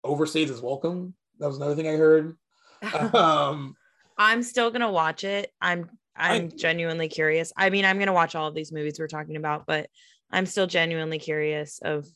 overstays 0.05 0.51
its 0.51 0.61
welcome. 0.61 1.14
That 1.39 1.47
was 1.47 1.57
another 1.57 1.74
thing 1.76 1.89
I 1.89 1.97
heard. 1.97 2.36
Um, 3.14 3.74
I'm 4.16 4.43
still 4.43 4.70
gonna 4.70 4.91
watch 4.91 5.24
it. 5.24 5.53
I'm 5.61 5.91
I'm 6.16 6.45
I- 6.45 6.57
genuinely 6.57 7.09
curious. 7.09 7.53
I 7.57 7.70
mean, 7.70 7.84
I'm 7.84 7.99
gonna 7.99 8.12
watch 8.12 8.34
all 8.36 8.47
of 8.47 8.55
these 8.55 8.72
movies 8.72 8.99
we're 8.99 9.09
talking 9.09 9.36
about, 9.36 9.66
but 9.66 9.89
I'm 10.30 10.47
still 10.47 10.66
genuinely 10.66 11.18
curious 11.18 11.80
of 11.80 12.07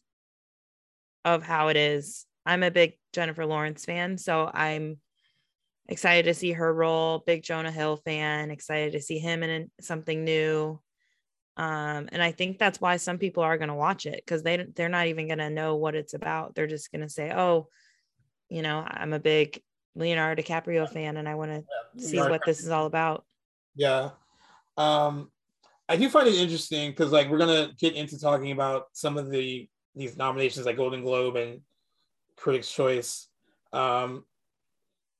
of 1.25 1.43
how 1.43 1.69
it 1.69 1.77
is. 1.77 2.27
I'm 2.45 2.63
a 2.63 2.71
big 2.71 2.95
Jennifer 3.13 3.47
Lawrence 3.47 3.85
fan, 3.85 4.19
so 4.19 4.51
I'm 4.53 4.99
excited 5.89 6.25
to 6.25 6.35
see 6.35 6.53
her 6.53 6.73
role. 6.73 7.23
Big 7.25 7.43
Jonah 7.43 7.71
Hill 7.71 7.97
fan, 7.97 8.51
excited 8.51 8.93
to 8.93 9.01
see 9.01 9.19
him 9.19 9.43
in 9.43 9.71
something 9.81 10.25
new. 10.25 10.81
Um, 11.57 12.09
and 12.11 12.23
I 12.23 12.33
think 12.33 12.59
that's 12.59 12.81
why 12.81 12.97
some 12.97 13.19
people 13.19 13.43
are 13.43 13.59
gonna 13.59 13.75
watch 13.75 14.07
it 14.07 14.23
because 14.25 14.43
they 14.43 14.65
they're 14.75 14.89
not 14.89 15.07
even 15.09 15.29
gonna 15.29 15.51
know 15.51 15.77
what 15.77 15.95
it's 15.95 16.15
about. 16.15 16.55
They're 16.55 16.67
just 16.67 16.91
gonna 16.91 17.09
say, 17.09 17.33
"Oh, 17.33 17.69
you 18.53 18.63
know, 18.63 18.85
I'm 18.87 19.13
a 19.13 19.19
big 19.19 19.63
Leonardo 19.95 20.43
DiCaprio 20.43 20.89
fan, 20.89 21.17
and 21.17 21.29
I 21.29 21.35
want 21.35 21.65
to 21.97 22.01
see 22.03 22.19
what 22.19 22.43
this 22.45 22.61
is 22.61 22.69
all 22.69 22.87
about." 22.87 23.25
Yeah. 23.75 24.11
Um, 24.77 25.31
I 25.89 25.97
do 25.97 26.09
find 26.09 26.29
it 26.29 26.35
interesting 26.35 26.91
because 26.91 27.13
like 27.13 27.31
we're 27.31 27.39
gonna 27.39 27.71
get 27.79 27.95
into 27.95 28.19
talking 28.19 28.53
about 28.53 28.87
some 28.93 29.17
of 29.17 29.31
the 29.31 29.69
these 29.95 30.17
nominations 30.17 30.67
like 30.67 30.77
Golden 30.77 31.03
Globe 31.03 31.37
and 31.37 31.61
Critics' 32.37 32.71
Choice. 32.71 33.29
Um, 33.73 34.25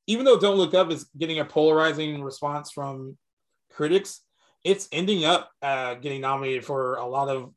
even 0.07 0.25
though 0.25 0.39
Don't 0.39 0.57
Look 0.57 0.75
Up 0.75 0.91
is 0.91 1.05
getting 1.17 1.39
a 1.39 1.45
polarizing 1.45 2.23
response 2.23 2.71
from 2.71 3.17
critics, 3.71 4.21
it's 4.65 4.89
ending 4.93 5.25
up 5.25 5.51
uh, 5.63 5.95
getting 5.95 6.21
nominated 6.21 6.65
for 6.65 6.97
a 6.97 7.07
lot 7.07 7.29
of 7.29 7.53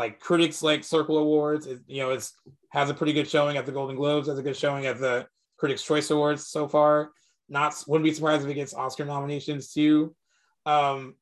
like 0.00 0.18
critics 0.18 0.62
like 0.62 0.82
Circle 0.82 1.18
Awards. 1.18 1.66
It, 1.66 1.80
you 1.86 2.00
know, 2.00 2.10
it's 2.10 2.32
has 2.70 2.88
a 2.88 2.94
pretty 2.94 3.12
good 3.12 3.28
showing 3.28 3.58
at 3.58 3.66
the 3.66 3.72
Golden 3.72 3.96
Globes, 3.96 4.28
has 4.28 4.38
a 4.38 4.42
good 4.42 4.56
showing 4.56 4.86
at 4.86 4.98
the 4.98 5.26
Critics' 5.58 5.82
Choice 5.82 6.10
Awards 6.10 6.46
so 6.46 6.66
far. 6.66 7.10
Not 7.50 7.74
wouldn't 7.86 8.06
be 8.06 8.14
surprised 8.14 8.42
if 8.42 8.50
it 8.50 8.54
gets 8.54 8.72
Oscar 8.72 9.04
nominations 9.04 9.72
too. 9.72 10.16
Um, 10.64 11.16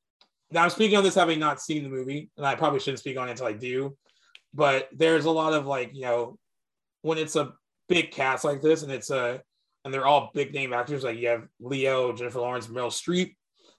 now 0.52 0.62
I'm 0.62 0.70
speaking 0.70 0.96
on 0.96 1.02
this 1.02 1.16
having 1.16 1.40
not 1.40 1.60
seen 1.60 1.82
the 1.82 1.88
movie, 1.88 2.30
and 2.36 2.46
I 2.46 2.54
probably 2.54 2.78
shouldn't 2.78 3.00
speak 3.00 3.18
on 3.18 3.26
it 3.26 3.32
until 3.32 3.46
I 3.46 3.52
do. 3.52 3.96
But 4.54 4.88
there's 4.92 5.24
a 5.24 5.30
lot 5.30 5.54
of 5.54 5.66
like, 5.66 5.90
you 5.92 6.02
know, 6.02 6.38
when 7.02 7.18
it's 7.18 7.34
a 7.34 7.54
big 7.88 8.12
cast 8.12 8.44
like 8.44 8.62
this, 8.62 8.84
and 8.84 8.92
it's 8.92 9.10
a 9.10 9.42
and 9.84 9.92
they're 9.92 10.06
all 10.06 10.30
big 10.34 10.54
name 10.54 10.72
actors. 10.72 11.02
Like 11.02 11.18
you 11.18 11.28
have 11.28 11.48
Leo, 11.58 12.12
Jennifer 12.12 12.38
Lawrence, 12.38 12.68
Meryl 12.68 12.92
Streep, 12.92 13.34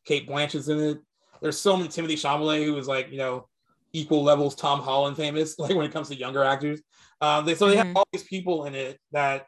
Cate 0.05 0.27
Blanchett's 0.27 0.67
in 0.67 0.79
it. 0.79 0.97
There's 1.41 1.57
so 1.57 1.77
many 1.77 1.87
Timothée 1.87 2.19
Chalamet, 2.19 2.65
who 2.65 2.77
is 2.77 2.87
like, 2.87 3.11
you 3.11 3.17
know, 3.17 3.47
equal 3.93 4.23
levels 4.23 4.55
Tom 4.55 4.81
Holland 4.81 5.17
famous, 5.17 5.57
like 5.59 5.75
when 5.75 5.85
it 5.85 5.91
comes 5.91 6.09
to 6.09 6.15
younger 6.15 6.43
actors. 6.43 6.81
Um, 7.21 7.45
they 7.45 7.55
so 7.55 7.67
they 7.67 7.75
Mhm. 7.75 7.85
have 7.87 7.95
all 7.97 8.07
these 8.11 8.23
people 8.23 8.65
in 8.65 8.75
it 8.75 8.99
that 9.11 9.45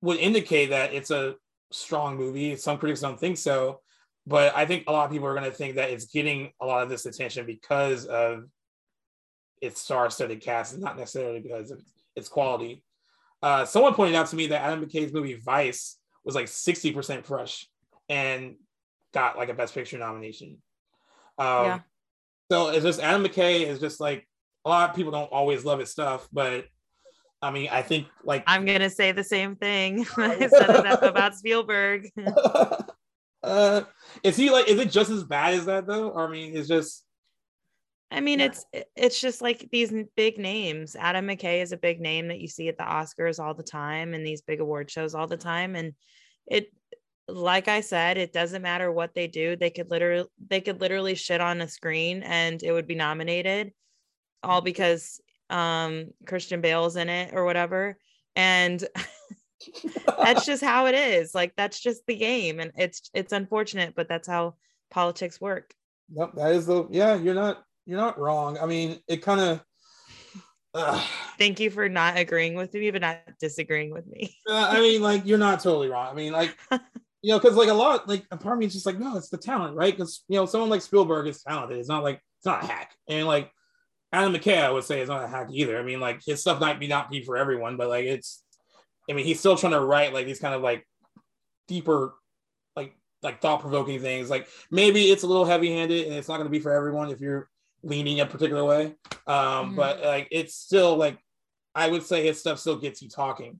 would 0.00 0.18
indicate 0.18 0.70
that 0.70 0.92
it's 0.94 1.10
a 1.10 1.36
strong 1.70 2.16
movie. 2.16 2.56
Some 2.56 2.78
critics 2.78 3.00
don't 3.00 3.18
think 3.18 3.36
so, 3.36 3.80
but 4.26 4.54
I 4.56 4.64
think 4.66 4.84
a 4.86 4.92
lot 4.92 5.06
of 5.06 5.10
people 5.10 5.26
are 5.28 5.34
going 5.34 5.50
to 5.50 5.56
think 5.56 5.76
that 5.76 5.90
it's 5.90 6.06
getting 6.06 6.52
a 6.60 6.66
lot 6.66 6.82
of 6.82 6.88
this 6.88 7.06
attention 7.06 7.46
because 7.46 8.06
of 8.06 8.44
its 9.60 9.80
star-studded 9.80 10.40
cast, 10.40 10.72
and 10.74 10.82
not 10.82 10.96
necessarily 10.96 11.40
because 11.40 11.70
of 11.72 11.82
its 12.14 12.28
quality. 12.28 12.84
Uh, 13.42 13.64
someone 13.64 13.94
pointed 13.94 14.14
out 14.14 14.26
to 14.28 14.36
me 14.36 14.46
that 14.48 14.62
Adam 14.62 14.84
McKay's 14.84 15.12
movie 15.12 15.34
Vice 15.34 15.98
was 16.24 16.34
like 16.34 16.46
60% 16.46 17.24
fresh 17.24 17.68
and 18.08 18.56
got 19.12 19.36
like 19.36 19.48
a 19.48 19.54
Best 19.54 19.74
Picture 19.74 19.98
nomination. 19.98 20.62
Um, 21.38 21.64
Yeah. 21.64 21.78
So 22.50 22.68
it's 22.68 22.84
just 22.84 23.00
Adam 23.00 23.24
McKay 23.24 23.66
is 23.66 23.78
just 23.78 24.00
like 24.00 24.26
a 24.64 24.68
lot 24.68 24.90
of 24.90 24.96
people 24.96 25.12
don't 25.12 25.30
always 25.32 25.64
love 25.64 25.80
his 25.80 25.90
stuff, 25.90 26.28
but 26.32 26.66
I 27.42 27.50
mean, 27.50 27.68
I 27.70 27.82
think 27.82 28.06
like 28.24 28.42
I'm 28.46 28.64
gonna 28.64 28.90
say 28.90 29.12
the 29.12 29.24
same 29.24 29.56
thing 29.56 30.00
I 30.16 30.48
said 30.48 30.70
about- 30.70 31.04
about 31.04 31.34
Spielberg. 31.36 32.08
uh, 33.42 33.82
is 34.22 34.36
he 34.36 34.50
like 34.50 34.68
is 34.68 34.78
it 34.80 34.90
just 34.90 35.10
as 35.10 35.24
bad 35.24 35.54
as 35.54 35.66
that 35.66 35.86
though? 35.86 36.08
Or 36.10 36.26
I 36.26 36.30
mean, 36.30 36.56
it's 36.56 36.68
just 36.68 37.04
I 38.10 38.20
mean, 38.20 38.38
Yeah. 38.38 38.46
it's 38.46 38.64
it's 38.96 39.20
just 39.20 39.42
like 39.42 39.68
these 39.70 39.92
big 40.16 40.38
names. 40.38 40.96
Adam 40.96 41.26
McKay 41.26 41.62
is 41.62 41.72
a 41.72 41.76
big 41.76 42.00
name 42.00 42.28
that 42.28 42.40
you 42.40 42.48
see 42.48 42.68
at 42.68 42.78
the 42.78 42.84
Oscars 42.84 43.38
all 43.38 43.52
the 43.54 43.62
time 43.62 44.14
and 44.14 44.26
these 44.26 44.40
big 44.40 44.60
award 44.60 44.90
shows 44.90 45.14
all 45.14 45.26
the 45.26 45.36
time. 45.36 45.76
And 45.76 45.92
it, 46.46 46.72
like 47.28 47.68
I 47.68 47.82
said, 47.82 48.16
it 48.16 48.32
doesn't 48.32 48.62
matter 48.62 48.90
what 48.90 49.14
they 49.14 49.26
do. 49.26 49.54
They 49.54 49.70
could 49.70 49.90
literally 49.90 50.28
they 50.48 50.60
could 50.60 50.80
literally 50.80 51.14
shit 51.14 51.40
on 51.40 51.60
a 51.60 51.68
screen 51.68 52.22
and 52.22 52.62
it 52.62 52.72
would 52.72 52.86
be 52.86 52.94
nominated, 52.94 53.72
all 54.42 54.60
because 54.60 55.20
um 55.50 56.06
Christian 56.26 56.60
Bale's 56.60 56.96
in 56.96 57.08
it 57.08 57.34
or 57.34 57.44
whatever. 57.44 57.98
And 58.34 58.82
that's 60.18 60.46
just 60.46 60.62
how 60.62 60.86
it 60.86 60.94
is. 60.94 61.34
Like 61.34 61.54
that's 61.56 61.80
just 61.80 62.06
the 62.06 62.16
game, 62.16 62.60
and 62.60 62.72
it's 62.76 63.10
it's 63.12 63.32
unfortunate, 63.32 63.94
but 63.94 64.08
that's 64.08 64.28
how 64.28 64.54
politics 64.90 65.40
work. 65.40 65.74
Yep, 66.14 66.34
that 66.36 66.52
is 66.52 66.66
the 66.66 66.86
yeah. 66.90 67.14
You're 67.14 67.34
not 67.34 67.62
you're 67.84 67.98
not 67.98 68.18
wrong. 68.18 68.58
I 68.58 68.66
mean, 68.66 69.00
it 69.08 69.18
kind 69.18 69.40
of. 69.40 69.60
Uh, 70.74 71.02
Thank 71.38 71.60
you 71.60 71.70
for 71.70 71.88
not 71.88 72.18
agreeing 72.18 72.54
with 72.54 72.74
me, 72.74 72.90
but 72.90 73.00
not 73.00 73.20
disagreeing 73.40 73.90
with 73.90 74.06
me. 74.06 74.36
I 74.46 74.78
mean, 74.80 75.00
like 75.00 75.24
you're 75.24 75.38
not 75.38 75.60
totally 75.60 75.88
wrong. 75.88 76.08
I 76.08 76.14
mean, 76.14 76.30
like 76.30 76.56
you 77.22 77.32
know, 77.32 77.38
because 77.38 77.56
like 77.56 77.68
a 77.68 77.74
lot, 77.74 78.08
like 78.08 78.24
a 78.30 78.36
part 78.36 78.54
of 78.54 78.60
me 78.60 78.66
is 78.66 78.72
just 78.74 78.86
like, 78.86 78.98
no, 78.98 79.16
it's 79.16 79.28
the 79.28 79.38
talent, 79.38 79.76
right? 79.76 79.92
Because 79.94 80.24
you 80.28 80.36
know, 80.36 80.46
someone 80.46 80.70
like 80.70 80.82
Spielberg 80.82 81.26
is 81.26 81.42
talented. 81.42 81.78
It's 81.78 81.88
not 81.88 82.02
like 82.04 82.20
it's 82.38 82.46
not 82.46 82.62
a 82.62 82.66
hack, 82.66 82.94
and 83.08 83.26
like 83.26 83.50
Adam 84.12 84.32
McKay, 84.32 84.62
I 84.62 84.70
would 84.70 84.84
say, 84.84 85.00
is 85.00 85.08
not 85.08 85.24
a 85.24 85.28
hack 85.28 85.48
either. 85.52 85.78
I 85.78 85.82
mean, 85.82 86.00
like 86.00 86.20
his 86.24 86.40
stuff 86.40 86.60
might 86.60 86.78
be 86.78 86.86
not 86.86 87.10
be 87.10 87.22
for 87.22 87.36
everyone, 87.36 87.76
but 87.76 87.88
like 87.88 88.04
it's. 88.04 88.44
I 89.10 89.14
mean, 89.14 89.24
he's 89.24 89.38
still 89.40 89.56
trying 89.56 89.72
to 89.72 89.80
write 89.80 90.12
like 90.12 90.26
these 90.26 90.38
kind 90.38 90.54
of 90.54 90.62
like 90.62 90.86
deeper, 91.66 92.14
like 92.76 92.94
like 93.22 93.40
thought 93.40 93.60
provoking 93.60 94.00
things. 94.00 94.30
Like 94.30 94.48
maybe 94.70 95.10
it's 95.10 95.22
a 95.22 95.26
little 95.26 95.44
heavy 95.46 95.72
handed, 95.72 96.06
and 96.06 96.14
it's 96.14 96.28
not 96.28 96.36
going 96.36 96.46
to 96.46 96.50
be 96.50 96.60
for 96.60 96.72
everyone 96.72 97.10
if 97.10 97.20
you're 97.20 97.48
leaning 97.82 98.20
a 98.20 98.26
particular 98.26 98.64
way. 98.64 98.94
Um, 99.26 99.72
Mhm. 99.72 99.76
But 99.76 100.02
like 100.02 100.28
it's 100.30 100.54
still 100.54 100.96
like 100.96 101.18
I 101.74 101.88
would 101.88 102.02
say 102.02 102.24
his 102.26 102.38
stuff 102.38 102.58
still 102.58 102.76
gets 102.76 103.02
you 103.02 103.08
talking. 103.08 103.58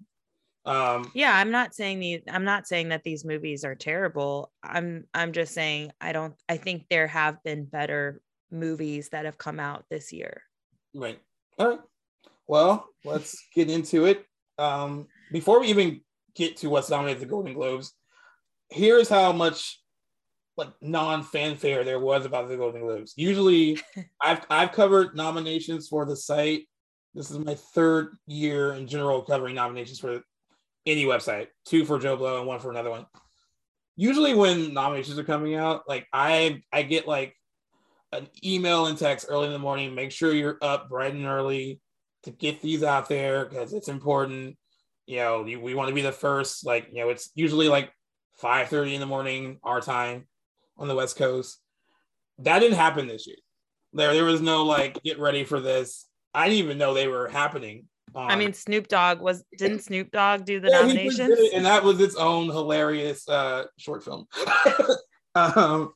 Um, 0.69 1.11
Yeah, 1.15 1.35
I'm 1.35 1.51
not 1.51 1.75
saying 1.75 2.01
these 2.01 2.21
I'm 2.29 2.45
not 2.45 2.67
saying 2.67 2.91
that 2.91 3.03
these 3.03 3.25
movies 3.25 3.65
are 3.65 3.75
terrible. 3.75 4.53
I'm 4.63 5.05
I'm 5.15 5.33
just 5.33 5.55
saying 5.55 5.93
I 6.01 6.13
don't 6.13 6.35
I 6.49 6.59
think 6.59 6.87
there 6.89 7.07
have 7.07 7.43
been 7.43 7.65
better 7.65 8.21
movies 8.51 9.09
that 9.11 9.25
have 9.25 9.39
come 9.39 9.59
out 9.59 9.85
this 9.91 10.13
year. 10.13 10.43
Right. 10.95 11.19
All 11.59 11.69
right. 11.69 11.81
Well, 12.47 12.87
let's 13.05 13.37
get 13.55 13.71
into 13.71 14.07
it. 14.07 14.25
Um, 14.59 15.07
before 15.33 15.61
we 15.61 15.69
even 15.69 16.01
get 16.35 16.57
to 16.59 16.71
what's 16.71 16.91
nominated 16.91 17.23
at 17.23 17.29
the 17.29 17.31
Golden 17.31 17.55
Globes, 17.55 17.93
here's 18.71 19.09
how 19.09 19.33
much 19.33 19.81
like 20.57 20.73
non-fanfare 20.83 21.85
there 21.85 22.01
was 22.01 22.27
about 22.27 22.49
the 22.49 22.57
Golden 22.57 22.81
Globes. 22.81 23.15
Usually, 23.17 23.79
I've 24.21 24.45
I've 24.51 24.73
covered 24.73 25.15
nominations 25.15 25.89
for 25.89 26.05
the 26.05 26.17
site. 26.17 26.69
This 27.15 27.31
is 27.31 27.39
my 27.39 27.55
third 27.55 28.17
year 28.27 28.75
in 28.75 28.87
general 28.87 29.23
covering 29.23 29.55
nominations 29.55 29.99
for 29.99 30.21
any 30.89 31.05
website. 31.05 31.49
Two 31.65 31.85
for 31.85 31.99
Joe 31.99 32.17
Blow 32.17 32.39
and 32.39 32.47
one 32.47 32.61
for 32.61 32.71
another 32.71 32.91
one. 32.91 33.07
Usually, 33.97 34.35
when 34.35 34.73
nominations 34.75 35.19
are 35.19 35.25
coming 35.25 35.55
out, 35.55 35.83
like 35.89 36.07
I 36.13 36.63
I 36.73 36.83
get 36.83 37.07
like 37.07 37.35
an 38.13 38.29
email 38.45 38.87
and 38.87 38.99
text 38.99 39.27
early 39.29 39.47
in 39.47 39.53
the 39.53 39.59
morning. 39.59 39.95
Make 39.95 40.13
sure 40.13 40.33
you're 40.33 40.59
up 40.63 40.89
bright 40.89 41.15
and 41.15 41.27
early 41.27 41.81
to 42.25 42.31
get 42.31 42.61
these 42.61 42.83
out 42.83 43.09
there 43.09 43.45
because 43.45 43.73
it's 43.73 43.89
important. 43.89 44.57
You 45.07 45.17
know, 45.17 45.45
you, 45.45 45.61
we 45.61 45.75
want 45.75 45.89
to 45.89 45.95
be 45.95 46.03
the 46.03 46.13
first. 46.13 46.65
Like, 46.65 46.89
you 46.93 47.01
know, 47.01 47.11
it's 47.11 47.31
usually 47.35 47.69
like 47.69 47.93
5 48.39 48.69
30 48.69 48.95
in 48.95 49.01
the 49.01 49.07
morning, 49.07 49.59
our 49.63 49.81
time 49.81 50.27
on 50.77 50.89
the 50.89 50.95
West 50.95 51.17
Coast. 51.17 51.61
That 52.39 52.61
didn't 52.61 52.77
happen 52.77 53.07
this 53.07 53.27
year. 53.27 53.37
There, 53.93 54.13
there 54.13 54.25
was 54.25 54.41
no 54.41 54.65
like, 54.65 55.03
get 55.03 55.19
ready 55.19 55.45
for 55.45 55.61
this. 55.61 56.07
I 56.35 56.49
didn't 56.49 56.65
even 56.65 56.79
know 56.79 56.95
they 56.95 57.09
were 57.09 57.29
happening. 57.29 57.87
I 58.19 58.37
mean 58.37 58.53
Snoop 58.53 58.89
Dogg 58.89 59.21
was 59.21 59.45
didn't 59.57 59.81
Snoop 59.81 60.11
Dogg 60.11 60.45
do 60.45 60.61
the 60.61 60.69
yeah, 60.69 60.83
he 60.83 60.95
nominations? 60.95 61.37
did 61.37 61.53
and 61.53 61.65
that 61.67 61.85
was 61.85 62.01
its 62.01 62.17
own 62.17 62.47
hilarious 62.47 63.29
uh, 63.29 63.65
short 63.79 64.05
film. 64.05 64.27
um, 65.35 65.93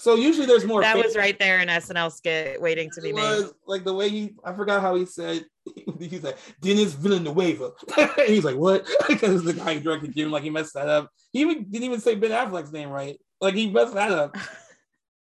So 0.00 0.14
usually 0.14 0.46
there's 0.46 0.64
more. 0.64 0.80
That 0.80 0.96
was 0.96 1.14
right 1.14 1.38
there 1.38 1.58
in 1.58 1.68
SNL 1.68 2.10
skit 2.10 2.60
waiting 2.60 2.90
to 2.94 3.02
be 3.02 3.12
made. 3.12 3.44
Like 3.66 3.84
the 3.84 3.92
way 3.92 4.08
he, 4.08 4.34
I 4.42 4.54
forgot 4.54 4.80
how 4.80 4.94
he 4.94 5.04
said. 5.04 5.44
He's 5.98 6.22
like 6.22 6.38
Dennis 6.62 6.94
Villanueva, 6.94 7.72
and 7.98 8.10
he's 8.26 8.44
like, 8.44 8.56
"What?" 8.56 8.88
because 9.06 9.44
the 9.44 9.52
guy 9.52 9.74
who 9.74 9.80
directed 9.80 10.14
Jim, 10.16 10.30
like 10.30 10.42
he 10.42 10.48
messed 10.48 10.72
that 10.72 10.88
up. 10.88 11.10
He 11.32 11.40
even 11.42 11.64
didn't 11.64 11.84
even 11.84 12.00
say 12.00 12.14
Ben 12.14 12.30
Affleck's 12.30 12.72
name 12.72 12.88
right. 12.88 13.20
Like 13.42 13.54
he 13.54 13.70
messed 13.70 13.92
that 13.92 14.10
up. 14.10 14.38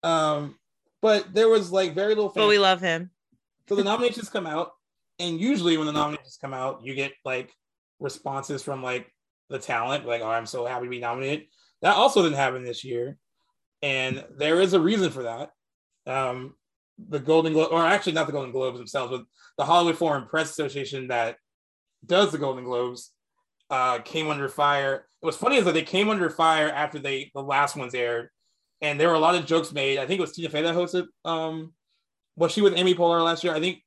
um, 0.04 0.54
but 1.02 1.34
there 1.34 1.48
was 1.48 1.72
like 1.72 1.94
very 1.94 2.14
little. 2.14 2.30
But 2.32 2.48
we 2.48 2.58
love 2.58 2.80
him. 2.80 3.10
So 3.68 3.74
the 3.74 3.82
nominations 3.82 4.28
come 4.28 4.46
out, 4.46 4.70
and 5.20 5.40
usually 5.40 5.76
when 5.76 5.86
the 5.86 5.92
nominations 5.92 6.38
come 6.40 6.54
out, 6.54 6.80
you 6.82 6.94
get 6.94 7.12
like 7.24 7.52
responses 7.98 8.62
from 8.62 8.82
like 8.82 9.12
the 9.48 9.58
talent, 9.58 10.06
like, 10.06 10.22
"Oh, 10.22 10.30
I'm 10.30 10.46
so 10.46 10.66
happy 10.66 10.86
to 10.86 10.90
be 10.90 11.00
nominated." 11.00 11.46
That 11.82 11.96
also 11.96 12.22
didn't 12.22 12.36
happen 12.36 12.64
this 12.64 12.84
year 12.84 13.18
and 13.82 14.24
there 14.36 14.60
is 14.60 14.72
a 14.72 14.80
reason 14.80 15.10
for 15.10 15.24
that. 15.24 15.50
Um, 16.06 16.54
the 16.98 17.18
Golden 17.18 17.52
Globe, 17.52 17.70
or 17.72 17.84
actually 17.84 18.12
not 18.12 18.26
the 18.26 18.32
Golden 18.32 18.52
Globes 18.52 18.78
themselves, 18.78 19.10
but 19.10 19.24
the 19.56 19.64
Hollywood 19.64 19.96
Foreign 19.96 20.26
Press 20.26 20.50
Association 20.50 21.08
that 21.08 21.36
does 22.04 22.32
the 22.32 22.38
Golden 22.38 22.64
Globes 22.64 23.12
uh, 23.70 24.00
came 24.00 24.28
under 24.28 24.48
fire. 24.48 25.06
It 25.22 25.26
was 25.26 25.36
funny 25.36 25.56
is 25.56 25.64
that 25.64 25.74
they 25.74 25.82
came 25.82 26.10
under 26.10 26.28
fire 26.28 26.68
after 26.68 26.98
they 26.98 27.30
the 27.34 27.42
last 27.42 27.76
ones 27.76 27.94
aired, 27.94 28.28
and 28.80 29.00
there 29.00 29.08
were 29.08 29.14
a 29.14 29.20
lot 29.20 29.34
of 29.34 29.46
jokes 29.46 29.72
made. 29.72 29.98
I 29.98 30.06
think 30.06 30.18
it 30.18 30.22
was 30.22 30.32
Tina 30.32 30.50
Fey 30.50 30.62
that 30.62 30.74
hosted. 30.74 31.06
Um, 31.24 31.72
was 32.36 32.52
she 32.52 32.62
with 32.62 32.76
Amy 32.76 32.94
Poehler 32.94 33.24
last 33.24 33.44
year? 33.44 33.54
I 33.54 33.60
think, 33.60 33.82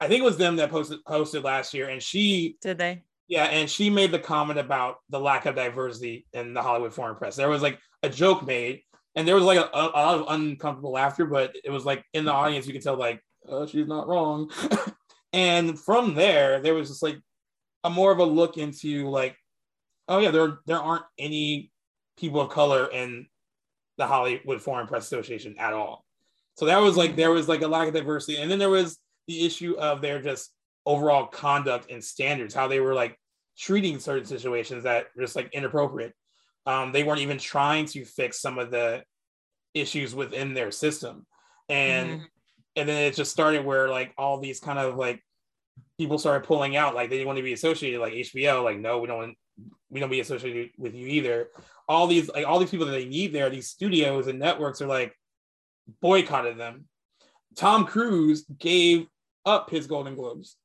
I 0.00 0.08
think 0.08 0.20
it 0.20 0.24
was 0.24 0.36
them 0.36 0.56
that 0.56 0.70
posted 0.70 1.02
hosted 1.04 1.42
last 1.42 1.72
year, 1.74 1.88
and 1.88 2.02
she 2.02 2.56
did 2.60 2.78
they. 2.78 3.02
Yeah, 3.28 3.44
and 3.44 3.68
she 3.68 3.90
made 3.90 4.12
the 4.12 4.18
comment 4.18 4.58
about 4.58 4.98
the 5.08 5.18
lack 5.18 5.46
of 5.46 5.56
diversity 5.56 6.26
in 6.32 6.54
the 6.54 6.62
Hollywood 6.62 6.94
Foreign 6.94 7.16
Press. 7.16 7.34
There 7.34 7.48
was 7.48 7.62
like 7.62 7.78
a 8.02 8.08
joke 8.08 8.46
made, 8.46 8.82
and 9.16 9.26
there 9.26 9.34
was 9.34 9.44
like 9.44 9.58
a, 9.58 9.68
a, 9.72 9.82
lot 9.82 10.18
of 10.18 10.26
uncomfortable 10.28 10.92
laughter, 10.92 11.26
but 11.26 11.56
it 11.64 11.70
was 11.70 11.84
like 11.84 12.04
in 12.12 12.24
the 12.24 12.30
mm-hmm. 12.30 12.40
audience 12.40 12.66
you 12.66 12.72
could 12.72 12.82
tell 12.82 12.96
like 12.96 13.20
oh, 13.48 13.66
she's 13.66 13.86
not 13.86 14.08
wrong. 14.08 14.50
and 15.32 15.78
from 15.78 16.14
there, 16.14 16.60
there 16.60 16.74
was 16.74 16.88
just 16.88 17.02
like 17.02 17.18
a 17.84 17.90
more 17.90 18.12
of 18.12 18.18
a 18.18 18.24
look 18.24 18.56
into 18.56 19.08
like, 19.08 19.36
oh 20.08 20.18
yeah, 20.18 20.30
there 20.30 20.58
there 20.66 20.80
aren't 20.80 21.04
any 21.18 21.70
people 22.16 22.40
of 22.40 22.50
color 22.50 22.88
in 22.90 23.26
the 23.98 24.06
Hollywood 24.06 24.62
Foreign 24.62 24.86
Press 24.86 25.04
Association 25.04 25.56
at 25.58 25.72
all. 25.72 26.04
So 26.54 26.66
that 26.66 26.78
was 26.78 26.96
like 26.96 27.10
mm-hmm. 27.10 27.16
there 27.16 27.30
was 27.30 27.48
like 27.48 27.62
a 27.62 27.68
lack 27.68 27.88
of 27.88 27.94
diversity, 27.94 28.38
and 28.38 28.50
then 28.50 28.58
there 28.58 28.70
was 28.70 28.98
the 29.26 29.44
issue 29.44 29.76
of 29.76 30.00
their 30.00 30.20
just 30.22 30.50
overall 30.84 31.26
conduct 31.26 31.90
and 31.90 32.02
standards, 32.02 32.54
how 32.54 32.68
they 32.68 32.80
were 32.80 32.94
like 32.94 33.18
treating 33.58 33.98
certain 33.98 34.26
situations 34.26 34.84
that 34.84 35.06
were 35.14 35.22
just 35.22 35.36
like 35.36 35.52
inappropriate. 35.52 36.12
Um, 36.66 36.92
they 36.92 37.04
weren't 37.04 37.20
even 37.20 37.38
trying 37.38 37.86
to 37.86 38.04
fix 38.04 38.40
some 38.40 38.58
of 38.58 38.70
the 38.70 39.02
issues 39.74 40.14
within 40.14 40.54
their 40.54 40.70
system, 40.70 41.26
and 41.68 42.08
mm-hmm. 42.10 42.24
and 42.76 42.88
then 42.88 43.02
it 43.04 43.14
just 43.14 43.30
started 43.30 43.64
where 43.64 43.88
like 43.88 44.12
all 44.18 44.40
these 44.40 44.60
kind 44.60 44.78
of 44.78 44.96
like 44.96 45.22
people 45.98 46.18
started 46.18 46.46
pulling 46.46 46.76
out, 46.76 46.94
like 46.94 47.08
they 47.08 47.16
didn't 47.16 47.28
want 47.28 47.38
to 47.38 47.42
be 47.42 47.52
associated, 47.52 48.00
like 48.00 48.14
HBO, 48.14 48.64
like 48.64 48.78
no, 48.78 48.98
we 48.98 49.06
don't 49.06 49.18
want 49.18 49.36
we 49.90 50.00
don't 50.00 50.10
be 50.10 50.20
associated 50.20 50.70
with 50.78 50.94
you 50.94 51.06
either. 51.06 51.48
All 51.88 52.06
these 52.06 52.28
like 52.28 52.46
all 52.46 52.58
these 52.58 52.70
people 52.70 52.86
that 52.86 52.92
they 52.92 53.06
need 53.06 53.32
there, 53.32 53.48
these 53.48 53.68
studios 53.68 54.26
and 54.26 54.38
networks 54.38 54.82
are 54.82 54.86
like 54.86 55.14
boycotted 56.00 56.58
them. 56.58 56.86
Tom 57.54 57.86
Cruise 57.86 58.44
gave 58.58 59.06
up 59.46 59.70
his 59.70 59.86
Golden 59.86 60.14
Globes 60.14 60.56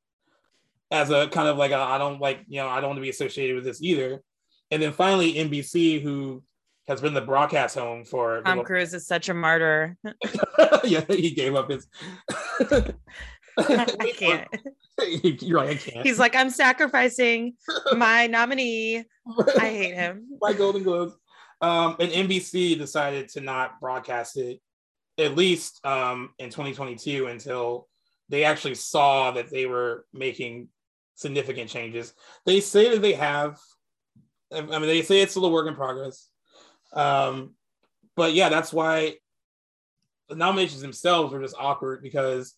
as 0.90 1.10
a 1.10 1.28
kind 1.28 1.48
of 1.48 1.56
like 1.56 1.72
I 1.72 1.96
don't 1.96 2.20
like 2.20 2.44
you 2.48 2.60
know 2.60 2.68
I 2.68 2.80
don't 2.80 2.90
want 2.90 2.98
to 2.98 3.02
be 3.02 3.10
associated 3.10 3.56
with 3.56 3.64
this 3.64 3.82
either. 3.82 4.22
And 4.70 4.82
then 4.82 4.92
finally, 4.92 5.34
NBC, 5.34 6.02
who 6.02 6.42
has 6.88 7.00
been 7.00 7.14
the 7.14 7.20
broadcast 7.20 7.76
home 7.76 8.04
for 8.04 8.42
Tom 8.42 8.62
Cruise 8.64 8.94
is 8.94 9.06
such 9.06 9.28
a 9.28 9.34
martyr. 9.34 9.96
yeah, 10.84 11.04
he 11.08 11.30
gave 11.30 11.54
up 11.54 11.70
his. 11.70 11.86
I 13.58 14.12
can't. 14.16 14.48
You're 15.42 15.60
right. 15.60 15.70
I 15.70 15.74
can't. 15.74 16.06
He's 16.06 16.18
like, 16.18 16.34
I'm 16.34 16.50
sacrificing 16.50 17.54
my 17.96 18.26
nominee. 18.26 19.04
I 19.58 19.68
hate 19.68 19.94
him. 19.94 20.26
my 20.40 20.52
Golden 20.52 20.82
Globes. 20.82 21.14
Um, 21.60 21.96
and 22.00 22.10
NBC 22.10 22.76
decided 22.78 23.28
to 23.30 23.40
not 23.40 23.78
broadcast 23.80 24.36
it 24.36 24.60
at 25.18 25.36
least 25.36 25.84
um, 25.86 26.30
in 26.38 26.48
2022 26.48 27.26
until 27.26 27.88
they 28.32 28.44
actually 28.44 28.74
saw 28.74 29.30
that 29.32 29.50
they 29.50 29.66
were 29.66 30.06
making 30.12 30.68
significant 31.14 31.68
changes. 31.68 32.14
They 32.46 32.60
say 32.60 32.88
that 32.88 33.02
they 33.02 33.12
have 33.12 33.58
I 34.50 34.60
mean, 34.60 34.82
they 34.82 35.02
say 35.02 35.20
it's 35.20 35.32
still 35.32 35.46
a 35.46 35.50
work 35.50 35.68
in 35.68 35.74
progress. 35.74 36.28
Um, 36.92 37.54
but 38.16 38.34
yeah, 38.34 38.48
that's 38.48 38.72
why 38.72 39.14
the 40.28 40.34
nominations 40.34 40.82
themselves 40.82 41.32
were 41.32 41.40
just 41.40 41.56
awkward 41.58 42.02
because 42.02 42.54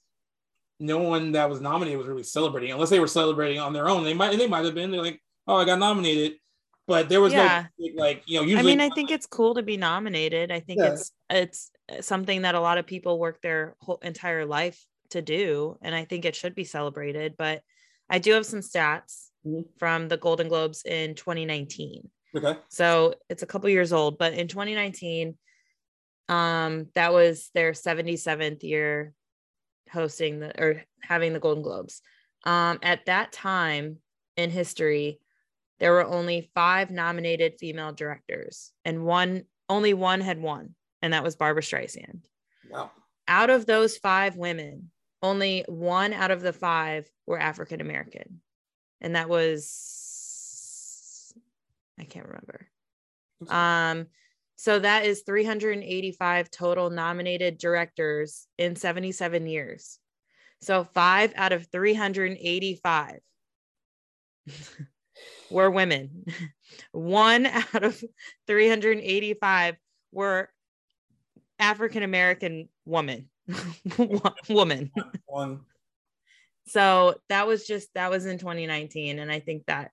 no 0.81 0.99
one 0.99 1.33
that 1.33 1.49
was 1.49 1.61
nominated 1.61 1.99
was 1.99 2.09
really 2.09 2.25
celebrating, 2.25 2.73
unless 2.73 2.91
they 2.91 3.01
were 3.01 3.07
celebrating 3.07 3.61
on 3.61 3.73
their 3.73 3.89
own. 3.89 4.03
They 4.03 4.15
might, 4.15 4.37
they 4.37 4.49
might 4.49 4.65
have 4.65 4.75
been. 4.75 4.91
They're 4.91 5.03
like, 5.03 5.21
"Oh, 5.47 5.57
I 5.57 5.65
got 5.65 5.79
nominated," 5.79 6.39
but 6.89 7.09
there 7.09 7.21
was 7.21 7.33
yeah. 7.33 7.67
no 7.79 7.89
like, 7.95 8.25
you 8.27 8.41
know. 8.41 8.45
Usually, 8.45 8.73
I 8.73 8.77
mean, 8.77 8.81
I 8.81 8.93
think 8.93 9.13
it's 9.13 9.27
cool 9.27 9.55
to 9.55 9.63
be 9.63 9.77
nominated. 9.77 10.51
I 10.51 10.59
think 10.59 10.81
yeah. 10.81 10.93
it's 10.93 11.13
it's 11.31 11.71
something 12.01 12.43
that 12.43 12.57
a 12.57 12.61
lot 12.61 12.79
of 12.79 12.87
people 12.87 13.21
work 13.21 13.41
their 13.41 13.77
whole 13.81 14.01
entire 14.03 14.45
life 14.45 14.85
to 15.11 15.23
do, 15.23 15.79
and 15.83 15.95
I 15.95 16.05
think 16.05 16.25
it 16.25 16.37
should 16.37 16.55
be 16.55 16.65
celebrated. 16.65 17.35
But 17.37 17.63
I 18.09 18.19
do 18.19 18.33
have 18.33 18.47
some 18.47 18.61
stats 18.61 19.29
mm-hmm. 19.47 19.63
from 19.79 20.09
the 20.09 20.17
Golden 20.17 20.49
Globes 20.49 20.83
in 20.85 21.15
2019. 21.15 22.09
Okay. 22.37 22.59
So 22.69 23.15
it's 23.29 23.43
a 23.43 23.47
couple 23.47 23.69
years 23.69 23.93
old, 23.93 24.19
but 24.19 24.35
in 24.35 24.49
2019, 24.49 25.37
um, 26.29 26.89
that 26.95 27.13
was 27.13 27.51
their 27.55 27.73
77th 27.73 28.63
year 28.63 29.13
hosting 29.93 30.41
the 30.41 30.61
or 30.61 30.83
having 31.03 31.33
the 31.33 31.41
Golden 31.41 31.63
Globes. 31.63 32.03
Um, 32.45 32.79
at 32.83 33.07
that 33.07 33.33
time 33.33 33.99
in 34.37 34.51
history, 34.51 35.21
there 35.81 35.93
were 35.93 36.05
only 36.05 36.51
five 36.55 36.91
nominated 36.91 37.55
female 37.59 37.93
directors, 37.93 38.73
and 38.85 39.05
one 39.05 39.45
only 39.69 39.95
one 39.95 40.21
had 40.21 40.41
won, 40.41 40.75
and 41.03 41.13
that 41.13 41.25
was 41.25 41.37
barbra 41.37 41.63
Streisand. 41.63 42.21
Wow. 42.71 42.91
Out 43.29 43.51
of 43.51 43.67
those 43.67 43.97
five 43.97 44.37
women, 44.37 44.91
only 45.25 45.65
one 45.67 46.13
out 46.13 46.31
of 46.31 46.43
the 46.43 46.53
five 46.53 47.11
were 47.27 47.39
African 47.39 47.81
American 47.81 48.41
and 49.01 49.17
that 49.17 49.29
was 49.29 51.33
I 51.99 52.05
can't 52.05 52.27
remember. 52.27 52.67
Um, 53.49 54.07
so 54.57 54.79
that 54.79 55.05
is 55.05 55.23
385 55.23 56.51
total 56.51 56.91
nominated 56.91 57.59
directors 57.59 58.47
in 58.59 58.75
77 58.75 59.47
years. 59.47 59.99
So 60.61 60.85
five 60.85 61.33
out 61.37 61.53
of 61.53 61.67
385 61.71 63.19
were 65.51 65.71
women. 65.71 66.25
One 66.93 67.47
out 67.47 67.85
of 67.85 68.03
385 68.47 69.77
were 70.13 70.49
African 71.59 72.03
American 72.03 72.69
woman. 72.85 73.29
woman. 74.49 74.91
One. 75.27 75.61
So 76.67 77.17
that 77.29 77.47
was 77.47 77.67
just 77.67 77.89
that 77.95 78.11
was 78.11 78.27
in 78.27 78.39
2019 78.39 79.19
and 79.19 79.31
i 79.31 79.39
think 79.39 79.67
that 79.67 79.91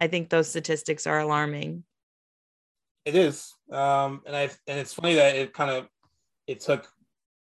i 0.00 0.06
think 0.06 0.30
those 0.30 0.48
statistics 0.48 1.06
are 1.06 1.18
alarming. 1.18 1.84
It 3.04 3.14
is 3.14 3.52
um 3.70 4.22
and 4.26 4.34
i 4.34 4.42
and 4.66 4.78
it's 4.78 4.94
funny 4.94 5.14
that 5.14 5.36
it 5.36 5.52
kind 5.52 5.70
of 5.70 5.88
it 6.46 6.60
took 6.60 6.88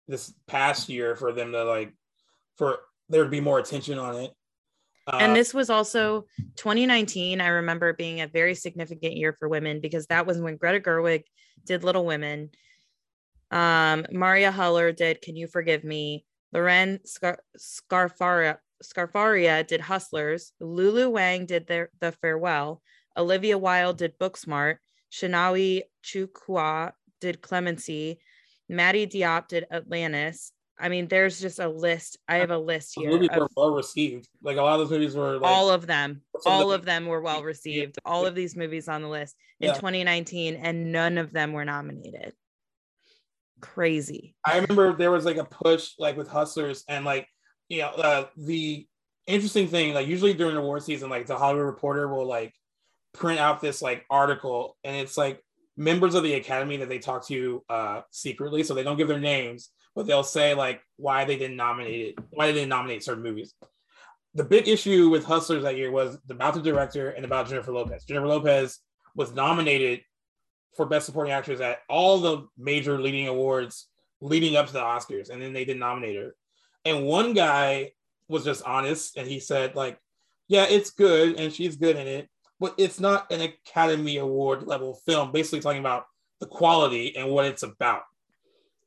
this 0.07 0.33
past 0.47 0.89
year 0.89 1.15
for 1.15 1.31
them 1.33 1.51
to 1.51 1.63
like 1.63 1.93
for 2.57 2.79
there 3.09 3.23
to 3.23 3.29
be 3.29 3.41
more 3.41 3.59
attention 3.59 3.97
on 3.97 4.15
it. 4.15 4.31
Uh, 5.07 5.17
and 5.19 5.35
this 5.35 5.53
was 5.53 5.71
also 5.71 6.25
2019 6.57 7.41
i 7.41 7.47
remember 7.47 7.91
being 7.91 8.21
a 8.21 8.27
very 8.27 8.53
significant 8.53 9.15
year 9.17 9.35
for 9.39 9.49
women 9.49 9.81
because 9.81 10.05
that 10.05 10.27
was 10.27 10.39
when 10.39 10.57
greta 10.57 10.79
gerwig 10.79 11.23
did 11.65 11.83
little 11.83 12.05
women 12.05 12.51
um 13.51 14.05
marielle 14.13 14.53
heller 14.53 14.91
did 14.91 15.21
can 15.21 15.35
you 15.35 15.47
forgive 15.47 15.83
me 15.83 16.25
Lorene 16.53 16.99
Scar- 17.05 17.43
Scafaria, 17.57 18.57
Scafaria 18.83 19.65
did 19.65 19.81
Hustlers. 19.81 20.53
Lulu 20.59 21.09
Wang 21.09 21.45
did 21.45 21.67
the, 21.67 21.87
the 21.99 22.11
Farewell. 22.11 22.81
Olivia 23.17 23.57
Wilde 23.57 23.97
did 23.97 24.19
Booksmart. 24.19 24.77
Chinonye 25.11 25.83
Chukwu 26.03 26.91
did 27.19 27.41
Clemency. 27.41 28.19
Mati 28.69 29.05
Diop 29.07 29.47
did 29.47 29.65
Atlantis. 29.71 30.51
I 30.79 30.89
mean, 30.89 31.07
there's 31.07 31.39
just 31.39 31.59
a 31.59 31.67
list. 31.67 32.17
I 32.27 32.37
have 32.37 32.49
a 32.49 32.57
list 32.57 32.93
here. 32.95 33.11
movies 33.11 33.29
were 33.35 33.47
well 33.55 33.71
received. 33.71 34.27
Like 34.41 34.57
a 34.57 34.61
lot 34.61 34.79
of 34.79 34.89
those 34.89 34.97
movies 34.97 35.15
were. 35.15 35.37
Like, 35.37 35.51
all 35.51 35.69
of 35.69 35.85
them. 35.85 36.21
All 36.45 36.71
of 36.71 36.85
them 36.85 37.05
were 37.05 37.21
well 37.21 37.43
received. 37.43 37.97
All 38.03 38.25
of 38.25 38.33
these 38.33 38.55
movies 38.55 38.87
on 38.87 39.03
the 39.03 39.07
list 39.07 39.35
in 39.59 39.67
yeah. 39.67 39.73
2019, 39.75 40.55
and 40.55 40.91
none 40.91 41.19
of 41.19 41.31
them 41.33 41.53
were 41.53 41.65
nominated 41.65 42.33
crazy. 43.61 44.35
I 44.45 44.59
remember 44.59 44.93
there 44.93 45.11
was 45.11 45.25
like 45.25 45.37
a 45.37 45.45
push 45.45 45.91
like 45.97 46.17
with 46.17 46.27
hustlers 46.27 46.83
and 46.87 47.05
like 47.05 47.27
you 47.69 47.79
know 47.79 47.89
uh, 47.89 48.25
the 48.37 48.87
interesting 49.27 49.67
thing 49.67 49.93
like 49.93 50.07
usually 50.07 50.33
during 50.33 50.57
award 50.57 50.83
season 50.83 51.09
like 51.09 51.27
the 51.27 51.37
Hollywood 51.37 51.65
Reporter 51.65 52.07
will 52.07 52.25
like 52.25 52.53
print 53.13 53.39
out 53.39 53.61
this 53.61 53.81
like 53.81 54.05
article 54.09 54.77
and 54.83 54.95
it's 54.95 55.17
like 55.17 55.41
members 55.77 56.15
of 56.15 56.23
the 56.23 56.33
academy 56.33 56.77
that 56.77 56.89
they 56.89 56.99
talk 56.99 57.25
to 57.27 57.63
uh, 57.69 58.01
secretly, 58.11 58.63
so 58.63 58.73
they 58.73 58.83
don't 58.83 58.97
give 58.97 59.07
their 59.07 59.19
names, 59.19 59.69
but 59.95 60.05
they'll 60.05 60.23
say 60.23 60.53
like 60.53 60.81
why 60.97 61.25
they 61.25 61.37
didn't 61.37 61.57
nominate 61.57 62.09
it, 62.09 62.15
why 62.31 62.47
they 62.47 62.53
didn't 62.53 62.69
nominate 62.69 63.03
certain 63.03 63.23
movies. 63.23 63.53
The 64.33 64.43
big 64.43 64.67
issue 64.67 65.09
with 65.09 65.25
Hustlers 65.25 65.63
that 65.63 65.77
year 65.77 65.91
was 65.91 66.17
about 66.29 66.53
the 66.53 66.61
director 66.61 67.09
and 67.09 67.25
about 67.25 67.49
Jennifer 67.49 67.73
Lopez. 67.73 68.05
Jennifer 68.05 68.27
Lopez 68.27 68.79
was 69.15 69.33
nominated 69.33 70.01
for 70.75 70.85
Best 70.85 71.05
Supporting 71.05 71.33
Actress 71.33 71.61
at 71.61 71.79
all 71.89 72.19
the 72.19 72.47
major 72.57 72.99
leading 72.99 73.27
awards 73.27 73.87
leading 74.21 74.55
up 74.55 74.67
to 74.67 74.73
the 74.73 74.79
Oscars, 74.79 75.29
and 75.29 75.41
then 75.41 75.53
they 75.53 75.65
didn't 75.65 75.79
nominate 75.79 76.15
her. 76.15 76.35
And 76.85 77.05
one 77.05 77.33
guy 77.33 77.93
was 78.27 78.43
just 78.45 78.63
honest, 78.63 79.17
and 79.17 79.27
he 79.27 79.39
said 79.39 79.75
like, 79.75 79.99
"Yeah, 80.47 80.65
it's 80.69 80.91
good, 80.91 81.39
and 81.39 81.51
she's 81.51 81.75
good 81.75 81.95
in 81.95 82.07
it, 82.07 82.29
but 82.59 82.75
it's 82.77 82.99
not 82.99 83.31
an 83.31 83.41
Academy 83.41 84.17
Award 84.17 84.63
level 84.63 84.95
film." 85.05 85.31
Basically, 85.31 85.59
talking 85.59 85.79
about 85.79 86.05
the 86.39 86.45
quality 86.47 87.15
and 87.15 87.29
what 87.29 87.45
it's 87.45 87.63
about. 87.63 88.03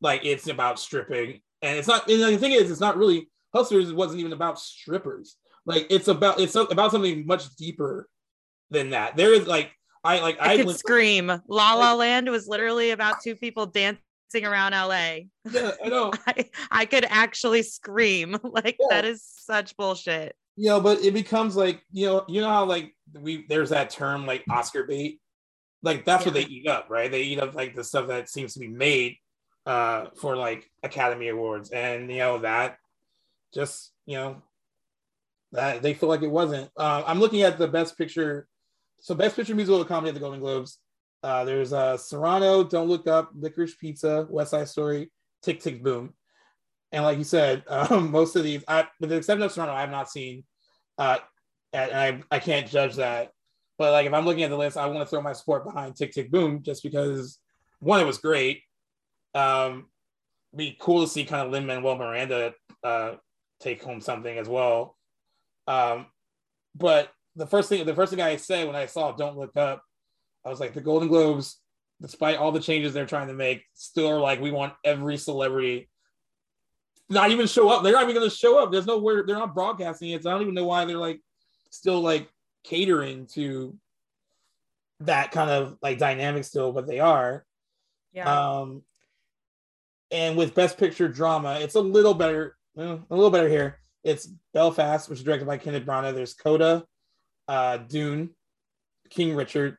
Like 0.01 0.25
it's 0.25 0.49
about 0.49 0.79
stripping, 0.79 1.41
and 1.63 1.79
it's 1.79 1.89
not. 1.89 2.09
And 2.09 2.23
the 2.23 2.39
thing 2.39 2.53
is, 2.53 2.71
it's 2.71 2.81
not 2.81 2.97
really 2.97 3.29
Hustlers. 3.55 3.93
wasn't 3.93 4.19
even 4.19 4.33
about 4.33 4.59
strippers. 4.59 5.37
Like 5.65 5.87
it's 5.89 6.09
about 6.09 6.41
it's 6.41 6.57
about 6.57 6.91
something 6.91 7.25
much 7.25 7.55
deeper 7.55 8.09
than 8.71 8.91
that. 8.91 9.17
There 9.17 9.33
is 9.33 9.47
like 9.47 9.71
I 10.05 10.21
like 10.21 10.41
I, 10.41 10.53
I 10.53 10.57
could 10.59 10.77
scream. 10.77 11.29
La 11.49 11.75
La 11.75 11.95
Land 11.95 12.29
was 12.29 12.47
literally 12.47 12.91
about 12.91 13.23
two 13.23 13.35
people 13.35 13.67
dancing 13.67 13.99
around 14.45 14.73
LA. 14.73 15.27
Yeah, 15.51 15.73
I 15.83 15.89
know. 15.89 16.13
I, 16.27 16.51
I 16.71 16.85
could 16.85 17.07
actually 17.09 17.63
scream. 17.63 18.37
Like 18.45 18.77
yeah. 18.79 18.87
that 18.91 19.05
is 19.05 19.23
such 19.25 19.77
bullshit. 19.77 20.37
You 20.57 20.69
know, 20.69 20.81
but 20.81 21.01
it 21.01 21.15
becomes 21.15 21.57
like, 21.57 21.83
you 21.91 22.07
know, 22.07 22.25
you 22.29 22.41
know 22.41 22.49
how 22.49 22.65
like 22.67 22.95
we 23.19 23.47
there's 23.49 23.71
that 23.71 23.91
term 23.91 24.27
like 24.27 24.45
Oscar 24.51 24.85
bait. 24.85 25.21
Like 25.83 26.05
that's 26.05 26.25
yeah. 26.25 26.33
what 26.33 26.35
they 26.35 26.47
eat 26.47 26.69
up, 26.69 26.87
right? 26.91 27.11
They 27.11 27.23
eat 27.23 27.41
up 27.41 27.55
like 27.55 27.75
the 27.75 27.83
stuff 27.83 28.09
that 28.09 28.29
seems 28.29 28.55
to 28.55 28.61
be 28.61 28.69
made 28.69 29.17
uh 29.67 30.07
for 30.21 30.37
like 30.37 30.71
Academy 30.83 31.29
Awards. 31.29 31.71
And 31.71 32.11
you 32.11 32.19
know, 32.19 32.39
that 32.39 32.77
just, 33.55 33.93
you 34.05 34.17
know, 34.17 34.43
that 35.53 35.83
they 35.83 35.95
feel 35.95 36.09
like 36.09 36.23
it 36.23 36.31
wasn't. 36.31 36.71
Uh, 36.77 37.03
I'm 37.07 37.21
looking 37.21 37.43
at 37.43 37.59
the 37.59 37.69
best 37.69 37.97
picture 37.97 38.47
so 39.01 39.15
best 39.15 39.37
picture 39.37 39.55
musical 39.55 39.85
comedy 39.85 40.09
at 40.09 40.15
the 40.15 40.21
Golden 40.21 40.41
Globes. 40.41 40.79
Uh, 41.23 41.45
there's 41.45 41.73
uh, 41.73 41.97
Cyrano, 41.97 42.65
Don't 42.65 42.89
Look 42.89 43.07
Up, 43.07 43.31
Licorice 43.39 43.79
Pizza, 43.79 44.27
West 44.29 44.51
Side 44.51 44.69
Story, 44.69 45.11
Tick 45.43 45.61
Tick 45.61 45.83
Boom. 45.83 46.15
And 46.93 47.05
like 47.05 47.19
you 47.19 47.25
said, 47.25 47.65
um, 47.69 48.11
most 48.11 48.37
of 48.37 48.45
these, 48.45 48.63
I, 48.69 48.87
with 49.01 49.11
the 49.11 49.17
exception 49.17 49.43
of 49.43 49.53
Cyrano, 49.53 49.73
I 49.73 49.81
have 49.81 49.91
not 49.91 50.11
seen. 50.11 50.45
Uh, 50.99 51.19
and 51.73 51.93
I, 51.93 52.37
I 52.37 52.39
can't 52.39 52.69
judge 52.69 52.97
that. 52.97 53.33
But 53.79 53.93
like 53.93 54.07
if 54.07 54.13
I'm 54.13 54.25
looking 54.25 54.45
at 54.45 54.51
the 54.51 54.57
list, 54.57 54.77
I 54.77 54.87
want 54.87 55.01
to 55.01 55.07
throw 55.07 55.21
my 55.21 55.33
support 55.33 55.65
behind 55.65 55.97
Tick 55.97 56.13
Tick 56.13 56.31
Boom 56.31 56.63
just 56.63 56.83
because 56.83 57.39
one, 57.81 58.01
it 58.01 58.07
was 58.07 58.19
great. 58.19 58.63
Um, 59.35 59.87
be 60.55 60.77
cool 60.81 61.03
to 61.03 61.09
see 61.09 61.25
kind 61.25 61.45
of 61.45 61.53
Lin 61.53 61.67
Manuel 61.67 61.97
Miranda 61.97 62.55
uh, 62.85 63.15
take 63.61 63.83
home 63.83 64.01
something 64.01 64.39
as 64.39 64.49
well. 64.49 64.97
Um, 65.67 66.07
but 66.77 67.11
the 67.37 67.47
first 67.47 67.69
thing 67.69 67.85
the 67.85 67.95
first 67.95 68.11
thing 68.11 68.21
I 68.21 68.37
said 68.37 68.67
when 68.67 68.77
I 68.77 68.87
saw 68.87 69.13
Don't 69.13 69.37
Look 69.37 69.57
Up, 69.57 69.83
I 70.45 70.51
was 70.51 70.61
like, 70.61 70.75
the 70.75 70.81
Golden 70.81 71.09
Globes, 71.09 71.61
despite 72.01 72.37
all 72.37 72.53
the 72.53 72.61
changes 72.61 72.93
they're 72.93 73.07
trying 73.07 73.29
to 73.29 73.35
make, 73.35 73.65
still 73.75 74.09
are 74.09 74.21
like, 74.21 74.41
we 74.41 74.51
want 74.51 74.75
every 74.85 75.17
celebrity 75.17 75.89
not 77.09 77.31
even 77.31 77.47
show 77.47 77.69
up. 77.69 77.83
They're 77.83 77.93
not 77.93 78.05
even 78.05 78.15
going 78.15 78.29
to 78.29 78.35
show 78.35 78.59
up. 78.59 78.73
There's 78.73 78.87
no 78.87 78.99
where 78.99 79.25
they're 79.25 79.37
not 79.37 79.55
broadcasting 79.55 80.11
it. 80.11 80.23
So 80.23 80.31
I 80.31 80.33
don't 80.33 80.43
even 80.43 80.55
know 80.55 80.65
why 80.65 80.85
they're 80.85 80.97
like 80.97 81.21
still 81.71 82.01
like 82.01 82.29
catering 82.65 83.27
to 83.35 83.77
that 85.01 85.31
kind 85.31 85.51
of 85.51 85.77
like 85.83 85.99
dynamic 85.99 86.45
still, 86.45 86.73
but 86.73 86.87
they 86.87 87.01
are. 87.01 87.45
Yeah. 88.13 88.59
Um, 88.61 88.83
and 90.11 90.37
with 90.37 90.55
Best 90.55 90.79
Picture 90.79 91.09
drama, 91.09 91.59
it's 91.61 91.75
a 91.75 91.81
little 91.81 92.15
better, 92.15 92.57
a 92.77 93.01
little 93.11 93.31
better 93.31 93.49
here. 93.49 93.81
It's 94.03 94.29
Belfast, 94.53 95.09
which 95.09 95.19
is 95.19 95.25
directed 95.25 95.47
by 95.47 95.59
Kenneth 95.59 95.85
Branagh. 95.85 96.15
There's 96.15 96.35
Coda, 96.35 96.85
uh, 97.49 97.79
Dune, 97.79 98.31
King 99.11 99.35
Richard, 99.35 99.77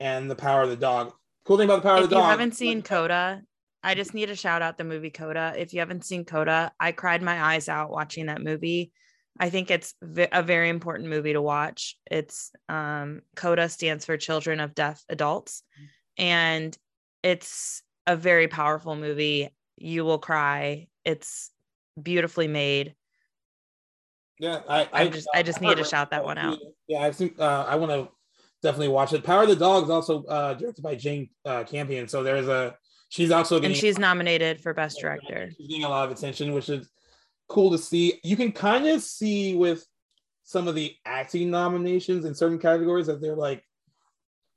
and 0.00 0.30
The 0.30 0.36
Power 0.36 0.62
of 0.62 0.68
the 0.68 0.76
Dog. 0.76 1.12
Cool 1.44 1.58
thing 1.58 1.68
about 1.68 1.82
The 1.82 1.88
Power 1.88 1.98
if 1.98 2.04
of 2.04 2.10
the 2.10 2.16
Dog. 2.16 2.22
If 2.22 2.26
you 2.26 2.30
haven't 2.30 2.56
seen 2.56 2.82
Coda, 2.82 3.42
I 3.82 3.94
just 3.94 4.14
need 4.14 4.26
to 4.26 4.36
shout 4.36 4.62
out 4.62 4.78
the 4.78 4.84
movie 4.84 5.10
Coda. 5.10 5.54
If 5.56 5.72
you 5.72 5.80
haven't 5.80 6.04
seen 6.04 6.24
Coda, 6.24 6.72
I 6.78 6.92
cried 6.92 7.22
my 7.22 7.42
eyes 7.42 7.68
out 7.68 7.90
watching 7.90 8.26
that 8.26 8.42
movie. 8.42 8.92
I 9.38 9.50
think 9.50 9.70
it's 9.70 9.94
a 10.02 10.42
very 10.42 10.68
important 10.68 11.08
movie 11.08 11.32
to 11.32 11.42
watch. 11.42 11.96
It's 12.10 12.52
um, 12.68 13.22
Coda 13.34 13.68
stands 13.68 14.04
for 14.04 14.16
Children 14.16 14.60
of 14.60 14.74
Deaf 14.74 15.02
Adults, 15.08 15.62
and 16.18 16.76
it's 17.22 17.82
a 18.06 18.14
very 18.14 18.46
powerful 18.46 18.94
movie. 18.94 19.48
You 19.78 20.04
will 20.04 20.18
cry. 20.18 20.88
It's 21.04 21.50
beautifully 22.00 22.46
made. 22.46 22.94
Yeah, 24.38 24.60
I, 24.68 24.88
I, 24.92 25.08
just 25.08 25.28
I 25.34 25.42
just 25.42 25.60
need 25.60 25.76
to 25.76 25.84
shout 25.84 26.10
that 26.10 26.24
one 26.24 26.38
out. 26.38 26.58
Yeah, 26.88 27.00
I've 27.00 27.14
seen. 27.14 27.34
Uh, 27.38 27.64
I 27.68 27.76
want 27.76 27.92
to 27.92 28.08
definitely 28.62 28.88
watch 28.88 29.12
it. 29.12 29.22
Power 29.24 29.42
of 29.42 29.48
the 29.48 29.56
Dog 29.56 29.84
is 29.84 29.90
also 29.90 30.24
uh, 30.24 30.54
directed 30.54 30.82
by 30.82 30.94
Jane 30.94 31.30
uh, 31.44 31.64
Campion, 31.64 32.08
so 32.08 32.22
there's 32.22 32.48
a 32.48 32.76
she's 33.08 33.30
also 33.30 33.56
getting, 33.56 33.72
and 33.72 33.76
she's 33.76 33.98
nominated 33.98 34.60
for 34.60 34.74
best 34.74 34.98
director. 35.00 35.50
She's 35.56 35.68
getting 35.68 35.84
a 35.84 35.88
lot 35.88 36.10
of 36.10 36.16
attention, 36.16 36.52
which 36.54 36.68
is 36.68 36.88
cool 37.48 37.70
to 37.70 37.78
see. 37.78 38.20
You 38.24 38.36
can 38.36 38.52
kind 38.52 38.86
of 38.86 39.02
see 39.02 39.54
with 39.54 39.86
some 40.44 40.66
of 40.68 40.74
the 40.74 40.94
acting 41.04 41.50
nominations 41.50 42.24
in 42.24 42.34
certain 42.34 42.58
categories 42.58 43.06
that 43.06 43.20
they're 43.20 43.36
like 43.36 43.64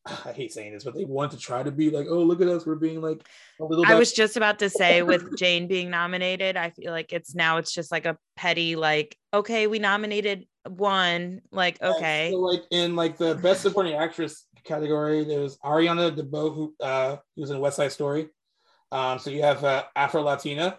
I 0.05 0.33
hate 0.33 0.53
saying 0.53 0.73
this, 0.73 0.83
but 0.83 0.93
they 0.93 1.05
want 1.05 1.31
to 1.31 1.37
try 1.37 1.63
to 1.63 1.71
be 1.71 1.89
like, 1.89 2.05
oh, 2.07 2.21
look 2.21 2.39
at 2.39 2.47
us, 2.47 2.65
we're 2.65 2.75
being 2.75 3.01
like 3.01 3.25
a 3.59 3.63
little. 3.63 3.85
I 3.87 3.95
was 3.95 4.13
just 4.13 4.37
about 4.37 4.59
to 4.59 4.69
say, 4.69 5.01
with 5.01 5.35
Jane 5.37 5.67
being 5.67 5.89
nominated, 5.89 6.57
I 6.57 6.69
feel 6.69 6.91
like 6.91 7.11
it's 7.11 7.33
now 7.33 7.57
it's 7.57 7.73
just 7.73 7.91
like 7.91 8.05
a 8.05 8.15
petty, 8.35 8.75
like, 8.75 9.17
okay, 9.33 9.65
we 9.65 9.79
nominated 9.79 10.45
one, 10.67 11.41
like, 11.51 11.81
okay. 11.81 12.29
So 12.31 12.39
like 12.39 12.63
in 12.69 12.95
like 12.95 13.17
the 13.17 13.35
best 13.35 13.61
supporting 13.61 13.95
actress 13.95 14.45
category, 14.63 15.23
there's 15.23 15.57
Ariana 15.59 16.15
DeBose, 16.15 16.53
who 16.53 16.75
uh, 16.79 17.17
who's 17.35 17.49
in 17.49 17.59
West 17.59 17.77
Side 17.77 17.91
Story. 17.91 18.29
Um, 18.91 19.17
so 19.17 19.31
you 19.31 19.41
have 19.41 19.63
uh, 19.63 19.85
Afro 19.95 20.21
Latina. 20.21 20.77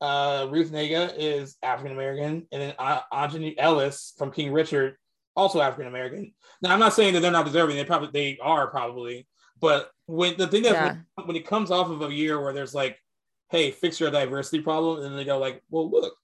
Uh, 0.00 0.46
Ruth 0.50 0.70
Negga 0.70 1.14
is 1.16 1.56
African 1.62 1.92
American, 1.92 2.46
and 2.52 2.62
then 2.62 2.74
uh, 2.78 3.00
Aunjanue 3.12 3.54
Ellis 3.58 4.12
from 4.16 4.30
King 4.30 4.52
Richard 4.52 4.96
also 5.36 5.60
African 5.60 5.86
American. 5.86 6.32
Now, 6.62 6.72
I'm 6.72 6.80
not 6.80 6.94
saying 6.94 7.14
that 7.14 7.20
they're 7.20 7.30
not 7.30 7.44
deserving. 7.44 7.76
They 7.76 7.84
probably 7.84 8.10
they 8.12 8.38
are 8.40 8.66
probably, 8.68 9.26
but 9.60 9.90
when 10.06 10.36
the 10.36 10.46
thing 10.46 10.62
that 10.62 10.72
yeah. 10.72 10.96
when, 11.14 11.26
when, 11.28 11.36
it 11.36 11.46
comes 11.46 11.70
off 11.70 11.90
of 11.90 12.02
a 12.02 12.12
year 12.12 12.40
where 12.40 12.52
there's 12.52 12.74
like, 12.74 12.98
hey, 13.50 13.70
fix 13.70 14.00
your 14.00 14.10
diversity 14.10 14.62
problem, 14.62 15.04
and 15.04 15.18
they 15.18 15.24
go 15.24 15.38
like, 15.38 15.62
well, 15.70 15.90
look, 15.90 16.14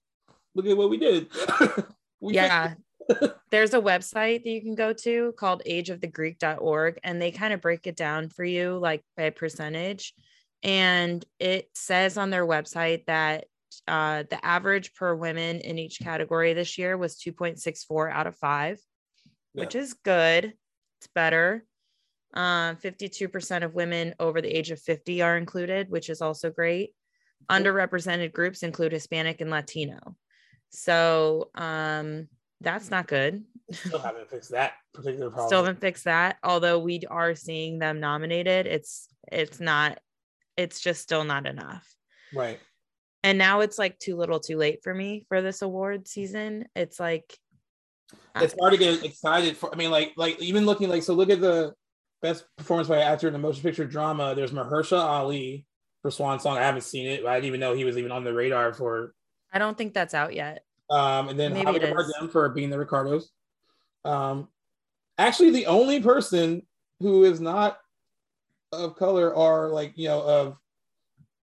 look 0.55 0.65
at 0.65 0.77
what 0.77 0.89
we 0.89 0.97
did. 0.97 1.27
we 2.19 2.33
yeah. 2.33 2.73
there's 3.51 3.73
a 3.73 3.81
website 3.81 4.43
that 4.43 4.49
you 4.49 4.61
can 4.61 4.75
go 4.75 4.93
to 4.93 5.33
called 5.37 5.61
ageofthegreek.org 5.67 6.99
and 7.03 7.21
they 7.21 7.31
kind 7.31 7.53
of 7.53 7.59
break 7.59 7.85
it 7.85 7.97
down 7.97 8.29
for 8.29 8.45
you 8.45 8.77
like 8.77 9.03
by 9.17 9.29
percentage 9.29 10.13
and 10.63 11.25
it 11.37 11.69
says 11.75 12.17
on 12.17 12.29
their 12.29 12.47
website 12.47 13.05
that 13.05 13.43
uh, 13.87 14.23
the 14.29 14.43
average 14.45 14.93
per 14.93 15.13
women 15.13 15.59
in 15.59 15.77
each 15.77 15.99
category 15.99 16.53
this 16.53 16.77
year 16.77 16.97
was 16.97 17.17
2.64 17.17 18.11
out 18.11 18.27
of 18.27 18.37
5 18.37 18.79
which 19.53 19.75
is 19.75 19.93
good. 19.93 20.53
It's 20.99 21.09
better. 21.13 21.65
Um, 22.33 22.77
52% 22.77 23.63
of 23.63 23.75
women 23.75 24.15
over 24.19 24.41
the 24.41 24.49
age 24.49 24.71
of 24.71 24.79
50 24.79 25.21
are 25.21 25.37
included, 25.37 25.89
which 25.89 26.09
is 26.09 26.21
also 26.21 26.49
great. 26.49 26.91
Underrepresented 27.49 28.33
groups 28.33 28.63
include 28.63 28.91
Hispanic 28.91 29.41
and 29.41 29.51
Latino. 29.51 30.15
So 30.69 31.51
um, 31.55 32.27
that's 32.61 32.89
not 32.89 33.07
good. 33.07 33.43
Still 33.71 33.99
haven't 33.99 34.29
fixed 34.29 34.51
that 34.51 34.73
particular 34.93 35.29
problem. 35.29 35.47
Still 35.49 35.63
haven't 35.63 35.81
fixed 35.81 36.05
that. 36.05 36.37
Although 36.43 36.79
we 36.79 37.01
are 37.09 37.35
seeing 37.35 37.79
them 37.79 37.99
nominated, 37.99 38.65
it's 38.65 39.07
it's 39.31 39.59
not. 39.59 39.99
It's 40.55 40.79
just 40.79 41.01
still 41.01 41.23
not 41.23 41.47
enough. 41.47 41.87
Right. 42.33 42.59
And 43.23 43.37
now 43.37 43.61
it's 43.61 43.79
like 43.79 43.97
too 43.97 44.15
little, 44.15 44.39
too 44.39 44.57
late 44.57 44.83
for 44.83 44.93
me 44.93 45.25
for 45.29 45.41
this 45.41 45.61
award 45.61 46.07
season. 46.07 46.65
It's 46.75 46.99
like 46.99 47.37
it's 48.37 48.55
hard 48.59 48.73
to 48.73 48.77
get 48.77 49.03
excited 49.03 49.57
for. 49.57 49.73
I 49.73 49.77
mean, 49.77 49.91
like, 49.91 50.13
like 50.17 50.39
even 50.41 50.65
looking 50.65 50.89
like 50.89 51.03
so. 51.03 51.13
Look 51.13 51.29
at 51.29 51.41
the 51.41 51.73
best 52.21 52.45
performance 52.57 52.87
by 52.87 53.01
actor 53.01 53.27
in 53.27 53.35
a 53.35 53.39
motion 53.39 53.61
picture 53.61 53.85
drama. 53.85 54.33
There's 54.35 54.51
Mahershala 54.51 55.03
Ali 55.03 55.65
for 56.01 56.11
Swan 56.11 56.39
Song. 56.39 56.57
I 56.57 56.61
haven't 56.61 56.83
seen 56.83 57.07
it. 57.07 57.25
I 57.25 57.35
didn't 57.35 57.47
even 57.47 57.59
know 57.59 57.73
he 57.73 57.85
was 57.85 57.97
even 57.97 58.11
on 58.11 58.23
the 58.23 58.33
radar 58.33 58.73
for. 58.73 59.13
I 59.51 59.59
don't 59.59 59.77
think 59.77 59.93
that's 59.93 60.13
out 60.13 60.33
yet. 60.33 60.65
Um, 60.89 61.29
and 61.29 61.39
then 61.39 61.53
Maybe 61.53 61.65
Javier 61.65 61.93
Bardem 61.93 62.31
for 62.31 62.49
being 62.49 62.69
the 62.69 62.77
Ricardos. 62.77 63.29
Um, 64.05 64.47
actually, 65.17 65.51
the 65.51 65.67
only 65.67 65.99
person 65.99 66.63
who 66.99 67.23
is 67.23 67.39
not 67.39 67.77
of 68.71 68.95
color 68.95 69.33
or 69.33 69.69
like 69.69 69.93
you 69.95 70.07
know 70.07 70.21
of 70.21 70.57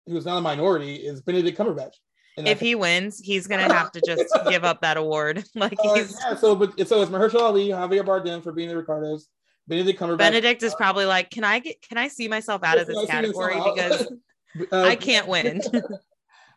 who's 0.05 0.25
not 0.25 0.37
a 0.37 0.41
minority 0.41 0.95
is 0.95 1.21
Benedict 1.21 1.57
Cumberbatch. 1.57 1.95
And 2.37 2.47
if 2.47 2.59
he 2.59 2.75
wins, 2.75 3.19
he's 3.19 3.47
gonna 3.47 3.73
have 3.73 3.91
to 3.91 4.01
just 4.05 4.25
give 4.47 4.63
up 4.63 4.81
that 4.81 4.97
award. 4.97 5.43
Like 5.55 5.77
uh, 5.83 5.95
yeah, 5.95 6.35
so 6.35 6.55
but 6.55 6.87
so 6.87 7.01
it's 7.01 7.11
Mahershala 7.11 7.41
Ali, 7.41 7.69
Javier 7.69 8.05
Bardem 8.05 8.43
for 8.43 8.51
being 8.51 8.69
the 8.69 8.77
Ricardos, 8.77 9.27
Benedict 9.67 9.99
Cumberbatch. 9.99 10.19
Benedict 10.19 10.61
is 10.61 10.75
probably 10.75 11.05
like, 11.05 11.31
can 11.31 11.43
I 11.43 11.59
get 11.59 11.81
can 11.81 11.97
I 11.97 12.07
see 12.07 12.27
myself 12.27 12.63
out 12.63 12.77
of 12.77 12.85
this 12.85 13.05
category 13.07 13.55
because 13.55 14.07
uh, 14.71 14.81
I 14.83 14.95
can't 14.95 15.27
win. 15.27 15.61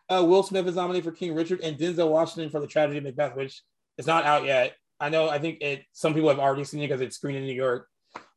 uh, 0.09 0.23
Will 0.23 0.43
Smith 0.43 0.67
is 0.67 0.75
nominated 0.75 1.03
for 1.03 1.11
King 1.11 1.33
Richard 1.33 1.61
and 1.61 1.77
Denzel 1.77 2.09
Washington 2.09 2.51
for 2.51 2.59
the 2.59 2.67
tragedy 2.67 2.99
of 2.99 3.03
Macbeth, 3.05 3.35
which 3.35 3.63
is 3.97 4.05
not 4.05 4.23
out 4.25 4.45
yet. 4.45 4.75
I 4.99 5.09
know. 5.09 5.29
I 5.29 5.39
think 5.39 5.61
it. 5.61 5.83
Some 5.93 6.13
people 6.13 6.29
have 6.29 6.39
already 6.39 6.63
seen 6.63 6.81
it 6.81 6.87
because 6.87 7.01
it's 7.01 7.15
screened 7.15 7.39
in 7.39 7.45
New 7.45 7.55
York, 7.55 7.87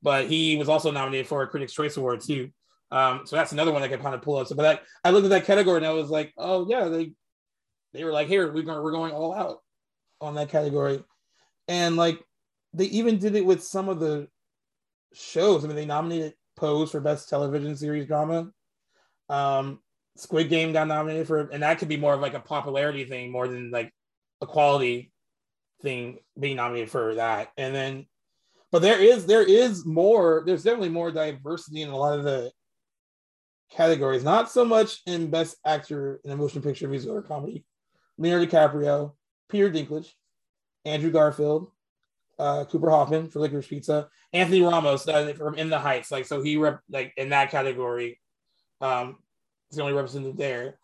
but 0.02 0.26
he 0.26 0.56
was 0.56 0.70
also 0.70 0.90
nominated 0.90 1.26
for 1.26 1.42
a 1.42 1.46
Critics' 1.46 1.74
Choice 1.74 1.98
Award 1.98 2.22
too. 2.22 2.50
Um, 2.90 3.22
so 3.26 3.36
that's 3.36 3.52
another 3.52 3.72
one 3.72 3.82
I 3.82 3.88
can 3.88 4.00
kind 4.00 4.14
of 4.14 4.22
pull 4.22 4.36
up. 4.36 4.46
So, 4.46 4.54
but 4.54 4.80
I, 5.04 5.08
I 5.08 5.10
looked 5.10 5.24
at 5.24 5.30
that 5.30 5.44
category 5.44 5.78
and 5.78 5.86
I 5.86 5.90
was 5.90 6.10
like, 6.10 6.32
oh 6.38 6.66
yeah, 6.68 6.88
they 6.88 7.12
they 7.94 8.04
were 8.04 8.12
like, 8.12 8.28
here 8.28 8.52
we're 8.52 8.62
going, 8.62 8.82
we're 8.82 8.92
going 8.92 9.12
all 9.12 9.32
out 9.32 9.60
on 10.20 10.34
that 10.34 10.50
category, 10.50 11.02
and 11.68 11.96
like 11.96 12.22
they 12.74 12.86
even 12.86 13.18
did 13.18 13.36
it 13.36 13.46
with 13.46 13.62
some 13.62 13.88
of 13.88 14.00
the 14.00 14.28
shows. 15.14 15.64
I 15.64 15.68
mean, 15.68 15.76
they 15.76 15.86
nominated 15.86 16.34
Pose 16.56 16.90
for 16.90 17.00
Best 17.00 17.28
Television 17.28 17.76
Series 17.76 18.06
Drama. 18.06 18.50
Um, 19.28 19.80
Squid 20.16 20.48
Game 20.48 20.72
got 20.72 20.88
nominated 20.88 21.26
for, 21.26 21.40
and 21.48 21.62
that 21.62 21.78
could 21.78 21.88
be 21.88 21.96
more 21.96 22.14
of 22.14 22.20
like 22.20 22.34
a 22.34 22.40
popularity 22.40 23.04
thing 23.04 23.30
more 23.30 23.48
than 23.48 23.70
like 23.70 23.92
a 24.40 24.46
quality 24.46 25.12
thing 25.82 26.18
being 26.38 26.56
nominated 26.56 26.90
for 26.90 27.14
that. 27.14 27.50
And 27.56 27.74
then, 27.74 28.06
but 28.70 28.82
there 28.82 29.00
is 29.00 29.26
there 29.26 29.42
is 29.42 29.84
more. 29.86 30.42
There's 30.46 30.64
definitely 30.64 30.90
more 30.90 31.10
diversity 31.10 31.82
in 31.82 31.90
a 31.90 31.96
lot 31.96 32.18
of 32.18 32.24
the 32.24 32.50
categories. 33.70 34.24
Not 34.24 34.50
so 34.50 34.64
much 34.64 35.00
in 35.06 35.30
Best 35.30 35.56
Actor 35.64 36.20
in 36.24 36.30
a 36.30 36.36
Motion 36.36 36.62
Picture, 36.62 36.88
Musical, 36.88 37.16
or 37.16 37.22
Comedy. 37.22 37.64
Leonardo 38.18 38.46
DiCaprio, 38.46 39.12
Peter 39.48 39.70
Dinklage, 39.70 40.12
Andrew 40.84 41.10
Garfield, 41.10 41.70
uh, 42.38 42.64
Cooper 42.64 42.90
Hoffman 42.90 43.28
for 43.28 43.40
Licorice 43.40 43.68
Pizza, 43.68 44.08
Anthony 44.32 44.62
Ramos 44.62 45.06
uh, 45.08 45.32
from 45.36 45.54
In 45.54 45.70
the 45.70 45.78
Heights. 45.78 46.10
Like 46.10 46.26
so, 46.26 46.42
he 46.42 46.56
rep 46.56 46.80
like 46.90 47.12
in 47.16 47.30
that 47.30 47.50
category. 47.50 48.20
Um, 48.80 49.16
he's 49.68 49.76
the 49.76 49.82
only 49.82 49.94
representative 49.94 50.36
there, 50.36 50.78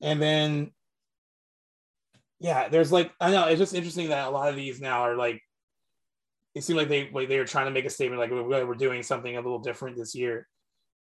and 0.00 0.20
then 0.20 0.72
yeah, 2.38 2.68
there's 2.68 2.92
like 2.92 3.12
I 3.20 3.30
know 3.30 3.46
it's 3.46 3.58
just 3.58 3.74
interesting 3.74 4.08
that 4.08 4.28
a 4.28 4.30
lot 4.30 4.48
of 4.48 4.56
these 4.56 4.80
now 4.80 5.00
are 5.02 5.16
like 5.16 5.42
it 6.54 6.64
seemed 6.64 6.78
like 6.78 6.88
they 6.88 7.10
like 7.12 7.28
they 7.28 7.38
were 7.38 7.44
trying 7.44 7.66
to 7.66 7.70
make 7.70 7.84
a 7.84 7.90
statement 7.90 8.20
like 8.20 8.30
we're, 8.30 8.66
we're 8.66 8.74
doing 8.74 9.02
something 9.02 9.36
a 9.36 9.40
little 9.40 9.58
different 9.58 9.96
this 9.96 10.14
year. 10.14 10.48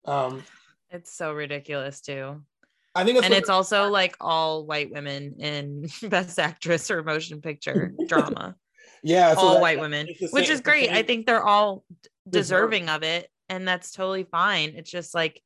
Um, 0.05 0.43
it's 0.89 1.11
so 1.11 1.33
ridiculous 1.33 2.01
too. 2.01 2.41
I 2.97 3.03
think, 3.03 3.23
and 3.23 3.33
it's 3.33 3.49
also 3.49 3.89
like 3.89 4.15
all 4.19 4.65
white 4.65 4.91
women 4.91 5.35
in 5.39 5.87
Best 6.09 6.39
Actress 6.39 6.89
or 6.89 7.03
Motion 7.03 7.41
Picture 7.41 7.93
drama. 8.07 8.55
Yeah, 9.03 9.35
all 9.37 9.53
that, 9.53 9.61
white 9.61 9.79
women, 9.79 10.07
which 10.31 10.49
is 10.49 10.59
great. 10.59 10.89
I 10.89 11.03
think 11.03 11.27
they're 11.27 11.43
all 11.43 11.85
deserving 12.27 12.89
of 12.89 13.03
it, 13.03 13.29
and 13.47 13.65
that's 13.65 13.91
totally 13.91 14.23
fine. 14.23 14.73
It's 14.75 14.89
just 14.89 15.13
like 15.13 15.39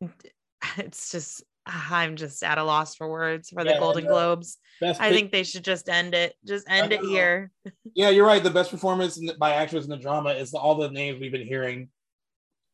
it's 0.76 1.12
just 1.12 1.44
ah, 1.66 1.94
I'm 1.94 2.16
just 2.16 2.42
at 2.42 2.58
a 2.58 2.64
loss 2.64 2.96
for 2.96 3.08
words 3.08 3.50
for 3.50 3.62
the 3.62 3.70
yeah, 3.70 3.78
Golden 3.78 4.04
Globes. 4.04 4.58
I 4.82 5.10
think 5.10 5.30
they 5.30 5.44
should 5.44 5.64
just 5.64 5.88
end 5.88 6.12
it. 6.12 6.34
Just 6.44 6.68
end 6.68 6.92
it 6.92 7.00
here. 7.00 7.52
yeah, 7.94 8.10
you're 8.10 8.26
right. 8.26 8.42
The 8.42 8.50
best 8.50 8.72
performance 8.72 9.18
by 9.38 9.52
actress 9.52 9.84
in 9.84 9.90
the 9.90 9.96
drama 9.96 10.30
is 10.30 10.52
all 10.52 10.74
the 10.74 10.90
names 10.90 11.20
we've 11.20 11.32
been 11.32 11.46
hearing 11.46 11.88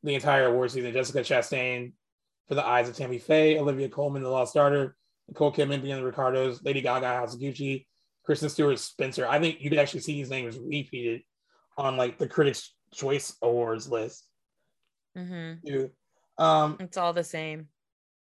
the 0.03 0.15
entire 0.15 0.47
award 0.47 0.71
season. 0.71 0.93
Jessica 0.95 1.21
Chastain 1.21 1.93
for 2.49 2.55
The 2.55 2.67
Eyes 2.67 2.89
of 2.89 2.97
Tammy 2.97 3.19
Faye, 3.19 3.59
Olivia 3.59 3.89
Colman, 3.89 4.23
The 4.23 4.29
Lost 4.29 4.55
Daughter, 4.55 4.97
Nicole 5.29 5.53
Kidman, 5.53 5.83
Being 5.83 5.97
the 5.97 6.05
Ricardos, 6.05 6.63
Lady 6.63 6.81
Gaga, 6.81 7.07
House 7.07 7.35
of 7.35 7.41
Gucci, 7.41 7.87
Kristen 8.25 8.49
Stewart, 8.49 8.79
Spencer. 8.79 9.27
I 9.27 9.39
think 9.41 9.61
you 9.61 9.71
could 9.71 9.79
actually 9.79 10.01
see 10.01 10.15
these 10.15 10.31
names 10.31 10.59
repeated 10.59 11.23
on 11.77 11.97
like 11.97 12.19
the 12.19 12.29
Critics' 12.29 12.75
Choice 12.93 13.37
Awards 13.43 13.89
list. 13.89 14.27
Mm-hmm. 15.17 15.87
Um, 16.43 16.77
it's 16.81 16.97
all 16.97 17.13
the 17.13 17.25
same. 17.25 17.69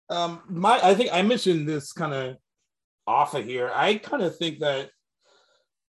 Um, 0.10 0.42
my 0.48 0.80
I 0.82 0.96
think 0.96 1.12
I 1.14 1.22
mentioned 1.22 1.68
this 1.68 1.94
kind 1.94 2.14
of 2.14 2.38
off 3.06 3.36
of 3.36 3.46
here. 3.46 3.72
I 3.74 3.96
kind 3.96 4.24
of 4.24 4.38
think 4.38 4.60
that 4.60 4.90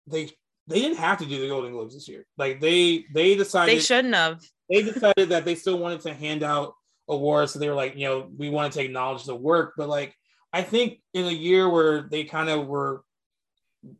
they 0.07 0.29
they 0.67 0.79
didn't 0.79 0.97
have 0.97 1.17
to 1.19 1.25
do 1.25 1.41
the 1.41 1.47
Golden 1.47 1.71
Globes 1.71 1.95
this 1.95 2.07
year. 2.07 2.25
Like 2.37 2.61
they 2.61 3.05
they 3.13 3.35
decided 3.35 3.75
they 3.75 3.81
shouldn't 3.81 4.13
have. 4.13 4.41
They 4.69 4.83
decided 4.83 5.29
that 5.29 5.45
they 5.45 5.55
still 5.55 5.79
wanted 5.79 6.01
to 6.01 6.13
hand 6.13 6.43
out 6.43 6.73
awards, 7.07 7.53
so 7.53 7.59
they 7.59 7.69
were 7.69 7.75
like, 7.75 7.95
you 7.95 8.07
know, 8.07 8.29
we 8.37 8.49
want 8.49 8.73
to 8.73 8.83
acknowledge 8.83 9.25
the 9.25 9.35
work, 9.35 9.73
but 9.77 9.89
like 9.89 10.15
I 10.53 10.61
think 10.61 11.01
in 11.13 11.25
a 11.25 11.31
year 11.31 11.67
where 11.67 12.03
they 12.03 12.23
kind 12.23 12.49
of 12.49 12.67
were 12.67 13.03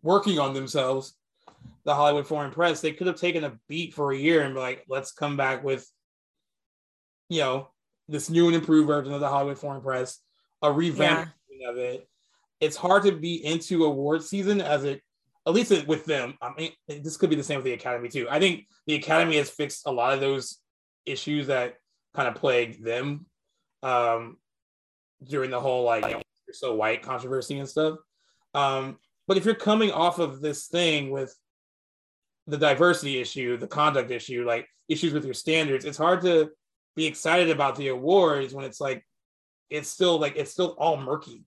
working 0.02 0.40
on 0.40 0.54
themselves, 0.54 1.16
the 1.84 1.96
Hollywood 1.96 2.28
Foreign 2.28 2.52
Press, 2.52 2.80
they 2.80 2.94
could 2.94 3.08
have 3.08 3.20
taken 3.20 3.44
a 3.44 3.58
beat 3.68 3.94
for 3.94 4.12
a 4.12 4.18
year 4.18 4.44
and 4.44 4.54
be 4.54 4.60
like, 4.60 4.86
let's 4.88 5.12
come 5.12 5.36
back 5.36 5.64
with, 5.64 5.90
you 7.30 7.42
know, 7.42 7.70
this 8.08 8.30
new 8.30 8.48
and 8.48 8.56
improved 8.56 8.88
version 8.88 9.14
of 9.14 9.20
the 9.20 9.28
Hollywood 9.28 9.58
Foreign 9.58 9.82
Press, 9.82 10.20
a 10.62 10.72
revamp 10.72 11.30
yeah. 11.50 11.70
of 11.70 11.78
it. 11.78 12.08
It's 12.60 12.78
hard 12.78 13.04
to 13.04 13.12
be 13.12 13.44
into 13.44 13.84
award 13.86 14.24
season 14.24 14.62
as 14.62 14.84
it, 14.84 15.02
at 15.46 15.54
least 15.54 15.88
with 15.88 16.06
them. 16.06 16.38
I 16.42 16.54
mean, 16.54 16.72
this 16.88 17.18
could 17.18 17.30
be 17.30 17.36
the 17.36 17.44
same 17.44 17.58
with 17.58 17.66
the 17.66 17.74
Academy 17.74 18.08
too. 18.08 18.28
I 18.30 18.40
think 18.40 18.68
the 18.88 18.96
Academy 18.96 19.38
has 19.38 19.50
fixed 19.50 19.86
a 19.86 19.92
lot 19.92 20.14
of 20.14 20.22
those 20.22 20.60
issues 21.06 21.48
that 21.48 21.76
kind 22.14 22.28
of 22.28 22.36
plagued 22.36 22.84
them 22.84 23.26
um, 23.82 24.38
during 25.24 25.50
the 25.50 25.60
whole 25.60 25.84
like 25.84 26.10
you're 26.10 26.54
so 26.54 26.76
white 26.76 27.02
controversy 27.02 27.60
and 27.60 27.68
stuff. 27.68 27.98
Um, 28.54 28.98
but 29.28 29.38
if 29.38 29.46
you're 29.46 29.56
coming 29.56 29.92
off 29.92 30.20
of 30.20 30.42
this 30.42 30.68
thing 30.68 31.10
with 31.10 31.36
the 32.48 32.58
diversity 32.58 33.20
issue, 33.20 33.58
the 33.58 33.68
conduct 33.68 34.12
issue, 34.12 34.46
like 34.46 34.68
issues 34.90 35.14
with 35.14 35.26
your 35.26 35.34
standards, 35.34 35.86
it's 35.86 35.98
hard 35.98 36.22
to 36.22 36.52
be 36.96 37.06
excited 37.06 37.50
about 37.50 37.76
the 37.76 37.88
awards 37.88 38.54
when 38.54 38.66
it's 38.66 38.82
like 38.82 39.04
it's 39.70 39.90
still 39.90 40.20
like 40.20 40.36
it's 40.36 40.52
still 40.52 40.76
all 40.78 40.98
murky. 40.98 41.46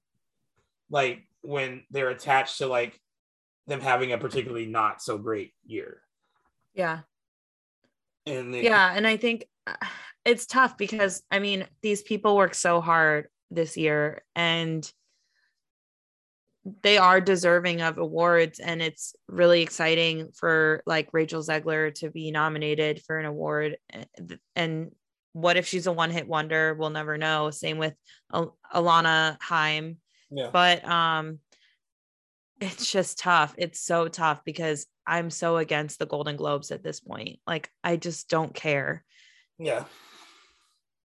Like 0.90 1.26
when 1.42 1.84
they're 1.90 2.10
attached 2.10 2.58
to 2.58 2.66
like 2.66 3.00
them 3.66 3.80
having 3.80 4.12
a 4.12 4.18
particularly 4.18 4.66
not 4.66 5.02
so 5.02 5.18
great 5.18 5.52
year. 5.64 6.00
Yeah. 6.74 7.00
And 8.26 8.52
they, 8.52 8.64
yeah, 8.64 8.92
and 8.94 9.06
I 9.06 9.16
think 9.16 9.46
uh, 9.66 9.74
it's 10.26 10.44
tough 10.44 10.76
because 10.76 11.22
I 11.30 11.38
mean 11.38 11.66
these 11.82 12.02
people 12.02 12.36
work 12.36 12.54
so 12.54 12.80
hard 12.80 13.28
this 13.50 13.76
year 13.76 14.24
and 14.34 14.90
they 16.82 16.98
are 16.98 17.20
deserving 17.20 17.80
of 17.80 17.96
awards. 17.96 18.58
And 18.58 18.82
it's 18.82 19.14
really 19.28 19.62
exciting 19.62 20.32
for 20.34 20.82
like 20.84 21.08
Rachel 21.12 21.40
Zegler 21.40 21.94
to 22.00 22.10
be 22.10 22.32
nominated 22.32 23.00
for 23.06 23.18
an 23.18 23.24
award. 23.24 23.76
And 24.56 24.90
what 25.32 25.56
if 25.56 25.68
she's 25.68 25.86
a 25.86 25.92
one 25.92 26.10
hit 26.10 26.26
wonder? 26.26 26.74
We'll 26.74 26.90
never 26.90 27.16
know. 27.16 27.52
Same 27.52 27.78
with 27.78 27.94
Al- 28.34 28.58
Alana 28.74 29.40
Haim 29.40 29.98
yeah. 30.28 30.50
but 30.52 30.84
um 30.84 31.38
it's 32.58 32.90
just 32.90 33.18
tough. 33.18 33.54
It's 33.58 33.78
so 33.78 34.08
tough 34.08 34.42
because 34.44 34.86
I'm 35.06 35.30
so 35.30 35.58
against 35.58 35.98
the 35.98 36.06
Golden 36.06 36.36
Globes 36.36 36.72
at 36.72 36.82
this 36.82 37.00
point. 37.00 37.38
Like 37.46 37.70
I 37.84 37.96
just 37.96 38.28
don't 38.28 38.54
care. 38.54 39.04
Yeah 39.58 39.84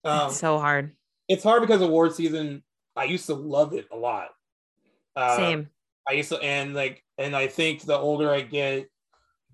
um, 0.08 0.28
it's 0.28 0.38
so 0.38 0.60
hard 0.60 0.96
it's 1.28 1.44
hard 1.44 1.62
because 1.62 1.82
award 1.82 2.14
season 2.14 2.64
I 2.96 3.04
used 3.04 3.28
to 3.28 3.36
love 3.36 3.74
it 3.74 3.88
a 3.92 3.96
lot 3.96 4.30
uh, 5.18 5.36
Same. 5.36 5.70
I 6.08 6.14
used 6.14 6.30
to, 6.30 6.38
and 6.38 6.76
like, 6.76 7.04
and 7.18 7.36
I 7.36 7.48
think 7.48 7.82
the 7.82 7.98
older 7.98 8.32
I 8.32 8.42
get, 8.42 8.88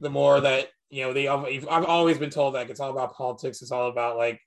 the 0.02 0.10
more 0.10 0.42
that 0.42 0.68
you 0.90 1.04
know, 1.04 1.14
they. 1.14 1.28
I've 1.28 1.86
always 1.86 2.20
been 2.20 2.30
told 2.30 2.54
that 2.54 2.60
like, 2.60 2.70
it's 2.70 2.82
all 2.82 2.92
about 2.92 3.16
politics. 3.16 3.62
It's 3.62 3.72
all 3.72 3.88
about 3.88 4.18
like 4.18 4.42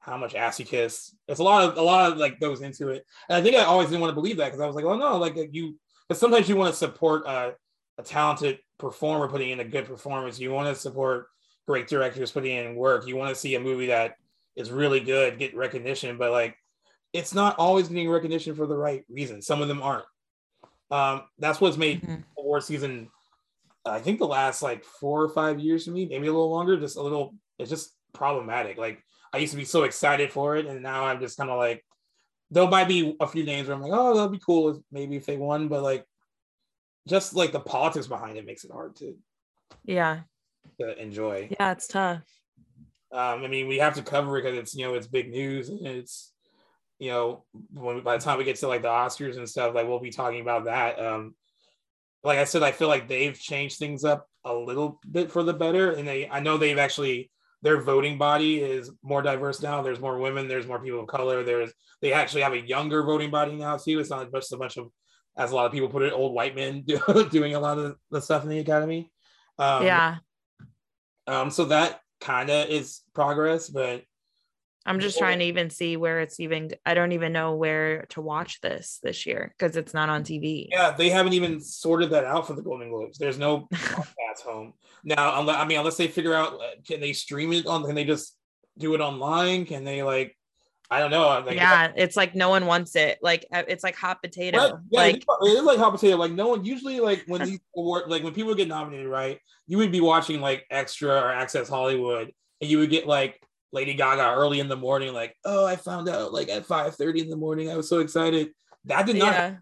how 0.00 0.16
much 0.16 0.34
ass 0.34 0.58
you 0.58 0.66
kiss. 0.66 1.14
It's 1.28 1.38
a 1.38 1.44
lot 1.44 1.62
of 1.62 1.78
a 1.78 1.82
lot 1.82 2.10
of 2.10 2.18
like 2.18 2.40
goes 2.40 2.60
into 2.60 2.88
it. 2.88 3.06
And 3.28 3.36
I 3.36 3.40
think 3.40 3.54
I 3.54 3.64
always 3.64 3.88
didn't 3.88 4.00
want 4.00 4.10
to 4.10 4.16
believe 4.16 4.36
that 4.38 4.46
because 4.46 4.60
I 4.60 4.66
was 4.66 4.74
like, 4.74 4.84
oh 4.84 4.96
no, 4.96 5.16
like 5.16 5.36
you. 5.52 5.78
But 6.08 6.18
sometimes 6.18 6.48
you 6.48 6.56
want 6.56 6.72
to 6.72 6.78
support 6.78 7.24
a, 7.26 7.54
a 7.98 8.02
talented 8.02 8.58
performer 8.78 9.28
putting 9.28 9.50
in 9.50 9.60
a 9.60 9.64
good 9.64 9.86
performance. 9.86 10.40
You 10.40 10.50
want 10.50 10.74
to 10.74 10.80
support 10.80 11.28
great 11.66 11.86
directors 11.86 12.32
putting 12.32 12.56
in 12.56 12.74
work. 12.74 13.06
You 13.06 13.16
want 13.16 13.30
to 13.30 13.40
see 13.40 13.54
a 13.54 13.60
movie 13.60 13.86
that 13.86 14.16
is 14.58 14.70
really 14.70 15.00
good 15.00 15.38
get 15.38 15.56
recognition, 15.56 16.18
but 16.18 16.30
like 16.30 16.54
it's 17.14 17.32
not 17.32 17.58
always 17.58 17.88
getting 17.88 18.10
recognition 18.10 18.54
for 18.54 18.66
the 18.66 18.76
right 18.76 19.04
reason. 19.08 19.40
Some 19.40 19.62
of 19.62 19.68
them 19.68 19.80
aren't. 19.82 20.04
Um, 20.90 21.22
that's 21.38 21.60
what's 21.60 21.78
made 21.78 22.02
mm-hmm. 22.02 22.20
award 22.38 22.64
season. 22.64 23.08
I 23.86 24.00
think 24.00 24.18
the 24.18 24.26
last 24.26 24.60
like 24.60 24.84
four 24.84 25.22
or 25.22 25.30
five 25.30 25.58
years 25.58 25.86
for 25.86 25.92
me, 25.92 26.04
maybe 26.04 26.26
a 26.26 26.32
little 26.32 26.50
longer. 26.50 26.78
Just 26.78 26.98
a 26.98 27.02
little. 27.02 27.34
It's 27.58 27.70
just 27.70 27.94
problematic. 28.12 28.76
Like 28.76 29.02
I 29.32 29.38
used 29.38 29.52
to 29.52 29.58
be 29.58 29.64
so 29.64 29.84
excited 29.84 30.32
for 30.32 30.56
it, 30.56 30.66
and 30.66 30.82
now 30.82 31.06
I'm 31.06 31.20
just 31.20 31.38
kind 31.38 31.50
of 31.50 31.58
like, 31.58 31.84
there 32.50 32.66
might 32.66 32.88
be 32.88 33.14
a 33.20 33.26
few 33.26 33.44
names 33.44 33.68
where 33.68 33.76
I'm 33.76 33.82
like, 33.82 33.92
oh, 33.94 34.16
that'd 34.16 34.32
be 34.32 34.38
cool, 34.38 34.70
if, 34.70 34.76
maybe 34.90 35.16
if 35.16 35.26
they 35.26 35.36
won, 35.36 35.68
but 35.68 35.82
like, 35.82 36.06
just 37.06 37.34
like 37.34 37.52
the 37.52 37.60
politics 37.60 38.06
behind 38.06 38.38
it 38.38 38.46
makes 38.46 38.64
it 38.64 38.72
hard 38.72 38.96
to, 38.96 39.14
yeah, 39.84 40.20
to 40.80 41.00
enjoy. 41.00 41.48
Yeah, 41.50 41.72
it's 41.72 41.86
tough. 41.86 42.22
Um, 43.10 43.42
I 43.42 43.48
mean, 43.48 43.68
we 43.68 43.78
have 43.78 43.94
to 43.94 44.02
cover 44.02 44.38
it 44.38 44.42
because 44.42 44.58
it's 44.58 44.74
you 44.74 44.86
know 44.86 44.94
it's 44.94 45.06
big 45.06 45.30
news 45.30 45.68
and 45.68 45.86
it's 45.86 46.32
you 46.98 47.10
know, 47.10 47.44
when 47.72 48.02
by 48.02 48.16
the 48.16 48.24
time 48.24 48.38
we 48.38 48.44
get 48.44 48.56
to 48.56 48.68
like 48.68 48.82
the 48.82 48.88
Oscars 48.88 49.36
and 49.36 49.48
stuff, 49.48 49.74
like 49.74 49.86
we'll 49.86 50.00
be 50.00 50.10
talking 50.10 50.40
about 50.40 50.64
that. 50.64 50.98
Um, 50.98 51.34
like 52.24 52.38
I 52.38 52.44
said, 52.44 52.62
I 52.62 52.72
feel 52.72 52.88
like 52.88 53.08
they've 53.08 53.38
changed 53.38 53.78
things 53.78 54.04
up 54.04 54.26
a 54.44 54.52
little 54.52 55.00
bit 55.08 55.30
for 55.30 55.42
the 55.42 55.52
better, 55.52 55.92
and 55.92 56.06
they 56.06 56.28
I 56.28 56.40
know 56.40 56.56
they've 56.56 56.78
actually 56.78 57.30
their 57.62 57.82
voting 57.82 58.18
body 58.18 58.60
is 58.60 58.90
more 59.02 59.22
diverse 59.22 59.62
now. 59.62 59.82
There's 59.82 60.00
more 60.00 60.18
women. 60.18 60.48
There's 60.48 60.66
more 60.66 60.80
people 60.80 61.00
of 61.00 61.06
color. 61.06 61.44
There's 61.44 61.72
they 62.02 62.12
actually 62.12 62.42
have 62.42 62.52
a 62.52 62.66
younger 62.66 63.04
voting 63.04 63.30
body 63.30 63.54
now 63.54 63.76
too. 63.76 64.00
It's 64.00 64.10
not 64.10 64.32
just 64.32 64.52
a 64.52 64.56
bunch 64.56 64.76
of, 64.76 64.88
as 65.36 65.52
a 65.52 65.54
lot 65.54 65.66
of 65.66 65.72
people 65.72 65.88
put 65.88 66.02
it, 66.02 66.12
old 66.12 66.34
white 66.34 66.56
men 66.56 66.82
do, 66.82 66.98
doing 67.30 67.54
a 67.54 67.60
lot 67.60 67.78
of 67.78 67.96
the 68.10 68.20
stuff 68.20 68.42
in 68.42 68.48
the 68.48 68.58
academy. 68.58 69.12
Um, 69.56 69.84
yeah. 69.84 70.16
Um. 71.28 71.50
So 71.50 71.66
that 71.66 72.00
kind 72.20 72.50
of 72.50 72.68
is 72.68 73.00
progress, 73.14 73.68
but 73.68 74.02
I'm 74.88 75.00
just 75.00 75.18
trying 75.18 75.40
to 75.40 75.44
even 75.44 75.68
see 75.68 75.98
where 75.98 76.20
it's 76.20 76.40
even. 76.40 76.70
I 76.86 76.94
don't 76.94 77.12
even 77.12 77.30
know 77.30 77.56
where 77.56 78.06
to 78.10 78.22
watch 78.22 78.62
this 78.62 79.00
this 79.02 79.26
year 79.26 79.54
because 79.56 79.76
it's 79.76 79.92
not 79.92 80.08
on 80.08 80.24
TV. 80.24 80.68
Yeah, 80.70 80.92
they 80.92 81.10
haven't 81.10 81.34
even 81.34 81.60
sorted 81.60 82.10
that 82.10 82.24
out 82.24 82.46
for 82.46 82.54
the 82.54 82.62
Golden 82.62 82.88
Globes. 82.88 83.18
There's 83.18 83.38
no 83.38 83.68
podcast 83.74 84.42
home 84.46 84.72
now. 85.04 85.38
Unless 85.38 85.56
I 85.56 85.66
mean, 85.66 85.78
unless 85.78 85.98
they 85.98 86.08
figure 86.08 86.32
out, 86.32 86.54
uh, 86.54 86.80
can 86.86 87.00
they 87.00 87.12
stream 87.12 87.52
it 87.52 87.66
on? 87.66 87.84
Can 87.84 87.94
they 87.94 88.04
just 88.04 88.34
do 88.78 88.94
it 88.94 89.00
online? 89.00 89.66
Can 89.66 89.84
they 89.84 90.02
like? 90.02 90.34
I 90.90 91.00
don't 91.00 91.10
know. 91.10 91.26
Like, 91.44 91.56
yeah, 91.56 91.92
it's 91.96 92.16
like 92.16 92.34
no 92.34 92.48
one 92.48 92.64
wants 92.64 92.96
it. 92.96 93.18
Like 93.20 93.44
uh, 93.52 93.62
it's 93.68 93.84
like 93.84 93.94
hot 93.94 94.22
potato. 94.22 94.58
Right? 94.58 94.74
Yeah, 94.90 95.00
like 95.00 95.16
it 95.16 95.48
is 95.48 95.62
like 95.62 95.78
hot 95.78 95.90
potato. 95.90 96.16
Like 96.16 96.32
no 96.32 96.48
one 96.48 96.64
usually 96.64 97.00
like 97.00 97.24
when 97.26 97.44
these 97.44 97.60
award 97.76 98.08
like 98.08 98.22
when 98.22 98.32
people 98.32 98.54
get 98.54 98.68
nominated, 98.68 99.06
right? 99.06 99.38
You 99.66 99.76
would 99.78 99.92
be 99.92 100.00
watching 100.00 100.40
like 100.40 100.64
Extra 100.70 101.10
or 101.10 101.30
Access 101.30 101.68
Hollywood, 101.68 102.32
and 102.60 102.70
you 102.70 102.78
would 102.78 102.88
get 102.88 103.06
like 103.06 103.38
Lady 103.72 103.94
Gaga 103.94 104.34
early 104.34 104.60
in 104.60 104.68
the 104.68 104.76
morning, 104.76 105.12
like, 105.12 105.36
oh, 105.44 105.66
I 105.66 105.76
found 105.76 106.08
out 106.08 106.32
like 106.32 106.48
at 106.48 106.64
5 106.64 106.94
30 106.94 107.20
in 107.20 107.28
the 107.28 107.36
morning. 107.36 107.70
I 107.70 107.76
was 107.76 107.88
so 107.88 108.00
excited. 108.00 108.50
That 108.86 109.04
did 109.04 109.16
not 109.16 109.32
yeah. 109.32 109.56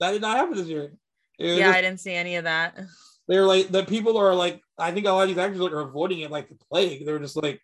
that 0.00 0.12
did 0.12 0.20
not 0.20 0.36
happen 0.36 0.56
this 0.56 0.66
year. 0.66 0.92
Yeah, 1.38 1.56
just, 1.56 1.76
I 1.76 1.80
didn't 1.80 2.00
see 2.00 2.12
any 2.12 2.36
of 2.36 2.44
that. 2.44 2.78
They're 3.26 3.46
like 3.46 3.68
the 3.68 3.84
people 3.84 4.18
are 4.18 4.34
like, 4.34 4.60
I 4.78 4.90
think 4.92 5.06
a 5.06 5.12
lot 5.12 5.22
of 5.22 5.28
these 5.28 5.38
actors 5.38 5.60
are 5.60 5.80
avoiding 5.80 6.20
it 6.20 6.30
like 6.30 6.48
the 6.48 6.56
plague. 6.70 7.06
They're 7.06 7.18
just 7.18 7.36
like 7.36 7.60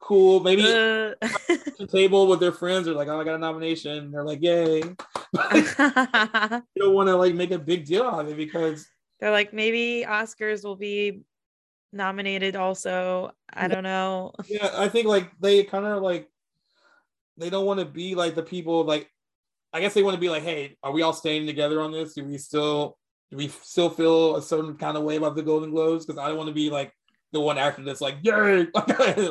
cool, 0.00 0.40
maybe 0.40 0.62
uh. 0.62 1.14
the 1.78 1.88
table 1.90 2.26
with 2.26 2.40
their 2.40 2.52
friends 2.52 2.88
are 2.88 2.94
like, 2.94 3.08
oh, 3.08 3.20
I 3.20 3.24
got 3.24 3.34
a 3.34 3.38
nomination. 3.38 4.10
They're 4.10 4.24
like, 4.24 4.42
yay. 4.42 4.78
you 4.82 4.94
don't 6.76 6.94
want 6.94 7.08
to 7.08 7.16
like 7.16 7.34
make 7.34 7.50
a 7.50 7.58
big 7.58 7.84
deal 7.84 8.02
out 8.02 8.20
of 8.20 8.28
it 8.28 8.36
because 8.36 8.88
they're 9.20 9.30
like, 9.30 9.52
maybe 9.52 10.04
Oscars 10.08 10.64
will 10.64 10.76
be 10.76 11.22
nominated 11.92 12.56
also. 12.56 13.32
I 13.52 13.68
don't 13.68 13.82
know. 13.82 14.32
Yeah, 14.46 14.70
I 14.74 14.88
think 14.88 15.06
like 15.06 15.30
they 15.40 15.64
kind 15.64 15.86
of 15.86 16.02
like 16.02 16.28
they 17.36 17.50
don't 17.50 17.66
want 17.66 17.80
to 17.80 17.86
be 17.86 18.14
like 18.14 18.34
the 18.34 18.42
people 18.42 18.84
like 18.84 19.10
I 19.72 19.80
guess 19.80 19.94
they 19.94 20.02
want 20.02 20.14
to 20.14 20.20
be 20.20 20.30
like, 20.30 20.42
hey, 20.42 20.76
are 20.82 20.92
we 20.92 21.02
all 21.02 21.12
staying 21.12 21.46
together 21.46 21.80
on 21.80 21.92
this? 21.92 22.14
Do 22.14 22.24
we 22.24 22.38
still 22.38 22.96
do 23.30 23.36
we 23.36 23.48
still 23.48 23.90
feel 23.90 24.36
a 24.36 24.42
certain 24.42 24.76
kind 24.76 24.96
of 24.96 25.02
way 25.02 25.16
about 25.16 25.36
the 25.36 25.42
Golden 25.42 25.70
Globes? 25.70 26.06
Because 26.06 26.18
I 26.18 26.28
don't 26.28 26.38
want 26.38 26.48
to 26.48 26.54
be 26.54 26.70
like 26.70 26.92
the 27.32 27.40
one 27.40 27.58
actor 27.58 27.82
that's 27.82 28.00
like, 28.00 28.16
yay, 28.22 28.66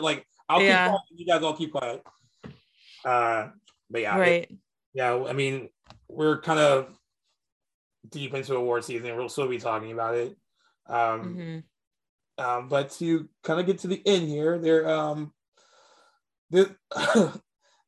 like 0.01 0.25
I'll 0.49 0.61
yeah. 0.61 0.85
keep 0.85 0.91
quiet. 0.91 1.01
You 1.15 1.25
guys 1.25 1.43
all 1.43 1.53
keep 1.53 1.71
quiet. 1.71 2.03
Uh, 3.05 3.47
but 3.89 4.01
yeah, 4.01 4.17
right. 4.17 4.43
It, 4.43 4.57
yeah, 4.93 5.23
I 5.27 5.33
mean, 5.33 5.69
we're 6.09 6.41
kind 6.41 6.59
of 6.59 6.97
deep 8.09 8.33
into 8.33 8.55
award 8.55 8.83
season. 8.83 9.15
We'll 9.15 9.29
still 9.29 9.47
be 9.47 9.59
talking 9.59 9.91
about 9.91 10.15
it. 10.15 10.35
Um, 10.87 11.35
mm-hmm. 11.35 12.43
Um, 12.43 12.67
but 12.67 12.91
to 12.93 13.27
kind 13.43 13.59
of 13.59 13.65
get 13.65 13.79
to 13.79 13.87
the 13.87 14.01
end 14.05 14.27
here, 14.27 14.59
there 14.59 14.87
um 14.89 15.33
the 16.49 16.75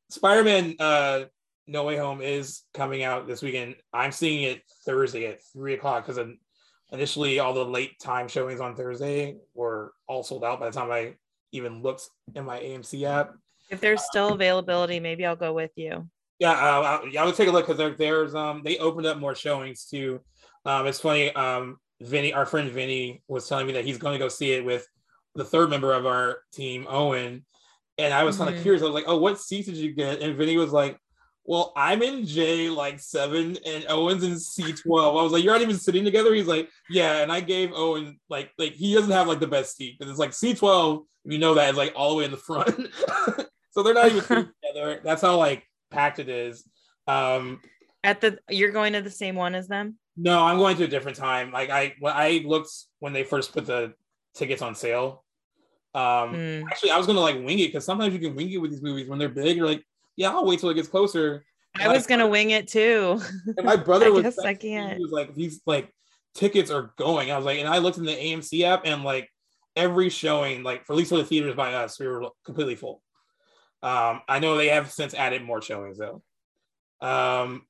Spider-Man 0.10 0.76
uh 0.80 1.26
No 1.68 1.84
Way 1.84 1.98
Home 1.98 2.22
is 2.22 2.64
coming 2.74 3.04
out 3.04 3.28
this 3.28 3.42
weekend. 3.42 3.76
I'm 3.94 4.12
seeing 4.12 4.44
it 4.44 4.64
Thursday 4.86 5.28
at 5.28 5.40
three 5.54 5.76
o'clock 5.76 6.06
because 6.06 6.24
initially 6.92 7.40
all 7.40 7.54
the 7.54 7.66
late 7.66 8.00
time 8.00 8.28
showings 8.28 8.60
on 8.60 8.76
Thursday 8.76 9.38
were 9.54 9.94
all 10.08 10.24
sold 10.24 10.44
out 10.44 10.60
by 10.60 10.70
the 10.70 10.76
time 10.76 10.92
I 10.92 11.14
even 11.52 11.82
looked 11.82 12.08
in 12.36 12.46
my 12.46 12.60
AMC 12.60 13.04
app. 13.04 13.34
If 13.70 13.82
there's 13.82 14.04
still 14.04 14.34
availability, 14.34 15.00
maybe 15.00 15.26
I'll 15.26 15.36
go 15.36 15.54
with 15.54 15.72
you. 15.76 16.10
Yeah, 16.40 16.52
uh, 16.52 17.02
I, 17.04 17.18
I 17.20 17.26
would 17.26 17.36
take 17.36 17.50
a 17.50 17.52
look 17.52 17.68
because 17.68 17.98
there's 17.98 18.34
um 18.34 18.62
they 18.64 18.78
opened 18.78 19.06
up 19.06 19.18
more 19.18 19.36
showings 19.36 19.86
too. 19.86 20.22
Um, 20.66 20.88
it's 20.88 21.00
funny. 21.00 21.34
Um, 21.34 21.78
Vinny, 22.02 22.34
our 22.34 22.46
friend 22.46 22.70
Vinny, 22.72 23.22
was 23.28 23.48
telling 23.48 23.68
me 23.68 23.74
that 23.74 23.86
he's 23.86 23.98
going 23.98 24.14
to 24.14 24.24
go 24.24 24.30
see 24.30 24.52
it 24.52 24.64
with 24.64 24.88
the 25.36 25.44
third 25.44 25.70
member 25.70 25.94
of 25.94 26.06
our 26.06 26.40
team, 26.54 26.86
Owen. 26.90 27.46
And 27.98 28.14
I 28.14 28.24
was 28.24 28.36
mm-hmm. 28.36 28.46
kind 28.46 28.56
of 28.56 28.62
curious. 28.64 28.82
I 28.82 28.86
was 28.86 28.94
like, 28.94 29.06
"Oh, 29.08 29.18
what 29.18 29.40
seats 29.40 29.68
did 29.68 29.76
you 29.76 29.94
get?" 29.94 30.22
And 30.22 30.38
Vinny 30.38 30.58
was 30.58 30.72
like, 30.72 30.98
"Well, 31.50 31.74
I'm 31.76 32.04
in 32.04 32.28
J 32.28 32.70
like 32.70 33.00
seven, 33.00 33.58
and 33.66 33.84
Owen's 33.90 34.24
in 34.24 34.38
C 34.38 34.72
twelve. 34.72 35.18
I 35.18 35.24
was 35.24 35.32
like, 35.32 35.44
"You're 35.44 35.54
not 35.54 35.64
even 35.64 35.78
sitting 35.78 36.06
together." 36.06 36.32
He's 36.36 36.46
like, 36.46 36.70
"Yeah." 36.92 37.24
And 37.24 37.32
I 37.32 37.40
gave 37.40 37.72
Owen 37.74 38.20
like 38.30 38.52
like 38.60 38.74
he 38.74 38.94
doesn't 38.94 39.10
have 39.10 39.28
like 39.28 39.40
the 39.40 39.48
best 39.48 39.76
seat 39.76 39.98
because 39.98 40.12
it's 40.12 40.20
like 40.20 40.32
C 40.32 40.54
twelve. 40.54 41.06
You 41.26 41.40
know 41.40 41.56
that 41.56 41.72
is 41.72 41.76
like 41.76 41.92
all 41.96 42.12
the 42.12 42.18
way 42.18 42.26
in 42.26 42.30
the 42.32 42.38
front, 42.38 42.94
so 43.72 43.82
they're 43.82 43.96
not 43.96 44.06
even 44.06 44.22
sitting 44.22 44.50
together. 44.64 45.02
That's 45.04 45.24
how 45.24 45.38
like 45.38 45.64
packed 45.90 46.20
it 46.20 46.30
is. 46.30 46.70
Um, 47.08 47.62
At 48.04 48.22
the 48.22 48.38
you're 48.48 48.72
going 48.72 48.94
to 48.94 49.02
the 49.02 49.10
same 49.10 49.34
one 49.34 49.56
as 49.56 49.68
them. 49.68 49.98
No, 50.16 50.44
I'm 50.44 50.60
going 50.60 50.78
to 50.78 50.84
a 50.84 50.88
different 50.88 51.18
time. 51.18 51.52
Like 51.52 51.72
I 51.72 51.96
when 52.00 52.14
I 52.16 52.44
looked 52.46 52.70
when 53.00 53.12
they 53.12 53.24
first 53.24 53.54
put 53.54 53.66
the 53.66 53.94
tickets 54.36 54.62
on 54.62 54.76
sale. 54.76 55.24
Um 55.96 56.36
mm. 56.36 56.64
actually 56.70 56.92
I 56.92 56.98
was 57.00 57.08
gonna 57.08 57.22
like 57.22 57.38
wing 57.38 57.58
it 57.58 57.70
because 57.70 57.86
sometimes 57.86 58.14
you 58.14 58.20
can 58.20 58.36
wing 58.36 58.52
it 58.52 58.58
with 58.58 58.70
these 58.70 58.84
movies 58.84 59.10
when 59.10 59.18
they're 59.18 59.30
big. 59.30 59.58
You're 59.58 59.66
like, 59.66 59.84
yeah, 60.20 60.32
I'll 60.32 60.46
wait 60.46 60.60
till 60.60 60.70
it 60.70 60.74
gets 60.74 60.90
closer. 60.90 61.46
I 61.80 61.88
was 61.88 62.06
gonna 62.06 62.28
wing 62.28 62.50
it 62.50 62.68
too. 62.68 63.22
And 63.58 63.66
my 63.66 63.78
brother 63.78 64.12
was, 64.12 64.38
I 64.38 64.54
can't. 64.54 64.98
He 64.98 65.02
was 65.02 65.14
like, 65.14 65.34
these 65.34 65.62
like 65.66 65.94
tickets 66.36 66.70
are 66.70 66.92
going. 66.98 67.32
I 67.32 67.38
was 67.38 67.46
like, 67.46 67.60
and 67.60 67.70
I 67.70 67.78
looked 67.78 67.98
in 67.98 68.04
the 68.04 68.12
AMC 68.12 68.64
app 68.64 68.82
and 68.84 69.06
like 69.06 69.30
every 69.78 70.10
showing, 70.10 70.62
like 70.62 70.86
for 70.86 70.92
at 70.92 70.98
least 70.98 71.12
for 71.12 71.18
the 71.18 71.24
theaters 71.24 71.56
by 71.56 71.74
us, 71.74 71.98
we 72.02 72.08
were 72.08 72.28
completely 72.44 72.76
full. 72.76 73.02
Um, 73.82 74.20
I 74.28 74.40
know 74.40 74.58
they 74.58 74.68
have 74.68 74.92
since 74.92 75.14
added 75.14 75.42
more 75.42 75.62
showings 75.62 75.98
though. 75.98 76.22
Um, 77.00 77.66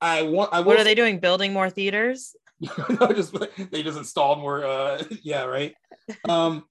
I 0.00 0.22
want. 0.22 0.50
I 0.52 0.60
what 0.60 0.78
are 0.78 0.84
they 0.84 0.94
doing? 0.94 1.18
Building 1.18 1.52
more 1.52 1.70
theaters? 1.70 2.36
no, 3.00 3.08
just 3.12 3.34
they 3.72 3.82
just 3.82 3.98
installed 3.98 4.38
more. 4.38 4.64
Uh, 4.64 5.02
yeah, 5.22 5.42
right. 5.42 5.74
Um, 6.28 6.66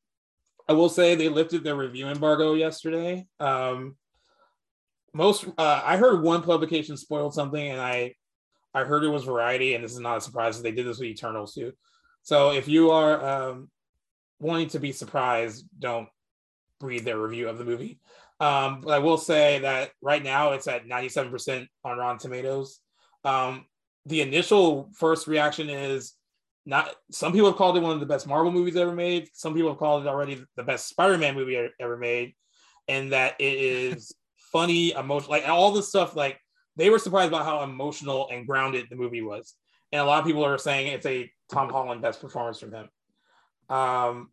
I 0.70 0.74
will 0.74 0.88
say 0.88 1.16
they 1.16 1.28
lifted 1.28 1.66
their 1.66 1.76
review 1.76 2.08
embargo 2.08 2.54
yesterday. 2.54 3.28
Um, 3.42 3.98
most 5.14 5.46
uh, 5.58 5.82
I 5.84 5.98
heard 5.98 6.22
one 6.22 6.44
publication 6.44 6.98
spoiled 6.98 7.34
something, 7.34 7.70
and 7.70 7.80
I 7.80 8.14
I 8.74 8.84
heard 8.84 9.04
it 9.04 9.10
was 9.10 9.24
Variety, 9.24 9.74
and 9.74 9.84
this 9.84 9.94
is 9.94 10.00
not 10.00 10.18
a 10.18 10.22
surprise. 10.22 10.62
They 10.62 10.72
did 10.72 10.86
this 10.86 11.00
with 11.00 11.08
Eternals 11.08 11.54
too. 11.54 11.74
So 12.22 12.52
if 12.52 12.68
you 12.68 12.92
are 12.92 13.26
um, 13.26 13.70
wanting 14.40 14.70
to 14.70 14.80
be 14.80 14.92
surprised, 14.92 15.66
don't 15.78 16.08
read 16.82 17.06
their 17.06 17.18
review 17.18 17.50
of 17.50 17.58
the 17.58 17.66
movie. 17.66 18.00
Um, 18.40 18.82
but 18.82 18.92
I 18.92 19.00
will 19.00 19.18
say 19.18 19.60
that 19.60 19.92
right 20.02 20.24
now 20.24 20.54
it's 20.54 20.68
at 20.68 20.88
97% 20.88 21.68
on 21.84 21.98
Rotten 21.98 22.20
Tomatoes. 22.20 22.80
Um, 23.26 23.66
the 24.06 24.22
initial 24.22 24.90
first 24.96 25.28
reaction 25.28 25.70
is 25.70 26.14
not. 26.66 26.96
Some 27.12 27.34
people 27.34 27.50
have 27.50 27.58
called 27.58 27.76
it 27.78 27.82
one 27.82 27.92
of 27.92 28.00
the 28.00 28.06
best 28.06 28.28
Marvel 28.28 28.52
movies 28.52 28.78
ever 28.78 28.96
made. 28.96 29.28
Some 29.34 29.54
people 29.54 29.70
have 29.70 29.80
called 29.80 30.04
it 30.04 30.08
already 30.08 30.44
the 30.56 30.64
best 30.64 30.88
Spider-Man 30.88 31.36
movie 31.36 31.70
ever 31.80 31.98
made, 31.98 32.34
and 32.88 33.12
that 33.12 33.36
it 33.40 33.58
is 33.58 34.14
funny, 34.52 34.92
emotional, 34.92 35.32
like 35.32 35.48
all 35.48 35.72
the 35.72 35.84
stuff. 35.84 36.16
Like 36.16 36.40
they 36.76 36.90
were 36.90 37.00
surprised 37.00 37.30
about 37.30 37.46
how 37.46 37.64
emotional 37.64 38.30
and 38.32 38.46
grounded 38.48 38.88
the 38.90 38.96
movie 38.96 39.22
was, 39.22 39.56
and 39.92 40.02
a 40.02 40.06
lot 40.06 40.20
of 40.20 40.26
people 40.26 40.46
are 40.46 40.58
saying 40.58 40.88
it's 40.88 41.06
a 41.06 41.32
Tom 41.52 41.70
Holland 41.70 42.02
best 42.02 42.22
performance 42.22 42.60
from 42.60 42.74
him, 42.74 42.90
um, 43.70 44.30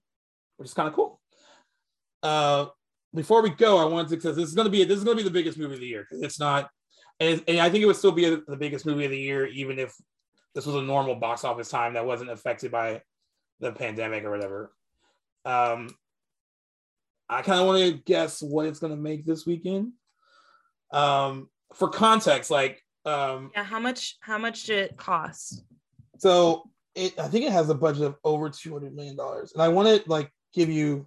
which 0.56 0.68
is 0.68 0.74
kind 0.74 0.88
of 0.88 0.94
cool. 0.94 1.20
Uh, 2.22 2.66
before 3.14 3.42
we 3.42 3.50
go, 3.50 3.78
I 3.78 3.84
wanted 3.84 4.08
to 4.08 4.16
because 4.16 4.36
this 4.36 4.48
is 4.48 4.54
going 4.54 4.66
to 4.66 4.70
be 4.70 4.84
this 4.84 4.98
is 4.98 5.04
going 5.04 5.16
to 5.16 5.22
be 5.22 5.28
the 5.28 5.32
biggest 5.32 5.58
movie 5.58 5.74
of 5.74 5.80
the 5.80 5.86
year. 5.86 6.06
It's 6.10 6.40
not 6.40 6.70
and, 7.20 7.42
and 7.48 7.60
I 7.60 7.70
think 7.70 7.82
it 7.82 7.86
would 7.86 7.96
still 7.96 8.12
be 8.12 8.26
a, 8.26 8.36
the 8.46 8.56
biggest 8.56 8.84
movie 8.84 9.04
of 9.04 9.10
the 9.10 9.18
year, 9.18 9.46
even 9.46 9.78
if 9.78 9.94
this 10.54 10.66
was 10.66 10.74
a 10.74 10.82
normal 10.82 11.14
box 11.14 11.44
office 11.44 11.70
time 11.70 11.94
that 11.94 12.06
wasn't 12.06 12.30
affected 12.30 12.70
by 12.70 13.02
the 13.60 13.72
pandemic 13.72 14.24
or 14.24 14.30
whatever. 14.30 14.72
Um, 15.44 15.94
I 17.28 17.42
kind 17.42 17.60
of 17.60 17.66
want 17.66 17.82
to 17.82 18.02
guess 18.04 18.42
what 18.42 18.66
it's 18.66 18.78
going 18.78 18.94
to 18.94 19.00
make 19.00 19.24
this 19.24 19.46
weekend. 19.46 19.92
Um, 20.92 21.48
for 21.74 21.88
context, 21.88 22.50
like, 22.50 22.82
um, 23.04 23.50
yeah, 23.54 23.64
how 23.64 23.78
much? 23.78 24.16
How 24.20 24.38
much 24.38 24.64
did 24.64 24.78
it 24.78 24.96
cost? 24.96 25.64
So 26.18 26.70
it, 26.94 27.18
I 27.18 27.28
think 27.28 27.44
it 27.44 27.52
has 27.52 27.70
a 27.70 27.74
budget 27.74 28.04
of 28.04 28.16
over 28.24 28.48
two 28.50 28.72
hundred 28.72 28.94
million 28.94 29.16
dollars, 29.16 29.52
and 29.52 29.62
I 29.62 29.68
want 29.68 29.88
to 29.88 30.10
like 30.10 30.30
give 30.54 30.68
you 30.68 31.06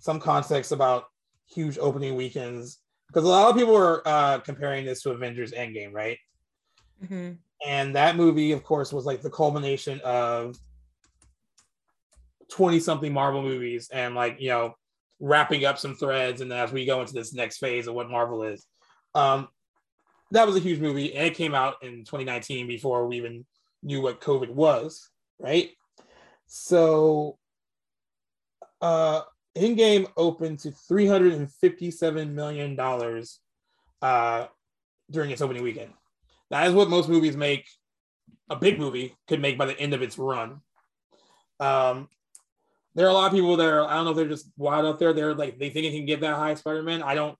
some 0.00 0.20
context 0.20 0.72
about 0.72 1.04
huge 1.46 1.78
opening 1.78 2.14
weekends 2.16 2.78
because 3.08 3.24
a 3.24 3.28
lot 3.28 3.48
of 3.50 3.56
people 3.56 3.76
are 3.76 4.06
uh, 4.06 4.38
comparing 4.40 4.84
this 4.84 5.02
to 5.02 5.10
Avengers 5.10 5.52
Endgame, 5.52 5.92
right? 5.92 6.18
Mm-hmm. 7.02 7.32
And 7.66 7.96
that 7.96 8.16
movie, 8.16 8.52
of 8.52 8.62
course, 8.62 8.92
was 8.92 9.06
like 9.06 9.22
the 9.22 9.30
culmination 9.30 10.00
of 10.04 10.56
20 12.50 12.78
something 12.80 13.12
Marvel 13.12 13.42
movies 13.42 13.88
and 13.92 14.14
like, 14.14 14.40
you 14.40 14.50
know, 14.50 14.74
wrapping 15.20 15.64
up 15.64 15.78
some 15.78 15.94
threads. 15.94 16.40
And 16.40 16.52
as 16.52 16.70
we 16.70 16.86
go 16.86 17.00
into 17.00 17.14
this 17.14 17.34
next 17.34 17.58
phase 17.58 17.86
of 17.86 17.94
what 17.94 18.10
Marvel 18.10 18.42
is, 18.44 18.66
um, 19.18 19.48
that 20.30 20.46
was 20.46 20.56
a 20.56 20.60
huge 20.60 20.80
movie. 20.80 21.14
And 21.14 21.26
it 21.26 21.34
came 21.34 21.54
out 21.54 21.82
in 21.82 22.04
2019 22.04 22.66
before 22.66 23.06
we 23.06 23.16
even 23.16 23.44
knew 23.82 24.00
what 24.00 24.20
COVID 24.20 24.50
was, 24.50 25.10
right? 25.38 25.70
So, 26.46 27.38
uh, 28.80 29.22
Endgame 29.56 30.06
opened 30.16 30.60
to 30.60 30.70
357 30.70 32.34
million 32.34 32.76
dollars 32.76 33.40
uh, 34.02 34.46
during 35.10 35.30
its 35.30 35.42
opening 35.42 35.62
weekend. 35.62 35.92
That 36.50 36.66
is 36.68 36.74
what 36.74 36.88
most 36.88 37.08
movies 37.08 37.36
make. 37.36 37.66
A 38.50 38.56
big 38.56 38.78
movie 38.78 39.14
could 39.26 39.42
make 39.42 39.58
by 39.58 39.66
the 39.66 39.78
end 39.78 39.92
of 39.92 40.00
its 40.00 40.16
run. 40.16 40.60
Um, 41.60 42.08
there 42.94 43.06
are 43.06 43.10
a 43.10 43.14
lot 43.14 43.26
of 43.26 43.32
people 43.32 43.56
that 43.56 43.66
are. 43.66 43.84
I 43.84 43.94
don't 43.94 44.04
know 44.04 44.10
if 44.12 44.16
they're 44.16 44.28
just 44.28 44.50
wild 44.56 44.86
out 44.86 44.98
there. 44.98 45.12
They're 45.12 45.34
like 45.34 45.58
they 45.58 45.70
think 45.70 45.86
it 45.86 45.92
can 45.92 46.06
get 46.06 46.20
that 46.20 46.36
high. 46.36 46.54
Spider 46.54 46.82
Man. 46.82 47.02
I 47.02 47.14
don't. 47.14 47.36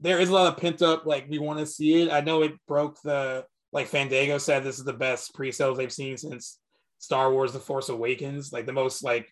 There 0.00 0.20
is 0.20 0.28
a 0.28 0.32
lot 0.32 0.52
of 0.52 0.60
pent 0.60 0.82
up. 0.82 1.06
Like 1.06 1.26
we 1.28 1.38
want 1.38 1.58
to 1.60 1.66
see 1.66 2.02
it. 2.02 2.12
I 2.12 2.20
know 2.20 2.42
it 2.42 2.52
broke 2.66 3.00
the. 3.02 3.44
Like 3.72 3.88
Fandango 3.88 4.38
said, 4.38 4.62
this 4.62 4.78
is 4.78 4.84
the 4.84 4.92
best 4.92 5.34
pre-sales 5.34 5.76
they've 5.76 5.92
seen 5.92 6.16
since 6.16 6.60
Star 6.98 7.32
Wars: 7.32 7.52
The 7.52 7.58
Force 7.58 7.88
Awakens. 7.88 8.52
Like 8.52 8.66
the 8.66 8.72
most 8.72 9.02
like, 9.02 9.26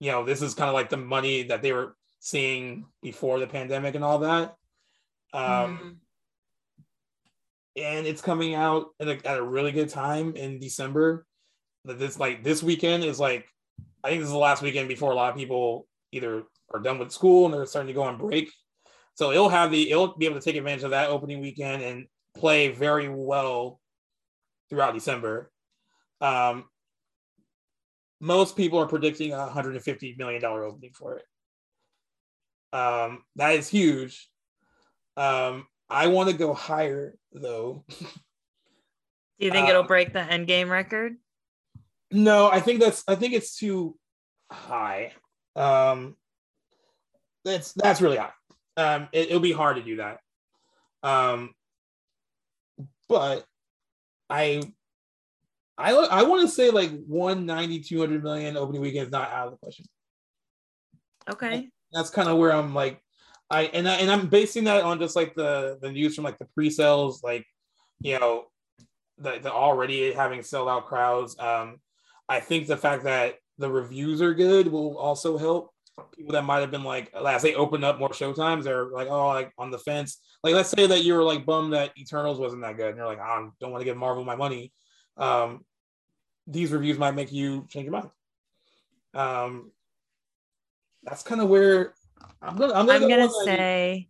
you 0.00 0.10
know, 0.10 0.24
this 0.24 0.40
is 0.40 0.54
kind 0.54 0.68
of 0.68 0.74
like 0.74 0.88
the 0.88 0.96
money 0.96 1.42
that 1.44 1.60
they 1.60 1.72
were 1.72 1.94
seeing 2.18 2.86
before 3.02 3.38
the 3.38 3.46
pandemic 3.46 3.94
and 3.94 4.04
all 4.04 4.20
that. 4.20 4.54
Um, 5.34 5.42
mm 5.42 5.94
and 7.78 8.06
it's 8.06 8.20
coming 8.20 8.54
out 8.54 8.88
at 9.00 9.08
a, 9.08 9.26
at 9.26 9.38
a 9.38 9.42
really 9.42 9.72
good 9.72 9.88
time 9.88 10.34
in 10.36 10.58
December. 10.58 11.24
That 11.84 11.98
this 11.98 12.18
like 12.18 12.42
this 12.42 12.62
weekend 12.62 13.04
is 13.04 13.20
like 13.20 13.46
I 14.02 14.08
think 14.08 14.20
this 14.20 14.28
is 14.28 14.32
the 14.32 14.38
last 14.38 14.62
weekend 14.62 14.88
before 14.88 15.12
a 15.12 15.14
lot 15.14 15.30
of 15.30 15.36
people 15.36 15.86
either 16.12 16.42
are 16.74 16.80
done 16.80 16.98
with 16.98 17.12
school 17.12 17.44
and 17.44 17.54
they're 17.54 17.66
starting 17.66 17.88
to 17.88 17.94
go 17.94 18.02
on 18.02 18.18
break. 18.18 18.50
So 19.18 19.32
it'll 19.32 19.48
have 19.48 19.72
the 19.72 19.90
it'll 19.90 20.16
be 20.16 20.26
able 20.26 20.38
to 20.38 20.44
take 20.44 20.54
advantage 20.54 20.84
of 20.84 20.92
that 20.92 21.10
opening 21.10 21.40
weekend 21.40 21.82
and 21.82 22.06
play 22.36 22.68
very 22.68 23.08
well 23.08 23.80
throughout 24.70 24.94
December. 24.94 25.50
Um, 26.20 26.66
most 28.20 28.56
people 28.56 28.78
are 28.78 28.86
predicting 28.86 29.32
a 29.32 29.38
150 29.38 30.14
million 30.16 30.40
dollar 30.40 30.62
opening 30.62 30.92
for 30.94 31.16
it. 31.16 31.24
Um, 32.72 33.24
that 33.34 33.56
is 33.56 33.66
huge. 33.66 34.28
Um, 35.16 35.66
I 35.90 36.06
want 36.06 36.30
to 36.30 36.36
go 36.36 36.54
higher 36.54 37.16
though. 37.32 37.84
Do 37.88 38.06
you 39.40 39.50
think 39.50 39.66
uh, 39.66 39.70
it'll 39.70 39.82
break 39.82 40.12
the 40.12 40.20
Endgame 40.20 40.70
record? 40.70 41.16
No, 42.12 42.48
I 42.48 42.60
think 42.60 42.78
that's 42.78 43.02
I 43.08 43.16
think 43.16 43.34
it's 43.34 43.58
too 43.58 43.98
high. 44.48 45.10
Um 45.56 46.14
that's 47.44 47.72
that's 47.72 48.00
really 48.00 48.18
high. 48.18 48.30
Um 48.78 49.08
it, 49.12 49.30
will 49.30 49.40
be 49.40 49.52
hard 49.52 49.76
to 49.76 49.82
do 49.82 49.96
that. 49.96 50.20
Um 51.02 51.54
but 53.08 53.44
I 54.30 54.62
I 55.76 55.92
I 55.92 56.22
want 56.22 56.42
to 56.42 56.48
say 56.48 56.70
like 56.70 56.90
190 57.06 57.80
200 57.80 58.22
million 58.22 58.56
opening 58.56 58.80
weekend 58.80 59.06
is 59.06 59.12
not 59.12 59.30
out 59.30 59.48
of 59.48 59.52
the 59.52 59.58
question. 59.58 59.86
Okay. 61.30 61.68
That's 61.92 62.10
kind 62.10 62.28
of 62.28 62.38
where 62.38 62.52
I'm 62.52 62.74
like 62.74 63.00
I 63.50 63.64
and 63.64 63.88
I 63.88 63.94
and 63.96 64.10
I'm 64.10 64.28
basing 64.28 64.64
that 64.64 64.82
on 64.84 64.98
just 64.98 65.16
like 65.16 65.34
the 65.34 65.78
the 65.80 65.90
news 65.90 66.14
from 66.14 66.24
like 66.24 66.38
the 66.38 66.44
pre-sales, 66.46 67.22
like 67.22 67.46
you 68.00 68.18
know, 68.18 68.46
the, 69.18 69.38
the 69.42 69.52
already 69.52 70.12
having 70.12 70.42
sold 70.42 70.68
out 70.68 70.86
crowds. 70.86 71.38
Um, 71.38 71.80
I 72.28 72.40
think 72.40 72.66
the 72.66 72.76
fact 72.76 73.04
that 73.04 73.36
the 73.56 73.70
reviews 73.70 74.20
are 74.20 74.34
good 74.34 74.68
will 74.68 74.98
also 74.98 75.38
help 75.38 75.72
people 76.16 76.32
that 76.32 76.44
might 76.44 76.60
have 76.60 76.70
been 76.70 76.84
like 76.84 77.12
as 77.14 77.42
they 77.42 77.54
open 77.54 77.84
up 77.84 77.98
more 77.98 78.10
showtimes 78.10 78.64
they're 78.64 78.86
like 78.86 79.08
oh 79.08 79.28
like 79.28 79.52
on 79.58 79.70
the 79.70 79.78
fence 79.78 80.20
like 80.42 80.54
let's 80.54 80.70
say 80.70 80.86
that 80.86 81.04
you 81.04 81.14
were 81.14 81.22
like 81.22 81.44
bummed 81.46 81.72
that 81.72 81.96
eternals 81.98 82.38
wasn't 82.38 82.62
that 82.62 82.76
good 82.76 82.88
and 82.88 82.96
you're 82.96 83.06
like 83.06 83.20
i 83.20 83.44
don't 83.60 83.70
want 83.70 83.80
to 83.80 83.84
give 83.84 83.96
marvel 83.96 84.24
my 84.24 84.36
money 84.36 84.72
um 85.16 85.64
these 86.46 86.72
reviews 86.72 86.98
might 86.98 87.14
make 87.14 87.32
you 87.32 87.66
change 87.68 87.84
your 87.84 87.92
mind 87.92 88.10
um 89.14 89.70
that's 91.04 91.22
kind 91.22 91.40
of 91.40 91.48
where 91.48 91.94
I'm 92.40 92.56
gonna. 92.56 92.74
I'm 92.74 92.86
gonna, 92.86 93.04
I'm 93.04 93.08
gonna 93.08 93.30
say. 93.44 94.08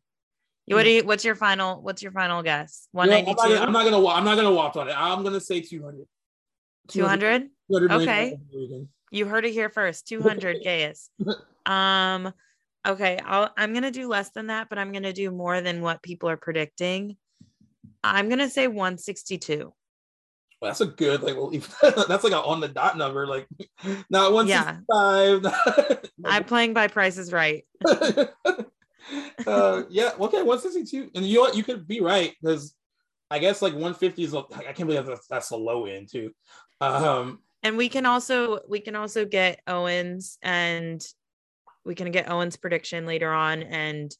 What 0.66 0.82
do 0.82 0.90
you? 0.90 1.04
What's 1.04 1.24
your 1.24 1.34
final? 1.34 1.80
What's 1.80 2.02
your 2.02 2.12
final 2.12 2.42
guess? 2.42 2.88
One 2.92 3.08
ninety 3.08 3.32
two. 3.32 3.40
I'm 3.40 3.72
not 3.72 3.84
gonna. 3.84 4.06
I'm 4.06 4.24
not 4.24 4.36
gonna 4.36 4.52
walk 4.52 4.76
on 4.76 4.88
it. 4.88 4.94
I'm 4.96 5.22
gonna 5.22 5.40
say 5.40 5.60
two 5.60 5.82
hundred. 5.82 6.06
Two 6.88 7.06
hundred. 7.06 7.48
Okay. 7.70 8.36
You 9.10 9.26
heard 9.26 9.46
it 9.46 9.52
here 9.52 9.70
first. 9.70 10.06
Two 10.06 10.20
hundred 10.20 10.58
Gaius. 10.64 11.10
Um. 11.68 12.32
Okay. 12.86 13.18
I'll. 13.24 13.50
I'm 13.56 13.74
gonna 13.74 13.90
do 13.90 14.08
less 14.08 14.30
than 14.30 14.48
that, 14.48 14.68
but 14.68 14.78
I'm 14.78 14.92
gonna 14.92 15.12
do 15.12 15.30
more 15.30 15.60
than 15.60 15.82
what 15.82 16.02
people 16.02 16.28
are 16.28 16.36
predicting. 16.36 17.16
I'm 18.02 18.28
gonna 18.28 18.48
say 18.48 18.66
one 18.66 18.98
sixty 18.98 19.38
two. 19.38 19.74
Well, 20.60 20.70
that's 20.70 20.80
a 20.80 20.86
good 20.86 21.22
like. 21.22 21.36
Well, 21.36 21.50
that's 22.08 22.24
like 22.24 22.32
a 22.32 22.42
on 22.42 22.60
the 22.60 22.68
dot 22.68 22.96
number. 22.96 23.26
Like, 23.26 23.46
not 24.10 24.32
one. 24.32 24.48
Yeah. 24.48 24.78
I'm 26.24 26.44
playing 26.44 26.74
by 26.74 26.88
prices 26.88 27.32
right. 27.32 27.64
uh, 29.46 29.82
yeah. 29.90 30.12
Okay. 30.18 30.42
One 30.42 30.58
sixty 30.58 30.84
two, 30.84 31.10
and 31.14 31.26
you 31.26 31.48
you 31.52 31.62
could 31.62 31.86
be 31.86 32.00
right 32.00 32.34
because 32.40 32.74
I 33.30 33.38
guess 33.38 33.62
like 33.62 33.74
one 33.74 33.94
fifty 33.94 34.24
is. 34.24 34.34
I 34.34 34.42
can't 34.72 34.88
believe 34.88 35.06
that's 35.06 35.26
that's 35.28 35.48
the 35.50 35.56
low 35.56 35.84
end 35.84 36.08
too. 36.10 36.32
Um, 36.80 37.40
and 37.62 37.76
we 37.76 37.88
can 37.88 38.06
also 38.06 38.60
we 38.68 38.80
can 38.80 38.96
also 38.96 39.24
get 39.24 39.60
Owens 39.66 40.38
and 40.42 41.04
we 41.88 41.94
can 41.94 42.12
get 42.12 42.30
Owens 42.30 42.56
prediction 42.56 43.06
later 43.06 43.32
on 43.32 43.62
and 43.62 44.14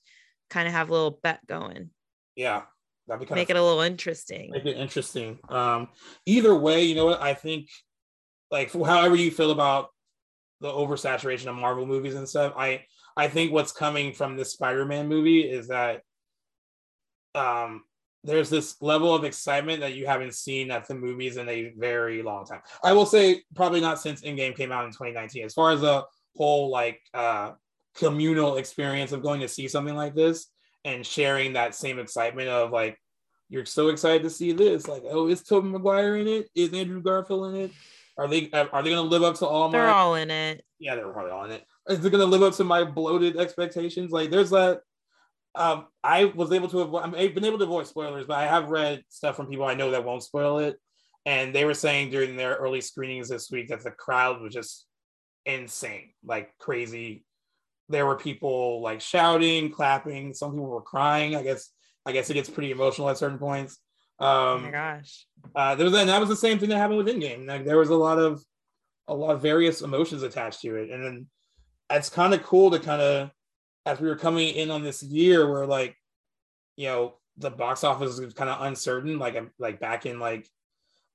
kind 0.48 0.66
of 0.66 0.72
have 0.72 0.88
a 0.88 0.92
little 0.92 1.20
bet 1.22 1.46
going. 1.46 1.90
Yeah, 2.34 2.62
That'd 3.06 3.20
be 3.20 3.26
kind 3.26 3.38
make 3.38 3.50
of, 3.50 3.56
it 3.56 3.60
a 3.60 3.62
little 3.62 3.82
interesting. 3.82 4.50
Make 4.50 4.66
it 4.66 4.76
interesting. 4.76 5.38
Um, 5.48 5.88
either 6.26 6.54
way, 6.54 6.84
you 6.84 6.94
know 6.94 7.06
what? 7.06 7.22
I 7.22 7.34
think, 7.34 7.68
like, 8.50 8.72
however 8.72 9.16
you 9.16 9.30
feel 9.30 9.50
about 9.50 9.88
the 10.60 10.70
oversaturation 10.70 11.46
of 11.46 11.56
Marvel 11.56 11.86
movies 11.86 12.14
and 12.14 12.28
stuff, 12.28 12.54
I 12.56 12.84
I 13.16 13.28
think 13.28 13.52
what's 13.52 13.72
coming 13.72 14.12
from 14.12 14.36
this 14.36 14.52
Spider-Man 14.52 15.08
movie 15.08 15.40
is 15.40 15.68
that 15.68 16.02
um, 17.34 17.82
there's 18.24 18.50
this 18.50 18.76
level 18.80 19.14
of 19.14 19.24
excitement 19.24 19.80
that 19.80 19.94
you 19.94 20.06
haven't 20.06 20.34
seen 20.34 20.70
at 20.70 20.86
the 20.86 20.94
movies 20.94 21.36
in 21.36 21.48
a 21.48 21.72
very 21.76 22.22
long 22.22 22.44
time. 22.44 22.60
I 22.84 22.92
will 22.92 23.06
say 23.06 23.42
probably 23.54 23.80
not 23.80 24.00
since 24.00 24.22
Endgame 24.22 24.56
came 24.56 24.72
out 24.72 24.84
in 24.84 24.90
2019. 24.90 25.44
As 25.44 25.54
far 25.54 25.72
as 25.72 25.80
the 25.80 26.04
whole 26.38 26.70
like 26.70 27.00
uh, 27.12 27.52
communal 27.96 28.56
experience 28.56 29.12
of 29.12 29.22
going 29.22 29.40
to 29.40 29.48
see 29.48 29.68
something 29.68 29.94
like 29.94 30.14
this, 30.14 30.46
and 30.84 31.04
sharing 31.04 31.52
that 31.52 31.74
same 31.74 31.98
excitement 31.98 32.48
of 32.48 32.70
like 32.70 32.98
you're 33.50 33.66
so 33.66 33.88
excited 33.88 34.22
to 34.22 34.30
see 34.30 34.52
this. 34.52 34.88
Like 34.88 35.02
oh 35.10 35.28
is 35.28 35.42
Tobey 35.42 35.68
Maguire 35.68 36.16
in 36.16 36.28
it? 36.28 36.48
Is 36.54 36.72
Andrew 36.72 37.02
Garfield 37.02 37.54
in 37.54 37.60
it? 37.62 37.72
Are 38.16 38.28
they 38.28 38.50
are 38.52 38.82
they 38.82 38.90
gonna 38.90 39.02
live 39.02 39.22
up 39.22 39.36
to 39.36 39.46
all 39.46 39.68
they're 39.68 39.82
my 39.82 39.86
they're 39.86 39.94
all 39.94 40.14
in 40.14 40.30
it. 40.30 40.64
Yeah 40.78 40.94
they're 40.94 41.08
probably 41.08 41.32
all 41.32 41.44
in 41.44 41.52
it. 41.52 41.64
Is 41.88 42.04
it 42.04 42.10
gonna 42.10 42.24
live 42.24 42.42
up 42.42 42.54
to 42.54 42.64
my 42.64 42.84
bloated 42.84 43.36
expectations? 43.36 44.10
Like 44.10 44.30
there's 44.30 44.50
that 44.50 44.80
um 45.54 45.86
I 46.04 46.26
was 46.26 46.52
able 46.52 46.68
to 46.68 46.80
avoid 46.80 47.14
I've 47.14 47.34
been 47.34 47.44
able 47.44 47.58
to 47.58 47.64
avoid 47.64 47.86
spoilers 47.86 48.26
but 48.26 48.38
I 48.38 48.46
have 48.46 48.70
read 48.70 49.02
stuff 49.08 49.36
from 49.36 49.46
people 49.46 49.66
I 49.66 49.74
know 49.74 49.90
that 49.90 50.04
won't 50.04 50.22
spoil 50.22 50.58
it. 50.58 50.76
And 51.26 51.54
they 51.54 51.64
were 51.64 51.74
saying 51.74 52.10
during 52.10 52.36
their 52.36 52.54
early 52.56 52.80
screenings 52.80 53.28
this 53.28 53.50
week 53.50 53.68
that 53.68 53.82
the 53.82 53.90
crowd 53.90 54.40
was 54.40 54.52
just 54.52 54.87
insane 55.46 56.10
like 56.24 56.52
crazy 56.58 57.24
there 57.88 58.06
were 58.06 58.16
people 58.16 58.80
like 58.82 59.00
shouting, 59.00 59.70
clapping. 59.70 60.34
Some 60.34 60.52
people 60.52 60.66
were 60.66 60.82
crying. 60.82 61.36
I 61.36 61.42
guess 61.42 61.70
I 62.04 62.12
guess 62.12 62.30
it 62.30 62.34
gets 62.34 62.50
pretty 62.50 62.70
emotional 62.70 63.08
at 63.08 63.18
certain 63.18 63.38
points. 63.38 63.78
Um, 64.18 64.28
oh 64.28 64.58
my 64.58 64.70
gosh! 64.70 65.26
Uh, 65.54 65.74
there 65.74 65.84
was 65.84 65.94
and 65.94 66.08
that 66.08 66.20
was 66.20 66.28
the 66.28 66.36
same 66.36 66.58
thing 66.58 66.68
that 66.70 66.78
happened 66.78 66.98
with 66.98 67.08
Endgame. 67.08 67.46
Like 67.46 67.64
there 67.64 67.78
was 67.78 67.90
a 67.90 67.94
lot 67.94 68.18
of 68.18 68.42
a 69.06 69.14
lot 69.14 69.34
of 69.34 69.42
various 69.42 69.80
emotions 69.80 70.22
attached 70.22 70.60
to 70.62 70.76
it, 70.76 70.90
and 70.90 71.04
then 71.04 71.26
it's 71.90 72.10
kind 72.10 72.34
of 72.34 72.42
cool 72.42 72.70
to 72.70 72.78
kind 72.78 73.00
of 73.00 73.30
as 73.86 74.00
we 74.00 74.08
were 74.08 74.16
coming 74.16 74.54
in 74.54 74.70
on 74.70 74.82
this 74.82 75.02
year 75.02 75.50
where 75.50 75.66
like 75.66 75.96
you 76.76 76.86
know 76.86 77.14
the 77.38 77.50
box 77.50 77.84
office 77.84 78.18
is 78.18 78.34
kind 78.34 78.50
of 78.50 78.62
uncertain. 78.66 79.18
Like 79.18 79.40
like 79.58 79.80
back 79.80 80.04
in 80.04 80.18
like 80.18 80.46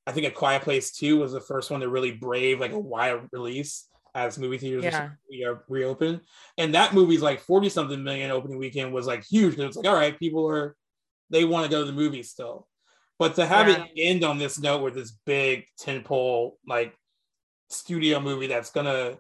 I 0.08 0.12
think 0.12 0.26
a 0.26 0.32
Quiet 0.32 0.64
Place 0.64 0.92
Two 0.92 1.20
was 1.20 1.34
the 1.34 1.42
first 1.42 1.70
one 1.70 1.82
to 1.82 1.90
really 1.90 2.14
brave 2.14 2.60
like 2.60 2.72
a 2.72 2.80
wide 2.80 3.28
release 3.32 3.88
as 4.16 4.38
movie 4.38 4.58
theaters 4.58 4.84
yeah. 4.84 5.10
are 5.46 5.64
reopened. 5.68 6.22
And 6.58 6.76
that 6.76 6.94
movie's 6.94 7.22
like 7.22 7.40
40 7.42 7.70
something 7.70 8.04
million 8.04 8.32
opening 8.32 8.58
weekend 8.58 8.94
was 8.94 9.08
like 9.08 9.24
huge. 9.24 9.56
And 9.56 9.64
it's 9.64 9.76
like, 9.76 9.88
all 9.88 9.96
right, 9.96 10.18
people 10.18 10.48
are, 10.50 10.76
they 11.30 11.46
want 11.46 11.66
to 11.66 11.72
go 11.72 11.82
to 11.82 11.86
the 11.86 11.98
movies 11.98 12.30
still. 12.30 12.68
But 13.18 13.36
to 13.36 13.46
have 13.46 13.68
yeah. 13.68 13.86
it 13.86 13.92
end 13.96 14.24
on 14.24 14.38
this 14.38 14.60
note 14.60 14.84
with 14.84 14.96
this 14.96 15.12
big 15.26 15.66
tentpole 15.80 16.54
like 16.68 16.96
studio 17.70 18.20
movie 18.20 18.48
that's 18.48 18.72
going 18.72 18.86
to 18.86 19.18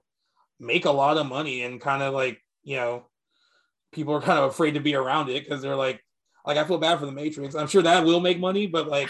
make 0.59 0.85
a 0.85 0.91
lot 0.91 1.17
of 1.17 1.25
money 1.25 1.63
and 1.63 1.81
kind 1.81 2.03
of 2.03 2.13
like, 2.13 2.39
you 2.63 2.75
know, 2.75 3.05
people 3.91 4.13
are 4.13 4.21
kind 4.21 4.39
of 4.39 4.45
afraid 4.45 4.75
to 4.75 4.79
be 4.79 4.95
around 4.95 5.29
it 5.29 5.43
because 5.43 5.61
they're 5.61 5.75
like, 5.75 6.03
like, 6.45 6.57
I 6.57 6.65
feel 6.65 6.77
bad 6.77 6.99
for 6.99 7.05
the 7.05 7.11
Matrix. 7.11 7.55
I'm 7.55 7.67
sure 7.67 7.81
that 7.81 8.05
will 8.05 8.19
make 8.19 8.39
money, 8.39 8.67
but 8.67 8.87
like, 8.87 9.09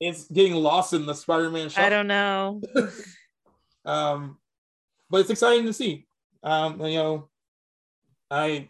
it's 0.00 0.28
getting 0.28 0.54
lost 0.54 0.92
in 0.92 1.06
the 1.06 1.14
Spider-Man. 1.14 1.70
Shop. 1.70 1.84
I 1.84 1.88
don't 1.88 2.08
know. 2.08 2.60
um, 3.84 4.38
but 5.14 5.20
it's 5.20 5.30
exciting 5.30 5.64
to 5.64 5.72
see. 5.72 6.08
Um, 6.42 6.80
you 6.80 6.96
know, 6.98 7.28
I 8.28 8.68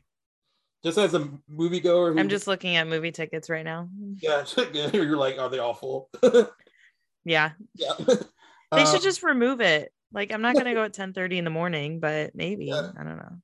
just 0.85 0.99
as 0.99 1.15
a 1.15 1.21
moviegoer. 1.51 2.13
Who, 2.13 2.19
I'm 2.19 2.29
just 2.29 2.47
looking 2.47 2.77
at 2.77 2.87
movie 2.87 3.13
tickets 3.13 3.49
right 3.49 3.65
now. 3.65 3.89
Yeah, 4.21 4.45
you're 4.93 5.17
like, 5.17 5.39
are 5.39 5.49
they 5.49 5.59
all 5.59 5.73
full? 5.73 6.11
yeah. 7.25 7.53
Yeah. 7.75 7.93
they 7.99 8.83
um, 8.83 8.87
should 8.87 9.01
just 9.01 9.23
remove 9.23 9.63
it. 9.63 9.91
Like, 10.13 10.33
I'm 10.33 10.43
not 10.43 10.55
gonna 10.55 10.75
go 10.75 10.85
at 10.85 10.93
10:30 10.93 11.39
in 11.39 11.45
the 11.45 11.51
morning, 11.51 11.99
but 11.99 12.35
maybe 12.35 12.67
yeah. 12.67 12.91
I 12.95 13.05
don't 13.05 13.17
know. 13.17 13.39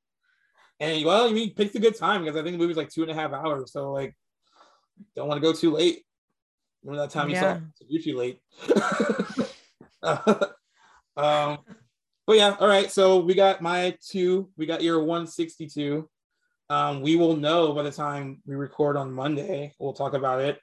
And 0.78 1.02
well, 1.06 1.26
I 1.26 1.32
mean, 1.32 1.54
picked 1.54 1.74
a 1.76 1.80
good 1.80 1.96
time 1.96 2.22
because 2.22 2.38
I 2.38 2.42
think 2.42 2.52
the 2.52 2.58
movie's 2.58 2.76
like 2.76 2.90
two 2.90 3.00
and 3.00 3.10
a 3.10 3.14
half 3.14 3.32
hours. 3.32 3.72
So 3.72 3.92
like, 3.92 4.14
don't 5.16 5.26
want 5.26 5.42
to 5.42 5.46
go 5.48 5.54
too 5.54 5.70
late. 5.70 6.04
Remember 6.84 7.06
that 7.06 7.12
time 7.14 7.30
you 7.30 7.36
Yeah. 7.36 7.60
saw 7.78 7.98
too 8.02 8.16
late. 8.18 8.42
um, 11.16 11.58
but 12.30 12.36
yeah, 12.36 12.54
all 12.60 12.68
right. 12.68 12.88
So 12.88 13.18
we 13.18 13.34
got 13.34 13.60
my 13.60 13.96
two. 14.00 14.50
We 14.56 14.64
got 14.64 14.84
your 14.84 15.00
162. 15.00 16.08
Um, 16.68 17.00
we 17.00 17.16
will 17.16 17.34
know 17.34 17.72
by 17.72 17.82
the 17.82 17.90
time 17.90 18.40
we 18.46 18.54
record 18.54 18.96
on 18.96 19.12
Monday. 19.12 19.74
We'll 19.80 19.94
talk 19.94 20.14
about 20.14 20.40
it. 20.40 20.60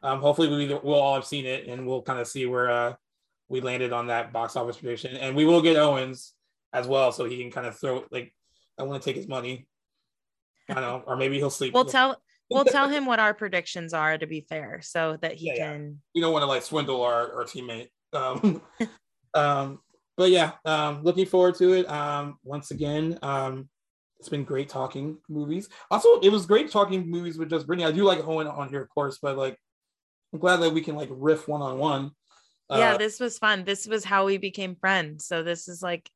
Um, 0.00 0.20
hopefully, 0.20 0.48
we 0.48 0.72
we'll 0.72 0.94
all 0.94 1.16
have 1.16 1.24
seen 1.24 1.44
it, 1.44 1.66
and 1.66 1.88
we'll 1.88 2.02
kind 2.02 2.20
of 2.20 2.28
see 2.28 2.46
where 2.46 2.70
uh, 2.70 2.94
we 3.48 3.60
landed 3.60 3.92
on 3.92 4.06
that 4.06 4.32
box 4.32 4.54
office 4.54 4.76
prediction. 4.76 5.16
And 5.16 5.34
we 5.34 5.44
will 5.44 5.60
get 5.60 5.76
Owens 5.76 6.34
as 6.72 6.86
well, 6.86 7.10
so 7.10 7.24
he 7.24 7.42
can 7.42 7.50
kind 7.50 7.66
of 7.66 7.76
throw 7.76 8.04
like 8.12 8.32
I 8.78 8.84
want 8.84 9.02
to 9.02 9.04
take 9.04 9.16
his 9.16 9.26
money. 9.26 9.66
I 10.68 10.74
don't 10.74 10.84
know, 10.84 11.02
or 11.04 11.16
maybe 11.16 11.38
he'll 11.38 11.50
sleep. 11.50 11.74
We'll 11.74 11.84
tell 11.84 12.22
we'll 12.48 12.64
tell 12.64 12.88
him 12.88 13.06
what 13.06 13.18
our 13.18 13.34
predictions 13.34 13.92
are 13.92 14.16
to 14.16 14.26
be 14.28 14.42
fair, 14.42 14.82
so 14.84 15.18
that 15.22 15.34
he 15.34 15.48
Yeah, 15.48 15.54
yeah. 15.56 15.72
can. 15.72 16.00
we 16.14 16.20
don't 16.20 16.32
want 16.32 16.44
to 16.44 16.46
like 16.46 16.62
swindle 16.62 17.02
our, 17.02 17.38
our 17.38 17.42
teammate. 17.42 17.88
Um, 18.12 18.62
um, 19.34 19.80
but 20.18 20.30
yeah, 20.30 20.52
um, 20.64 21.04
looking 21.04 21.26
forward 21.26 21.54
to 21.54 21.74
it. 21.74 21.88
Um, 21.88 22.38
once 22.42 22.72
again, 22.72 23.20
um, 23.22 23.68
it's 24.18 24.28
been 24.28 24.42
great 24.42 24.68
talking 24.68 25.16
movies. 25.28 25.68
Also, 25.92 26.18
it 26.18 26.30
was 26.30 26.44
great 26.44 26.72
talking 26.72 27.08
movies 27.08 27.38
with 27.38 27.48
just 27.48 27.68
Brittany. 27.68 27.86
I 27.86 27.92
do 27.92 28.02
like 28.02 28.26
Owen 28.26 28.48
on 28.48 28.68
here, 28.68 28.82
of 28.82 28.88
course, 28.88 29.20
but 29.22 29.38
like, 29.38 29.56
I'm 30.32 30.40
glad 30.40 30.56
that 30.56 30.74
we 30.74 30.80
can 30.80 30.96
like 30.96 31.08
riff 31.12 31.46
one 31.46 31.62
on 31.62 31.78
one. 31.78 32.10
yeah, 32.68 32.98
this 32.98 33.20
was 33.20 33.38
fun. 33.38 33.64
This 33.64 33.86
was 33.86 34.04
how 34.04 34.26
we 34.26 34.38
became 34.38 34.74
friends. 34.74 35.24
So 35.24 35.44
this 35.44 35.68
is 35.68 35.82
like 35.82 36.10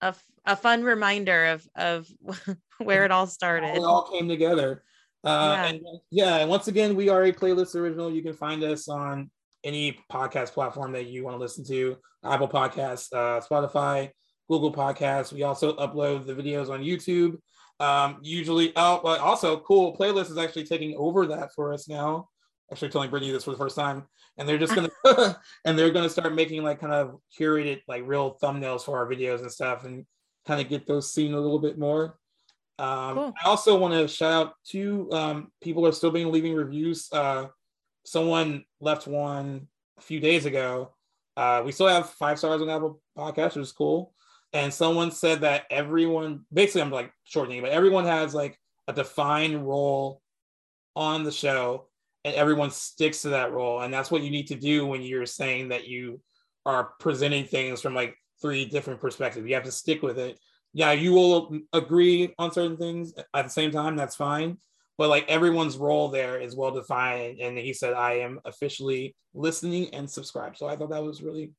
a, 0.00 0.16
a 0.44 0.56
fun 0.56 0.82
reminder 0.82 1.46
of 1.46 1.66
of 1.76 2.08
where 2.78 3.04
it 3.04 3.12
all 3.12 3.28
started. 3.28 3.76
it 3.76 3.84
all 3.84 4.10
came 4.10 4.28
together. 4.28 4.82
Uh, 5.22 5.54
Yeah. 5.54 5.64
And 5.66 5.80
yeah, 6.10 6.36
and 6.38 6.50
once 6.50 6.66
again, 6.66 6.96
we 6.96 7.08
are 7.08 7.22
a 7.22 7.32
playlist 7.32 7.76
original. 7.76 8.12
You 8.12 8.22
can 8.22 8.34
find 8.34 8.64
us 8.64 8.88
on 8.88 9.30
any 9.64 9.98
podcast 10.10 10.52
platform 10.52 10.92
that 10.92 11.06
you 11.06 11.24
want 11.24 11.34
to 11.34 11.40
listen 11.40 11.64
to 11.66 11.96
Apple 12.24 12.48
Podcasts, 12.48 13.12
uh, 13.12 13.40
Spotify, 13.40 14.10
Google 14.48 14.72
Podcasts. 14.72 15.32
We 15.32 15.42
also 15.42 15.76
upload 15.76 16.26
the 16.26 16.34
videos 16.34 16.70
on 16.70 16.82
YouTube. 16.82 17.38
Um, 17.80 18.18
usually, 18.22 18.72
oh, 18.76 19.00
but 19.02 19.20
also 19.20 19.60
cool. 19.60 19.96
Playlist 19.96 20.30
is 20.30 20.38
actually 20.38 20.64
taking 20.64 20.96
over 20.96 21.26
that 21.26 21.54
for 21.54 21.72
us 21.72 21.88
now. 21.88 22.28
Actually, 22.72 22.90
telling 22.90 23.10
Brittany 23.10 23.32
this 23.32 23.44
for 23.44 23.52
the 23.52 23.56
first 23.56 23.76
time, 23.76 24.04
and 24.36 24.48
they're 24.48 24.58
just 24.58 24.74
gonna 24.74 24.90
and 25.64 25.78
they're 25.78 25.90
gonna 25.90 26.08
start 26.08 26.34
making 26.34 26.62
like 26.62 26.80
kind 26.80 26.92
of 26.92 27.16
curated 27.38 27.80
like 27.88 28.02
real 28.04 28.36
thumbnails 28.42 28.82
for 28.82 28.98
our 28.98 29.06
videos 29.06 29.40
and 29.40 29.50
stuff, 29.50 29.84
and 29.84 30.04
kind 30.46 30.60
of 30.60 30.68
get 30.68 30.86
those 30.86 31.12
seen 31.12 31.34
a 31.34 31.40
little 31.40 31.60
bit 31.60 31.78
more. 31.78 32.18
Um, 32.78 33.14
Cool. 33.14 33.34
I 33.44 33.48
also 33.48 33.78
want 33.78 33.94
to 33.94 34.06
shout 34.06 34.46
out 34.46 34.54
to 34.70 35.10
um, 35.12 35.52
people 35.60 35.86
are 35.86 35.92
still 35.92 36.10
being 36.10 36.30
leaving 36.30 36.54
reviews. 36.54 37.08
Uh, 37.12 37.46
someone 38.08 38.64
left 38.80 39.06
one 39.06 39.68
a 39.98 40.00
few 40.00 40.20
days 40.20 40.46
ago. 40.46 40.94
Uh, 41.36 41.62
we 41.64 41.72
still 41.72 41.86
have 41.86 42.10
five 42.10 42.38
stars 42.38 42.62
on 42.62 42.70
Apple 42.70 43.00
Podcasts, 43.16 43.54
which 43.54 43.62
is 43.62 43.72
cool. 43.72 44.14
And 44.52 44.72
someone 44.72 45.10
said 45.10 45.42
that 45.42 45.64
everyone, 45.70 46.46
basically, 46.52 46.82
I'm 46.82 46.90
like 46.90 47.12
shortening, 47.24 47.60
but 47.60 47.70
everyone 47.70 48.06
has 48.06 48.34
like 48.34 48.58
a 48.88 48.92
defined 48.92 49.66
role 49.66 50.22
on 50.96 51.22
the 51.22 51.30
show, 51.30 51.86
and 52.24 52.34
everyone 52.34 52.70
sticks 52.70 53.22
to 53.22 53.28
that 53.30 53.52
role. 53.52 53.82
And 53.82 53.92
that's 53.92 54.10
what 54.10 54.22
you 54.22 54.30
need 54.30 54.48
to 54.48 54.56
do 54.56 54.86
when 54.86 55.02
you're 55.02 55.26
saying 55.26 55.68
that 55.68 55.86
you 55.86 56.20
are 56.64 56.92
presenting 56.98 57.44
things 57.44 57.82
from 57.82 57.94
like 57.94 58.16
three 58.40 58.64
different 58.64 59.00
perspectives. 59.00 59.46
You 59.46 59.54
have 59.54 59.64
to 59.64 59.72
stick 59.72 60.02
with 60.02 60.18
it. 60.18 60.38
Yeah, 60.72 60.92
you 60.92 61.12
will 61.12 61.58
agree 61.72 62.34
on 62.38 62.52
certain 62.52 62.76
things 62.76 63.12
at 63.34 63.44
the 63.44 63.50
same 63.50 63.70
time. 63.70 63.96
That's 63.96 64.16
fine 64.16 64.58
but 64.98 65.08
like 65.08 65.24
everyone's 65.28 65.76
role 65.76 66.08
there 66.08 66.40
is 66.40 66.56
well 66.56 66.72
defined. 66.72 67.40
And 67.40 67.56
he 67.56 67.72
said, 67.72 67.94
I 67.94 68.14
am 68.14 68.40
officially 68.44 69.14
listening 69.32 69.94
and 69.94 70.10
subscribed. 70.10 70.58
So 70.58 70.66
I 70.66 70.76
thought 70.76 70.90
that 70.90 71.02
was 71.02 71.22
really 71.22 71.52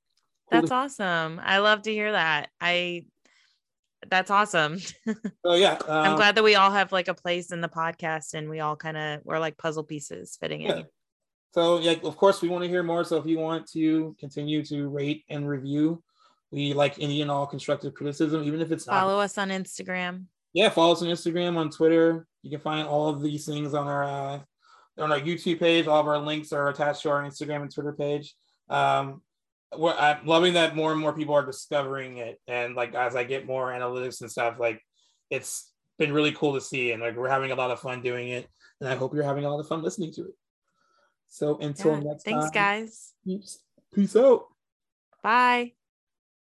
cool. 0.51 0.61
That's 0.61 0.71
awesome. 0.71 1.39
I 1.41 1.59
love 1.59 1.83
to 1.83 1.91
hear 1.91 2.11
that. 2.11 2.49
I 2.59 3.05
that's 4.07 4.29
awesome. 4.29 4.79
So 5.45 5.55
yeah, 5.55 5.77
I'm 5.87 6.11
um, 6.11 6.15
glad 6.17 6.35
that 6.35 6.43
we 6.43 6.55
all 6.55 6.69
have 6.69 6.91
like 6.91 7.07
a 7.07 7.13
place 7.13 7.51
in 7.51 7.61
the 7.61 7.69
podcast 7.69 8.33
and 8.33 8.49
we 8.49 8.59
all 8.59 8.75
kind 8.75 8.97
of 8.97 9.21
we're 9.23 9.39
like 9.39 9.57
puzzle 9.57 9.83
pieces 9.83 10.37
fitting 10.39 10.61
in. 10.61 10.85
So 11.53 11.79
yeah, 11.79 11.95
of 12.03 12.17
course 12.17 12.41
we 12.41 12.49
want 12.49 12.63
to 12.65 12.69
hear 12.69 12.83
more. 12.83 13.03
So 13.03 13.17
if 13.17 13.25
you 13.25 13.39
want 13.39 13.67
to 13.71 14.15
continue 14.19 14.63
to 14.65 14.89
rate 14.89 15.23
and 15.29 15.47
review, 15.47 16.03
we 16.51 16.73
like 16.73 16.99
any 16.99 17.21
and 17.21 17.31
all 17.31 17.47
constructive 17.47 17.93
criticism, 17.93 18.43
even 18.43 18.61
if 18.61 18.71
it's 18.71 18.85
not. 18.85 18.99
Follow 18.99 19.19
us 19.19 19.37
on 19.37 19.49
Instagram. 19.49 20.25
Yeah, 20.53 20.69
follow 20.69 20.93
us 20.93 21.01
on 21.01 21.07
Instagram, 21.09 21.57
on 21.57 21.69
Twitter. 21.69 22.25
You 22.41 22.49
can 22.49 22.59
find 22.59 22.87
all 22.87 23.09
of 23.09 23.21
these 23.21 23.45
things 23.45 23.73
on 23.73 23.87
our 23.87 24.03
uh, 24.03 24.39
on 24.97 25.11
our 25.11 25.19
YouTube 25.19 25.59
page. 25.59 25.87
All 25.87 25.99
of 25.99 26.07
our 26.07 26.17
links 26.17 26.51
are 26.51 26.69
attached 26.69 27.03
to 27.03 27.09
our 27.09 27.23
Instagram 27.23 27.61
and 27.61 27.73
Twitter 27.73 27.93
page. 27.93 28.33
Um, 28.69 29.21
we're, 29.77 29.93
I'm 29.93 30.25
loving 30.25 30.53
that 30.53 30.75
more 30.75 30.91
and 30.91 30.99
more 30.99 31.13
people 31.13 31.35
are 31.35 31.45
discovering 31.45 32.17
it, 32.17 32.39
and 32.47 32.75
like 32.75 32.95
as 32.95 33.15
I 33.15 33.23
get 33.23 33.45
more 33.45 33.67
analytics 33.71 34.21
and 34.21 34.31
stuff, 34.31 34.59
like 34.59 34.81
it's 35.29 35.71
been 35.99 36.11
really 36.13 36.31
cool 36.31 36.53
to 36.55 36.61
see, 36.61 36.91
and 36.91 37.01
like 37.01 37.15
we're 37.15 37.29
having 37.29 37.51
a 37.51 37.55
lot 37.55 37.69
of 37.71 37.79
fun 37.79 38.01
doing 38.01 38.29
it, 38.29 38.47
and 38.81 38.89
I 38.89 38.95
hope 38.95 39.13
you're 39.13 39.23
having 39.23 39.45
a 39.45 39.49
lot 39.49 39.59
of 39.59 39.67
fun 39.67 39.83
listening 39.83 40.11
to 40.13 40.21
it. 40.23 40.33
So 41.27 41.57
until 41.59 41.91
Yeah. 41.93 41.99
next 41.99 42.23
Thanks, 42.23 42.45
time, 42.45 42.51
thanks 42.51 42.51
guys. 42.51 43.13
peace, 43.23 43.59
peace 43.93 44.15
out. 44.15 44.45
Bye. 45.21 45.73